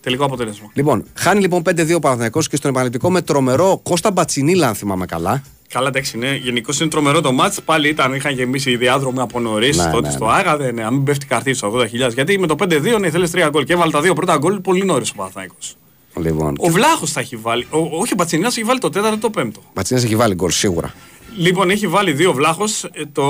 Τελικό 0.00 0.24
αποτέλεσμα. 0.24 0.70
Λοιπόν, 0.72 1.04
χάνει 1.14 1.40
λοιπόν 1.40 1.62
5-2 1.70 1.94
ο 1.94 1.98
Παναθηναϊκός 1.98 2.48
και 2.48 2.56
στον 2.56 2.70
επαναληπτικό 2.70 3.10
με 3.10 3.22
τρομερό 3.22 3.80
Κώστα 3.82 4.10
Μπατσινίλα, 4.10 4.68
αν 4.68 4.74
θυμάμαι 4.74 5.06
καλά. 5.06 5.42
Καλά, 5.68 5.88
εντάξει, 5.88 6.18
ναι. 6.18 6.34
Γενικώ 6.34 6.72
είναι 6.80 6.88
τρομερό 6.88 7.20
το 7.20 7.32
μάτς. 7.32 7.62
Πάλι 7.62 7.88
ήταν, 7.88 8.14
είχαν 8.14 8.34
γεμίσει 8.34 8.70
οι 8.70 8.76
διάδρομοι 8.76 9.20
από 9.20 9.40
νωρίς 9.40 9.76
Ναι, 9.76 9.90
τότε 9.90 10.06
ναι, 10.06 10.12
στο 10.12 10.24
ναι. 10.24 10.32
Άγα. 10.32 10.56
Δεν, 10.56 10.74
ναι, 10.74 10.84
αν 10.84 10.94
μην 10.94 11.04
πέφτει 11.04 11.26
καρτί 11.26 11.54
στο 11.54 11.72
80.000. 11.74 11.88
Γιατί 12.14 12.38
με 12.38 12.46
το 12.46 12.54
5-2 12.58 13.00
ναι, 13.00 13.10
θέλεις 13.10 13.30
3 13.34 13.48
γκολ 13.50 13.64
και 13.64 13.72
έβαλε 13.72 13.90
τα 13.90 14.00
δύο 14.00 14.14
πρώτα 14.14 14.36
γκολ 14.36 14.60
πολύ 14.60 14.84
νωρίς 14.84 15.10
ο 15.10 15.14
Παναθηναϊκός. 15.16 15.76
Λοιπόν, 16.16 16.54
Ο 16.58 16.68
Βλάχος 16.68 17.12
τα 17.12 17.20
έχει 17.20 17.36
βάλει. 17.36 17.66
Ο, 17.70 17.78
όχι, 17.78 18.12
ο 18.12 18.16
Πατσινιά 18.16 18.46
έχει 18.46 18.62
βάλει 18.64 18.78
το 18.78 18.90
τέταρτο 18.90 19.18
το 19.18 19.30
πέμπτο. 19.30 19.60
Πατσίνε 19.72 20.00
έχει 20.00 20.16
βάλει 20.16 20.34
γκολ 20.34 20.50
σίγουρα. 20.50 20.94
Λοιπόν, 21.36 21.70
έχει 21.70 21.86
βάλει 21.88 22.12
δύο 22.12 22.32
Βλάχος. 22.32 22.90
Το 23.12 23.22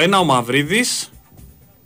ένα 0.00 0.18
ο 0.18 0.24
Μαυρίδης. 0.24 1.10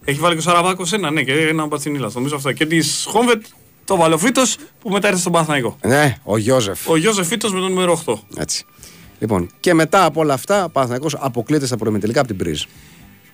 Έχει 0.05 0.19
βάλει 0.19 0.35
και 0.35 0.41
ο 0.41 0.43
Σαραβάκος 0.43 0.93
ένα, 0.93 1.11
ναι, 1.11 1.23
και 1.23 1.33
ένα 1.33 1.63
ο 1.63 1.69
Πατσινίλας. 1.69 2.15
Νομίζω 2.15 2.37
αυτό. 2.37 2.53
Και 2.53 2.67
της 2.67 3.05
Χόμβετ 3.09 3.45
το 3.85 3.97
Βαλοφίτος 3.97 4.57
που 4.81 4.91
μετά 4.91 5.09
ήρθε 5.09 5.21
στον 5.21 5.33
Παναθηναϊκό. 5.33 5.77
Ναι, 5.87 6.17
ο 6.23 6.37
Γιώζεφ. 6.37 6.89
Ο 6.89 6.97
Γιώζεφ 6.97 7.27
Φίτος 7.27 7.53
με 7.53 7.61
το 7.61 7.69
νούμερο 7.69 8.03
8. 8.07 8.15
Έτσι. 8.37 8.65
Λοιπόν, 9.19 9.51
και 9.61 9.75
μετά 9.75 10.05
από 10.05 10.21
όλα 10.21 10.35
αυτά, 10.35 10.65
ο 10.65 10.69
Παναθηναϊκός 10.71 11.15
αποκλείεται 11.19 11.67
στα 11.67 11.77
προημιτελικά 11.77 12.19
από 12.19 12.29
την 12.29 12.37
Πρίζ. 12.37 12.63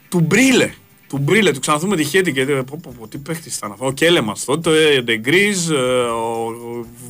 του 0.08 0.20
Μπρίλε. 0.20 0.70
Του 1.10 1.18
Μπρίλε, 1.18 1.52
του 1.52 1.60
ξαναθούμε 1.60 1.96
τη 1.96 2.04
Χέτη 2.04 2.32
και 2.32 2.44
πω, 2.44 2.78
πω, 2.82 2.94
πω, 2.98 3.08
τι 3.08 3.18
παίχτης 3.18 3.56
ήταν 3.56 3.72
αυτός. 3.72 3.88
Ο 3.88 3.92
Κέλεμας 3.92 4.44
τότε, 4.44 4.96
ο 4.98 5.02
Ντεγκρίζ, 5.02 5.70
ο 5.70 6.54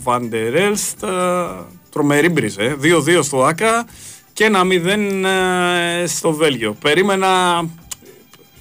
Βαντερέλστ. 0.03 1.05
Τρομερή 1.91 2.29
μπριζ, 2.29 2.57
ε. 2.59 2.77
2-2 2.83 3.23
στο 3.23 3.45
Άκα 3.45 3.87
και 4.33 4.45
ένα 4.45 4.63
0 4.65 5.25
ε, 6.03 6.07
στο 6.07 6.33
Βέλγιο. 6.33 6.73
Περίμενα. 6.81 7.29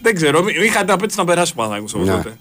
Δεν 0.02 0.16
ξέρω, 0.16 0.46
είχα 0.64 0.80
την 0.80 0.92
απέτηση 0.92 1.18
να 1.20 1.26
περάσει 1.26 1.52
ο 1.52 1.56
Παναθηναϊκός 1.56 1.94
από 1.94 2.04
Ναι. 2.04 2.12
τότε. 2.12 2.38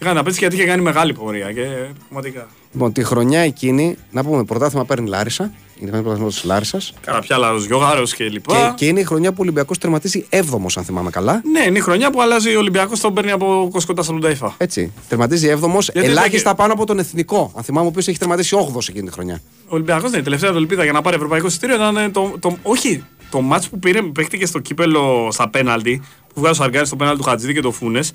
Είχα 0.00 0.10
την 0.10 0.18
απέτηση 0.18 0.40
γιατί 0.40 0.54
είχε 0.56 0.64
κάνει 0.64 0.82
μεγάλη 0.82 1.12
πορεία 1.14 1.52
και 1.52 1.66
πραγματικά. 1.98 2.48
Λοιπόν, 2.72 2.92
τη 2.92 3.04
χρονιά 3.04 3.40
εκείνη, 3.40 3.96
να 4.10 4.24
πούμε, 4.24 4.44
πρωτάθλημα 4.44 4.84
παίρνει 4.84 5.08
Λάρισα. 5.08 5.52
Είναι 5.80 5.90
το 5.90 5.96
πρωτάθλημα 5.96 6.28
της 6.28 6.44
Λάρισας. 6.44 6.92
Καραπιάλα, 7.00 7.56
Γιώγαρο 7.66 8.02
και 8.02 8.24
λοιπά. 8.24 8.54
Και, 8.54 8.72
και 8.76 8.86
είναι 8.86 9.00
η 9.00 9.04
χρονιά 9.04 9.30
που 9.30 9.36
ο 9.38 9.42
Ολυμπιακός 9.42 9.78
τερματίζει 9.78 10.26
7ο, 10.30 10.66
αν 10.76 10.84
θυμάμαι 10.84 11.10
καλά. 11.10 11.42
Ναι, 11.52 11.60
είναι 11.66 11.78
η 11.78 11.80
χρονιά 11.80 12.10
που 12.10 12.22
αλλάζει 12.22 12.54
ο 12.54 12.58
Ολυμπιακός, 12.58 13.00
τον 13.00 13.14
παίρνει 13.14 13.30
από 13.30 13.68
κοσκοτά 13.72 14.02
στα 14.02 14.12
Λουνταϊφά. 14.12 14.54
Έτσι. 14.56 14.92
Τερματίζει 15.08 15.56
7ο, 15.60 15.78
Γιατί 15.92 16.08
ελάχιστα 16.08 16.38
ήταν 16.40 16.54
πάνω 16.56 16.72
από 16.72 16.86
τον 16.86 16.98
εθνικό. 16.98 17.52
Αν 17.56 17.62
θυμάμαι, 17.62 17.86
ο 17.86 17.88
οποίος 17.88 18.08
έχει 18.08 18.18
τερματίσει 18.18 18.56
8ο 18.74 18.88
εκείνη 18.88 19.06
τη 19.06 19.12
χρονιά. 19.12 19.40
Ο 19.64 19.74
Ολυμπιακός 19.74 20.10
ναι, 20.10 20.18
η 20.18 20.22
τελευταία 20.22 20.50
του 20.50 20.56
ελπίδα 20.56 20.82
για 20.82 20.92
να 20.92 21.02
πάρει 21.02 21.16
ευρωπαϊκό 21.16 21.46
εισιτήριο 21.46 21.74
ήταν 21.74 21.96
ε, 21.96 22.08
το, 22.08 22.34
το, 22.40 22.56
όχι, 22.62 23.04
το 23.30 23.40
μάτς 23.40 23.68
που 23.68 23.78
πήρε, 23.78 24.02
παίχτηκε 24.02 24.46
στο 24.46 24.58
κύπελο 24.58 25.28
στα 25.32 25.48
πέναλτι, 25.48 26.02
που 26.34 26.40
βγάζει 26.40 26.52
ο 26.52 26.62
Σαργκάνης 26.62 26.86
στο 26.86 26.96
πέναλτι 26.96 27.18
του 27.22 27.28
Χατζίδη 27.28 27.54
και 27.54 27.60
του 27.60 27.70
Φούνες. 27.70 28.12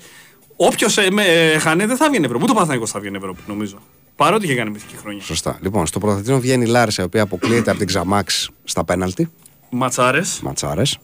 Όποιος 0.56 0.98
ε, 0.98 1.10
με, 1.10 1.22
ε, 1.22 1.58
χάνει 1.58 1.86
δεν 1.86 1.96
θα 1.96 2.10
βγει 2.10 2.20
Ευρώπη. 2.24 2.42
Ούτε 2.42 2.50
ο 2.50 2.54
Παναθηναϊκός 2.54 2.90
θα 2.90 3.00
βγει 3.00 3.10
Ευρώπη, 3.14 3.40
νομίζω. 3.46 3.78
Παρότι 4.16 4.44
είχε 4.44 4.54
κάνει 4.54 4.70
μυθική 4.70 4.96
χρονιά. 4.96 5.22
Σωστά. 5.22 5.58
Λοιπόν, 5.62 5.86
στο 5.86 5.98
πρωταθλητήριο 5.98 6.40
βγαίνει 6.40 6.64
η 6.64 6.66
Λάρισα, 6.66 7.02
η 7.02 7.04
οποία 7.04 7.22
αποκλείεται 7.22 7.70
από 7.70 7.78
την 7.78 7.86
Ξαμάξ 7.88 8.50
στα 8.64 8.84
πέναλτι. 8.84 9.30
Ματσάρες. 9.70 10.40
Ματσάρες. 10.42 10.98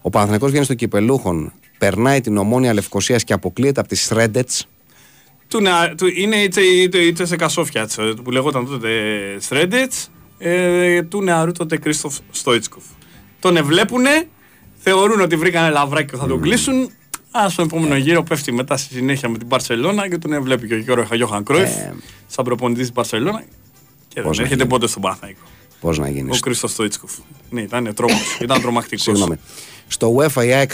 Ο 0.00 0.10
Παναθηναϊκός 0.10 0.50
βγαίνει 0.50 0.64
στο 0.64 0.74
Κυπελλούχων, 0.74 1.52
περνάει 1.78 2.20
την 2.20 2.36
Ομόνοια 2.36 2.72
Λευκωσίας 2.74 3.24
και 3.24 3.32
αποκλείεται 3.32 3.80
από 3.80 3.88
τη 3.88 3.94
Σρέντετς. 3.94 4.50
Του, 5.48 5.60
νεα- 5.60 5.94
του, 5.96 6.06
είναι 6.06 6.36
είτε, 6.36 6.60
είτε, 6.60 6.98
ΤΣΣΚΑ 6.98 7.36
Σόφιας 7.36 7.88
που 8.24 8.30
λεγόταν 8.30 8.66
τότε 8.66 8.90
Σρέντετς, 9.38 9.92
ε, 10.38 11.02
του 11.02 11.22
νεαρού 11.22 11.52
τότε 11.52 11.78
Χρίστο 11.78 12.16
Στόιτσκοφ. 12.30 12.84
Τον 13.40 13.56
ευλέπουνε, 13.56 14.28
θεωρούν 14.78 15.20
ότι 15.20 15.36
βρήκανε 15.36 15.70
λαβράκι 15.70 16.10
και 16.10 16.16
θα 16.16 16.26
τον 16.26 16.40
κλείσουν. 16.40 16.90
Α 17.38 17.48
στον 17.48 17.64
επόμενο 17.64 17.96
γύρο 17.96 18.22
πέφτει 18.22 18.52
μετά 18.52 18.76
στη 18.76 18.94
συνέχεια 18.94 19.28
με 19.28 19.38
την 19.38 19.48
Παρσελώνα 19.48 20.08
και 20.08 20.18
τον 20.18 20.42
βλέπει 20.42 20.66
και 20.66 20.74
ο 20.74 20.78
Γιώργος 20.78 21.16
Γιώχαν 21.16 21.44
Κρόιφ 21.44 21.70
σαν 22.26 22.44
προπονητής 22.44 22.82
της 22.82 22.92
Παρσελώνα. 22.92 23.40
Και 24.08 24.14
δεν 24.14 24.24
Πώς 24.24 24.36
να 24.36 24.42
έρχεται 24.42 24.62
γίνει. 24.62 24.74
ποτέ 24.74 24.86
στον 24.86 25.02
Παναθηναϊκό. 25.02 25.40
Πώς 25.80 25.98
να 25.98 26.08
γίνει. 26.08 26.30
Ο 26.30 26.38
Κρίστοφ 26.40 26.70
Στόιτσκοφ. 26.70 27.12
Ναι, 27.50 27.60
ήταν 27.60 27.94
τρόμος, 27.94 28.36
ήταν 28.42 28.60
τρομακτικός. 28.60 29.02
Συγγνώμη. 29.04 29.36
Στο 29.88 30.14
UEFA 30.16 30.44
η 30.46 30.52
ΑΕΚ 30.52 30.70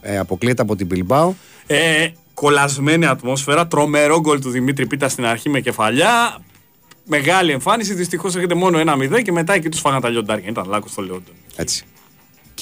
ε, 0.00 0.18
αποκλείεται 0.18 0.62
από 0.62 0.76
την 0.76 0.88
Bilbao. 0.94 1.30
Ε, 1.66 2.08
κολλασμένη 2.34 3.06
ατμόσφαιρα, 3.06 3.66
τρομερό 3.66 4.20
γκολ 4.20 4.40
του 4.40 4.50
Δημήτρη 4.50 4.86
Πίτα 4.86 5.08
στην 5.08 5.24
αρχή 5.24 5.48
με 5.48 5.60
κεφαλιά. 5.60 6.38
Μεγάλη 7.04 7.52
εμφάνιση, 7.52 7.94
δυστυχώς 7.94 8.34
έρχεται 8.34 8.54
μόνο 8.54 8.78
ένα 8.78 8.94
0 8.96 9.22
και 9.22 9.32
μετά 9.32 9.52
εκεί 9.54 9.68
τους 9.68 9.80
φάγανε 9.80 10.00
τα 10.00 10.08
λιοντάρια. 10.08 10.48
Ήταν 10.48 10.68
λάκκος 10.68 10.90
στο 10.90 11.02
Λεόντον. 11.02 11.34
Έτσι. 11.56 11.84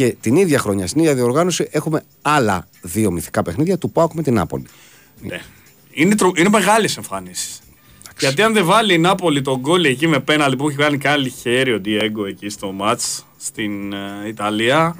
Και 0.00 0.16
την 0.20 0.36
ίδια 0.36 0.58
χρονιά, 0.58 0.86
στην 0.86 1.00
ίδια 1.00 1.14
διοργάνωση, 1.14 1.68
έχουμε 1.70 2.02
άλλα 2.22 2.68
δύο 2.80 3.10
μυθικά 3.10 3.42
παιχνίδια 3.42 3.78
του 3.78 3.90
ΠΑΟΚ 3.90 4.12
με 4.14 4.22
την 4.22 4.34
Νάπολη. 4.34 4.66
Ναι. 5.22 5.40
Είναι, 5.90 6.14
τρο... 6.14 6.32
είναι 6.36 6.48
μεγάλες 6.48 6.96
εμφανίσεις. 6.96 7.60
Γιατί 8.18 8.42
αν 8.42 8.52
δεν 8.52 8.64
βάλει 8.64 8.94
η 8.94 8.98
Νάπολη 8.98 9.42
τον 9.42 9.58
γκολ 9.58 9.84
εκεί 9.84 10.06
με 10.06 10.20
πέναλτι 10.20 10.56
που 10.56 10.68
έχει 10.68 10.78
κάνει 10.78 10.98
κάνει 10.98 11.28
χέρι 11.28 11.72
ο 11.72 11.80
Ντιέγκο 11.80 12.26
εκεί 12.26 12.48
στο 12.48 12.72
μάτς 12.72 13.26
στην 13.36 13.92
ε, 13.92 14.28
Ιταλία. 14.28 14.96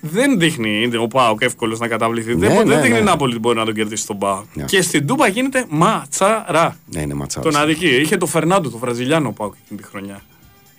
Δεν 0.00 0.38
δείχνει 0.38 0.96
ο 0.96 1.06
Πάοκ 1.08 1.42
εύκολος 1.42 1.78
να 1.78 1.88
καταβληθεί. 1.88 2.34
δεν, 2.34 2.50
Ναι, 2.50 2.56
δεν 2.56 2.66
ναι, 2.66 2.74
δείχνει 2.74 2.94
ναι. 2.94 2.98
η 2.98 3.02
Νάπολη 3.02 3.32
ότι 3.32 3.40
μπορεί 3.40 3.58
να 3.58 3.64
τον 3.64 3.74
κερδίσει 3.74 4.06
τον 4.06 4.18
Πάοκ. 4.18 4.44
Ναι. 4.54 4.64
Και 4.64 4.82
στην 4.82 5.06
Τούπα 5.06 5.28
γίνεται 5.28 5.66
ματσαρά. 5.68 6.78
Ναι, 6.86 7.00
είναι 7.00 7.14
ματσάρα. 7.14 7.50
Τον 7.50 7.60
αδική. 7.60 7.88
Είχε 7.88 8.16
το 8.16 8.26
Φερνάντο, 8.26 8.70
το 8.70 8.78
Βραζιλιάνο 8.78 9.32
Πάοκ 9.32 9.54
εκείνη 9.64 9.80
τη 9.80 9.86
χρονιά. 9.86 10.22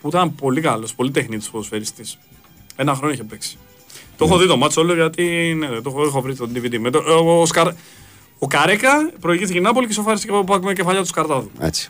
Που 0.01 0.07
ήταν 0.07 0.35
πολύ 0.35 0.61
καλός, 0.61 0.95
πολύ 0.95 1.11
τεχνίτης 1.11 1.49
ποδοσφαιριστής. 1.49 2.17
Ένα 2.75 2.95
χρόνο 2.95 3.13
είχε 3.13 3.23
παίξει. 3.23 3.57
Το 4.17 4.25
έχω 4.25 4.37
δει 4.37 4.47
το 4.47 4.57
μάτσο 4.57 4.81
όλο 4.81 4.93
γιατί 4.93 5.55
ναι, 5.57 5.67
το 5.67 5.89
έχω, 5.89 6.03
έχω 6.03 6.21
βρει 6.21 6.35
το 6.35 6.49
DVD. 6.55 6.77
Με 6.79 6.89
το, 6.89 6.99
ο, 6.99 7.41
ο, 7.41 7.45
Σκαρ, 7.45 7.67
ο 8.39 8.47
Καρέκα 8.47 9.11
προηγήθηκε 9.19 9.57
η 9.57 9.61
Νάπολη 9.61 9.87
και 9.87 9.93
σοφάρισε 9.93 10.25
και 10.27 10.33
ο 10.33 10.43
Πάοκ 10.43 10.63
με 10.63 10.73
κεφαλιά 10.73 11.01
του 11.01 11.07
Σκαρτάδου. 11.07 11.51
Έτσι. 11.59 11.89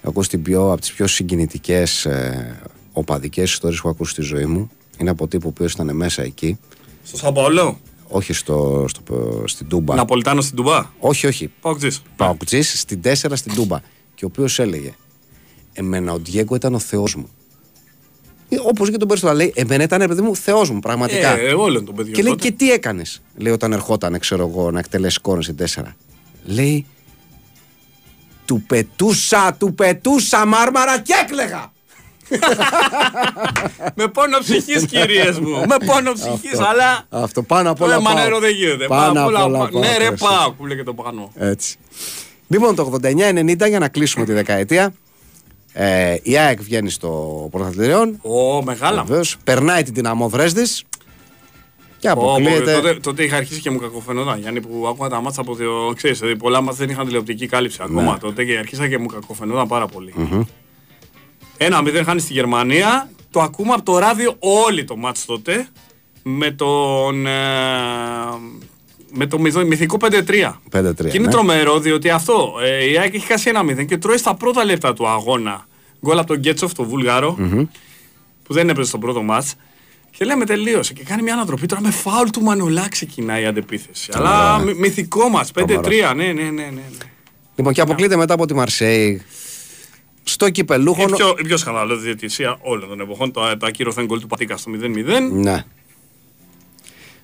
Έχω 0.00 0.10
ακούσει 0.10 0.28
την 0.28 0.42
πιο, 0.42 0.72
από 0.72 0.80
τις 0.80 0.92
πιο 0.92 1.06
συγκινητικές 1.06 2.04
ε, 2.04 2.60
οπαδικές 2.92 3.50
ιστορίες 3.50 3.80
που 3.80 3.86
έχω 3.86 3.96
ακούσει 3.96 4.12
στη 4.12 4.22
ζωή 4.22 4.44
μου. 4.44 4.70
Είναι 4.98 5.10
από 5.10 5.28
τύπου 5.28 5.46
ο 5.46 5.50
οποίο 5.54 5.66
ήταν 5.66 5.96
μέσα 5.96 6.22
εκεί. 6.22 6.58
Στο 7.04 7.16
Σαμπαολό. 7.16 7.78
Όχι 8.08 8.32
στο, 8.32 8.84
στο, 8.88 9.02
στην 9.46 9.68
Τούμπα. 9.68 9.94
Ναπολιτάνο 9.94 10.40
στην 10.40 10.56
Τουμπά. 10.56 10.84
Όχι, 10.98 11.26
όχι. 11.26 11.50
Πάοκ 11.60 11.80
Παοκτζή 12.16 12.62
στην 12.62 13.00
4 13.04 13.12
στην 13.14 13.54
Τούμπα. 13.54 13.80
Και 14.14 14.24
ο 14.24 14.28
οποίος 14.32 14.58
έλεγε 14.58 14.94
Εμένα 15.72 16.12
ο 16.12 16.18
Ντιέγκο 16.18 16.54
ήταν 16.54 16.74
ο 16.74 16.78
Θεός 16.78 17.14
μου. 17.14 17.28
Όπως 18.62 18.90
και 18.90 18.96
τον 18.96 19.08
Περιστόλα 19.08 19.34
λέει, 19.34 19.52
Εμένα 19.56 19.82
ήταν 19.82 19.98
παιδί 20.08 20.20
μου 20.22 20.36
Θεός 20.36 20.70
μου, 20.70 20.78
πραγματικά. 20.78 21.38
Ε, 21.38 21.48
εγώ 21.48 21.66
λέω 21.66 21.82
τον 21.82 21.94
παιδί. 21.94 22.10
και 22.10 22.22
λέει, 22.22 22.34
Και 22.36 22.50
τι 22.50 22.70
έκανες, 22.72 23.20
λέει, 23.36 23.52
όταν 23.52 23.72
ερχόταν, 23.72 24.18
ξέρω 24.18 24.50
εγώ, 24.54 24.70
να 24.70 24.78
εκτελέσει 24.78 25.20
κόρνο 25.20 25.42
στην 25.42 25.56
4. 25.56 25.82
Λέει, 26.44 26.86
Του 28.44 28.62
πετούσα, 28.66 29.54
του 29.58 29.74
πετούσα 29.74 30.46
μάρμαρα 30.46 30.98
και 31.00 31.12
έκλεγα. 31.22 31.72
με 33.94 34.06
πόνο 34.08 34.38
ψυχής, 34.38 34.86
κυρίες 34.86 35.38
μου. 35.38 35.50
με 35.50 35.76
πόνο 35.86 36.12
ψυχής, 36.12 36.58
αλλά. 36.60 37.06
Αυτό 37.08 37.42
πάνω 37.42 37.70
απ' 37.70 37.80
όλα. 37.80 37.94
Ε, 37.94 37.98
πάω. 38.02 38.14
μανέρο 38.14 38.38
δεν 38.38 38.54
γίνεται. 38.54 38.86
Πάνω 38.86 39.20
απ' 39.20 39.26
όλα 39.26 39.44
όλα 39.44 39.58
πάω. 39.58 39.68
πάω, 39.68 39.80
Ναι, 39.80 39.96
ρε, 39.98 40.04
Χριστέ. 40.06 40.26
πάω. 40.26 40.52
Που 40.52 40.66
λέγεται 40.66 40.84
το 40.84 40.94
πάνω. 41.02 41.32
Έτσι. 41.36 41.76
Λοιπόν, 42.48 42.74
το 42.74 42.98
89-90 43.02 43.68
για 43.68 43.78
να 43.78 43.88
κλείσουμε 43.88 44.24
τη 44.24 44.32
δεκαετία. 44.32 44.92
Ε, 45.80 46.16
η 46.22 46.36
ΑΕΚ 46.38 46.62
βγαίνει 46.62 46.90
στο 46.90 47.48
πρωταθλητριών. 47.50 48.18
Ω, 48.22 48.62
μεγάλα. 48.62 49.02
Βεβαίως. 49.04 49.36
Περνάει 49.44 49.82
την 49.82 49.94
δυναμό 49.94 50.28
Δρέσδης. 50.28 50.84
Και 51.98 52.10
Ω, 52.10 52.14
πω, 52.14 52.20
αποκλείεται. 52.30 52.72
τότε, 52.74 52.94
τότε 52.94 53.22
είχα 53.22 53.36
αρχίσει 53.36 53.60
και 53.60 53.70
μου 53.70 53.78
κακοφαινόταν. 53.78 54.38
Γιάννη 54.40 54.60
που 54.60 54.86
άκουγα 54.88 55.08
τα 55.08 55.20
μάτσα 55.20 55.40
από 55.40 55.56
το. 55.56 55.92
Ξέρεις, 55.96 56.18
δηλαδή, 56.18 56.36
πολλά 56.38 56.60
μάτσα 56.60 56.78
δεν 56.78 56.88
είχαν 56.90 57.06
τηλεοπτική 57.06 57.46
κάλυψη 57.46 57.78
ακόμα 57.82 58.02
Ναι. 58.12 58.18
τότε 58.18 58.44
και 58.44 58.56
αρχίσα 58.58 58.88
και 58.88 58.98
μου 58.98 59.06
κακοφαινόταν 59.06 59.68
πάρα 59.68 59.86
πολύ. 59.86 60.14
Ένα 61.56 61.82
μηδέν 61.82 62.04
χάνεις 62.04 62.22
στη 62.22 62.32
Γερμανία. 62.32 63.10
Το 63.30 63.40
ακούμε 63.40 63.72
από 63.72 63.82
το 63.82 63.98
ράδιο 63.98 64.34
όλοι 64.38 64.84
το 64.84 64.96
μάτς 64.96 65.24
τότε. 65.24 65.68
Με 66.22 66.50
τον. 66.50 67.26
ε, 67.26 67.32
με 69.12 69.26
το 69.26 69.38
μυθο- 69.38 69.64
μυθικό 69.66 69.96
5-3. 70.00 70.60
5-3, 70.70 71.10
Και 71.10 71.16
είναι 71.16 71.26
ναι. 71.26 71.32
τρομερό 71.32 71.78
διότι 71.78 72.10
αυτό. 72.10 72.52
Ε, 72.62 72.90
η 72.90 72.98
ΑΕΚ 72.98 73.14
έχει 73.14 73.26
χάσει 73.26 73.48
ένα 73.48 73.62
0 73.62 73.84
και 73.86 73.98
τρώει 73.98 74.16
στα 74.18 74.34
πρώτα 74.34 74.64
λεπτά 74.64 74.92
του 74.92 75.08
αγώνα. 75.08 75.66
Γκολ 76.06 76.18
από 76.18 76.26
τον 76.26 76.38
Γκέτσοφ, 76.38 76.72
το 76.72 76.84
βουλγαρο 76.84 77.32
που 78.42 78.52
δεν 78.54 78.68
έπαιζε 78.68 78.88
στο 78.88 78.98
πρώτο 78.98 79.22
μάτς. 79.22 79.54
Και 80.10 80.24
λέμε 80.24 80.44
τελείωσε. 80.44 80.92
Και 80.92 81.02
κάνει 81.02 81.22
μια 81.22 81.32
ανατροπή. 81.34 81.66
Τώρα 81.66 81.80
με 81.82 81.90
φάουλ 81.90 82.28
του 82.28 82.42
Μανολά 82.42 82.88
ξεκινάει 82.88 83.42
η 83.42 83.46
αντεπίθεση. 83.46 84.10
Αλλά 84.14 84.58
μυ- 84.58 84.78
μυθικό 84.78 85.28
μα. 85.28 85.46
5-3. 85.54 86.12
Ναι, 86.16 86.24
ναι, 86.24 86.32
ναι, 86.32 86.42
ναι. 86.50 86.50
ναι. 86.50 86.82
Λοιπόν, 87.56 87.72
και 87.72 87.80
αποκλείεται 87.80 88.16
μετά 88.16 88.34
από 88.34 88.46
τη 88.46 88.54
Μαρσέη. 88.54 89.22
Στο 90.22 90.46
Η 90.46 90.50
κυπελούχο. 90.50 91.04
πιο, 91.04 91.34
η 91.38 91.42
πιο 91.44 91.56
σκανδαλώδη 91.56 92.02
διαιτησία 92.04 92.58
όλων 92.60 92.88
των 92.88 93.00
εποχών. 93.00 93.32
Το, 93.32 93.56
το 93.56 93.66
ακύρωθεν 93.66 94.04
γκολ 94.04 94.20
του 94.20 94.26
Πατίκα 94.26 94.56
στο 94.56 94.70
0-0. 94.74 95.30
Ναι. 95.32 95.64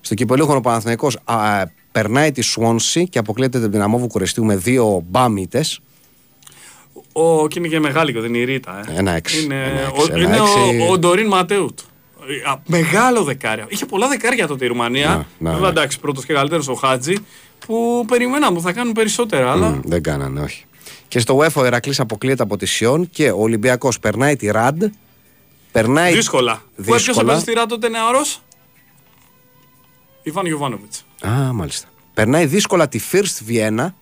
Στο 0.00 0.14
κυπελούχο 0.14 0.54
ο 0.56 0.60
Παναθηναϊκός 0.60 1.18
α, 1.24 1.62
περνάει 1.92 2.32
τη 2.32 2.40
Σουόνση 2.40 3.08
και 3.08 3.18
αποκλείεται 3.18 3.60
την 3.60 3.70
δυναμό 3.70 3.98
Βουκουρεστίου 3.98 4.44
με 4.44 4.56
δύο 4.56 5.04
μπάμιτε. 5.08 5.64
Ο, 7.16 7.48
και 7.48 7.58
είναι 7.58 7.68
και 7.68 7.80
μεγάλη 7.80 8.12
και 8.12 8.20
δεν 8.20 8.28
είναι 8.34 8.38
η 8.38 8.44
Ρίτα. 8.44 8.84
Ε. 8.88 8.98
Ένα 8.98 9.12
έξι. 9.12 9.42
Είναι, 9.44 9.54
Ένα 9.64 9.80
έξι, 9.80 10.00
ο, 10.00 10.14
ένα 10.14 10.18
είναι 10.18 10.36
έξι. 10.36 10.82
ο, 10.88 10.92
ο 10.92 10.98
Ντορίν 10.98 11.26
Ματέουτ. 11.26 11.78
Ε, 12.44 12.50
α, 12.50 12.60
Μεγάλο 12.66 13.22
δεκάρια. 13.22 13.66
Είχε 13.68 13.86
πολλά 13.86 14.08
δεκάρια 14.08 14.46
τότε 14.46 14.64
η 14.64 14.68
Ρουμανία. 14.68 15.08
Να, 15.08 15.26
να, 15.38 15.50
Βέβαια 15.50 15.60
ναι. 15.60 15.68
εντάξει, 15.68 16.00
πρώτος 16.00 16.24
και 16.24 16.32
καλύτερος 16.32 16.68
ο 16.68 16.74
Χάτζη. 16.74 17.14
Που 17.66 18.04
περιμέναμε 18.08 18.56
που 18.56 18.62
θα 18.62 18.72
κάνουν 18.72 18.92
περισσότερα. 18.92 19.50
Αλλά 19.52 19.68
Μμ, 19.68 19.80
δεν 19.84 20.02
κάνανε, 20.02 20.40
όχι. 20.40 20.64
Και 21.08 21.18
στο 21.18 21.38
UEFA 21.38 21.52
ο 21.54 21.64
Ηρακλής 21.66 22.00
αποκλείεται 22.00 22.42
από 22.42 22.56
τη 22.56 22.66
Σιόν 22.66 23.10
και 23.10 23.30
ο 23.30 23.40
Ολυμπιακός 23.40 24.00
περνάει 24.00 24.36
τη 24.36 24.46
Ραντ 24.50 24.84
Περνάει 25.72 26.14
δύσκολα. 26.14 26.62
δύσκολα. 26.76 26.86
Πού 26.86 26.94
έπιασε 26.94 27.24
πεζιστήρα 27.24 27.66
τότε 27.66 27.88
νεαρός; 27.88 28.42
Ιβάν 30.22 30.46
Γιωβάνοβιτς. 30.46 31.04
Α, 31.26 31.52
μάλιστα. 31.52 31.88
Περνάει 32.14 32.46
δύσκολα 32.46 32.88
τη 32.88 33.00
First 33.12 33.38
Βιέννα. 33.44 33.94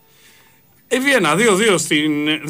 Ε, 0.95 0.99
Βιέννα, 1.01 1.35
2-2 1.37 1.79
στην. 1.79 2.29
ε, 2.29 2.41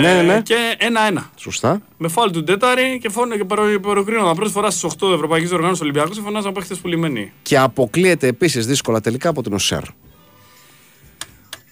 Ναι, 0.00 0.12
ναι, 0.14 0.22
ναι. 0.22 0.40
Και 0.40 0.76
1-1. 1.14 1.30
Σωστά. 1.36 1.80
Με 1.96 2.08
φάουλ 2.08 2.30
του 2.30 2.42
Ντέταρη 2.44 2.98
και, 3.02 3.08
φόνο, 3.08 3.36
και 3.36 3.44
προ- 3.44 3.80
προκρίνονταν 3.80 4.34
πρώτη 4.34 4.50
φορά 4.52 4.70
στις 4.70 4.84
8 5.00 5.12
Ευρωπαϊκής 5.14 5.52
Οργάνωσης 5.52 5.82
Ολυμπιακού 5.82 6.10
και 6.10 6.20
φωνάζαν 6.24 6.52
παίχτε 6.52 6.74
πουλημένοι. 6.74 7.32
Και 7.42 7.58
αποκλείεται 7.58 8.26
επίσης 8.26 8.66
δύσκολα 8.66 9.00
τελικά 9.00 9.28
από 9.28 9.42
την 9.42 9.52
Οσέρ. 9.52 9.82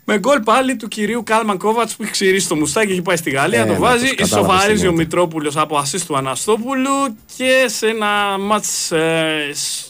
Με 0.04 0.18
γκολ 0.18 0.40
πάλι 0.40 0.76
του 0.76 0.88
κυρίου 0.88 1.22
Κάλμαν 1.22 1.58
Κόβατς 1.58 1.96
που 1.96 2.02
έχει 2.02 2.12
ξηρίσει 2.12 2.48
το 2.48 2.56
μουστάκι 2.56 2.86
και 2.86 2.92
έχει 2.92 3.02
πάει 3.02 3.16
στη 3.16 3.30
Γαλλία. 3.30 3.60
Ε, 3.62 3.66
το 3.66 3.72
ναι, 3.72 3.78
βάζει. 3.78 4.06
τους 4.06 4.14
κατάλαβα 4.16 4.52
Ισοφαρίζει 4.54 4.80
τι 4.80 4.86
ο 4.86 4.90
γίνεται. 4.90 5.02
Μητρόπουλος 5.04 5.56
από 5.56 5.76
ασίστ 5.76 6.06
του 6.06 6.16
Αναστόπουλου 6.16 6.90
και 7.36 7.64
σε 7.66 7.86
ένα 7.88 8.38
μάτς 8.38 8.92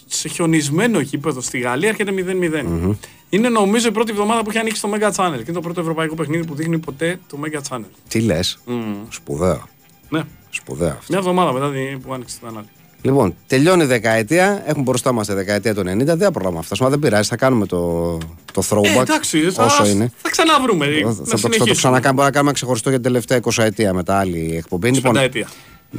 σε 0.07 0.29
χιονισμένο 0.29 1.01
γήπεδο 1.01 1.41
στη 1.41 1.59
Γαλλία 1.59 1.89
έρχεται 1.89 2.13
0-0. 2.13 2.95
Είναι 3.31 3.49
νομίζω 3.49 3.89
η 3.89 3.93
πρώτη 3.93 4.11
εβδομάδα 4.11 4.43
που 4.43 4.51
έχει 4.51 4.59
ανοίξει 4.59 4.81
το 4.83 4.89
Mega 4.95 5.09
Channel 5.15 5.33
και 5.37 5.43
είναι 5.45 5.53
το 5.53 5.61
πρώτο 5.61 5.81
ευρωπαϊκό 5.81 6.15
παιχνίδι 6.15 6.45
που 6.47 6.55
δείχνει 6.55 6.79
ποτέ 6.79 7.19
το 7.29 7.39
Mega 7.45 7.61
Channel. 7.69 7.85
Τι 8.09 8.21
λες; 8.21 8.59
Μμμ. 8.67 8.95
Σπουδαίο. 9.09 9.69
Ναι, 10.09 10.23
Σπουδαίο 10.51 10.89
αυτό. 10.89 11.05
μια 11.09 11.19
εβδομάδα 11.19 11.53
μετά 11.53 11.71
την- 11.71 12.01
που 12.01 12.13
άνοιξε 12.15 12.37
το 12.41 12.47
κανάλι. 12.47 12.67
Λοιπόν, 13.03 13.35
τελειώνει 13.47 13.83
η 13.83 13.87
δεκαετία. 13.87 14.63
Έχουμε 14.67 14.83
μπροστά 14.83 15.13
μας 15.13 15.27
τη 15.27 15.33
δεκαετία 15.33 15.75
του 15.75 15.81
90. 15.81 16.17
Δεν 16.17 16.31
πρόγραμμα 16.33 16.59
αυτά. 16.59 16.77
Μα 16.81 16.89
δεν 16.89 16.99
πειράζει. 16.99 17.29
Θα 17.29 17.37
κάνουμε 17.37 17.67
το, 17.67 18.13
το 18.53 18.63
throwback. 18.71 18.85
Ε, 18.85 19.01
εντάξει, 19.01 19.51
θα, 19.51 19.65
όσο 19.65 19.87
είναι. 19.87 20.13
θα 20.17 20.31
ξαναβρούμε. 20.31 20.87
Θα, 20.87 20.91
να 20.91 21.13
θα, 21.13 21.15
το, 21.17 21.25
θα 21.25 21.31
το 21.31 21.37
συνεχίσουμε. 21.37 21.71
ξανακάνουμε. 21.75 22.01
Μπορούμε 22.13 22.25
να 22.25 22.31
κάνουμε 22.31 22.53
ξεχωριστό 22.53 22.89
για 22.89 22.99
την 23.01 23.07
τελευταία 23.13 23.41
20 23.43 23.63
ετία 23.65 23.93
μετά 23.95 24.19
άλλη 24.19 24.55
εκπομπή. 24.57 24.91
Λοιπόν, 24.91 25.13
Πενταετία. 25.13 25.49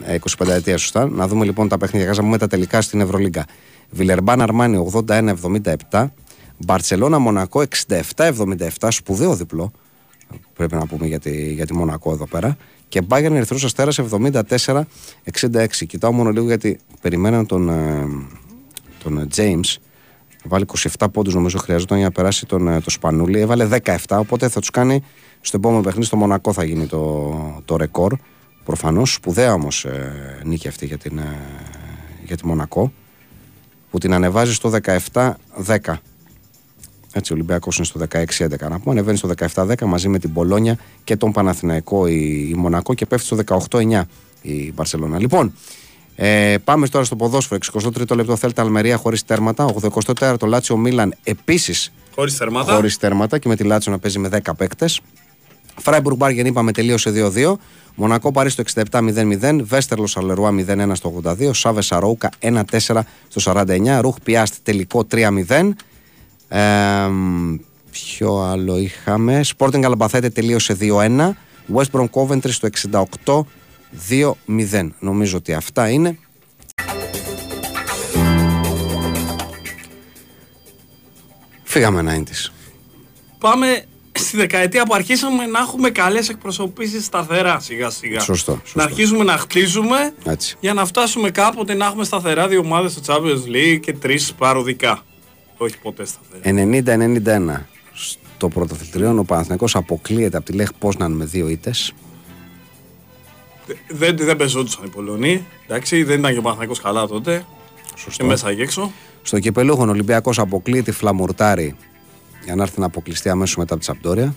ε, 0.05 0.17
25 0.37 0.47
ετία 0.47 0.77
σωστά. 0.77 1.07
Να 1.09 1.27
δούμε 1.27 1.45
λοιπόν 1.45 1.67
τα 1.67 1.77
παιχνίδια. 1.77 2.07
Κάζαμε 2.07 2.37
τα 2.37 2.47
τελικά 2.47 2.81
στην 2.81 3.01
Ευρωλίγκα. 3.01 3.45
Βιλερμπάν 3.89 4.41
Αρμάνι 4.41 4.91
81-77. 5.89 6.05
Μπαρσελόνα 6.65 7.19
Μονακό 7.19 7.63
67-77. 8.15 8.87
Σπουδαίο 8.89 9.35
διπλό. 9.35 9.71
Πρέπει 10.53 10.75
να 10.75 10.85
πούμε 10.87 11.07
για 11.07 11.19
τη, 11.19 11.53
για 11.53 11.65
τη 11.65 11.73
Μονακό 11.73 12.11
εδώ 12.11 12.27
πέρα. 12.27 12.57
Και 12.87 13.01
Μπάγκερν 13.01 13.35
Ερυθρός 13.35 13.63
Αστέρας 13.63 13.99
74-66. 13.99 14.83
Κοιτάω 15.87 16.11
μόνο 16.11 16.29
λίγο 16.29 16.45
γιατί 16.45 16.79
περιμέναν 17.01 17.45
τον, 17.45 17.69
ε, 17.69 18.07
τον 19.03 19.17
ε, 19.17 19.27
James. 19.35 19.75
Βάλει 20.43 20.65
27 20.97 21.05
πόντους 21.11 21.33
νομίζω 21.33 21.57
χρειαζόταν 21.57 21.97
για 21.97 22.05
να 22.05 22.11
περάσει 22.11 22.45
τον, 22.45 22.67
ε, 22.67 22.81
το 22.81 22.89
Σπανούλη. 22.89 23.39
Έβαλε 23.39 23.67
17, 23.83 23.95
οπότε 24.09 24.49
θα 24.49 24.59
τους 24.59 24.69
κάνει 24.69 25.03
στο 25.41 25.57
επόμενο 25.57 25.81
παιχνίδι 25.81 26.05
στο 26.05 26.15
Μονακό 26.15 26.53
θα 26.53 26.63
γίνει 26.63 26.85
το, 26.85 27.61
το 27.65 27.75
ρεκόρ. 27.75 28.15
Προφανώς 28.63 29.13
σπουδαία 29.13 29.53
όμως 29.53 29.85
ε, 29.85 30.41
νίκη 30.43 30.67
αυτή 30.67 30.85
για, 30.85 30.97
την, 30.97 31.17
ε, 31.17 31.39
για 32.25 32.37
τη 32.37 32.45
Μονακό 32.45 32.91
που 33.91 33.97
την 33.97 34.13
ανεβάζει 34.13 34.53
στο 34.53 34.71
17-10. 35.13 35.33
Έτσι, 37.13 37.31
ο 37.31 37.35
Ολυμπιακός 37.35 37.77
είναι 37.77 37.85
στο 37.85 37.99
16-11. 37.99 38.69
Να 38.69 38.79
πούμε, 38.79 38.81
ανεβαίνει 38.85 39.17
στο 39.17 39.29
17-10 39.55 39.73
μαζί 39.85 40.07
με 40.07 40.19
την 40.19 40.33
Πολόνια 40.33 40.77
και 41.03 41.15
τον 41.15 41.31
Παναθηναϊκό 41.31 42.07
η, 42.07 42.47
η 42.49 42.53
Μονακό 42.57 42.93
και 42.93 43.05
πέφτει 43.05 43.25
στο 43.25 43.65
18-9 43.69 44.01
η 44.41 44.71
Μπαρσελόνα. 44.73 45.19
Λοιπόν, 45.19 45.53
ε, 46.15 46.55
πάμε 46.63 46.87
τώρα 46.87 47.05
στο 47.05 47.15
ποδόσφαιρο. 47.15 47.59
63ο 47.73 48.15
λεπτό 48.15 48.35
Θέλτα 48.35 48.61
Αλμερία 48.61 48.97
χωρίς 48.97 49.25
τέρματα. 49.25 49.73
84ο 49.93 50.47
Λάτσιο 50.47 50.77
Μίλαν 50.77 51.13
επίσης 51.23 51.91
Χωρίς 52.15 52.35
θερμάτα. 52.35 52.73
χωρίς 52.73 52.97
τέρματα 52.97 53.37
και 53.37 53.47
με 53.47 53.55
τη 53.55 53.63
Λάτσιο 53.63 53.91
να 53.91 53.99
παίζει 53.99 54.19
με 54.19 54.29
10 54.43 54.51
παίκτες. 54.57 55.01
Φράιμπουργκ 55.75 56.17
Μπάργεν 56.17 56.45
είπαμε 56.45 56.71
τελείωσε 56.71 57.31
2-2. 57.35 57.53
Μονακό 57.95 58.31
Παρί 58.31 58.49
στο 58.49 58.63
67-0-0. 58.91 59.59
Βέστερλος 59.63 60.11
Σαλερουά 60.11 60.51
0-1 60.67 60.91
στο 60.93 61.21
82. 61.23 61.53
Σάβες 61.53 61.85
Σαρόουκα 61.85 62.29
1-4 62.39 62.61
στο 63.27 63.53
49. 63.53 63.99
Ρουχ 64.01 64.15
Πιάστ 64.23 64.55
τελικό 64.63 65.07
3-0. 65.11 65.69
Ε, 66.51 67.09
ποιο 67.91 68.37
άλλο 68.37 68.77
είχαμε; 68.77 69.41
Sporting 69.57 69.83
Αλμπαθέτε 69.83 70.29
τελείωσε 70.29 70.77
2-1. 70.79 71.35
West 71.75 71.91
Brom 71.91 72.05
Coventry 72.11 72.49
στο 72.49 72.67
68 73.25 73.43
2-0. 74.09 74.89
Νομίζω 74.99 75.37
ότι 75.37 75.53
αυτά 75.53 75.89
είναι. 75.89 76.17
Φύγαμε 81.63 82.23
90s. 82.29 82.51
Πάμε 83.39 83.83
στη 84.11 84.37
δεκαετία 84.37 84.85
που 84.85 84.93
αρχίσαμε 84.93 85.45
να 85.45 85.59
έχουμε 85.59 85.89
καλές 85.89 86.29
εκπροσωπήσεις 86.29 87.05
σταθερά 87.05 87.59
σιγά 87.59 87.89
σιγά. 87.89 88.19
Σωστό, 88.19 88.59
σωστό. 88.63 88.79
Να 88.79 88.83
αρχίσουμε 88.83 89.23
να 89.23 89.37
χτίζουμε 89.37 90.13
Έτσι. 90.23 90.55
για 90.59 90.73
να 90.73 90.85
φτάσουμε 90.85 91.29
κάποτε 91.29 91.73
να 91.73 91.85
έχουμε 91.85 92.03
σταθερά 92.03 92.47
δύο 92.47 92.59
ομάδες 92.59 92.91
στο 92.91 93.01
Champions 93.05 93.55
League 93.55 93.79
και 93.79 93.93
τρεις 93.93 94.33
παροδικά. 94.33 95.03
Όχι 95.61 95.77
ποτέ 95.81 96.05
σταθερά. 96.05 97.63
90-91 97.63 97.65
στο 97.93 98.49
πρωταθλητριόν 98.49 99.19
ο 99.19 99.23
Παναθηναϊκός 99.23 99.75
αποκλείεται 99.75 100.37
από 100.37 100.45
τη 100.45 100.53
Λέχ 100.53 100.73
Πόσναν 100.73 101.11
με 101.11 101.25
δύο 101.25 101.47
ήττες 101.47 101.93
Δεν, 103.89 104.17
δεν 104.17 104.37
πεζόντουσαν 104.37 104.85
οι 104.85 104.89
Πολωνοί. 104.89 105.45
Εντάξει, 105.65 106.03
δεν 106.03 106.19
ήταν 106.19 106.31
και 106.31 106.37
ο 106.37 106.41
Παναθηναϊκός 106.41 106.79
καλά 106.79 107.07
τότε. 107.07 107.45
Σωστό. 107.95 108.23
Και 108.23 108.29
μέσα 108.29 108.53
και 108.53 108.61
έξω. 108.61 108.91
Στο 109.21 109.39
κυπελούχον 109.39 109.87
ο 109.87 109.91
Ολυμπιακός 109.91 110.39
αποκλείεται 110.39 110.91
φλαμουρτάρι 110.91 111.75
για 112.43 112.55
να 112.55 112.63
έρθει 112.63 112.79
να 112.79 112.85
αποκλειστεί 112.85 113.29
αμέσως 113.29 113.57
μετά 113.57 113.73
από 113.73 113.83
τη 113.83 113.87
Σαμπτόρια. 113.87 114.35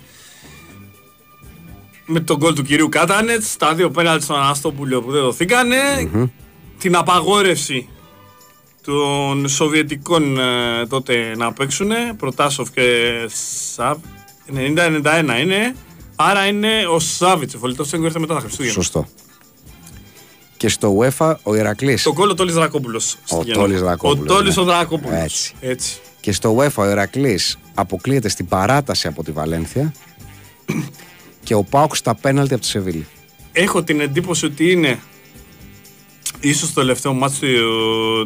Με 2.07 2.21
τον 2.21 2.37
γκολ 2.37 2.55
του 2.55 2.63
κυρίου 2.63 2.89
Κάτανετς, 2.89 3.57
τα 3.57 3.75
δύο 3.75 3.91
πέναλτι 3.91 4.25
στον 4.25 4.37
Αναστόπουλο 4.37 5.03
που 5.03 5.11
δεν 5.11 5.23
δοθηκανε 5.23 5.77
την 6.79 6.97
απαγόρευση 6.97 7.89
των 8.85 9.49
Σοβιετικών 9.49 10.39
ε, 10.39 10.87
τότε 10.87 11.35
να 11.37 11.53
παίξουν, 11.53 11.91
Προτάσοφ 12.17 12.71
και 12.71 12.83
Σαβ. 13.75 13.99
90-91 14.55 15.41
είναι. 15.41 15.75
Άρα 16.17 16.47
είναι 16.47 16.87
ο 16.91 16.99
Σάβιτ, 16.99 17.55
ο 17.55 17.59
φωλητό 17.59 17.85
έγκο 17.93 18.05
ήρθε 18.05 18.19
μετά 18.19 18.35
τα 18.35 18.41
Χριστούγεννα. 18.41 18.75
Σωστό. 18.75 19.09
Και 20.57 20.69
στο 20.69 20.99
UEFA 20.99 21.35
ο 21.43 21.55
Ηρακλής. 21.55 22.03
Το 22.03 22.13
γκολ 22.13 22.31
ο 22.31 22.35
Τόλης 22.35 22.55
Δρακόπουλος. 22.55 23.17
Ο 23.29 23.45
Τόλης 23.45 23.81
Δρακόπουλος, 23.81 24.31
Ο 24.31 24.35
Τόλης 24.35 24.57
ναι. 24.57 24.63
ο 24.63 24.65
Δρακόπουλος. 24.65 25.19
Έτσι. 25.23 25.55
Έτσι. 25.61 25.99
Και 26.21 26.33
στο 26.33 26.57
UEFA 26.57 26.83
ο 26.85 26.91
Ηρακλής 26.91 27.59
αποκλείεται 27.75 28.29
στην 28.29 28.47
παράταση 28.47 29.07
από 29.07 29.25
τη 29.25 29.31
Βαλένθια 29.33 29.95
και 31.43 31.55
ο 31.55 31.63
Πάουκ 31.63 31.97
στα 31.97 32.15
πέναλτι 32.15 32.55
από 32.55 32.63
τη 32.63 32.69
Σεβίλη. 32.69 33.07
Έχω 33.53 33.83
την 33.83 34.01
εντύπωση 34.01 34.47
ότι 34.47 34.71
είναι 34.71 34.99
ίσως 36.49 36.73
το 36.73 36.81
τελευταίο 36.81 37.13
μάτς 37.13 37.39
του 37.39 37.47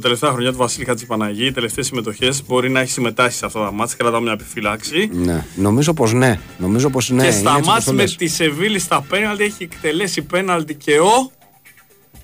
τελευταία 0.03 0.31
χρονιά 0.31 0.51
του 0.51 0.57
Βασίλη 0.57 0.85
Χατζηπαναγή, 0.85 1.47
οι 1.47 1.53
τελευταίες 1.53 1.87
συμμετοχές 1.87 2.43
μπορεί 2.47 2.71
να 2.71 2.81
έχει 2.81 2.91
συμμετάσχει 2.91 3.39
σε 3.39 3.47
αυτά 3.47 3.65
τα 3.65 3.73
μάτς, 3.73 3.97
κρατάω 3.97 4.21
μια 4.21 4.33
επιφύλαξη. 4.33 5.11
Ναι. 5.13 5.45
Νομίζω 5.57 5.93
πως 5.95 6.13
ναι. 6.13 6.41
Νομίζω 6.59 6.91
πως 6.91 7.11
ναι. 7.11 7.23
και 7.23 7.29
Είναι 7.29 7.37
στα 7.37 7.49
έτσι 7.51 7.57
όπως 7.61 7.67
μάτς 7.73 7.85
το 7.85 7.93
με 7.93 8.03
λες. 8.03 8.17
τη 8.17 8.27
Σεβίλλη 8.27 8.79
στα 8.79 9.01
πέναλτι 9.09 9.43
έχει 9.45 9.63
εκτελέσει 9.63 10.23
πέναλτι 10.23 10.75
και 10.75 10.99
ο 10.99 11.31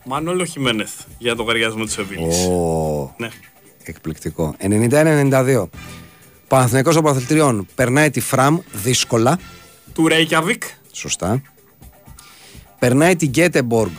Μανώλο 0.05 0.45
Χιμένεθ 0.45 0.90
για 1.18 1.30
τον 1.36 1.47
λογαριασμό 1.47 1.84
της 1.84 1.92
Σεβίλης. 1.92 2.47
Ω, 2.47 3.14
Ναι. 3.18 3.28
εκπληκτικό. 3.82 4.55
91-92. 4.59 5.68
Παναθηναϊκός 6.49 6.95
Πρωταθλητριών 6.95 7.66
περνάει 7.74 8.11
τη 8.11 8.20
Φραμ 8.20 8.59
δύσκολα. 8.72 9.38
Του 9.95 10.09
Ρέικιαβικ, 10.09 10.62
Σωστά. 10.92 11.42
Περνάει 12.78 13.16
την 13.16 13.28
Γκέτεμποργκ 13.28 13.90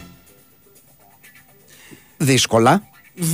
δύσκολα. 2.17 2.83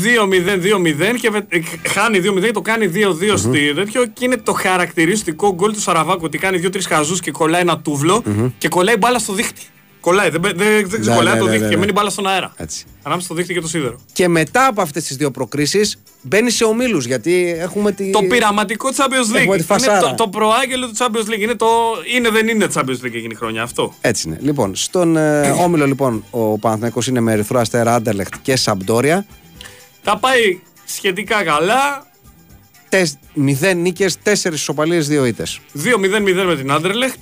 2-0-2-0 0.04 1.18
και 1.22 1.30
βε- 1.30 1.54
ε, 1.54 1.62
χάνει 1.90 2.20
2-0 2.20 2.52
το 2.54 2.62
κάνει 2.62 2.88
2-2 2.88 3.38
στη 3.38 3.74
τέτοιο 3.76 4.06
και 4.06 4.26
είναι 4.26 4.38
το 4.38 4.54
χαρακτηριστικό 4.54 5.54
γκολ 5.54 5.74
του 5.74 5.80
Σαραβάκου 5.82 6.22
ότι 6.24 6.38
κάνει 6.38 6.62
2-3 6.64 6.80
χαζούς 6.88 7.20
και 7.20 7.32
κολλάει 7.32 7.62
ένα 7.62 7.80
τούβλο 7.80 8.24
και 8.58 8.68
κολλάει 8.68 8.98
μπάλα 8.98 9.20
στο 9.20 9.34
δίχτυ. 9.34 9.62
Κολλάει, 10.02 10.30
δεν, 10.30 10.42
δεν, 10.42 10.90
δεν 10.90 11.02
ξεκολλάει 11.02 11.34
ναι, 11.34 11.40
το 11.40 11.46
ναι, 11.46 11.52
δίχτυ 11.52 11.64
ναι, 11.64 11.70
και 11.70 11.76
ναι. 11.76 11.80
μένει 11.80 11.92
μπάλα 11.92 12.10
στον 12.10 12.28
αέρα. 12.28 12.54
Έτσι. 12.58 12.86
Ανάμεσα 13.04 13.26
στο 13.26 13.36
δίχτυ 13.36 13.54
και 13.54 13.62
το 13.62 13.68
σίδερο. 13.68 14.00
Και 14.14 14.28
μετά 14.28 14.68
από 14.68 14.82
αυτές 14.82 15.04
τις 15.04 15.16
δύο 15.18 15.32
προκρίσεις 15.32 15.98
μπαίνει 16.22 16.50
σε 16.50 16.64
ομίλους 16.64 17.06
γιατί 17.06 17.56
έχουμε 17.58 17.92
τη... 17.92 18.10
Το 18.10 18.22
πειραματικό 18.24 18.90
Champions 18.90 19.36
League. 19.36 19.40
Έχουμε 19.40 19.40
τη 19.40 19.46
Είναι 19.46 19.62
φασάρα. 19.64 20.00
το, 20.00 20.16
το 20.16 20.28
προάγγελο 20.28 20.88
του 20.88 20.96
Champions 20.98 21.30
League. 21.34 21.40
Είναι 21.40 21.56
το 21.56 21.68
είναι 22.16 22.30
δεν 22.30 22.48
είναι 22.48 22.68
Champions 22.74 23.06
League 23.06 23.14
εκείνη 23.14 23.30
η 23.32 23.36
χρονιά 23.36 23.64
αυτό. 23.64 23.94
Έτσι 24.02 24.28
είναι. 24.28 24.38
Λοιπόν, 24.42 24.76
στον 24.76 25.18
ε, 25.18 25.50
όμιλο 25.50 25.86
λοιπόν 25.86 26.24
ο 26.30 26.58
Παναθηναϊκός 26.58 27.08
είναι 27.08 27.20
με 27.20 27.32
Ερυθρό 27.32 27.60
Αστέρα, 27.60 27.96
Άντερλεχτ 27.96 28.34
και 28.42 28.56
Σαμπτόρια. 28.56 29.26
Τα 30.04 30.18
πάει 30.18 30.60
σχετικά 30.86 31.44
καλά. 31.44 32.06
Τεσ, 32.90 33.18
μηδέν 33.34 33.78
νίκες, 33.78 34.18
τέσσερις 34.24 34.60
ισοπαλίες, 34.60 35.08
δύο 35.08 35.26
ήττες. 35.26 35.60
2-0-0 35.84 36.46
με 36.46 36.56
την 36.56 36.72
Άντερλεχτ. 36.72 37.20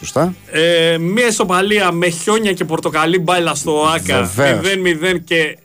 Σωστά. 0.00 0.34
Ε, 0.46 0.98
μία 0.98 1.26
ισοπαλία 1.26 1.92
με 1.92 2.08
χιόνια 2.08 2.52
και 2.52 2.64
πορτοκαλί 2.64 3.18
μπάλα 3.18 3.54
στο 3.54 3.84
Άκα. 3.94 4.22
Βεβαίως. 4.22 4.76
0-0 5.14 5.18
και 5.24 5.58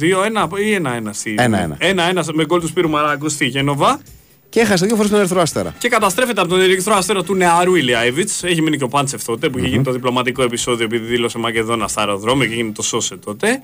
2-1 0.00 0.58
ή 0.58 0.80
1-1 0.82 1.08
στη. 1.10 1.34
1-1. 1.38 2.20
1-1 2.20 2.24
με 2.32 2.44
γκολ 2.44 2.60
του 2.60 2.66
Σπύρου 2.66 2.88
Μαραγκού 2.88 3.28
στη 3.28 3.46
Γένοβα. 3.46 4.00
Και 4.48 4.60
έχασε 4.60 4.86
δύο 4.86 4.96
φορές 4.96 5.10
τον 5.10 5.18
Ερυθρό 5.20 5.40
Αστέρα. 5.40 5.74
Και 5.78 5.88
καταστρέφεται 5.88 6.40
από 6.40 6.50
τον 6.50 6.60
ερυθρό 6.60 6.94
αστέρα 6.94 7.22
του 7.22 7.34
νεαρού 7.34 7.74
Ηλιάιβιτ. 7.74 8.30
Έχει 8.42 8.62
μείνει 8.62 8.76
και 8.76 8.84
ο 8.84 8.88
Πάντσεφ 8.88 9.24
τότε 9.24 9.48
που 9.48 9.58
είχε 9.58 9.66
γίνει 9.68 9.82
το 9.82 9.92
διπλωματικό 9.92 10.42
επεισόδιο 10.42 10.84
επειδή 10.84 11.06
δήλωσε 11.06 11.38
Μακεδόνα 11.38 11.88
στα 11.88 12.00
αεροδρόμια 12.00 12.46
και 12.46 12.54
γίνει 12.54 12.72
το 12.72 12.82
σώσε 12.82 13.16
τότε. 13.16 13.60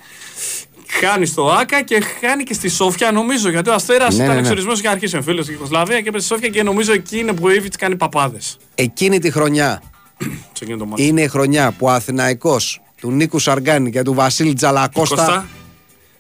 Χάνει 0.87 1.27
στο 1.27 1.51
Άκα 1.51 1.83
και 1.83 2.01
χάνει 2.21 2.43
και 2.43 2.55
στη 2.55 2.69
Σόφια, 2.69 3.13
νομίζω. 3.13 3.49
Γιατί 3.51 3.71
ο 3.71 3.75
Αστέρας 3.75 4.17
Ναι, 4.17 4.23
ήταν 4.23 4.27
ναι, 4.27 4.33
ναι. 4.35 4.41
εξορισμένο 4.41 4.79
και 4.79 4.89
αρχίσει 4.89 5.21
φίλο 5.21 5.43
στη 5.43 5.53
Ιουγκοσλαβία 5.53 6.01
και 6.01 6.09
έπεσε 6.09 6.25
στη 6.27 6.35
Σόφια 6.35 6.49
και 6.49 6.63
νομίζω 6.63 6.93
εκεί 6.93 7.19
είναι 7.19 7.33
που 7.33 7.43
ο 7.45 7.51
Ήβιτ 7.53 7.75
κάνει 7.79 7.97
παπάδες. 7.97 8.57
Εκείνη 8.75 9.19
τη 9.19 9.31
χρονιά 9.31 9.83
Σε 10.53 10.65
εκείνο 10.65 10.79
το 10.79 10.87
μάτι. 10.87 11.07
είναι 11.07 11.23
η 11.23 11.29
χρονιά 11.29 11.73
που 11.79 11.87
ο 11.87 11.91
Αθηναϊκός 11.91 12.81
του 13.01 13.11
Νίκου 13.11 13.39
Σαργκάνη 13.39 13.91
και 13.91 14.03
του 14.03 14.15
Βασίλη 14.15 14.53
Τζαλακώστα 14.55 15.15
Κώστα, 15.17 15.47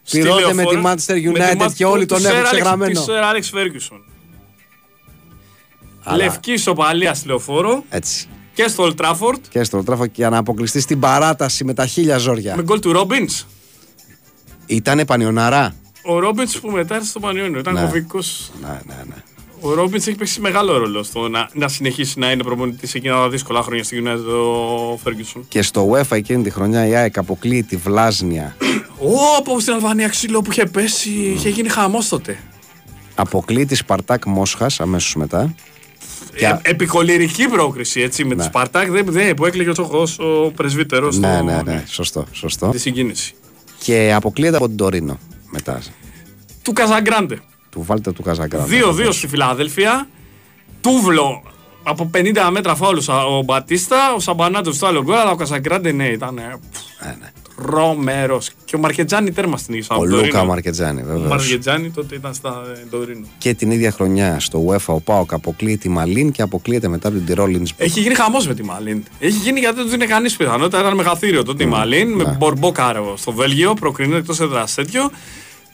στη 0.02 0.18
πληρώνεται 0.20 0.52
με 0.54 0.64
τη 0.64 0.72
λεωφόρο, 0.72 0.92
Manchester 0.92 1.14
με 1.14 1.20
τη 1.20 1.32
United 1.34 1.62
Manchester- 1.62 1.72
και 1.74 1.84
όλοι 1.84 2.06
του 2.06 2.14
τον 2.14 2.22
Sir 2.22 2.26
έχουν 2.26 2.40
Alex- 2.42 2.48
ξεγραμμένο. 2.50 2.92
Του 2.92 3.02
Σερ 3.04 3.22
Άλεξ 3.22 3.48
Φέργκισον. 3.50 4.02
Αλλά- 6.02 6.16
Λευκή 6.24 6.52
ισοπαλία 6.52 7.14
στη 7.14 7.26
λεωφόρο 7.26 7.84
Έτσι. 7.88 8.28
και 8.54 8.68
στο 8.68 8.84
Old 8.96 9.00
Trafford 9.04 9.38
Και 9.48 9.64
στο 9.64 9.82
τράφο 9.84 10.04
για 10.14 10.28
να 10.30 10.38
αποκλειστεί 10.38 10.80
στην 10.80 11.00
παράταση 11.00 11.64
με 11.64 11.74
τα 11.74 11.86
χίλια 11.86 12.18
ζόρια. 12.18 12.56
με 12.56 12.62
γκολ 12.62 12.80
του 12.80 12.92
Ρόμπιν. 12.92 13.28
Ήτανε 14.66 15.04
πανιοναρά. 15.06 15.74
Ο 16.04 16.18
Ρόμπιν 16.18 16.48
που 16.60 16.70
μετά 16.70 16.94
ήρθε 16.94 17.06
στο 17.06 17.20
Πανιόνιο 17.20 17.58
ήταν 17.58 17.74
Ναι. 17.74 17.80
κομβικό. 17.80 18.18
Ναι, 18.60 18.68
ναι, 18.86 19.02
ναι. 19.08 19.14
Ο 19.66 19.74
Ρόμπινς 19.74 20.06
έχει 20.06 20.16
παίξει 20.16 20.40
μεγάλο 20.40 20.76
ρόλο 20.76 21.02
στο 21.02 21.28
να, 21.28 21.48
να 21.52 21.68
συνεχίσει 21.68 22.18
να 22.18 22.30
είναι 22.30 22.42
προπονητής 22.42 22.94
εκείνα 22.94 23.14
τα 23.14 23.28
δύσκολα 23.28 23.62
χρόνια 23.62 23.84
στη 23.84 24.02
United 24.04 24.32
ο 24.92 24.96
Φέργκισον. 24.96 25.44
Και 25.48 25.62
στο 25.62 25.90
UEFA 25.90 26.16
εκείνη 26.16 26.42
τη 26.42 26.50
χρονιά 26.50 26.86
η 26.86 26.94
ΑΕΚ 26.94 27.18
αποκλείει 27.18 27.62
τη 27.62 27.76
Βλάσνια. 27.76 28.56
Ω, 29.48 29.60
στην 29.60 29.72
Αλβανία 29.72 30.08
ξύλο 30.08 30.42
που 30.42 30.50
είχε 30.52 30.66
πέσει, 30.66 31.10
είχε 31.10 31.48
γίνει 31.48 31.68
χαμός 31.68 32.08
τότε. 32.08 32.38
αποκλείει 33.14 33.66
τη 33.66 33.74
Σπαρτάκ 33.74 34.24
Μόσχας 34.26 34.80
αμέσως 34.80 35.14
μετά. 35.14 35.54
Και- 36.36 36.46
Ε, 36.46 36.58
επικολυρική 36.62 37.48
πρόκριση 37.48 38.00
έτσι 38.00 38.24
με 38.24 38.34
Ναι. 38.34 38.40
τη 38.40 38.46
Σπαρτάκ 38.46 38.90
δεν, 38.90 39.04
δεν, 39.08 39.34
που 39.34 39.46
έκλαιγε 39.46 39.68
ο 39.68 39.72
Τσοχός, 39.72 40.18
ο 40.18 40.50
πρεσβύτερος. 40.56 41.18
Ναι, 41.18 41.40
ναι, 41.42 41.62
ναι. 41.64 41.84
Σωστό, 41.86 42.24
σωστό. 42.32 42.68
Τη 42.68 42.78
συγκίνηση. 42.78 43.34
Και 43.78 44.12
αποκλείεται 44.14 44.56
από 44.56 44.66
την 44.68 44.76
Τωρίνο 44.76 45.18
μετά. 45.50 45.82
Του 46.62 46.72
Καζαγκράντε. 46.72 47.38
Του 47.74 47.82
βάλτε 47.82 48.12
του 48.12 48.22
Καζαγκράντα. 48.22 48.66
2-2 49.06 49.08
στη 49.10 49.28
Φιλαδέλφια. 49.28 50.08
Τούβλο 50.80 51.42
από 51.82 52.10
50 52.14 52.20
μέτρα 52.50 52.74
φάουλου 52.74 53.02
ο 53.38 53.42
Μπατίστα, 53.42 54.14
ο 54.16 54.20
Σαμπανάτος 54.20 54.76
στο 54.76 54.86
άλλο 54.86 55.02
γκολ, 55.02 55.14
αλλά 55.14 55.30
ο 55.30 55.36
Καζαγκράντε 55.36 55.92
ναι, 55.92 56.06
ήταν 56.06 56.38
Ε, 56.38 56.42
ναι. 57.06 57.32
τρομερό. 57.56 58.40
Και 58.64 58.76
ο 58.76 58.78
Μαρκετζάνη 58.78 59.32
τέρμα 59.32 59.56
στην 59.56 59.74
Ιγυρία. 59.74 59.96
Ο 59.96 60.04
Λούκα 60.04 60.44
Μαρκετζάνη, 60.44 61.02
Ο 61.02 61.04
βέβαια. 61.06 61.28
Μαρκετζάνη 61.28 61.90
τότε 61.90 62.14
ήταν 62.14 62.34
στα 62.34 62.62
ε, 62.74 62.86
Τωρίνο. 62.90 63.26
Και 63.38 63.54
την 63.54 63.70
ίδια 63.70 63.90
χρονιά 63.90 64.40
στο 64.40 64.66
UEFA 64.68 64.94
ο 64.94 65.00
Πάοκ 65.00 65.32
αποκλείει 65.32 65.76
τη 65.78 65.88
Μαλίν 65.88 66.30
και 66.32 66.42
αποκλείεται 66.42 66.88
μετά 66.88 67.08
από 67.08 67.16
την 67.16 67.26
Τυρόλ 67.26 67.50
Λίνσμπουργκ. 67.50 67.88
Έχει 67.88 68.00
γίνει 68.00 68.14
χαμός 68.14 68.46
με 68.46 68.54
τη 68.54 68.62
Μαλίν. 68.64 69.02
Έχει 69.18 69.38
γίνει 69.38 69.60
γιατί 69.60 69.82
δεν 69.82 69.94
είναι 69.94 70.06
κανείς 70.06 70.36
πιθανότητα. 70.36 70.80
Ήταν 70.80 70.94
μεγαθύριο 70.94 71.42
τότε 71.42 71.62
η 71.62 71.66
Μαλίν 71.66 72.08
ναι. 72.08 72.24
με 72.24 72.36
Μπορμπόκαρο 72.38 73.16
στο 73.16 73.32
Βέλγιο, 73.32 73.74
προκρίνεται 73.74 74.18
εκτός 74.18 74.40
έδρας 74.40 74.74
τέτοιο. 74.74 75.10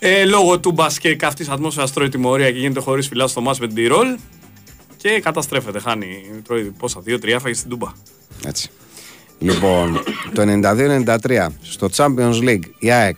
Ε, 0.03 0.25
λόγω 0.25 0.61
του 0.61 0.73
μπασκέ 0.73 1.15
καυτής 1.15 1.49
ατμόσφαιρας 1.49 1.93
τρώει 1.93 2.09
τιμωρία 2.09 2.51
και 2.51 2.59
γίνεται 2.59 2.81
χωρίς 2.81 3.09
φυλά 3.09 3.27
στο 3.27 3.41
μάτς 3.41 3.61
με 3.61 3.67
την 3.67 3.77
Τυρόλ. 3.77 4.19
Και 4.97 5.21
καταστρέφεται. 5.21 5.81
Χάνει. 5.81 6.23
Τρώει 6.45 6.63
πόσα, 6.63 7.03
2-3 7.07 7.37
φάγε 7.41 7.55
στην 7.55 7.71
Τούμπα. 7.71 7.93
Έτσι. 8.47 8.71
Λοιπόν, 9.39 10.03
το 10.35 10.43
92-93 10.43 11.47
στο 11.61 11.89
Champions 11.97 12.41
League 12.43 12.65
η 12.79 12.91
ΑΕΚ 12.91 13.17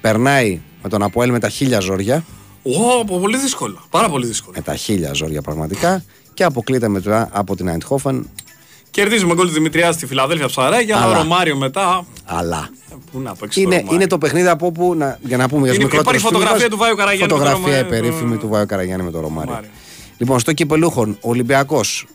περνάει 0.00 0.60
με 0.82 0.88
τον 0.88 1.02
Αποέλ 1.02 1.30
με 1.30 1.38
τα 1.38 1.48
χίλια 1.48 1.80
ζόρια. 1.80 2.24
Ω, 2.62 3.04
πολύ 3.04 3.38
δύσκολο. 3.38 3.86
Πάρα 3.90 4.08
πολύ 4.08 4.26
δύσκολο. 4.26 4.56
Με 4.56 4.62
τα 4.62 4.76
χίλια 4.76 5.12
ζόρια 5.12 5.42
πραγματικά. 5.42 6.04
Και 6.34 6.44
αποκλείεται 6.44 6.88
μετά 6.88 7.28
από 7.32 7.56
την 7.56 7.70
Eindhoven. 7.70 8.20
Κερδίζουμε 8.96 9.34
γκολ 9.34 9.46
του 9.46 9.52
Δημητριάς 9.52 9.94
στη 9.94 10.06
Φιλαδέλφια 10.06 10.46
ψαράκια. 10.46 10.96
Αλλά. 11.02 11.18
Ο 11.18 11.22
Ρωμάριο 11.22 11.56
μετά. 11.56 12.06
Αλλά 12.24 12.68
Ε, 12.90 12.94
Πού 13.12 13.20
να 13.20 13.34
παίξει. 13.34 13.60
είναι, 13.60 13.70
το 13.70 13.76
Ρωμάριο. 13.76 13.94
είναι 13.96 14.06
το 14.06 14.18
παιχνίδι 14.18 14.48
από 14.48 14.66
όπου, 14.66 14.94
να, 14.94 15.18
για 15.22 15.36
να 15.36 15.48
πούμε 15.48 15.60
για 15.60 15.68
τους 15.68 15.76
Είναι- 15.76 15.84
μικρότερους 15.84 16.20
υπάρχει 16.20 16.34
φωτογραφία 16.34 16.56
φίλους, 16.56 16.70
του 16.72 16.76
Βάιου 16.78 16.96
Καραγιάννη 16.96 17.32
με 17.34 17.38
το 17.38 17.44
Φωτογραφία 17.44 17.82
Ρωμάριο, 17.82 18.00
περίφημη 18.00 18.34
το- 18.34 18.40
του 18.40 18.48
Βάιου 18.48 18.66
Καραγιάννη 18.66 19.04
με 19.04 19.10
το 19.10 19.20
Ρωμάριο. 19.20 19.50
Ρωμάριο. 19.50 19.70
Λοιπόν, 20.18 20.38
στο 20.40 20.52
κυπελούχον, 20.52 21.10
ο 21.20 21.28
Ολυμπιακός 21.30 22.06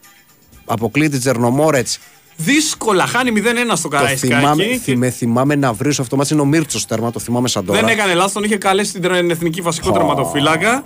αποκλείει 0.65 1.09
τη 1.09 1.17
Τζερνομόρετς 1.17 1.99
Δύσκολα. 2.35 3.05
Χάνει 3.07 3.31
0-1 3.31 3.75
στο 3.75 3.89
Το 3.89 3.97
θυμάμαι, 3.97 4.41
Καραϊσκάκι. 4.43 4.77
θυμε, 4.79 5.09
θυμάμαι 5.09 5.55
να 5.55 5.73
βρει 5.73 5.89
αυτό 5.89 6.07
το 6.07 6.15
μάτι. 6.15 6.33
Είναι 6.33 6.41
ο 6.41 6.45
Μίρτσο 6.45 6.79
τέρμα, 6.87 7.11
το 7.11 7.19
θυμάμαι 7.19 7.47
σαν 7.47 7.65
τώρα. 7.65 7.79
Δεν 7.79 7.89
έκανε 7.89 8.13
λάθος, 8.13 8.31
τον 8.31 8.43
είχε 8.43 8.57
καλέσει 8.57 8.99
την 8.99 9.29
εθνική 9.29 9.61
βασικό 9.61 9.89
Ω. 9.89 9.93
τερματοφύλακα. 9.93 10.83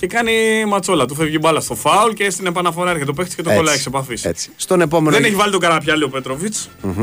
Και 0.00 0.06
κάνει 0.06 0.32
ματσόλα. 0.68 1.06
Του 1.06 1.14
φεύγει 1.14 1.38
μπάλα 1.40 1.60
στο 1.60 1.74
φάουλ 1.74 2.12
και 2.12 2.30
στην 2.30 2.46
επαναφορά 2.46 2.88
έρχεται 2.90 3.06
το 3.06 3.12
παίχτης 3.12 3.34
και 3.34 3.42
το 3.42 3.48
Έτσι, 3.48 3.60
κολλάει 3.60 3.76
εξ 3.76 3.86
επαφή. 3.86 4.16
Έτσι. 4.22 4.50
Στον 4.56 4.80
επόμενο. 4.80 5.16
Δεν 5.16 5.24
έχει 5.24 5.34
βάλει 5.34 5.50
τον 5.50 5.60
Καραπιάλη 5.60 6.02
ο 6.04 6.08
πετροβιτ 6.08 6.54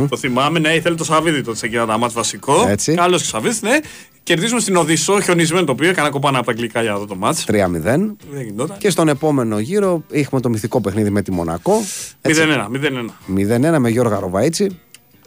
Το 0.09 0.17
θυμάμαι, 0.17 0.59
ναι, 0.59 0.69
ήθελε 0.73 0.95
το 0.95 1.03
Σαββίδι 1.03 1.41
τότε 1.41 1.57
σε 1.57 1.65
εκείνα 1.65 1.85
τα 1.85 1.97
μάτς 1.97 2.13
βασικό. 2.13 2.65
Έτσι. 2.67 2.93
Καλός 2.93 3.21
και 3.21 3.27
ο 3.27 3.29
Σαββίδι, 3.29 3.57
ναι. 3.61 3.79
Κερδίζουμε 4.23 4.59
στην 4.59 4.75
Οδυσσό, 4.75 5.21
χιονισμένο 5.21 5.65
το 5.65 5.71
οποίο 5.71 5.89
έκανα 5.89 6.09
κοπάνα 6.09 6.37
από 6.37 6.45
τα 6.45 6.51
αγγλικά 6.51 6.81
για 6.81 6.93
αυτό 6.93 7.05
το 7.05 7.15
μάτς. 7.15 7.45
3-0. 7.47 7.81
Δεν 7.81 8.17
γινόταν. 8.43 8.77
Και 8.77 8.89
στον 8.89 9.07
επόμενο 9.07 9.59
γύρο 9.59 10.03
έχουμε 10.11 10.41
το 10.41 10.49
μυθικό 10.49 10.81
παιχνίδι 10.81 11.09
με 11.09 11.21
τη 11.21 11.31
Μονακό. 11.31 11.73
0-1, 12.21 12.67
0-1. 12.71 13.75
0-1 13.75 13.79
με 13.79 13.89
Γιώργο 13.89 14.19
Ροβαίτσι. 14.19 14.79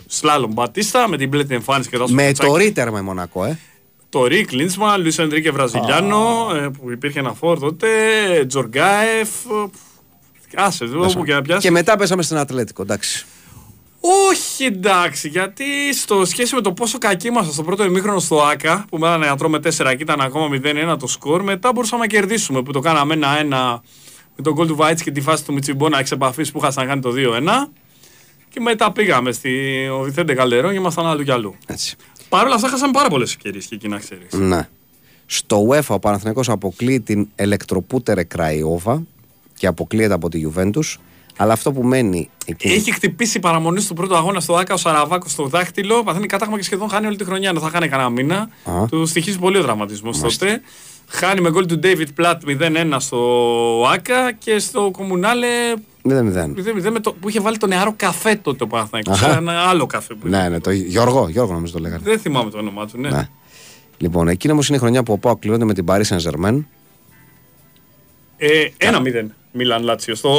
Σλάλομ 0.06 0.52
Μπατίστα 0.52 1.08
με 1.08 1.16
την 1.16 1.30
πλέτη 1.30 1.54
εμφάνιση 1.54 1.88
και 1.90 1.96
το 1.96 2.08
Με 2.10 2.22
σπουτσάκι. 2.22 2.48
το 2.50 2.56
ρήτερμα 2.56 2.98
η 2.98 3.02
Μονακό, 3.02 3.44
ε. 3.44 3.58
Το 4.10 4.26
Ρικ 4.26 4.52
Λίντσμα, 4.52 4.96
Λουί 4.96 5.12
Ενρίκε 5.16 5.50
Βραζιλιάνο, 5.50 6.50
ε, 6.54 6.68
που 6.68 6.90
υπήρχε 6.90 7.18
ένα 7.18 7.32
φόρ 7.34 7.58
τότε, 7.58 7.88
Τζοργκάεφ. 8.46 9.28
ε, 9.44 10.62
Άσε, 10.62 10.84
όπου 10.84 11.24
και 11.24 11.32
να 11.32 11.42
πιάσει. 11.42 11.60
Και 11.60 11.70
μετά 11.70 11.96
πέσαμε 11.96 12.22
στην 12.22 12.36
Ατλέτικο, 12.36 12.82
εντάξει. 12.82 13.26
Όχι 14.00 14.64
εντάξει, 14.64 15.28
γιατί 15.28 15.64
στο 15.94 16.24
σχέση 16.24 16.54
με 16.54 16.60
το 16.60 16.72
πόσο 16.72 16.98
κακοί 16.98 17.26
ήμασταν 17.26 17.52
στο 17.52 17.62
πρώτο 17.62 17.84
ημίχρονο 17.84 18.18
στο 18.18 18.42
ΑΚΑ, 18.42 18.84
που 18.90 18.98
μένανε 18.98 19.26
να 19.26 19.36
τρώμε 19.36 19.58
4 19.58 19.70
και 19.70 19.96
ήταν 20.02 20.20
ακόμα 20.20 20.48
0-1 20.92 20.96
το 20.98 21.06
σκορ, 21.06 21.42
μετά 21.42 21.72
μπορούσαμε 21.72 22.00
να 22.00 22.06
κερδίσουμε 22.06 22.62
που 22.62 22.72
το 22.72 22.80
κάναμε 22.80 23.14
1-1 23.14 23.80
με 24.36 24.42
τον 24.42 24.52
γκολ 24.52 24.66
του 24.66 24.76
Βάιτς 24.76 25.02
και 25.02 25.10
τη 25.10 25.20
φάση 25.20 25.44
του 25.44 25.52
Μιτσιμπόνα 25.52 25.98
εξ 25.98 26.10
επαφής 26.10 26.50
που 26.50 26.60
είχαν 26.64 26.86
κάνει 26.86 27.00
το 27.00 27.12
2-1. 27.16 27.70
Και 28.48 28.60
μετά 28.60 28.92
πήγαμε 28.92 29.32
στη 29.32 29.50
ο 29.92 29.98
Βιθέντε 30.00 30.34
Καλερό 30.34 30.70
και 30.70 30.76
ήμασταν 30.76 31.06
άλλου 31.06 31.22
κι 31.22 31.30
αλλού. 31.30 31.54
Έτσι. 31.66 31.96
Παρ' 32.28 32.46
όλα 32.46 32.54
αυτά, 32.54 32.68
χάσαμε 32.68 32.92
πάρα 32.92 33.08
πολλές 33.08 33.30
ευκαιρίες 33.30 33.66
και 33.66 33.74
εκεί 33.74 33.88
να 33.88 33.98
ξέρεις. 33.98 34.32
Ναι. 34.32 34.68
Στο 35.26 35.66
UEFA 35.68 35.94
ο 35.94 35.98
Παναθηναϊκός 35.98 36.48
αποκλείει 36.48 37.00
την 37.00 37.28
Ελεκτροπούτερε 37.34 38.24
Κραϊόβα 38.24 39.02
και 39.54 39.66
αποκλείεται 39.66 40.14
από 40.14 40.28
τη 40.28 40.42
Juventus. 40.46 40.96
Αλλά 41.36 41.52
αυτό 41.52 41.72
που 41.72 41.82
μένει 41.82 42.30
εκεί. 42.46 42.68
Έχει 42.68 42.92
χτυπήσει 42.92 43.38
παραμονή 43.38 43.80
στο 43.80 43.94
πρώτο 43.94 44.16
αγώνα 44.16 44.40
στο 44.40 44.56
ΑΚΑ 44.56 44.74
ο 44.74 44.76
Σαραβάκος 44.76 45.32
στο 45.32 45.46
δάχτυλο. 45.46 46.02
Παθαίνει 46.02 46.26
κάταγμα 46.26 46.56
και 46.56 46.62
σχεδόν 46.62 46.88
χάνει 46.88 47.06
όλη 47.06 47.16
τη 47.16 47.24
χρονιά. 47.24 47.48
Ενώ 47.48 47.60
θα 47.60 47.68
χάνει 47.70 47.88
κανένα 47.88 48.10
μήνα. 48.10 48.48
Α. 48.64 48.86
Του 48.90 49.06
στοιχίζει 49.06 49.38
πολύ 49.38 49.58
ο 49.58 49.62
τραυματισμός 49.62 50.18
τότε. 50.18 50.60
Χάνει 51.08 51.40
με 51.40 51.50
γκολ 51.50 51.66
του 51.66 51.80
David 51.82 52.22
Platt 52.22 52.36
0-1 52.60 52.96
στο 52.98 53.18
ΑΚΑ 53.92 54.32
και 54.32 54.58
στο 54.58 54.90
Κομμουνάλε 54.92 55.48
0-0. 56.04 56.10
0-0 56.10 56.90
με 56.92 57.00
το, 57.00 57.12
που 57.12 57.28
είχε 57.28 57.40
βάλει 57.40 57.56
το 57.56 57.66
νεαρό 57.66 57.94
καφέ 57.96 58.36
τότε 58.36 58.64
ο 58.64 58.66
Παναθηναϊκός. 58.66 59.22
Αχα. 59.22 59.36
Ένα 59.36 59.52
άλλο 59.52 59.86
καφέ 59.86 60.14
που 60.14 60.28
Ναι, 60.28 60.48
ναι, 60.48 60.60
το 60.60 60.70
Γιώργο, 60.70 61.28
Γιώργο 61.28 61.52
νομίζω 61.52 61.72
το 61.72 61.78
λέγανε. 61.78 62.00
Δεν 62.04 62.18
θυμάμαι 62.18 62.50
το 62.50 62.58
όνομά 62.58 62.86
του, 62.86 63.00
ναι. 63.00 63.10
Ναι. 63.10 63.28
Λοιπόν, 63.98 64.28
εκείνη 64.28 64.52
όμως 64.52 64.68
είναι 64.68 64.76
η 64.76 64.80
χρονιά 64.80 65.02
που 65.02 65.12
ο 65.12 65.18
Πάο 65.18 65.36
κλείνονται 65.36 65.64
με 65.64 65.74
την 65.74 65.84
Paris 65.88 66.02
Saint 66.02 66.20
Germain. 66.20 66.64
Ε, 68.36 68.68
1-0 68.78 69.26
Μίλαν 69.52 69.82
Λάτσιο. 69.82 70.14
Στο... 70.14 70.30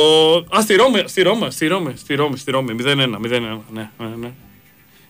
Α, 0.58 0.62
στη 0.62 0.76
Ρώμη, 0.76 1.04
στη 1.06 1.22
Ρώμη, 1.22 1.52
στη 1.52 1.68
Ρώμη, 1.68 1.94
στη 1.96 2.16
Ρώμη, 2.16 2.38
στη 2.38 2.52
Ρώμη. 2.52 2.76
0-1, 2.80 2.86
0-1. 2.86 3.10
Ναι, 3.74 3.90
ναι, 3.98 4.08
ναι. 4.20 4.32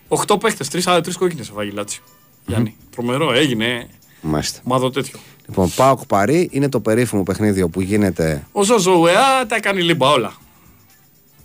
8 0.08 0.40
παίχτε, 0.40 0.64
3 0.72 1.00
τρεις 1.02 1.16
κόκκινες 1.16 1.48
έφαγε 1.48 1.70
η 1.70 1.72
Λάτσιο. 1.72 2.02
Γιάννη, 2.46 2.76
τρομερό, 2.90 3.32
έγινε. 3.32 3.88
Μάλιστα. 4.20 4.60
Μάδο 4.64 4.90
τέτοιο. 4.90 5.18
Λοιπόν, 5.50 5.72
Πάοκ 5.76 6.06
Παρή 6.06 6.48
είναι 6.52 6.68
το 6.68 6.80
περίφημο 6.80 7.22
παιχνίδι 7.22 7.62
όπου 7.62 7.80
γίνεται. 7.80 8.46
Ο 8.52 8.62
Ζωζοουεά 8.62 9.46
τα 9.48 9.56
έκανε 9.56 9.80
λίμπα 9.80 10.08
όλα. 10.10 10.32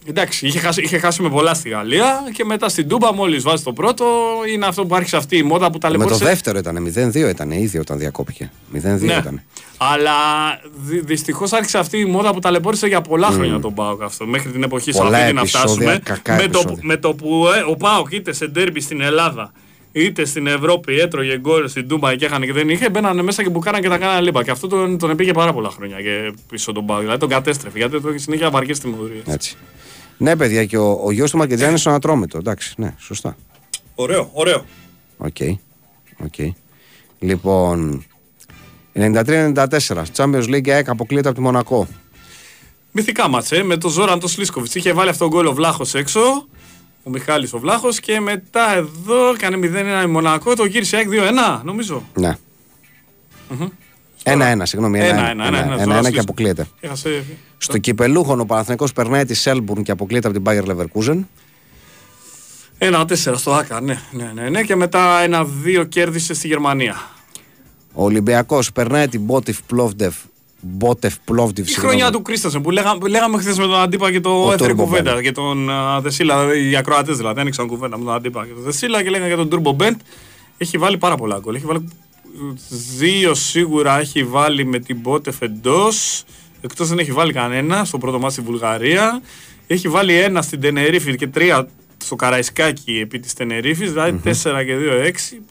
Εντάξει, 0.07 0.47
είχε 0.47 0.59
χάσει, 0.59 0.81
είχε 0.81 0.97
χάσει 0.97 1.21
με 1.21 1.29
πολλά 1.29 1.53
στη 1.53 1.69
Γαλλία 1.69 2.19
και 2.33 2.45
μετά 2.45 2.69
στην 2.69 2.87
Τούμπα 2.87 3.13
μόλις 3.13 3.43
βάζει 3.43 3.63
το 3.63 3.73
πρώτο 3.73 4.05
είναι 4.53 4.65
αυτό 4.65 4.85
που 4.85 4.95
άρχισε 4.95 5.17
αυτή 5.17 5.37
η 5.37 5.43
μόδα 5.43 5.65
που 5.65 5.71
Με 5.71 5.79
το 5.79 5.87
ταλαιπώρησε. 5.87 6.23
δεύτερο 6.25 6.57
ήταν 6.57 6.93
0-2 6.95 7.15
ήταν 7.29 7.51
ήδη 7.51 7.77
όταν 7.77 7.97
διακόπηκε. 7.97 8.51
0-2 8.73 8.79
Ναι. 8.99 9.13
ήταν. 9.13 9.41
Αλλά 9.77 10.11
δυ, 10.75 10.99
δυστυχώς 10.99 11.53
άρχισε 11.53 11.77
αυτή 11.77 11.97
η 11.99 12.05
μόδα 12.05 12.33
που 12.33 12.39
ταλαιπώρησε 12.39 12.87
για 12.87 13.01
πολλά 13.01 13.27
χρόνια 13.27 13.59
τον 13.59 13.73
Πάοκ 13.73 14.01
αυτό. 14.03 14.25
Μέχρι 14.25 14.51
την 14.51 14.63
εποχή 14.63 14.91
Πολλά 14.91 15.09
Σαββίδη 15.11 15.33
να 15.33 15.39
επεισόδια, 15.39 15.67
φτάσουμε. 15.69 15.99
κακά 16.03 16.33
με, 16.35 16.47
το, 16.47 16.59
επεισόδια. 16.59 16.79
με 16.81 16.97
το 16.97 17.13
που 17.13 17.45
ε, 17.57 17.71
ο 17.71 17.75
Πάοκ 17.75 18.11
είτε 18.11 18.33
σε 18.33 18.47
ντέρμπι 18.47 18.79
στην 18.81 19.01
Ελλάδα 19.01 19.51
είτε 19.95 20.25
στην 20.25 20.47
Ευρώπη 20.47 20.99
έτρωγε 20.99 21.39
γκολ 21.39 21.67
στην 21.67 21.87
Τούμπα 21.87 22.15
και 22.15 22.25
έχανε 22.25 22.45
και 22.45 22.53
δεν 22.53 22.69
είχε, 22.69 22.89
μπαίνανε 22.89 23.21
μέσα 23.21 23.43
και 23.43 23.49
μπουκάναν 23.49 23.81
και 23.81 23.89
τα 23.89 23.97
κάνανε 23.97 24.21
λίμπα. 24.21 24.43
Και 24.43 24.51
αυτό 24.51 24.67
τον, 24.67 24.97
τον 24.97 25.09
επήγε 25.09 25.31
πάρα 25.31 25.53
πολλά 25.53 25.69
χρόνια 25.69 26.01
και 26.01 26.33
πίσω 26.49 26.71
τον 26.71 26.85
Πάοκ. 26.85 27.01
Δηλαδή 27.01 27.19
τον 27.19 27.29
κατέστρεφε 27.29 27.77
γιατί 27.77 28.01
το 28.01 28.09
είχε 28.09 28.17
συνέχεια 28.17 28.49
βαριές 28.49 28.73
τιμωρίες. 28.73 29.23
Έτσι. 29.25 29.55
Ναι, 30.17 30.35
παιδιά, 30.35 30.65
και 30.65 30.77
ο, 30.77 30.99
ο 31.03 31.11
γιος 31.11 31.31
του 31.31 31.37
Μακετζάνη 31.37 31.69
είναι 31.69 31.79
στον 31.79 31.93
Ατρόμητο. 31.93 32.37
Εντάξει, 32.37 32.73
ναι, 32.77 32.95
σωστά. 32.97 33.37
Ωραίο, 33.95 34.29
ωραίο. 34.33 34.65
OK. 35.17 35.37
OK. 36.23 36.53
Λοιπόν. 37.19 38.05
93-94. 38.95 39.53
Champions 40.15 40.47
League 40.47 40.69
ΑΕΚ 40.69 40.89
αποκλείεται 40.89 41.27
από 41.27 41.37
τη 41.37 41.43
Μονακό. 41.43 41.87
Μυθικά 42.91 43.27
ματς 43.27 43.63
με 43.63 43.77
τον 43.77 43.91
Ζόραν 43.91 44.19
τον 44.19 44.29
Σλίσκοβιτς. 44.29 44.75
Είχε 44.75 44.93
βάλει 44.93 45.09
αυτό 45.09 45.29
το 45.29 45.37
γκολ 45.37 45.47
ο 45.47 45.53
Βλάχος 45.53 45.93
έξω. 45.93 46.47
Ο 47.07 47.09
Μιχάλης 47.09 47.53
ο 47.53 47.59
Βλάχος 47.59 47.99
και 47.99 48.19
μετά 48.19 48.75
εδώ 48.75 49.29
έκανε 49.29 49.57
0-1 50.01 50.03
η 50.03 50.07
Μονακό, 50.07 50.55
το 50.55 50.65
γύρισε 50.65 50.95
ΑΕΚ 50.95 51.07
2-1 51.11 51.61
νομίζω. 51.63 52.03
Ναι. 52.13 52.37
Ένα-ένα, 54.23 54.65
συγγνώμη. 54.65 54.99
Ένα-ένα 54.99 56.11
και 56.11 56.19
αποκλείεται. 56.19 56.67
Στο 57.57 57.77
Κυπελλούχων 57.77 58.37
ο 58.39 58.45
Παναθηναϊκός 58.45 58.93
περνάει 58.93 59.25
τη 59.25 59.33
Σέλμπουρν 59.33 59.83
και 59.83 59.91
αποκλείεται 59.91 60.27
από 60.27 60.41
την 60.41 60.51
Bayer 60.51 60.63
Leverkusen. 60.69 61.19
Ένα-τέσσερα 62.77 63.37
στο 63.37 63.53
ΑΚΑ, 63.53 63.81
ναι, 63.81 63.99
ναι, 64.11 64.31
ναι, 64.33 64.49
ναι. 64.49 64.63
Και 64.63 64.75
μετά 64.75 65.21
ένα-δύο 65.21 65.83
κέρδισε 65.83 66.33
στη 66.33 66.47
Γερμανία. 66.47 66.95
Ο 67.93 68.03
Ολυμπιακός 68.03 68.71
περνάει 68.71 69.07
την 69.07 69.21
Μπότιφ 69.21 69.61
Πλόβντεφ 69.61 70.15
Μπότεφ 70.67 71.15
Πλόβντιβ. 71.25 71.67
Η 71.67 71.73
χρονιά 71.73 72.11
του 72.11 72.21
Κρίστασεν 72.21 72.61
που 72.61 72.71
λέγαμε, 72.71 73.07
λέγαμε 73.07 73.37
χθες 73.37 73.57
με 73.57 73.63
τον 73.63 73.75
Αντίπα 73.75 74.11
και 74.11 74.19
το 74.19 74.51
έφερε 74.53 74.73
κουβέντα 74.73 75.21
και 75.21 75.31
τον 75.31 75.67
uh, 75.69 76.01
Δεσίλα. 76.01 76.55
Οι 76.55 76.75
ακροατές 76.75 77.17
δηλαδή 77.17 77.39
άνοιξαν 77.39 77.67
κουβέντα 77.67 77.97
με 77.97 78.03
τον 78.03 78.13
Αντίπα 78.13 78.45
και 78.45 78.53
τον 78.53 78.63
Δεσίλα 78.63 79.03
και 79.03 79.09
λέγανε 79.09 79.27
για 79.27 79.37
τον 79.37 79.49
Τούρμπο 79.49 79.71
Μπέντ. 79.71 79.99
Έχει 80.57 80.77
βάλει 80.77 80.97
πάρα 80.97 81.15
πολλά 81.15 81.39
γκολ. 81.39 81.55
Έχει 81.55 81.65
βάλει 81.65 81.89
δύο 82.97 83.33
σίγουρα 83.33 83.99
έχει 83.99 84.23
βάλει 84.23 84.65
με 84.65 84.79
την 84.79 84.99
Μπότεφ 84.99 85.41
εντός. 85.41 86.23
Εκτός 86.61 86.87
δεν 86.87 86.99
έχει 86.99 87.11
βάλει 87.11 87.33
κανένα 87.33 87.85
στο 87.85 87.97
πρώτο 87.97 88.19
μάτι 88.19 88.33
στη 88.33 88.41
Βουλγαρία. 88.41 89.21
Έχει 89.67 89.87
βάλει 89.89 90.19
ένα 90.19 90.41
στην 90.41 90.61
Τενερίφη 90.61 91.15
και 91.15 91.27
τρία 91.27 91.67
στο 91.97 92.15
Καραϊσκάκι 92.15 92.99
επί 92.99 93.19
της 93.19 93.33
Τενερίφης. 93.33 93.91
Δηλαδή 93.91 94.19
4 94.23 94.31
και 94.65 94.75
2-6. 95.35 95.41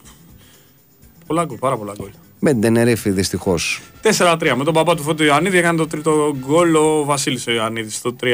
Πολλά 1.26 1.44
γκολ, 1.44 1.58
πάρα 1.58 1.76
πολλά 1.76 1.92
γκολ. 1.98 2.10
Με 2.46 2.52
την 2.52 2.60
Τενερίφη 2.60 3.10
δυστυχώς. 3.10 3.80
4-3. 4.02 4.54
Με 4.56 4.64
τον 4.64 4.74
παπά 4.74 4.94
του 4.94 5.02
Φώτου 5.02 5.24
Ιωαννίδη 5.24 5.58
έκανε 5.58 5.78
το 5.78 5.86
τρίτο 5.86 6.36
γκολ 6.38 6.74
ο 6.74 7.04
Βασίλης 7.04 7.46
Ιωαννίδης 7.46 7.96
στο 7.96 8.16
3-2. 8.22 8.26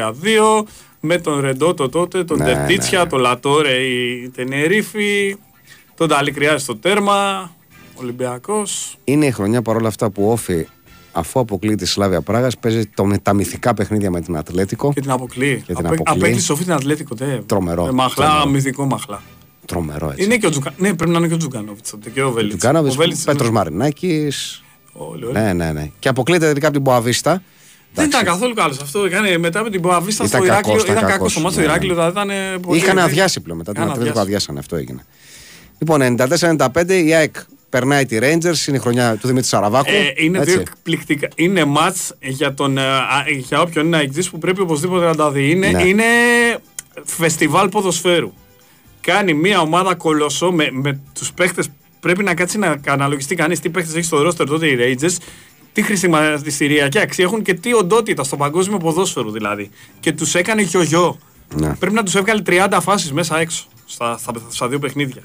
Με 1.00 1.18
τον 1.18 1.40
Ρεντότο 1.40 1.88
τότε, 1.88 2.24
τον 2.24 2.38
ναι, 2.38 2.44
Τερτίτσια, 2.44 2.98
ναι, 2.98 3.04
ναι. 3.04 3.10
τον 3.10 3.20
Λατόρε 3.20 3.74
η 3.74 4.28
Τενερίφη, 4.28 5.36
τον 5.94 6.08
Ταλικριάζη 6.08 6.62
στο 6.62 6.76
τέρμα. 6.76 7.50
Ολυμπιακός. 7.94 8.96
Είναι 9.04 9.26
η 9.26 9.30
χρονιά 9.30 9.62
παρόλα 9.62 9.88
αυτά 9.88 10.10
που 10.10 10.30
όφη 10.30 10.66
αφού 11.12 11.40
αποκλείει 11.40 11.74
τη 11.74 11.86
Σλάβια 11.86 12.20
Πράγας, 12.20 12.58
παίζει 12.58 12.86
το, 12.86 13.14
τα 13.22 13.32
μυθικά 13.32 13.74
παιχνίδια 13.74 14.10
με 14.10 14.20
την 14.20 14.36
Ατλέτικο. 14.36 14.92
Και 14.92 15.00
την 15.00 15.10
αποκλείει. 15.10 15.62
Και 15.66 15.74
την 15.74 15.86
Απέ, 15.86 15.96
αποκλείει. 16.04 16.38
σοφή 16.38 16.64
την 16.64 16.72
Ατλέτικο, 16.72 17.14
τε. 17.14 17.40
Τρομερό. 17.46 17.86
Ε, 17.86 17.90
μαχλά, 17.90 18.26
τρομερό. 18.26 18.50
μυθικό 18.50 18.84
μαχλά. 18.84 19.22
Τρομερό 19.70 20.10
έτσι. 20.10 20.24
Είναι 20.24 20.36
και 20.36 20.46
ο 20.46 20.50
Τζουκα... 20.50 20.72
Ναι, 20.76 20.94
πρέπει 20.94 21.10
να 21.10 21.18
είναι 21.18 21.28
και 21.28 21.34
ο 21.34 21.36
Τζουκάνοβιτς 21.36 21.94
και 22.14 22.22
ο 22.22 22.30
Βέλιτς. 22.30 22.56
Τζουκάνοβιτς, 22.56 23.24
Πέτρος 23.24 23.50
Μαρινάκης. 23.50 24.62
Ναι, 25.32 25.52
ναι, 25.52 25.72
ναι. 25.72 25.90
Και 25.98 26.08
αποκλείεται 26.08 26.46
τελικά 26.46 26.66
από 26.66 26.74
την 26.74 26.82
Μποαβίστα. 26.82 27.42
Δεν 27.94 28.04
ήταν 28.04 28.24
καθόλου 28.24 28.54
καλός 28.54 28.78
αυτό. 28.80 29.04
Έκανε 29.04 29.38
μετά 29.38 29.62
με 29.62 29.70
την 29.70 29.80
Μποαβίστα 29.80 30.26
στο 30.26 30.44
Ηράκλειο. 30.44 30.80
Ήταν 30.88 31.06
κακός 31.06 31.32
στο 31.32 31.40
μάτι 31.40 31.54
του 31.54 31.62
Ηράκλειο. 31.62 31.94
Δηλαδή 31.94 32.76
Είχαν 32.76 32.98
αδειάσει 32.98 33.40
πλέον 33.40 33.58
μετά 33.58 33.72
την 33.72 33.82
Ατλέτικο 33.82 34.20
αδειάσανε. 34.20 34.58
Αυτό 34.58 34.76
έγινε. 34.76 35.06
Λοιπόν, 35.78 36.16
94-95 36.18 36.88
η 36.88 37.14
ΑΕΚ 37.14 37.34
περνάει 37.68 38.06
τη 38.06 38.18
Rangers, 38.20 38.66
είναι 38.68 38.76
η 38.76 38.80
χρονιά 38.80 39.16
του 39.16 39.26
Δημήτρη 39.26 39.48
Σαραβάκου. 39.48 39.90
Ε, 39.90 40.24
είναι 40.24 40.38
έτσι. 40.38 40.50
δύο 40.50 40.60
εκπληκτικά. 40.60 41.28
Είναι 41.34 41.64
ματ 41.64 41.96
για, 42.20 42.54
τον, 42.54 42.78
ε, 42.78 42.82
για 43.38 43.60
όποιον 43.60 43.86
είναι 43.86 43.96
αεκτή 43.96 44.28
που 44.30 44.38
πρέπει 44.38 44.60
οπωσδήποτε 44.60 45.04
να 45.04 45.14
τα 45.14 45.30
δει. 45.30 45.50
Είναι, 45.50 45.70
ναι. 45.70 45.82
είναι 45.82 46.04
φεστιβάλ 47.04 47.68
ποδοσφαίρου. 47.68 48.32
Κάνει 49.00 49.34
μια 49.34 49.60
ομάδα 49.60 49.94
κολοσσό 49.94 50.52
με, 50.52 50.68
με 50.72 51.00
τους 51.14 51.32
παίχτε. 51.32 51.62
Πρέπει 52.00 52.22
να 52.22 52.34
κάτσει 52.34 52.58
να 52.58 52.80
αναλογιστεί 52.86 53.34
κανείς 53.34 53.60
τι 53.60 53.70
παίχτε 53.70 53.98
έχει 53.98 54.06
στο 54.06 54.22
ρόστερ 54.22 54.46
τότε 54.46 54.66
οι 54.66 54.76
Rangers, 54.80 55.16
τι 55.72 55.82
χρησιμοποιητική 55.82 57.00
αξία 57.00 57.24
έχουν 57.24 57.42
και 57.42 57.54
τι 57.54 57.74
οντότητα 57.74 58.24
στο 58.24 58.36
παγκόσμιο 58.36 58.78
ποδόσφαιρο 58.78 59.30
δηλαδή. 59.30 59.70
Και 60.00 60.12
τους 60.12 60.34
έκανε 60.34 60.62
γιο-γιο. 60.62 61.18
Ναι. 61.54 61.74
Πρέπει 61.74 61.94
να 61.94 62.02
τους 62.02 62.14
έβγαλε 62.14 62.42
30 62.46 62.78
φάσεις 62.80 63.12
μέσα 63.12 63.38
έξω 63.38 63.66
στα, 63.86 64.18
στα, 64.18 64.32
στα 64.48 64.68
δύο 64.68 64.78
παιχνίδια 64.78 65.22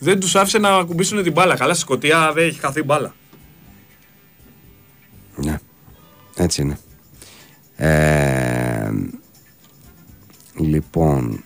δεν 0.00 0.20
τους 0.20 0.36
άφησε 0.36 0.58
να 0.58 0.84
κουμπίσουν 0.84 1.22
την 1.22 1.32
μπάλα. 1.32 1.56
Καλά, 1.56 1.72
στη 1.72 1.82
Σκωτία 1.82 2.32
δεν 2.32 2.46
έχει 2.46 2.58
χαθεί 2.58 2.82
μπάλα. 2.82 3.14
Ναι, 5.36 5.58
έτσι 6.36 6.62
είναι. 6.62 6.78
Ε, 7.76 8.90
λοιπόν, 10.54 11.44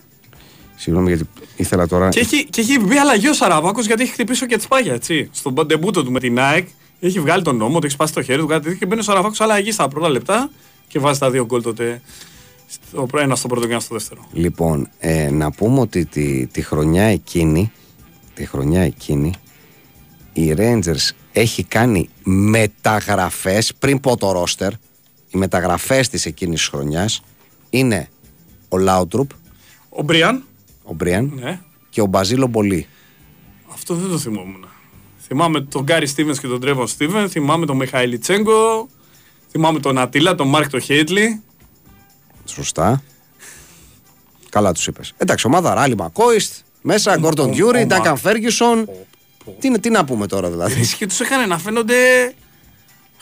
συγγνώμη 0.77 1.09
γιατί 1.09 1.27
ήθελα 1.57 1.89
τώρα. 1.89 2.09
Και 2.09 2.21
έχει, 2.21 2.45
και 2.45 2.61
έχει 2.61 2.81
μπει 2.81 2.97
αλλαγή 2.97 3.29
ο 3.29 3.33
Σαραβάκος 3.33 3.87
γιατί 3.87 4.03
έχει 4.03 4.13
χτυπήσει 4.13 4.47
και 4.47 4.57
τσπάγια 4.57 4.93
έτσι. 4.93 5.29
Στον 5.33 5.55
παντεμπούτο 5.55 6.05
του 6.05 6.13
με 6.13 6.21
την 6.21 6.39
ΑΕΚ 6.39 6.69
έχει 7.01 7.21
βγάλει 7.21 7.43
τον 7.43 7.57
νόμο, 7.57 7.79
το 7.79 7.87
έχει 7.87 7.95
σπάσει 7.95 8.13
το 8.13 8.23
χέρι 8.23 8.41
του 8.41 8.47
κάτι 8.47 8.77
και 8.77 8.87
μπαίνει 8.87 9.01
ο 9.01 9.05
Σαραβάκος 9.05 9.41
αλλαγή 9.41 9.73
στα 9.73 9.89
πρώτα 9.89 10.09
λεπτά 10.09 10.51
και 10.89 10.99
βάζει 10.99 11.19
τα 11.19 11.31
δύο 11.31 11.45
γκολ 11.45 11.63
τότε. 11.63 12.01
Στο, 12.69 13.09
ένα 13.19 13.37
στο 13.37 13.49
πρώτο 13.49 13.67
και 13.67 13.73
ένα 13.73 13.81
στο 13.81 13.95
δεύτερο. 13.95 14.29
Λοιπόν, 14.33 14.89
ε, 14.99 15.31
να 15.31 15.51
πούμε 15.51 15.81
ότι 15.81 16.05
τη, 16.05 16.47
τη 16.47 16.63
χρονιά 16.63 17.05
εκείνη 17.05 17.73
τη 18.35 18.47
χρονιά 18.47 18.81
εκείνη 18.83 19.33
η 20.33 20.55
Rangers 20.57 21.11
έχει 21.33 21.65
κάνει 21.65 22.09
μεταγραφές 22.23 23.75
πριν 23.79 24.01
πω 24.01 24.17
το 24.17 24.33
ρόστερ 24.33 24.73
οι 25.31 25.39
μεταγραφές 25.39 26.09
της 26.09 26.27
εκείνης 26.27 26.61
της 26.61 26.69
χρονιάς 26.69 27.23
είναι 27.71 28.09
ο 28.69 28.79
Λάουτρουπ 28.79 29.31
ο 29.89 30.03
Μπριάν 30.03 30.45
ο 30.85 30.95
Μπριάν 30.95 31.33
ναι. 31.35 31.61
και 31.91 32.01
ο 32.01 32.07
Μπαζίλο 32.07 32.47
Μπολί 32.47 32.87
αυτό 33.73 33.95
δεν 33.95 34.11
το 34.11 34.19
θυμόμουν 34.19 34.67
θυμάμαι 35.21 35.61
τον 35.61 35.83
Γκάρι 35.83 36.07
Στίβενς 36.07 36.41
και 36.41 36.47
τον 36.47 36.61
Τρέβον 36.61 36.87
Στίβεν 36.87 37.29
θυμάμαι 37.29 37.67
τον 37.67 37.77
Μιχαήλ 37.77 38.19
Τσέγκο 38.19 38.89
θυμάμαι 39.51 39.81
τον 39.81 39.99
Ατίλα, 39.99 40.35
τον 40.35 40.49
Μαρκ 40.49 40.79
Χέιτλι 40.79 41.43
σωστά 42.45 43.03
καλά 44.49 44.73
τους 44.73 44.87
είπες 44.87 45.13
εντάξει 45.17 45.47
ομάδα 45.47 45.75
Άλι 45.75 45.97
Μακόιστ 45.97 46.65
μέσα 46.87 47.17
Γκόρντον 47.17 47.53
Ντιούρι, 47.53 47.85
Ντάνκαν 47.85 48.17
Φέργκιουσον. 48.17 48.89
Τι 49.81 49.91
να 49.91 50.05
πούμε 50.05 50.27
τώρα 50.27 50.51
δηλαδή; 50.51 50.87
Και 50.99 51.07
τους 51.07 51.21
έκανε 51.21 51.47
να 51.47 51.59
φαίνονται 51.59 51.95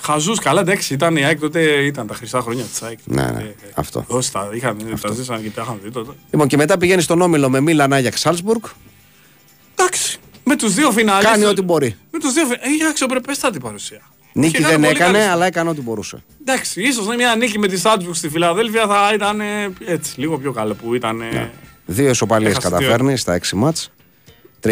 χαζούς. 0.02 0.38
Καλά, 0.38 0.60
εντάξει, 0.60 0.94
ήταν 0.94 1.16
η 1.16 1.24
ΑΕΚ 1.24 1.40
τότε, 1.40 1.60
ήταν 1.60 2.06
τα 2.06 2.14
χρυσά 2.14 2.40
χρόνια 2.40 2.64
της 2.64 2.82
ΑΕΚ. 2.82 2.98
Ναι, 3.04 3.22
ναι, 3.22 3.40
ε, 3.40 3.54
αυτό. 3.74 4.04
Όσοι 4.06 4.32
τα 4.32 4.48
είχαν, 4.52 4.98
τα 5.00 5.12
ζήσαν 5.12 5.42
και 5.42 5.50
τα 5.50 5.62
είχαν 5.62 5.78
δει 5.82 5.90
τότε. 5.90 6.12
Λοιπόν, 6.30 6.46
και 6.46 6.56
μετά 6.56 6.78
πηγαίνει 6.78 7.02
στον 7.02 7.20
όμιλο 7.20 7.50
με 7.50 7.60
Μίλαν 7.60 7.92
Άγιαξ 7.92 8.20
Σάλσμπουργκ. 8.20 8.62
Εντάξει. 9.74 10.18
Με 10.44 10.56
τους 10.56 10.74
δύο 10.74 10.90
φινάλε. 10.90 11.24
Κάνει 11.24 11.44
ό,τι 11.44 11.62
μπορεί. 11.62 11.96
Με 12.10 12.18
τους 12.18 12.32
δύο 12.32 12.44
φινάλε. 12.44 12.74
Έχει 12.74 12.84
αξιοπρεπέστατη 12.84 13.58
παρουσία. 13.58 14.00
Νίκη 14.32 14.62
δεν 14.62 14.84
έκανε, 14.84 15.28
αλλά 15.28 15.46
έκανε 15.46 15.70
ό,τι 15.70 15.80
μπορούσε. 15.80 16.22
Εντάξει, 16.40 16.82
ίσως 16.82 17.06
μια 17.16 17.34
νίκη 17.34 17.58
με 17.58 17.68
τη 17.68 17.78
Σάλσμπουργκ 17.78 18.14
στη 18.14 18.28
Φιλαδέλφια 18.28 18.86
θα 18.86 19.10
ήταν 19.14 19.40
έτσι, 19.86 20.20
λίγο 20.20 20.38
πιο 20.38 20.52
καλό 20.52 20.74
που 20.74 20.94
ήταν. 20.94 21.16
Ναι. 21.16 21.50
Δύο 21.86 22.08
ισοπαλίες 22.08 22.58
καταφέρνει 22.58 23.16
στα 23.16 23.38
6 23.38 23.48
μάτς. 23.52 23.90
3-1. 24.62 24.70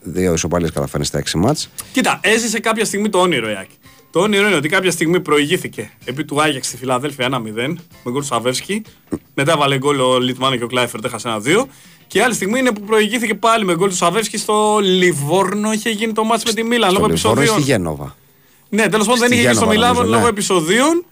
Δύο 0.00 0.32
ισοπαλίες 0.32 0.70
καταφέρνει 0.70 1.06
στα 1.06 1.22
6 1.22 1.30
μάτς. 1.34 1.70
Κοίτα, 1.92 2.20
έζησε 2.22 2.60
κάποια 2.60 2.84
στιγμή 2.84 3.08
το 3.08 3.18
όνειρο, 3.18 3.50
Ιάκη. 3.50 3.78
Το 4.10 4.20
όνειρο 4.20 4.46
είναι 4.46 4.56
ότι 4.56 4.68
κάποια 4.68 4.90
στιγμή 4.90 5.20
προηγήθηκε 5.20 5.90
επί 6.04 6.24
του 6.24 6.42
Άγιαξ 6.42 6.66
στη 6.66 6.76
Φιλαδέλφια 6.76 7.28
1-0 7.32 7.40
με 8.04 8.10
γκολ 8.10 8.20
του 8.20 8.26
Σαβεύσκι. 8.26 8.82
Μετά 9.34 9.56
βάλε 9.56 9.78
γκολ 9.78 10.00
ο 10.00 10.18
Λιτμάνο 10.18 10.56
και 10.56 10.64
ο 10.64 10.66
Κλάιφερ, 10.66 11.04
έχασε 11.04 11.28
ένα-δύο. 11.28 11.68
Και 12.06 12.22
άλλη 12.22 12.34
στιγμή 12.34 12.58
είναι 12.58 12.72
που 12.72 12.80
προηγήθηκε 12.80 13.34
πάλι 13.34 13.64
με 13.64 13.74
γκολ 13.74 13.88
του 13.88 13.94
Σαβεύσκι 13.94 14.38
στο 14.38 14.78
Λιβόρνο. 14.82 15.72
Είχε 15.72 15.90
γίνει 15.90 16.12
το 16.12 16.24
μάτς 16.24 16.44
με 16.44 16.52
τη 16.52 16.62
Μίλαν 16.64 16.92
λόγω 16.92 17.04
επεισοδίων. 17.04 17.54
Στη 17.54 17.60
Γένοβα; 17.60 18.16
Ναι, 18.68 18.88
τέλος 18.88 19.06
πάντων 19.06 19.20
δεν 19.20 19.32
είχε 19.32 19.40
γίνει 19.40 19.54
στο 19.54 19.66
Μιλάνο 19.66 20.02
λόγω 20.02 20.22
ναι. 20.22 20.28
επεισοδίων. 20.28 21.04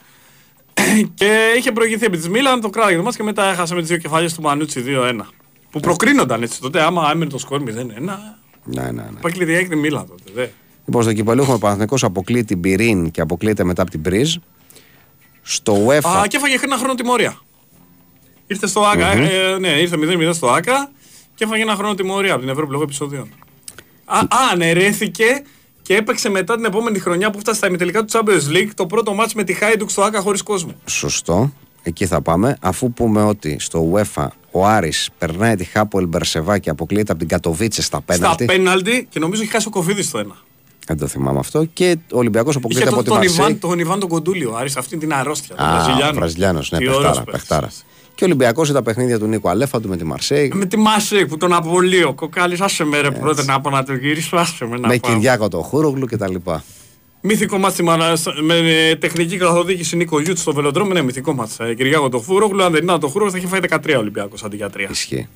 και 1.15 1.55
είχε 1.57 1.73
προηγηθεί 1.73 2.05
επί 2.05 2.17
της 2.17 2.29
Μίλαν, 2.29 2.61
το 2.61 2.71
κράτησε 2.71 3.03
το 3.03 3.11
και 3.11 3.23
μετά 3.23 3.51
έχασε 3.51 3.75
με 3.75 3.81
τις 3.81 3.89
δύο 3.89 3.99
κεφαλιέ 3.99 4.29
του 4.35 4.43
Μανούτσι 4.43 4.85
2-1. 4.87 5.21
Που 5.71 5.81
προκρίνονταν 5.81 6.43
έτσι 6.43 6.61
τότε, 6.61 6.83
άμα 6.83 7.11
έμεινε 7.11 7.31
το 7.31 7.39
σκορ 7.39 7.63
0-1. 7.63 7.69
Ναι, 7.69 8.83
ναι, 8.83 8.91
ναι. 8.91 9.21
Πάει 9.21 9.33
και 9.33 9.67
τη 9.69 9.77
Μίλαν 9.77 10.07
τότε. 10.07 10.23
Δε. 10.35 10.47
Λοιπόν, 10.87 11.03
στο 11.03 11.13
κυπελούχο 11.13 11.53
ο 11.53 11.59
Παναθηναϊκός 11.59 12.05
αποκλεί 12.05 12.45
την 12.45 12.61
Πυρίν 12.61 13.11
και 13.11 13.21
αποκλείεται 13.21 13.65
μετά 13.65 13.83
από 13.83 13.91
την 13.91 14.03
Πρίζ. 14.03 14.37
Στο 15.43 15.87
UEFA. 15.87 16.09
Α, 16.09 16.27
και 16.27 16.37
έφαγε 16.37 16.59
ένα 16.63 16.77
χρόνο 16.77 16.95
τιμωρία. 16.95 17.41
Ήρθε 18.47 18.67
στο 18.67 18.81
ΑΚΑ, 18.81 19.13
mm-hmm. 19.13 19.29
ε, 19.55 19.59
ναι, 19.59 19.69
ήρθε 19.69 19.97
0-0 20.01 20.31
στο 20.35 20.51
ΑΚΑ 20.51 20.91
και 21.35 21.45
έφαγε 21.45 21.63
ένα 21.63 21.75
χρόνο 21.75 21.95
τιμωρία 21.95 22.33
από 22.33 22.41
την 22.41 22.51
Ευρώπη 22.51 22.71
λόγω 22.73 22.83
επεισοδίων. 22.83 23.29
Α, 24.05 24.19
αναιρέθηκε 24.53 25.43
και 25.83 25.97
έπαιξε 25.97 26.29
μετά 26.29 26.55
την 26.55 26.65
επόμενη 26.65 26.99
χρονιά 26.99 27.31
που 27.31 27.39
φτάσει 27.39 27.59
στα 27.59 27.67
ημιτελικά 27.67 28.05
του 28.05 28.19
Champions 28.19 28.57
League 28.57 28.71
το 28.75 28.87
πρώτο 28.87 29.15
μάτς 29.15 29.35
με 29.35 29.45
τη 29.45 29.53
Χάιντουκ 29.53 29.91
στο 29.91 30.03
ΑΚΑ 30.03 30.21
χωρίς 30.21 30.43
κόσμο. 30.43 30.75
Σωστό. 30.85 31.53
Εκεί 31.83 32.07
θα 32.07 32.21
πάμε. 32.21 32.57
Αφού 32.61 32.93
πούμε 32.93 33.23
ότι 33.23 33.57
στο 33.59 33.93
UEFA 33.93 34.27
ο 34.51 34.67
Άρης 34.67 35.09
περνάει 35.19 35.57
τη 35.57 35.65
Χάπο 35.65 35.99
Ελμπερσεβά 35.99 36.59
και 36.59 36.71
αποκλείεται 36.71 37.11
από 37.11 37.21
την 37.21 37.29
Κατοβίτσε 37.29 37.83
στα 37.83 38.01
πέναλτι. 38.01 38.45
Στα 38.45 38.53
πέναλτι 38.53 39.07
και 39.11 39.19
νομίζω 39.19 39.43
έχει 39.43 39.51
χάσει 39.51 39.67
ο 39.67 39.71
Κοβίδης 39.71 40.07
στο 40.07 40.19
ένα. 40.19 40.37
Δεν 40.87 40.99
το 40.99 41.07
θυμάμαι 41.07 41.39
αυτό. 41.39 41.65
Και 41.65 41.99
ο 42.13 42.19
Ολυμπιακός 42.19 42.57
αποκλείεται 42.57 42.89
από 42.89 43.03
την 43.03 43.13
Μαρσέη. 43.13 43.47
Τον, 43.47 43.59
τον 43.59 43.79
Ιβάν 43.79 44.01
τον 44.01 44.09
Κοντούλιο, 44.09 44.55
Άρης 44.57 44.77
αυτή 44.77 44.97
την 44.97 45.13
αρρώστια. 45.15 45.57
Α, 45.57 46.13
Βραζιλιάνο, 46.13 46.63
ναι, 46.71 46.79
παιχτάρα, 46.79 47.23
παιχτάρα. 47.23 47.71
Και 48.15 48.25
ο 48.25 48.27
Ολυμπιακός 48.27 48.73
τα 48.73 48.83
παιχνίδια 48.83 49.19
του 49.19 49.27
Νίκο 49.27 49.49
Αλέφαντου 49.49 49.89
με 49.89 49.97
τη 49.97 50.05
Μαρσέη. 50.05 50.53
Με 50.55 50.65
τη 50.65 50.77
Μαρσέη 50.77 51.27
που 51.27 51.37
τον 51.37 51.53
απολύω. 51.53 52.15
Κοκάλι, 52.15 52.57
άσε 52.61 52.85
με 52.85 53.01
ρε 53.01 53.11
πρώτα 53.11 53.45
να 53.45 53.61
πω 53.61 53.71
να 53.71 53.85
το 53.85 53.95
γυρίσω, 53.95 54.37
άσε 54.37 54.67
με 54.67 54.79
να 54.79 54.89
Με 54.89 54.97
Κυριάκο 54.97 55.49
το 55.49 55.63
Χούρογλου 55.63 56.07
κτλ. 56.07 56.35
Μυθικό 57.21 57.59
μάτι 57.59 57.83
με 58.43 58.97
τεχνική 59.01 59.37
καθοδήγηση 59.37 59.97
Νίκο 59.97 60.21
Γιούτ 60.21 60.39
στο 60.39 60.53
βελοντρόμιο. 60.53 60.93
Ναι, 60.93 61.03
μυθικό 61.03 61.35
μάτι. 61.35 61.53
Ε, 61.59 61.75
Κυριάκο 61.75 62.09
το 62.09 62.19
Χούρογλου. 62.19 62.63
Αν 62.63 62.73
δεν 62.73 62.83
ήταν 62.83 63.01
το 63.01 63.09
Χούρογλου 63.09 63.33
θα 63.33 63.39
είχε 63.39 63.47
φάει 63.47 63.61
13 63.69 63.95
Ολυμπιακός 63.99 64.45
αντί 64.45 64.57
για 64.57 64.71
3. 64.77 64.91
Ισχύει. 64.91 65.29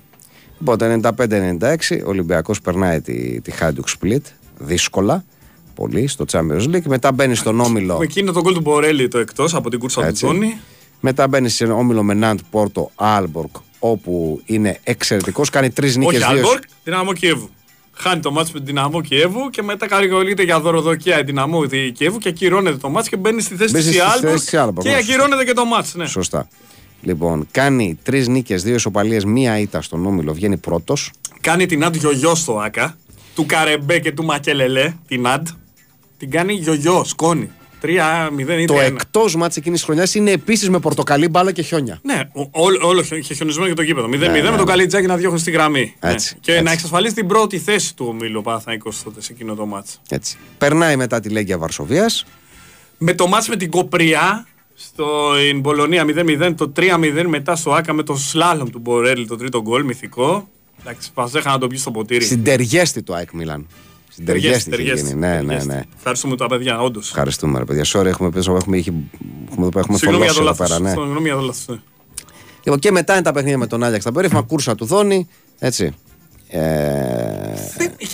Λοιπόν, 0.59 0.78
το 0.78 1.12
95-96 1.18 2.01
ο 2.05 2.09
Ολυμπιακός 2.09 2.60
περνάει 2.60 3.01
τη, 3.01 3.40
τη 3.40 3.51
Χάντουκ 3.51 3.86
Split 4.01 4.22
δύσκολα 4.59 5.24
πολύ 5.74 6.06
στο 6.06 6.24
Champions 6.32 6.74
League. 6.74 6.82
Μετά 6.86 7.12
μπαίνει 7.12 7.34
στον 7.34 7.60
όμιλο. 7.60 7.98
Με 7.98 8.05
εκείνο 8.05 8.32
το 8.32 8.40
γκολ 8.40 8.55
του 8.55 8.60
Μπορέλη 8.60 9.09
το 9.09 9.18
εκτός 9.18 9.55
από 9.55 9.70
την 9.70 9.78
κούρσα 9.78 10.06
του 10.06 10.12
Τζόνι. 10.12 10.56
Μετά 11.01 11.28
μπαίνει 11.28 11.48
στον 11.48 11.70
όμιλο 11.70 12.02
με 12.02 12.14
Ναντ 12.14 12.38
Πόρτο 12.51 12.90
Άλμπορκ 12.94 13.56
όπου 13.78 14.40
είναι 14.44 14.78
εξαιρετικός. 14.82 15.51
Κάνει 15.51 15.70
τρεις 15.70 15.97
νίκες. 15.97 16.22
Όχι, 16.22 16.24
Άλμπορκ, 16.24 16.62
Δυναμό 16.85 17.12
Κιέβου. 17.12 17.51
Χάνει 17.92 18.20
το 18.20 18.30
μάτσο 18.30 18.52
με 18.52 18.59
την 18.59 18.68
Δυναμό 18.69 19.01
Κιέβου 19.01 19.51
και 19.51 19.62
μετά 19.62 19.86
κατηγορείται 19.86 20.43
για 20.42 20.60
δωροδοκία 20.60 21.20
η 21.20 21.22
Δυναμό 21.23 21.66
Κιέβου 21.66 22.18
και 22.18 22.28
ακυρώνεται 22.28 22.76
το 22.76 22.88
μάτσο 22.88 23.10
και 23.10 23.16
μπαίνει 23.16 23.42
στη 23.42 23.55
θέση 23.55 23.74
της 23.74 24.01
Άλμπορκ 24.01 24.80
και 24.80 24.94
ακυρώνεται 24.94 25.44
και 25.44 25.52
το 25.52 25.64
μάτσο. 25.64 25.98
Ναι. 25.98 26.06
Σωστά. 26.06 26.48
Λοιπόν, 27.02 27.47
κάνει 27.51 27.98
τρεις 28.02 28.28
νίκες, 28.28 28.62
δύο 28.62 28.74
ισοπαλίες, 28.74 29.24
μία 29.24 29.59
ήττα 29.59 29.82
στον 29.82 30.06
όμιλο, 30.06 30.32
βγαίνει 30.32 30.56
πρώτος. 30.56 31.12
Κάνει 31.40 31.66
την 31.66 31.84
Αντ 31.84 31.94
γιογιό 31.94 32.34
στο 32.34 32.59
Άκα. 32.59 32.97
Του 33.41 33.47
Καρεμπέ 33.47 33.99
και 33.99 34.12
του 34.12 34.25
Μακελελέ, 34.25 34.95
την 35.07 35.27
Αντ. 35.27 35.47
Την 36.19 36.31
κάνει 36.31 36.53
γιογιό, 36.53 37.05
σκόνη. 37.05 37.51
3-0 37.83 38.61
ή 38.61 38.65
Το 38.65 38.81
εκτός 38.81 39.37
μάτς 39.37 39.57
εκείνης 39.57 39.79
της 39.79 39.87
χρονιάς 39.87 40.15
είναι 40.15 40.31
επίσης 40.31 40.71
με 40.71 40.79
πορτοκαλί 40.79 41.29
μπάλα 41.29 41.53
και 41.53 41.62
χιόνια. 41.62 42.01
Ναι, 42.03 42.21
όλο, 42.51 42.87
όλο 42.87 43.03
χιονισμένο 43.03 43.67
για 43.67 43.75
το 43.75 43.83
γήπεδο. 43.83 44.07
0-0 44.07 44.11
ναι, 44.11 44.27
ναι, 44.27 44.43
με 44.43 44.51
το 44.51 44.57
ναι. 44.57 44.65
καλίτζάκι 44.65 45.07
να 45.07 45.17
διώχνει 45.17 45.39
στη 45.39 45.51
γραμμή. 45.51 45.95
Ναι. 46.01 46.11
Έτσι, 46.11 46.37
Και 46.41 46.53
έτσι. 46.53 46.65
να 46.65 46.73
εξασφαλίσει 46.73 47.15
την 47.15 47.27
πρώτη 47.27 47.59
θέση 47.59 47.97
του 47.97 48.07
ομίλου 48.09 48.43
Παναθανικό 48.43 48.93
τότε 49.05 49.23
σε 49.23 49.33
εκείνο 49.33 49.55
το 49.55 49.67
μάτς. 49.67 50.01
Έτσι. 50.09 50.37
Περνάει 50.59 50.97
μετά 50.97 51.21
τη 51.21 51.29
Λέγκια 51.29 51.59
Βαρσοβίας. 51.59 52.27
Με 52.99 53.15
το 53.15 53.27
μάτς 53.27 53.49
με 53.49 53.57
την 53.57 53.71
Κοπριά 53.71 54.47
στην 54.75 55.62
Πολωνία 55.62 56.05
0-0, 56.07 56.55
το 56.57 56.73
3-0 56.77 57.25
μετά 57.27 57.57
στο 57.57 57.73
Άκα 57.73 57.93
με 57.93 58.03
το 58.03 58.17
σλάλομ 58.17 58.69
του 58.71 58.79
Μπορέλη, 58.79 59.27
το 59.27 59.37
τρίτο 59.37 59.62
γκολ, 59.62 59.85
μυθικό. 59.85 60.49
Εντάξει, 60.81 61.12
παζέχα 61.15 61.51
να 61.51 61.59
το 61.59 61.66
πει 61.66 61.77
στο 61.77 61.90
ποτήρι. 61.90 62.24
Συντεργέστη 62.24 63.02
το 63.02 63.15
ΑΕΚ 63.15 63.32
Μιλάν. 63.32 63.66
Συντεργέστη 64.09 64.82
γίνει. 64.82 65.15
Ναι, 65.15 65.40
ναι, 65.40 65.65
ναι. 65.65 65.82
Ευχαριστούμε 65.97 66.36
τα 66.36 66.47
παιδιά, 66.47 66.81
όντως. 66.81 67.09
Ευχαριστούμε, 67.09 67.59
ρε 67.59 67.65
παιδιά. 67.65 67.85
Sorry, 67.86 68.07
έχουμε 68.07 68.31
πει, 68.31 68.39
έχουμε, 68.39 68.57
έχουμε, 68.59 69.09
έχουμε, 69.51 69.69
έχουμε 69.74 69.98
Συγγνώμη 69.98 70.24
για 70.24 70.35
το 70.35 70.43
λάθος. 70.43 70.78
Ναι. 70.78 70.89
Συγγνώμη 70.89 71.28
για 71.28 71.36
το 71.36 71.40
λάθος. 71.40 71.78
Λοιπόν, 72.65 72.78
και 72.78 72.90
μετά 72.90 73.12
είναι 73.12 73.23
τα 73.23 73.32
παιχνίδια 73.32 73.59
με 73.59 73.66
τον 73.66 73.82
Άγιαξ. 73.82 74.05
Τα 74.05 74.12
περίφημα 74.12 74.43
κούρσα 74.43 74.74
του 74.74 74.85
Δόνη. 74.85 75.28
Έτσι. 75.59 75.94
Ε... 76.48 76.59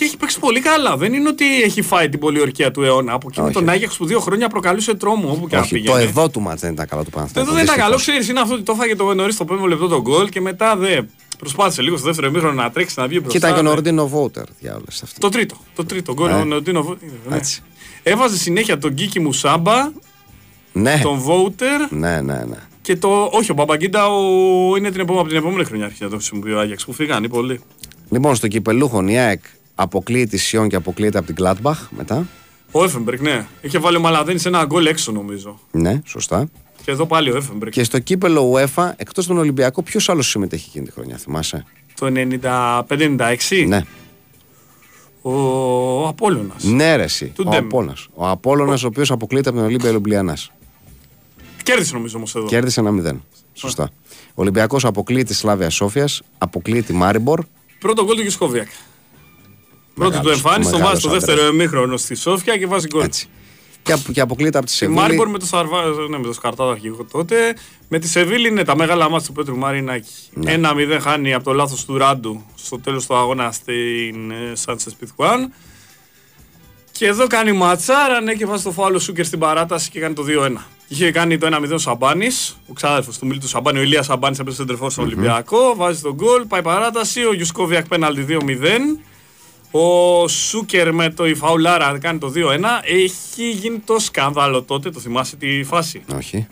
Έχει 0.01 0.17
παίξει 0.17 0.39
πολύ 0.39 0.59
καλά. 0.59 0.97
Δεν 0.97 1.13
είναι 1.13 1.29
ότι 1.29 1.61
έχει 1.61 1.81
φάει 1.81 2.09
την 2.09 2.19
πολιορκία 2.19 2.71
του 2.71 2.83
αιώνα. 2.83 3.13
Από 3.13 3.27
εκεί 3.31 3.41
με 3.41 3.51
τον 3.51 3.69
Άγιαξ 3.69 3.97
που 3.97 4.05
δύο 4.05 4.19
χρόνια 4.19 4.47
προκαλούσε 4.47 4.93
τρόμο 4.95 5.31
όπου 5.31 5.47
και 5.47 5.65
πήγε. 5.69 5.89
Το 5.89 5.95
εδώ 5.95 6.29
του 6.29 6.41
μάτς 6.41 6.61
δεν 6.61 6.71
ήταν 6.71 6.87
καλό 6.87 7.03
του 7.03 7.09
Παναθηναϊκού. 7.09 7.51
Το 7.51 7.55
εδώ 7.55 7.65
δεν 7.65 7.75
ήταν 7.75 7.85
καλό. 7.85 7.95
Ξέρεις, 7.95 8.29
είναι 8.29 8.39
αυτό 8.39 8.53
ότι 8.53 8.63
το 8.63 8.73
φάγε 8.73 8.95
το 8.95 9.13
νωρίς 9.13 9.37
το 9.37 9.45
πέμπτο 9.45 9.65
λεπτό 9.65 9.87
τον 9.87 10.01
γκολ 10.01 10.29
και 10.29 10.41
μετά 10.41 10.75
δεν. 10.75 11.09
Προσπάθησε 11.37 11.81
λίγο 11.81 11.97
στο 11.97 12.05
δεύτερο 12.05 12.27
ημίχρονο 12.27 12.61
να 12.61 12.71
τρέξει 12.71 12.99
να 12.99 13.07
βγει 13.07 13.19
μπροστά. 13.21 13.39
Και 13.39 13.45
ήταν 13.45 13.53
και 13.53 13.67
ο 13.67 13.71
Νορντίνο 13.71 14.07
Βόουτερ, 14.07 14.45
Το 15.19 15.29
τρίτο. 15.29 15.55
Το 15.75 15.85
τρίτο 15.85 16.13
γκολ. 16.13 16.31
Ο 16.31 16.45
Νορντίνο 16.45 16.83
Βόουτερ. 16.83 17.09
Ναι. 17.29 17.39
Έβαζε 18.03 18.37
συνέχεια 18.37 18.77
τον 18.77 18.91
Γκίκι 18.91 19.19
Μουσάμπα. 19.19 19.91
Ναι. 20.73 20.99
Τον 21.03 21.17
Βόουτερ. 21.17 21.91
Ναι, 21.91 22.21
ναι, 22.21 22.43
ναι. 22.47 22.57
Και 22.81 22.95
το. 22.95 23.29
Όχι, 23.31 23.51
ο 23.51 23.53
Παπαγκίντα 23.53 24.07
ο... 24.07 24.75
είναι 24.77 24.91
την 24.91 24.99
επόμενη, 24.99 25.19
από 25.19 25.27
την 25.27 25.37
επόμενη 25.37 25.63
χρονιά 25.63 25.85
αρχίζει 25.85 26.03
να 26.03 26.09
το 26.09 26.15
χρησιμοποιεί 26.15 26.51
ο 26.51 26.59
Άγιαξ 26.59 26.85
που 26.85 26.93
φύγανε 26.93 27.27
πολύ. 27.27 27.61
Λοιπόν, 28.09 28.35
στο 28.35 28.47
κυπελούχο 28.47 29.07
η 29.07 29.17
ΑΕΚ 29.17 29.43
αποκλείει 29.75 30.27
τη 30.27 30.37
Σιόν 30.37 30.69
και 30.69 30.75
αποκλείεται 30.75 31.17
από 31.17 31.27
την 31.27 31.35
Κλάτμπαχ 31.35 31.87
μετά. 31.97 32.27
Ο 32.71 32.83
Εφεμπερκ, 32.83 33.21
ναι. 33.21 33.45
Είχε 33.61 33.79
βάλει 33.79 33.97
ο 33.97 33.99
Μαλαδένης 33.99 34.45
ένα 34.45 34.65
γκολ 34.65 34.85
έξω 34.85 35.11
νομίζω. 35.11 35.59
Ναι, 35.71 36.01
σωστά. 36.05 36.49
Και 36.87 36.93
εδώ 36.93 37.05
πάλι 37.05 37.31
ο 37.31 37.37
Εφεμπερκ. 37.37 37.71
Και 37.71 37.83
στο 37.83 37.99
κύπελο 37.99 38.53
UEFA, 38.53 38.91
εκτός 38.95 39.27
των 39.27 39.37
Ολυμπιακών, 39.37 39.83
ποιος 39.83 40.09
άλλος 40.09 40.29
συμμετέχει 40.29 40.65
εκείνη 40.69 40.85
τη 40.85 40.91
χρονιά, 40.91 41.17
θυμάσαι; 41.17 41.65
Το 41.99 42.07
95-96. 42.07 43.65
Ναι. 43.67 43.83
Ο, 45.21 45.31
ο 46.01 46.07
Απόλλωνας. 46.07 46.63
Ναι, 46.63 46.95
ρε, 46.95 47.03
εσύ. 47.03 47.33
Ο 47.45 47.55
Απόλλωνας. 47.55 48.07
Ο 48.13 48.27
Απόλλωνας, 48.27 48.83
ο, 48.83 48.85
ο 48.85 48.89
οποίος 48.89 49.11
αποκλείεται 49.11 49.49
από 49.49 49.57
την 49.57 49.67
Ολύμπια 49.67 49.91
Λουμπλιανάς. 49.91 50.51
Κέρδισε 51.63 51.93
νομίζω 51.93 52.17
όμως 52.17 52.35
εδώ. 52.35 52.45
Κέρδισε 52.45 52.79
ένα 52.79 53.13
0. 53.13 53.17
Σωστά. 53.53 53.89
Ο 54.11 54.41
Ολυμπιακός 54.41 54.85
αποκλείει 54.85 55.23
τη 55.23 55.33
Σλάβια 55.33 55.69
Σόφιας, 55.69 56.21
αποκλείει 56.37 56.81
τη 56.83 56.93
Μάριμπορ. 56.93 57.45
Πρώτο 57.79 58.03
γκολ 58.05 58.15
του 58.15 58.21
Γιουσκόβιακ. 58.21 58.67
Πρώτη 59.93 60.19
του 60.19 60.29
εμφάνιση, 60.29 60.71
το 60.71 60.77
βάζει 60.77 60.99
στο 60.99 61.09
δεύτερο 61.09 61.45
εμίχρονο 61.45 61.97
στη 61.97 62.15
Σόφια 62.15 62.57
και 62.57 62.67
βάζει 62.67 62.87
γκολ. 62.87 63.03
Έτσι. 63.03 63.29
Και, 63.95 64.11
και 64.11 64.21
αποκλείεται 64.21 64.57
από 64.57 64.67
τη 64.67 64.73
Σεβίλη. 64.73 64.99
Μάριμπορ 64.99 65.29
με 65.29 65.39
το, 65.39 65.45
Σαρβά, 65.45 65.85
ναι, 66.09 66.17
με 66.17 66.23
το 66.23 66.33
Σκαρτάδο 66.33 66.69
αρχικό 66.69 67.03
τότε. 67.03 67.55
Με 67.87 67.99
τη 67.99 68.07
Σεβίλη 68.07 68.47
είναι 68.47 68.63
τα 68.63 68.75
μεγάλα 68.75 69.09
ματς 69.09 69.27
του 69.27 69.33
Πέτρου 69.33 69.57
Μαρινάκη. 69.57 70.11
Ναι. 70.33 70.51
Ένα 70.51 70.73
0 70.75 70.97
χάνει 71.01 71.33
από 71.33 71.43
το 71.43 71.53
λάθος 71.53 71.85
του 71.85 71.97
Ράντου 71.97 72.45
στο 72.55 72.79
τέλος 72.79 73.05
του 73.05 73.15
αγώνα 73.15 73.51
στην 73.51 74.31
Σάντσεθ 74.53 74.89
Πιθχουάν. 74.99 75.53
Και 76.91 77.05
εδώ 77.07 77.27
κάνει 77.27 77.51
ματσάρα, 77.51 78.21
ναι, 78.21 78.33
και 78.33 78.45
βάζει 78.45 78.63
το 78.63 78.71
φάουλο 78.71 78.99
Σούκερ 78.99 79.25
στην 79.25 79.39
παράταση 79.39 79.89
και 79.89 79.99
κάνει 79.99 80.13
το 80.13 80.23
2-1. 80.27 80.51
Είχε 80.87 81.11
κάνει 81.11 81.37
το 81.37 81.47
1-0 81.47 81.73
ο 81.73 81.77
Σαμπάνης, 81.77 82.57
ο 82.67 82.73
ξάδερφος 82.73 83.17
του 83.17 83.25
Μίλτου 83.25 83.47
Σαμπάνη, 83.47 83.79
ο 83.79 83.81
Ηλίας 83.81 84.05
Σαμπάνης 84.05 84.39
έπεσε 84.39 84.63
στον 84.63 84.89
στον 84.89 85.03
Ολυμπιακό. 85.03 85.75
Βάζει 85.75 86.01
το 86.01 86.13
γκολ, 86.13 86.45
πάει 86.45 86.61
παράταση. 86.61 87.25
Ο 87.25 87.33
Γιουσκόβιακ 87.33 87.87
πέναλτι 87.87 88.25
2-0. 88.29 88.99
Ο 89.79 90.27
Σούκερ 90.27 90.93
με 90.93 91.09
τη 91.09 91.25
φαουλάρα 91.25 91.97
κάνει 91.99 92.19
το 92.19 92.31
2-1. 92.35 92.39
Έχει 92.83 93.49
γίνει 93.49 93.77
το 93.85 93.99
σκάνδαλο 93.99 94.63
τότε, 94.63 94.89
το 94.89 94.99
θυμάσαι 94.99 95.35
τη 95.35 95.63
φάση; 95.63 96.01
Όχι. 96.15 96.47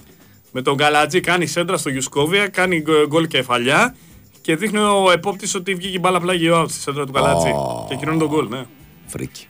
Με 0.51 0.61
τον 0.61 0.77
Καλατζή 0.77 1.19
κάνει 1.19 1.45
σέντρα 1.45 1.77
στο 1.77 1.89
Γιουσκόβιακ, 1.89 2.47
κάνει 2.47 2.83
γκολ 3.07 3.27
κεφαλιά 3.27 3.95
και 4.41 4.55
δείχνει 4.55 4.79
ο 4.79 5.11
επόπτης 5.11 5.55
ότι 5.55 5.75
βγήκε 5.75 5.95
η 5.95 5.99
μπάλα 6.01 6.19
πλάγιο 6.19 6.61
out 6.61 6.69
στη 6.69 6.81
σέντρα 6.81 7.05
του 7.05 7.11
Καλατζή. 7.11 7.49
Oh. 7.49 7.87
Και 7.89 7.95
ακυρώνει 7.95 8.19
το 8.19 8.27
γκολ, 8.27 8.47
ναι. 8.47 8.65
Φρίκη. 9.05 9.47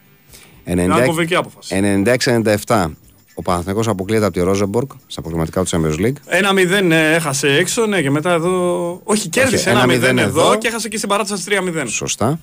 96-97. 2.65 2.91
Ο 3.33 3.41
Παναθηναϊκός 3.41 3.87
αποκλείεται 3.87 4.25
από 4.25 4.33
τη 4.33 4.41
Ρόζεμπορκ 4.41 4.91
στα 5.07 5.21
προκριματικά 5.21 5.63
του 5.63 5.69
Champions 5.69 5.99
League. 5.99 6.15
Ένα 6.25 6.51
0 6.51 6.83
ναι, 6.83 7.13
έχασε 7.13 7.47
έξω, 7.47 7.85
ναι, 7.85 8.01
και 8.01 8.09
μετά 8.09 8.31
εδώ. 8.31 9.01
Όχι, 9.03 9.29
κέρδισε 9.29 9.69
ένα 9.69 9.85
0 9.85 9.89
εδώ, 9.89 10.21
εδώ 10.21 10.57
και 10.57 10.67
έχασε 10.67 10.89
και 10.89 10.97
στην 10.97 11.09
παράταση 11.09 11.43
3-0. 11.47 11.83
Σωστά. 11.87 12.39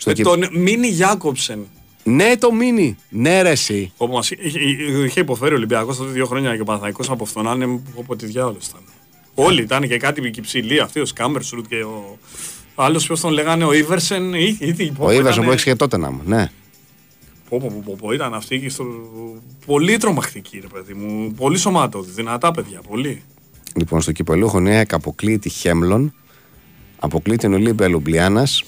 Στο 0.00 0.10
με 0.16 0.22
τον 0.22 0.48
Μίνι 0.52 0.86
Γιάκοψεν. 0.86 1.66
Ναι, 2.04 2.36
το 2.36 2.52
Μίνι. 2.52 2.96
Ναι, 3.08 3.42
ρε, 3.42 3.50
εσύ. 3.50 3.92
Όπου 3.96 4.12
μας 4.12 4.30
είχε 5.06 5.20
υποφέρει 5.20 5.52
ο 5.52 5.56
Ολυμπιακός 5.56 5.96
τότε 5.96 6.10
δύο 6.10 6.26
χρόνια 6.26 6.54
και 6.54 6.60
ο 6.60 6.64
Παναθαϊκό 6.64 7.02
από 7.08 7.24
αυτόν 7.24 7.44
να 7.44 7.52
είναι 7.52 7.80
από 7.98 8.16
τη 8.16 8.26
διάολος 8.26 8.66
ήταν. 8.66 8.80
Όλοι 9.34 9.62
ήταν 9.62 9.88
και 9.88 9.96
κάτι 9.96 10.30
ψηλή 10.40 10.80
αυτοί, 10.80 11.00
ο 11.00 11.04
Σκάμπερσουρτ 11.04 11.66
και 11.68 11.76
ο. 11.76 12.18
Άλλος 12.74 13.06
ποιος 13.06 13.20
τον 13.20 13.32
λέγανε, 13.32 13.64
ο 13.64 13.72
Ήβερσεν. 13.72 14.32
Ο 14.98 15.10
Ήβερσεν 15.12 15.44
που 15.44 15.50
έχεις 15.50 15.64
και 15.64 15.74
τότε 15.74 15.96
να 15.96 16.10
μου, 16.10 16.20
ναι. 16.24 16.50
Πω, 17.48 17.58
πω, 17.58 17.82
πω, 17.84 17.96
πω, 18.00 18.12
ήταν 18.12 18.34
αυτή 18.34 18.60
και 18.60 18.68
στο... 18.68 18.84
πολύ 19.66 19.96
τρομακτική, 19.96 20.58
ρε 20.60 20.66
παιδί 20.66 20.94
μου. 20.94 21.32
Πολύ 21.32 21.58
σωμάτωτη, 21.58 22.10
δυνατά 22.10 22.50
παιδιά, 22.50 22.80
πολύ. 22.88 23.22
Λοιπόν, 23.74 24.00
στο 24.00 24.12
κυπελούχο 24.12 24.60
Νέα 24.60 24.84
αποκλείει 24.90 25.38
τη 25.38 25.48
Χέμλον, 25.48 26.14
αποκλείει 26.98 27.36
την 27.36 27.54
Ολύμπια 27.54 27.88
Λουμπλιάνας, 27.88 28.64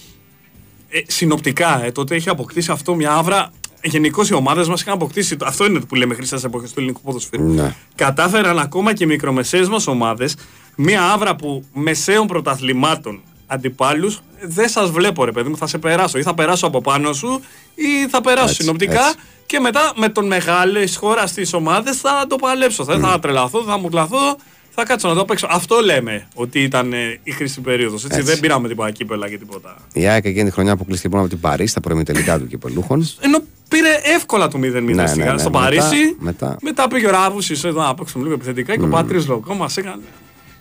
ε, 0.93 1.01
συνοπτικά, 1.06 1.85
ε, 1.85 1.90
τότε 1.90 2.14
έχει 2.14 2.28
αποκτήσει 2.28 2.70
αυτό 2.70 2.94
μια 2.94 3.12
άβρα. 3.12 3.52
Γενικώς 3.85 4.28
οι 4.28 4.35
ομάδες 4.35 4.69
μας 4.69 4.81
είχαν 4.81 4.94
αποκτήσει. 4.94 5.36
Αυτό 5.43 5.64
είναι 5.64 5.78
το 5.78 5.86
που 5.86 5.94
λέμε 5.94 6.14
χρυσέ 6.14 6.36
εποχές 6.44 6.73
του 6.73 6.78
ελληνικού 6.78 7.01
ποδοσφαίρου. 7.01 7.52
Ναι. 7.52 7.74
Κατάφεραν 7.94 8.59
ακόμα 8.59 8.94
και 8.94 9.05
οι 9.05 9.06
μικρομεσαίες 9.06 9.69
μας 9.69 9.86
ομάδες 9.86 10.36
μια 10.74 11.12
άβρα 11.12 11.36
που 11.36 11.64
μεσαίων 11.73 12.27
πρωταθλημάτων 12.27 13.20
αντιπάλους 13.47 14.20
δεν 14.43 14.69
σας 14.69 14.90
βλέπω, 14.90 15.24
ρε 15.24 15.32
παιδί 15.32 15.48
μου, 15.48 15.56
θα 15.56 15.66
σε 15.66 15.78
περάσω. 15.78 16.19
Ή 16.19 16.23
θα 16.23 16.35
περάσω 16.35 16.66
από 16.66 16.81
πάνω 16.81 17.12
σου, 17.12 17.40
ή 17.74 18.09
θα 18.09 18.20
περάσω 18.20 18.44
έτσι, 18.44 18.62
συνοπτικά. 18.62 19.06
Έτσι. 19.06 19.19
Και 19.47 19.60
μετά 19.60 19.93
με 19.97 20.09
τον 20.09 20.27
μεγάλη 20.27 20.93
χώρας 20.94 21.31
στι 21.31 21.47
ομάδε 21.52 21.93
θα 21.93 22.27
το 22.28 22.36
παλέψω. 22.36 22.85
Mm. 22.89 22.98
Θα 23.01 23.19
τρελαθώ, 23.19 23.62
θα 23.62 23.78
μου 23.78 23.89
κλαθώ 23.89 24.36
θα 24.74 24.85
κάτσω 24.85 25.09
να 25.09 25.15
το 25.15 25.24
παίξω. 25.24 25.47
Αυτό 25.51 25.81
λέμε 25.81 26.28
ότι 26.35 26.62
ήταν 26.62 26.93
ε, 26.93 27.20
η 27.23 27.31
χρήση 27.31 27.61
περίοδος. 27.61 28.07
Δεν 28.07 28.40
πήραμε 28.40 28.69
τίποτα 28.69 28.90
κύπελα 28.90 29.28
και 29.28 29.39
τίποτα. 29.39 29.77
Η 29.93 30.07
ΑΕΚ 30.07 30.24
εκείνη 30.24 30.44
τη 30.44 30.51
χρονιά 30.51 30.77
που 30.77 30.85
κλείστηκε 30.85 31.16
από 31.16 31.28
την 31.28 31.40
Παρίσι 31.40 31.74
στα 31.78 32.03
τελικά 32.03 32.39
του 32.39 32.47
κυπελούχων. 32.47 33.09
Ενώ 33.20 33.39
πήρε 33.69 34.01
εύκολα 34.03 34.49
το 34.49 34.59
0-0 34.59 34.61
ναι, 34.61 34.81
ναι, 34.81 34.93
ναι, 35.15 35.39
στο 35.39 35.51
Παρίσι. 35.51 36.16
Μετά, 36.19 36.57
μετά 36.62 36.89
πήγε 36.89 37.07
ο 37.07 37.11
Ράβουση 37.11 37.61
εδώ 37.65 37.82
να 37.82 37.94
παίξουμε 37.94 38.23
λίγο 38.23 38.35
επιθετικά 38.35 38.77
και 38.77 38.85
ο 38.85 38.89
Πατρί 38.89 39.24
Λοκό 39.24 39.55
μας 39.55 39.77
έκανε. 39.77 40.03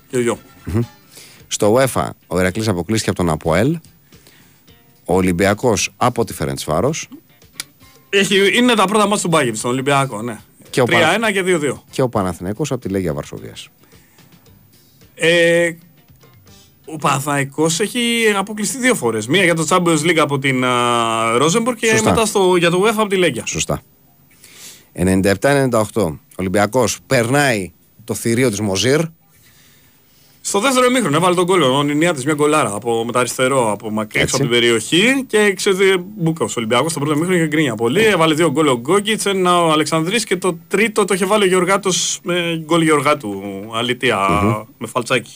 Και 0.08 0.18
γιο. 0.18 0.40
Στο 1.48 1.76
UEFA 1.76 2.10
ο 2.28 2.40
Ηρακλής 2.40 2.68
αποκλείστηκε 2.68 3.10
από 3.10 3.20
τον 3.20 3.30
Αποέλ. 3.30 3.78
Ο 5.06 5.16
Ολυμπιακός 5.16 5.94
από 5.98 6.26
τη 6.26 6.34
Φερεντσφάρο. 6.34 6.94
Είναι 8.56 8.74
τα 8.74 8.86
πρώτα 8.86 9.08
μάτια 9.08 9.24
του 9.24 9.30
Μπάγκεβιτ 9.30 9.58
στον 9.58 9.72
Ολυμπιακό, 9.72 10.22
ναι. 10.22 10.40
3-1 10.76 10.82
και 11.34 11.44
2-2. 11.46 11.74
Και 11.92 12.02
ο 12.02 12.10
Παναθηναίκος 12.10 12.72
από 12.72 12.82
τη 12.82 12.90
Λέγια 12.90 13.14
Βαρσοβίας. 13.14 13.70
Ε, 15.24 15.72
ο 16.86 16.96
Παναθαϊκό 16.96 17.66
έχει 17.66 18.34
αποκλειστεί 18.38 18.78
δύο 18.78 18.96
φορές. 18.96 19.28
Μία 19.28 19.44
για 19.44 19.56
το 19.56 19.66
Champions 19.70 20.00
League 20.00 20.18
από 20.18 20.40
την 20.40 20.64
Ρόζεμπορ 21.38 21.76
και 21.76 21.88
Σωστά. 21.88 22.10
μετά 22.10 22.26
στο, 22.26 22.56
για 22.56 22.70
το 22.70 22.84
UEFA 22.84 22.98
από 22.98 23.08
τη 23.08 23.16
Λέγκια. 23.16 23.46
Σωστά. 23.46 23.82
97-98. 24.96 25.84
Ο 25.96 26.18
Ολυμπιακός 26.36 27.00
περνάει 27.08 27.72
το 28.04 28.14
θηρίο 28.14 28.50
της 28.50 28.60
Μοζίρ. 28.60 29.00
Στο 30.44 30.60
δεύτερο 30.60 30.86
ημίχρονο 30.86 31.16
έβαλε 31.16 31.36
τον 31.36 31.46
κόλλο. 31.46 31.78
Ο 31.78 31.84
Νινιάτης 31.84 32.26
μια 32.26 32.34
γκολάρα 32.34 32.74
από 32.74 33.06
με 33.06 33.12
αριστερό 33.20 33.72
από 33.72 33.92
μακριά 33.92 34.22
έξω 34.22 34.36
από 34.36 34.44
την 34.44 34.54
περιοχή 34.54 35.24
και 35.28 35.54
ξέρετε 35.54 36.04
Μπούκα 36.18 36.46
ο 36.46 36.48
Ολυμπιακός 36.58 36.92
στο 36.92 37.00
πρώτο 37.00 37.16
ημίχρονο 37.16 37.40
είχε 37.40 37.48
γκρίνια 37.48 37.76
πολύ. 37.76 38.06
Έβαλε 38.06 38.34
δύο 38.34 38.52
γκολ 38.52 38.68
ο 38.68 38.74
Γκόκιτ, 38.74 39.26
ένα 39.26 39.64
ο 39.66 39.72
Αλεξανδρής 39.72 40.24
και 40.24 40.38
το 40.38 40.58
τρίτο 40.68 41.06
το 41.06 41.14
είχε 41.14 41.26
βάλει 41.26 41.44
ο 41.44 41.48
Γεωργάτος 41.48 42.20
με 42.24 42.64
γκολ 42.66 42.82
Γεωργάτου. 42.82 43.42
Αλήθεια 43.74 44.18
με 44.78 44.88
φαλτσάκι. 44.88 45.32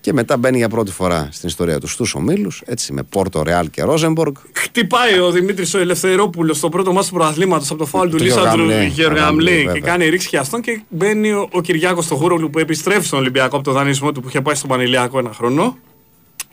Και 0.00 0.12
μετά 0.12 0.36
μπαίνει 0.36 0.56
για 0.56 0.68
πρώτη 0.68 0.90
φορά 0.90 1.28
στην 1.32 1.48
ιστορία 1.48 1.80
τους 1.80 1.92
στους 1.92 2.14
ομίλους, 2.14 2.62
έτσι 2.66 2.92
με 2.92 3.02
Πόρτο, 3.02 3.42
Ρεάλ 3.42 3.70
και 3.70 3.82
Ρόζεμπορκ. 3.82 4.36
Χτυπάει 4.52 5.18
ο 5.18 5.30
Δημήτρης 5.30 5.74
ο 5.74 5.78
Ελευθερόπουλος 5.78 6.56
στο 6.56 6.68
πρώτο 6.68 6.92
μάτι 6.92 7.08
του 7.08 7.14
πρωταθλήματο 7.14 7.64
από 7.68 7.76
το 7.76 7.86
φάουλ 7.86 8.08
του 8.08 8.16
Λίσαντρου 8.16 8.70
Γεωργαμλή 8.70 9.70
και 9.72 9.80
κάνει 9.80 10.08
ρίξη 10.08 10.28
χιαστών 10.28 10.60
και 10.60 10.80
μπαίνει 10.88 11.32
ο, 11.32 11.48
ο 11.52 11.60
Κυριάκος 11.60 12.04
στο 12.04 12.16
χώρο 12.16 12.50
που 12.50 12.58
επιστρέφει 12.58 13.06
στον 13.06 13.18
Ολυμπιακό 13.18 13.56
από 13.56 13.64
το 13.64 13.72
δανεισμό 13.72 14.12
του 14.12 14.20
που 14.20 14.28
είχε 14.28 14.40
πάει 14.40 14.54
στον 14.54 14.68
Πανηλιακό 14.68 15.18
ένα 15.18 15.32
χρόνο. 15.32 15.76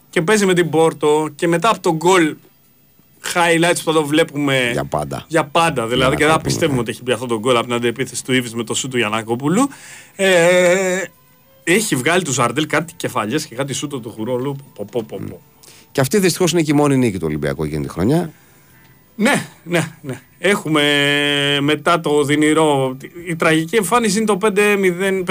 Και 0.10 0.22
παίζει 0.22 0.46
με 0.46 0.54
την 0.54 0.70
Πόρτο 0.70 1.30
και 1.36 1.48
μετά 1.48 1.70
από 1.70 1.80
τον 1.80 1.96
γκολ 1.96 2.36
highlights 3.34 3.76
που 3.76 3.84
θα 3.84 3.94
το 3.94 4.06
βλέπουμε 4.06 4.70
για 4.72 4.86
πάντα. 4.86 5.26
Για 5.28 5.46
πάντα 5.46 5.88
δηλαδή 5.88 6.16
και 6.16 6.26
δεν 6.26 6.42
πιστεύουμε 6.42 6.80
ότι 6.80 6.90
έχει 6.90 7.04
πει 7.04 7.12
αυτό 7.12 7.26
το 7.26 7.40
γκολ 7.40 7.56
από 7.56 7.66
την 7.66 7.74
αντεπίθεση 7.74 8.24
του 8.24 8.34
Ήβη 8.34 8.56
με 8.56 8.64
το 8.64 8.74
σου 8.74 8.88
του 8.88 8.98
Γιανακόπουλου. 8.98 9.70
Ε, 10.16 11.02
έχει 11.74 11.96
βγάλει 11.96 12.24
του 12.24 12.32
Ζαρντέλ 12.32 12.66
κάτι 12.66 12.94
κεφαλιές 12.98 13.46
και 13.46 13.56
κάτι 13.56 13.74
σούτο 13.74 14.00
του 14.00 14.10
Χουρόλου. 14.10 14.56
Πο, 14.74 14.86
πο, 14.86 15.04
πο, 15.04 15.20
πο. 15.30 15.42
Και 15.92 16.02
αυτή 16.02 16.20
δυστυχώς 16.20 16.52
είναι 16.52 16.62
και 16.62 16.72
η 16.72 16.76
μόνη 16.76 16.98
νίκη 16.98 17.18
του 17.18 17.26
Ολυμπιακού 17.28 17.64
εκείνη 17.64 17.84
τη 17.84 17.90
χρονιά. 17.90 18.32
Ναι, 19.16 19.48
ναι, 19.64 19.92
ναι. 20.02 20.22
Έχουμε 20.40 20.84
μετά 21.62 22.00
το 22.00 22.24
δυνηρό. 22.24 22.98
Η 23.28 23.36
τραγική 23.36 23.76
εμφάνιση 23.76 24.18
είναι 24.18 24.26
το 24.26 24.38
5-1 24.42 24.54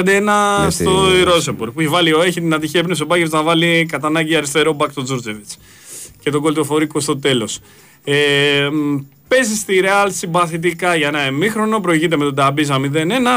ναι, 0.05 0.71
στο 0.71 1.07
Ρόσεμπορ. 1.25 1.71
Που 1.71 1.91
βάλει, 1.91 2.11
έχει 2.11 2.41
την 2.41 2.55
ατυχία 2.55 2.81
έμπνευση 2.81 3.03
ο 3.03 3.07
Μπάγκερ 3.07 3.29
να 3.29 3.43
βάλει 3.43 3.87
κατά 3.89 4.07
ανάγκη 4.07 4.37
αριστερό 4.37 4.73
μπακ 4.73 4.93
τον 4.93 5.05
Τζόρτζεβιτ. 5.05 5.49
Και 6.21 6.31
τον 6.31 6.41
κολτοφορικό 6.41 7.01
στο 7.01 7.19
τέλος. 7.19 7.61
Ε, 8.05 8.69
Παίζει 9.29 9.55
στη 9.55 9.81
Ρεάλ 9.81 10.13
συμπαθητικά 10.13 10.97
για 10.97 11.09
ένα 11.09 11.21
εμίχρονο. 11.21 11.81
Προηγείται 11.81 12.17
με 12.17 12.25
τον 12.25 12.35
Ταμπίζα 12.35 12.77
0-1. 12.77 12.81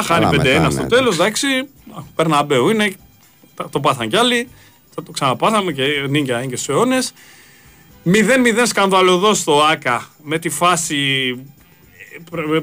Χάνει 0.04 0.26
5-1 0.32 0.68
στο 0.72 0.86
τέλος. 0.86 1.16
Εντάξει. 1.16 1.48
Περναμπέου 2.16 2.70
είναι. 2.70 2.94
Το 3.70 3.80
πάθαν 3.80 4.10
κι 4.10 4.18
άλλοι. 4.18 4.48
Θα 4.96 5.04
το 5.04 5.12
ξαναπάθαμε 5.12 5.72
και 5.72 5.84
νίκια 6.10 6.38
είναι 6.38 6.46
και 6.46 6.56
στους 6.56 6.70
αιώνες. 6.70 7.14
0-0 8.06 8.12
σκανδαλωδός 8.64 9.40
στο 9.40 9.62
ΑΚΑ 9.62 10.08
με 10.24 10.40
τη 10.40 10.50
φάση 10.50 10.98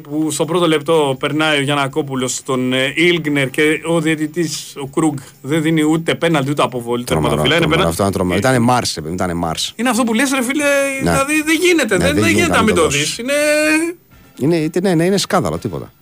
που 0.02 0.30
στο 0.30 0.44
πρώτο 0.44 0.68
λεπτό 0.68 1.16
περνάει 1.18 1.58
ο 1.58 1.62
Γιανακόπουλο 1.62 2.28
στον 2.28 2.72
Ιλγκνερ 2.94 3.50
και 3.50 3.80
ο 3.86 4.00
διαιτητής 4.00 4.74
ο 4.76 4.86
Κρούγκ 4.86 5.18
δεν 5.42 5.62
δίνει 5.62 5.82
ούτε 5.82 6.14
πέναλτι 6.14 6.50
ούτε 6.50 6.62
αποβολή. 6.62 7.04
Τερματοφυλά 7.04 7.56
είναι 7.56 7.82
Αυτό 7.82 8.02
είναι 8.02 8.12
τρομερό. 8.12 8.38
Ήταν 8.38 8.62
Μάρς, 8.62 8.96
ήταν 8.96 9.36
Μάρς. 9.36 9.72
Είναι 9.76 9.88
αυτό 9.88 10.04
που 10.04 10.14
λες 10.14 10.30
ρε 10.30 10.42
φίλε, 10.42 10.64
ναι. 11.02 11.10
δηλαδή 11.10 11.42
δεν 11.42 11.56
γίνεται. 11.60 11.96
Ναι, 11.96 12.04
δεν, 12.04 12.14
δεν 12.14 12.28
γίνεται 12.28 12.56
να 12.56 12.62
μην 12.62 12.74
το 12.74 12.88
δεις. 12.88 13.18
Είναι... 13.18 13.32
Είναι, 14.38 14.70
ναι, 14.82 14.94
ναι, 14.94 15.04
είναι 15.04 15.16
σκάνδαλο, 15.16 15.58
τίποτα. 15.58 15.92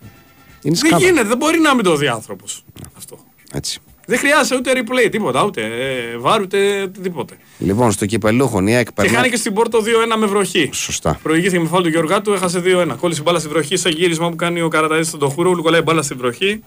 Είναι 0.63 0.77
δεν 0.81 0.99
γίνεται, 0.99 1.29
δεν 1.29 1.37
μπορεί 1.37 1.59
να 1.59 1.75
μην 1.75 1.85
το 1.85 1.97
δει 1.97 2.09
άνθρωπος. 2.09 2.65
Αυτό. 2.97 3.19
Έτσι. 3.55 3.81
Δεν 4.07 4.19
χρειάζεται 4.19 4.57
ούτε 4.57 4.73
replay, 4.75 5.11
τίποτα, 5.11 5.45
ούτε 5.45 5.63
ε, 5.63 6.17
βάρ, 6.19 6.41
ούτε 6.41 6.91
τίποτε. 7.03 7.37
Λοιπόν, 7.59 7.93
στο 7.93 8.07
κυπελούχο 8.07 8.67
η 8.67 8.75
ΑΕΚ 8.75 8.89
Και 8.93 9.09
χάνει 9.09 9.29
και 9.29 9.37
στην 9.37 9.55
Πόρτο 9.55 9.79
2-1 9.79 10.19
με 10.19 10.27
βροχή. 10.27 10.71
Σωστά. 10.73 11.19
Προηγήθηκε 11.23 11.61
με 11.61 11.69
φάλ 11.69 11.83
του 11.83 11.89
Γεωργάτου, 11.89 12.33
έχασε 12.33 12.63
2-1. 12.65 12.97
Κόλλησε 13.01 13.23
μπάλα 13.23 13.39
στη 13.39 13.49
βροχή 13.49 13.77
σε 13.77 13.89
γύρισμα 13.89 14.31
που 14.31 14.37
κάνει 14.37 14.61
ο 14.61 14.69
Καραταζή 14.69 15.09
στον 15.09 15.21
Τοχούρο, 15.21 15.63
κολλάει 15.63 15.81
μπάλα 15.81 16.03
στη 16.03 16.15
βροχή. 16.15 16.63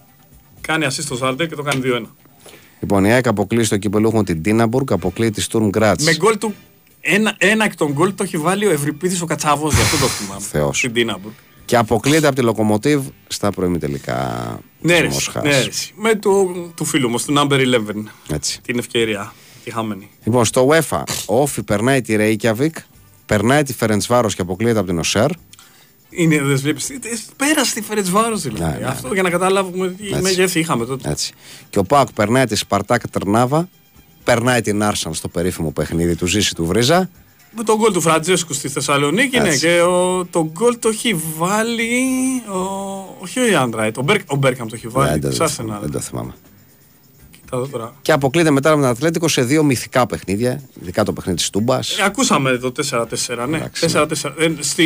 Κάνει 0.61 0.85
ασύ 0.85 1.01
στο 1.01 1.15
Ζάλτε 1.15 1.47
και 1.47 1.55
το 1.55 1.61
κάνει 1.61 1.81
2-1. 1.85 2.01
Λοιπόν, 2.79 3.05
η 3.05 3.11
ΑΕΚ 3.11 3.27
αποκλεί 3.27 3.63
στο 3.63 3.77
κυπελούχο 3.77 4.23
την 4.23 4.41
Τίναμπουργκ, 4.41 4.91
αποκλεί 4.91 5.31
τη 5.31 5.41
Στουρμ 5.41 5.69
Γκράτς. 5.69 6.03
Με 6.03 6.15
γκολ 6.15 6.37
του. 6.37 6.55
Ένα, 7.01 7.35
ένα 7.37 7.65
εκ 7.65 7.75
των 7.75 7.91
γκολ 7.91 8.15
το 8.15 8.23
έχει 8.23 8.37
βάλει 8.37 8.65
ο 8.65 8.71
Ευρυπίδης 8.71 9.21
ο 9.21 9.25
Κατσαβός, 9.25 9.75
γι' 9.75 9.81
αυτό 9.81 9.97
το 9.97 10.05
θυμάμαι. 10.05 10.41
Θεός. 10.41 10.77
Στην 10.77 10.93
Τίναμπουργκ. 10.93 11.33
Και 11.67 11.77
αποκλείεται 11.77 12.27
από 12.27 12.35
τη 12.35 12.41
Λοκομοτίβ 12.41 13.01
στα 13.27 13.51
τελικά. 13.79 14.59
Ναι, 14.81 14.99
ρε, 14.99 15.07
ναι 15.43 15.63
Με 15.95 16.15
του, 16.15 16.71
του 16.75 16.85
φίλου 16.85 17.09
μου, 17.09 17.17
του 17.25 17.33
Number 17.37 17.53
11. 17.53 17.79
Έτσι. 18.29 18.61
Την 18.61 18.77
ευκαιρία. 18.77 19.33
Τη 19.63 19.71
χαμένη. 19.71 20.09
Λοιπόν, 20.23 20.45
στο 20.45 20.69
UEFA, 20.69 21.03
ο 21.25 21.41
Όφη 21.41 21.63
περνάει 21.63 22.01
τη 22.01 22.15
Reykjavik, 22.19 22.69
περνάει 23.25 23.63
τη 23.63 23.73
Φερεντσβάρος 23.73 24.35
και 24.35 24.41
αποκλείεται 24.41 24.79
από 24.79 24.87
την 24.87 24.99
Οσέρ. 24.99 25.29
Είναι, 26.09 26.41
δεν 26.41 26.57
βλέπεις. 26.57 26.91
Πέρασε 27.35 27.73
τη 27.73 27.81
Φερεντσβάρος 27.81 28.41
δηλαδή. 28.41 28.63
Ναι, 28.63 28.77
ναι, 28.79 28.85
Αυτό 28.85 29.07
ναι. 29.07 29.13
για 29.13 29.23
να 29.23 29.29
καταλάβουμε 29.29 29.89
τι 29.89 30.21
μέγεθη 30.21 30.59
είχαμε 30.59 30.85
τότε. 30.85 31.09
Έτσι. 31.09 31.33
Και 31.69 31.79
ο 31.79 31.83
Πάουκ 31.83 32.11
περνάει 32.13 32.45
τη 32.45 32.55
Σπαρτάκ 32.55 33.07
Τερνάβα, 33.07 33.69
περνάει 34.23 34.61
την 34.61 34.83
Άρσαν 34.83 35.13
στο 35.13 35.27
περίφημο 35.27 35.71
παιχνίδι 35.71 36.15
του 36.15 36.25
Ζήση 36.25 36.55
του 36.55 36.65
Βρίζα. 36.65 37.09
Με 37.57 37.63
τον 37.63 37.75
γκολ 37.77 37.93
του 37.93 38.01
Φραντζέσκου 38.01 38.53
στη 38.53 38.69
Θεσσαλονίκη, 38.69 39.39
ναι, 39.39 39.57
και 39.57 39.81
ο, 39.81 40.25
το 40.25 40.49
γκολ 40.51 40.79
το 40.79 40.89
έχει 40.89 41.15
βάλει. 41.37 41.91
Ο, 42.47 42.59
όχι 43.19 43.39
ο 43.39 43.47
Ιάντρα, 43.47 43.91
ο, 43.97 44.01
Μπέρ, 44.01 44.17
ο 44.27 44.35
Μπέρκαμ 44.35 44.67
το 44.67 44.75
έχει 44.75 44.87
βάλει. 44.87 45.19
Ναι, 45.19 45.29
δεν, 45.29 45.77
δεν 45.81 45.91
το 45.91 45.99
θυμάμαι. 45.99 46.33
Τώρα. 47.49 47.93
Και 48.01 48.11
αποκλείται 48.11 48.51
μετά 48.51 48.75
με 48.75 48.81
τον 48.81 48.89
Ατλέτικο 48.89 49.27
σε 49.27 49.41
δύο 49.41 49.63
μυθικά 49.63 50.05
παιχνίδια. 50.05 50.61
Ειδικά 50.81 51.03
το 51.03 51.13
παιχνίδι 51.13 51.37
της 51.37 51.49
Τούμπας. 51.49 51.97
Ε, 51.99 52.03
ακούσαμε 52.03 52.57
το 52.57 52.71
4-4, 52.89 53.05
ναι. 53.49 53.69
4-4. 53.91 54.07
Ε, 54.37 54.51
στη... 54.59 54.85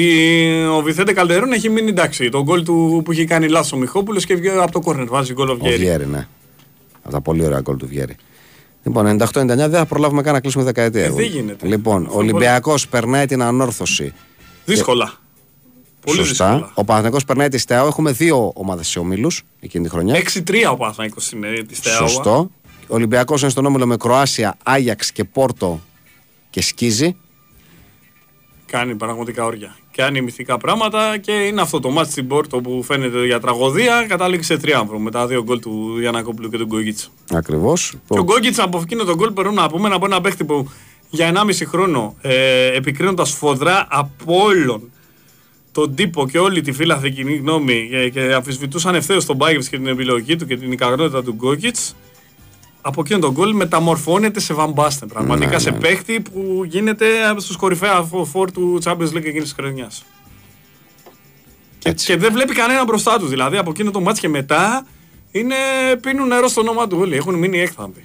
Ο 0.76 0.81
Βιθέντε 0.81 1.14
Καλτερών 1.14 1.52
έχει 1.52 1.69
μείνει 1.69 1.89
εντάξει. 1.89 2.30
Το 2.30 2.43
γκολ 2.43 2.64
του 2.64 3.02
που 3.06 3.11
έχει 3.11 3.26
κάνει 3.26 3.48
λάθος 3.48 3.72
ο 3.72 3.77
Μιχόπουλος 3.77 4.26
και 4.26 4.35
βγαίνει 4.35 4.57
από 4.57 4.72
το 4.72 4.80
κόρνερ. 4.80 5.07
Βάζει 5.07 5.34
γκολ 5.34 5.49
ο 5.49 5.56
Βιέρη. 5.56 5.76
Ο 5.76 5.80
Βιέρη, 5.80 6.06
ναι. 6.06 6.27
Από 7.02 7.14
τα 7.14 7.22
πολύ 7.22 7.45
ωραία 7.45 7.60
γκολ 7.61 7.77
του 7.77 7.88
Βιέρη. 7.88 8.15
Λοιπόν, 8.83 9.17
98-99 9.19 9.45
δεν 9.45 9.71
θα 9.71 9.85
προλάβουμε 9.85 10.21
καν 10.21 10.33
να 10.33 10.39
κλείσουμε 10.39 10.63
δεκαετία. 10.63 11.03
Ε, 11.03 11.09
δεν 11.09 11.25
γίνεται. 11.25 11.67
Λοιπόν, 11.67 12.05
ο 12.05 12.15
Ολυμπιακός 12.17 12.87
περνάει 12.87 13.25
την 13.25 13.41
ανόρθωση. 13.41 14.13
Δύσκολα. 14.65 15.13
Πολύ 16.05 16.17
Σωστά. 16.17 16.51
δύσκολα. 16.51 16.71
Ο 16.75 16.83
Παναθυνακό 16.83 17.17
περνάει 17.27 17.47
τη 17.47 17.57
ΣΤΕΑΟ. 17.57 17.87
Έχουμε 17.87 18.11
δύο 18.11 18.51
ομάδες 18.55 18.87
σε 18.87 18.99
ομίλους 18.99 19.43
εκείνη 19.59 19.83
τη 19.83 19.89
χρονιά. 19.89 20.15
6-3 20.15 20.71
ο 20.71 20.75
Παναθυνακό 20.75 21.17
είναι 21.33 21.63
τη 21.67 21.75
ΣΤΕΑΟ. 21.75 22.07
Σωστό. 22.07 22.51
Ο 22.87 22.95
Ολυμπιακός 22.95 23.41
είναι 23.41 23.49
στον 23.51 23.65
όμιλο 23.65 23.85
με 23.85 23.97
Κροάσια, 23.97 24.57
Άγιαξ 24.63 25.11
και 25.11 25.23
Πόρτο 25.23 25.81
και 26.49 26.61
σκίζει. 26.61 27.15
Κάνει 28.72 28.95
πραγματικά 28.95 29.45
όρια. 29.45 29.76
Κάνει 29.95 30.22
μυθικά 30.22 30.57
πράγματα 30.57 31.18
και 31.18 31.31
είναι 31.31 31.61
αυτό 31.61 31.80
το 31.80 31.89
μάτι 31.89 32.11
στην 32.11 32.27
Πόρτο 32.27 32.61
που 32.61 32.84
φαίνεται 32.84 33.26
για 33.26 33.39
τραγωδία. 33.39 34.06
Κατάληξε 34.07 34.57
τριάμβρο 34.57 34.99
με 34.99 35.11
τα 35.11 35.27
δύο 35.27 35.43
γκολ 35.43 35.60
του 35.60 35.95
Γιανακόπουλου 35.99 36.49
και 36.49 36.57
του 36.57 36.64
Γκόγκιτ. 36.64 36.99
Ακριβώς. 37.31 37.93
Και 38.10 38.19
ο 38.19 38.23
Γκόγκιτς 38.23 38.59
από 38.60 38.80
εκείνο 38.84 39.03
το 39.03 39.15
γκολ 39.15 39.31
περνούν 39.31 39.53
να 39.53 39.69
πούμε 39.69 39.89
από 39.89 40.06
ένα 40.06 40.22
παίχτη 40.22 40.43
που 40.43 40.69
για 41.10 41.31
1,5 41.35 41.52
χρόνο 41.65 42.15
ε, 42.22 42.76
επικρίνονταν 42.75 43.31
σφοδρά 43.31 43.88
από 43.89 44.43
όλων 44.43 44.91
τον 45.72 45.95
τύπο 45.95 46.27
και 46.27 46.39
όλη 46.39 46.61
τη 46.61 46.72
φίλαθλη 46.71 47.11
κοινή 47.11 47.35
γνώμη 47.35 47.88
και, 47.89 48.10
και 48.10 48.34
αμφισβητούσαν 48.34 48.95
ευθέως 48.95 49.26
τον 49.26 49.35
Μπάγεβιτς 49.35 49.69
και 49.69 49.77
την 49.77 49.88
επιλογή 49.88 50.35
του 50.35 50.45
και 50.45 50.57
την 50.57 50.72
ικανότητα 50.72 51.23
του 51.23 51.31
Γκόγκιτς 51.31 51.77
από 52.81 53.01
εκείνο 53.01 53.19
το 53.19 53.31
γκολ 53.31 53.55
μεταμορφώνεται 53.55 54.39
σε 54.39 54.53
Βαν 54.53 54.68
Μπάστεν. 54.68 55.05
Πραγματικά 55.05 55.51
ναι, 55.51 55.59
σε 55.59 55.71
ναι. 55.71 55.77
παίχτη 55.77 56.19
που 56.19 56.63
γίνεται 56.65 57.05
στους 57.37 57.55
κορυφαίους 57.55 58.03
φορ 58.31 58.51
του 58.51 58.79
Champions 58.83 59.13
League 59.13 59.25
εκείνης 59.25 59.43
της 59.43 59.53
χρονιάς. 59.53 60.05
Και, 61.77 61.91
και, 61.91 62.17
δεν 62.17 62.31
βλέπει 62.31 62.53
κανένα 62.53 62.85
μπροστά 62.85 63.19
τους. 63.19 63.29
Δηλαδή 63.29 63.57
από 63.57 63.69
εκείνο 63.69 63.91
το 63.91 63.99
ματς 63.99 64.19
και 64.19 64.29
μετά 64.29 64.85
είναι, 65.31 65.55
πίνουν 66.01 66.27
νερό 66.27 66.47
στο 66.47 66.61
όνομα 66.61 66.87
του 66.87 66.97
όλοι. 66.99 67.15
Έχουν 67.15 67.35
μείνει 67.35 67.59
έκθαμποι. 67.59 68.03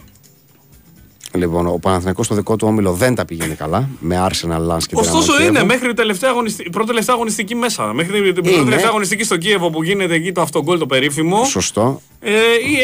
Λοιπόν, 1.32 1.66
ο 1.66 1.78
Παναθηναϊκός 1.78 2.26
στο 2.26 2.34
δικό 2.34 2.56
του 2.56 2.66
όμιλο 2.68 2.92
δεν 2.92 3.14
τα 3.14 3.24
πηγαίνει 3.24 3.54
καλά. 3.54 3.88
Με 4.00 4.26
Arsenal, 4.28 4.72
Lance 4.72 4.82
και 4.86 4.94
Ωστόσο 4.94 5.42
είναι 5.42 5.64
μέχρι 5.64 5.94
τελευταία 5.94 6.30
αγωνιστική, 6.30 6.70
πρώτη 6.70 6.88
τελευταία 6.88 7.14
αγωνιστική 7.14 7.54
μέσα. 7.54 7.92
Μέχρι 7.92 8.32
την 8.32 8.42
πρώτη 8.42 8.64
τελευταία 8.64 8.88
αγωνιστική 8.88 9.24
στο 9.24 9.36
Κίεβο 9.36 9.70
που 9.70 9.82
γίνεται 9.82 10.14
εκεί 10.14 10.32
το 10.32 10.40
αυτογκόλ 10.40 10.78
το 10.78 10.86
περίφημο. 10.86 11.44
Σωστό. 11.44 12.00
Ε, 12.20 12.32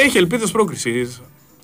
έχει 0.05 0.19
ελπίδες 0.19 0.51
πρόκρισης. 0.51 1.21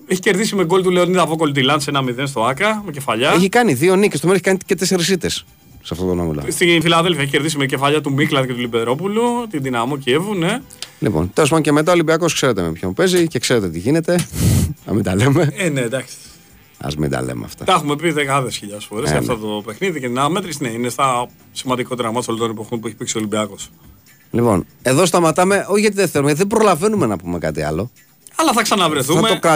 Έχει 0.08 0.20
κερδίσει 0.20 0.54
με 0.54 0.64
γκολ 0.64 0.82
του 0.82 0.90
Λεωνίδα 0.90 1.26
Βόκολ 1.26 1.52
τη 1.52 1.62
Λάντς 1.62 1.88
1-0 1.92 2.22
στο 2.24 2.44
ΑΚΑ 2.44 2.82
με 2.84 2.90
κεφαλιά. 2.90 3.30
Έχει 3.30 3.48
κάνει 3.48 3.74
δύο 3.74 3.96
νίκες. 3.96 4.20
Το 4.20 4.26
μέρο 4.26 4.34
έχει 4.34 4.44
κάνει 4.44 4.58
και 4.66 4.74
τέσσερις 4.74 5.08
ήττες 5.08 5.44
σε 5.88 5.94
αυτό 5.94 6.06
το 6.06 6.14
νόμο. 6.14 6.34
Στη 6.48 6.78
Φιλαδέλφια 6.82 7.22
έχει 7.22 7.30
κερδίσει 7.30 7.58
με 7.58 7.66
κεφαλιά 7.66 8.00
του 8.00 8.12
Μίκλα 8.12 8.46
και 8.46 8.52
του 8.52 8.58
Λιμπερόπουλου, 8.58 9.22
την 9.50 9.62
δυναμό 9.62 9.96
Κιέβου, 9.96 10.34
ναι. 10.34 10.60
Λοιπόν, 10.98 11.30
τέλος 11.32 11.48
πάντων 11.48 11.64
και 11.64 11.72
μετά 11.72 11.90
ο 11.90 11.94
Ολυμπιακός 11.94 12.34
ξέρετε 12.34 12.62
με 12.62 12.72
ποιον 12.72 12.94
παίζει 12.94 13.26
και 13.26 13.38
ξέρετε 13.38 13.68
τι 13.68 13.78
γίνεται. 13.78 14.26
Να 14.86 14.92
μην 14.92 15.02
τα 15.02 15.14
λέμε. 15.14 15.52
Ε, 15.56 15.68
ναι, 15.68 15.80
εντάξει. 15.80 16.14
Α 16.78 16.88
μην 16.98 17.10
τα 17.10 17.22
λέμε 17.22 17.44
αυτά. 17.44 17.64
Τα 17.64 17.72
έχουμε 17.72 17.96
πει 17.96 18.10
δεκάδες 18.10 18.56
χιλιάδες 18.56 18.84
φορές 18.84 19.10
ε, 19.10 19.16
αυτό 19.16 19.32
ναι. 19.32 19.40
το 19.40 19.62
παιχνίδι 19.64 20.00
και 20.00 20.06
την 20.06 20.18
αναμέτρηση 20.18 20.62
ναι, 20.62 20.68
είναι 20.68 20.88
στα 20.88 21.28
σημαντικότερα 21.52 22.12
μάτια 22.12 22.34
όλων 22.34 22.46
των 22.46 22.56
εποχών 22.56 22.80
που 22.80 22.86
έχει 22.86 22.96
παίξει 22.96 23.16
ο 23.16 23.20
Ολυμπιακός. 23.20 23.70
Λοιπόν, 24.30 24.66
εδώ 24.82 25.06
σταματάμε, 25.06 25.66
όχι 25.68 25.80
γιατί 25.80 25.96
δεν 25.96 26.08
θέλουμε, 26.08 26.34
δεν 26.34 26.46
προλαβαίνουμε 26.46 27.06
να 27.06 27.16
πούμε 27.16 27.38
κάτι 27.38 27.62
άλλο. 27.62 27.90
Αλλά 28.34 28.52
θα 28.52 28.62
ξαναβρεθούμε. 28.62 29.28
Θα 29.28 29.38
το 29.38 29.54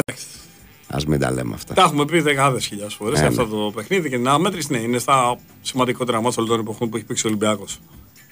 Α 0.92 0.98
μην 1.06 1.20
τα 1.20 1.32
λέμε 1.32 1.54
αυτά. 1.54 1.74
Τα 1.74 1.82
έχουμε 1.82 2.04
πει 2.04 2.20
δεκάδες 2.20 2.66
χιλιάδες 2.66 2.94
φορές 2.94 3.20
ε, 3.20 3.26
αυτό 3.26 3.42
ναι. 3.42 3.48
το 3.48 3.72
παιχνίδι 3.74 4.08
και 4.08 4.16
την 4.16 4.28
αναμέτρηση 4.28 4.72
ναι, 4.72 4.78
είναι 4.78 4.98
στα 4.98 5.36
σημαντικότερα 5.62 6.20
μάτια 6.20 6.42
όλων 6.42 6.50
των 6.50 6.60
εποχών 6.60 6.88
που 6.88 6.96
έχει 6.96 7.04
παίξει 7.04 7.26
ο 7.26 7.28
Ολυμπιακός. 7.28 7.80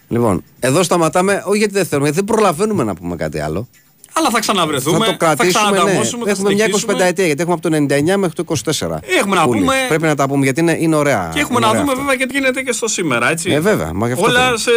Λοιπόν, 0.08 0.42
εδώ 0.60 0.82
σταματάμε, 0.82 1.42
όχι 1.46 1.58
γιατί 1.58 1.72
δεν 1.72 1.86
θέλουμε, 1.86 2.10
δεν 2.10 2.24
προλαβαίνουμε 2.24 2.84
να 2.84 2.94
πούμε 2.94 3.16
κάτι 3.16 3.38
άλλο. 3.40 3.68
Αλλά 4.12 4.30
θα 4.30 4.38
ξαναβρεθούμε. 4.38 4.98
Θα 4.98 5.10
το 5.10 5.16
κρατήσουμε. 5.16 5.78
Θα 5.78 5.84
ναι. 5.84 6.30
Έχουμε 6.30 6.52
μια 6.52 6.66
25 6.66 7.00
ετία 7.00 7.26
γιατί 7.26 7.42
έχουμε 7.42 7.52
από 7.54 7.70
το 7.70 7.76
99 7.76 8.16
μέχρι 8.16 8.44
το 8.44 8.44
24. 8.78 8.98
Έχουμε 9.18 9.36
να 9.36 9.44
πούμε. 9.44 9.74
Πρέπει 9.88 10.02
να 10.02 10.14
τα 10.14 10.28
πούμε 10.28 10.44
γιατί 10.44 10.60
είναι, 10.60 10.76
είναι 10.80 10.96
ωραία. 10.96 11.30
Και 11.34 11.40
έχουμε 11.40 11.56
είναι 11.56 11.66
να 11.66 11.68
ωραία 11.68 11.80
δούμε 11.80 11.92
αυτό. 11.92 12.04
βέβαια 12.04 12.16
και 12.16 12.26
τι 12.26 12.38
γίνεται 12.38 12.62
και 12.62 12.72
στο 12.72 12.88
σήμερα. 12.88 13.30
Έτσι. 13.30 13.50
Ε, 13.50 13.60
βέβαια. 13.60 13.92
Μα 13.92 14.06
γι' 14.06 14.12
αυτό 14.12 14.24
Όλα 14.24 14.44
θέλω. 14.44 14.56
σε 14.56 14.70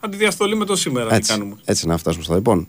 αντιδιαστολή 0.00 0.56
με 0.56 0.64
το 0.64 0.76
σήμερα. 0.76 1.08
Τι 1.08 1.14
έτσι, 1.14 1.32
κάνουμε. 1.32 1.56
έτσι 1.64 1.86
να 1.86 1.96
φτάσουμε 1.96 2.24
στο. 2.24 2.34
Λοιπόν, 2.34 2.68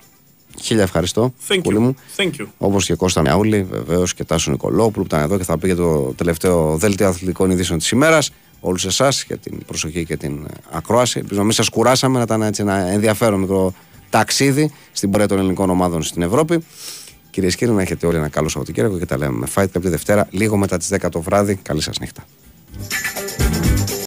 χίλια 0.62 0.84
ευχαριστώ. 0.84 1.34
Thank 1.48 1.60
Πούλη 1.64 1.78
you. 1.78 1.82
μου. 1.82 1.96
Thank 2.18 2.42
you. 2.42 2.46
Όπως 2.58 2.86
και 2.86 2.96
Κώστα 2.96 3.22
Μιαούλη, 3.22 3.68
βεβαίως 3.72 4.14
και 4.14 4.24
Τάσο 4.24 4.52
Νικολόπουλου 4.52 4.92
που 4.92 5.16
ήταν 5.16 5.20
εδώ 5.20 5.38
και 5.38 5.44
θα 5.44 5.58
πει 5.58 5.68
για 5.68 5.76
το 5.76 6.14
τελευταίο 6.18 6.78
δέλτιο 6.78 7.08
αθλητικών 7.08 7.52
ειδήσεων 7.52 7.80
της 7.80 7.90
ημέρας. 7.90 8.32
Όλους 8.60 8.86
εσάς 8.86 9.24
για 9.24 9.38
την 9.38 9.66
προσοχή 9.66 10.06
και 10.06 10.18
την 10.18 10.48
ακρόαση. 10.72 11.20
Ελπίζω 11.20 11.40
να 11.40 11.46
μην 11.46 11.54
σας 11.54 11.70
κουράσαμε, 11.70 12.18
να 12.18 12.24
ήταν 12.24 12.42
έτσι 12.42 12.62
ένα 12.62 12.76
ενδιαφέρον 12.76 13.40
μικρό 13.40 13.74
ταξίδι 14.10 14.72
στην 14.92 15.12
πορεία 15.12 15.28
των 15.28 15.38
ελληνικών 15.38 15.70
ομάδων 15.70 16.04
στην 16.04 16.22
Ευρώπη. 16.22 16.64
Κυρίες 17.30 17.56
και 17.56 17.66
κύριοι, 17.66 17.76
να 17.76 17.82
έχετε 17.82 18.08
όλοι 18.08 18.18
ένα 18.18 18.28
καλό 18.30 18.50
Σαββατοκύριακο 18.50 18.98
και 18.98 19.06
τα 19.06 19.18
λέμε 19.18 19.38
με 19.38 19.48
Fight 19.56 19.64
Club 19.64 19.82
τη 19.82 19.90
Δευτέρα, 19.90 20.28
λίγο 20.32 20.58
μετά 20.58 20.78
τις 20.78 20.88
10 20.88 21.10
το 21.12 21.22
βράδυ. 21.22 21.56
Καλή 21.56 21.82
σας 21.82 22.00
νύχτα. 22.00 22.24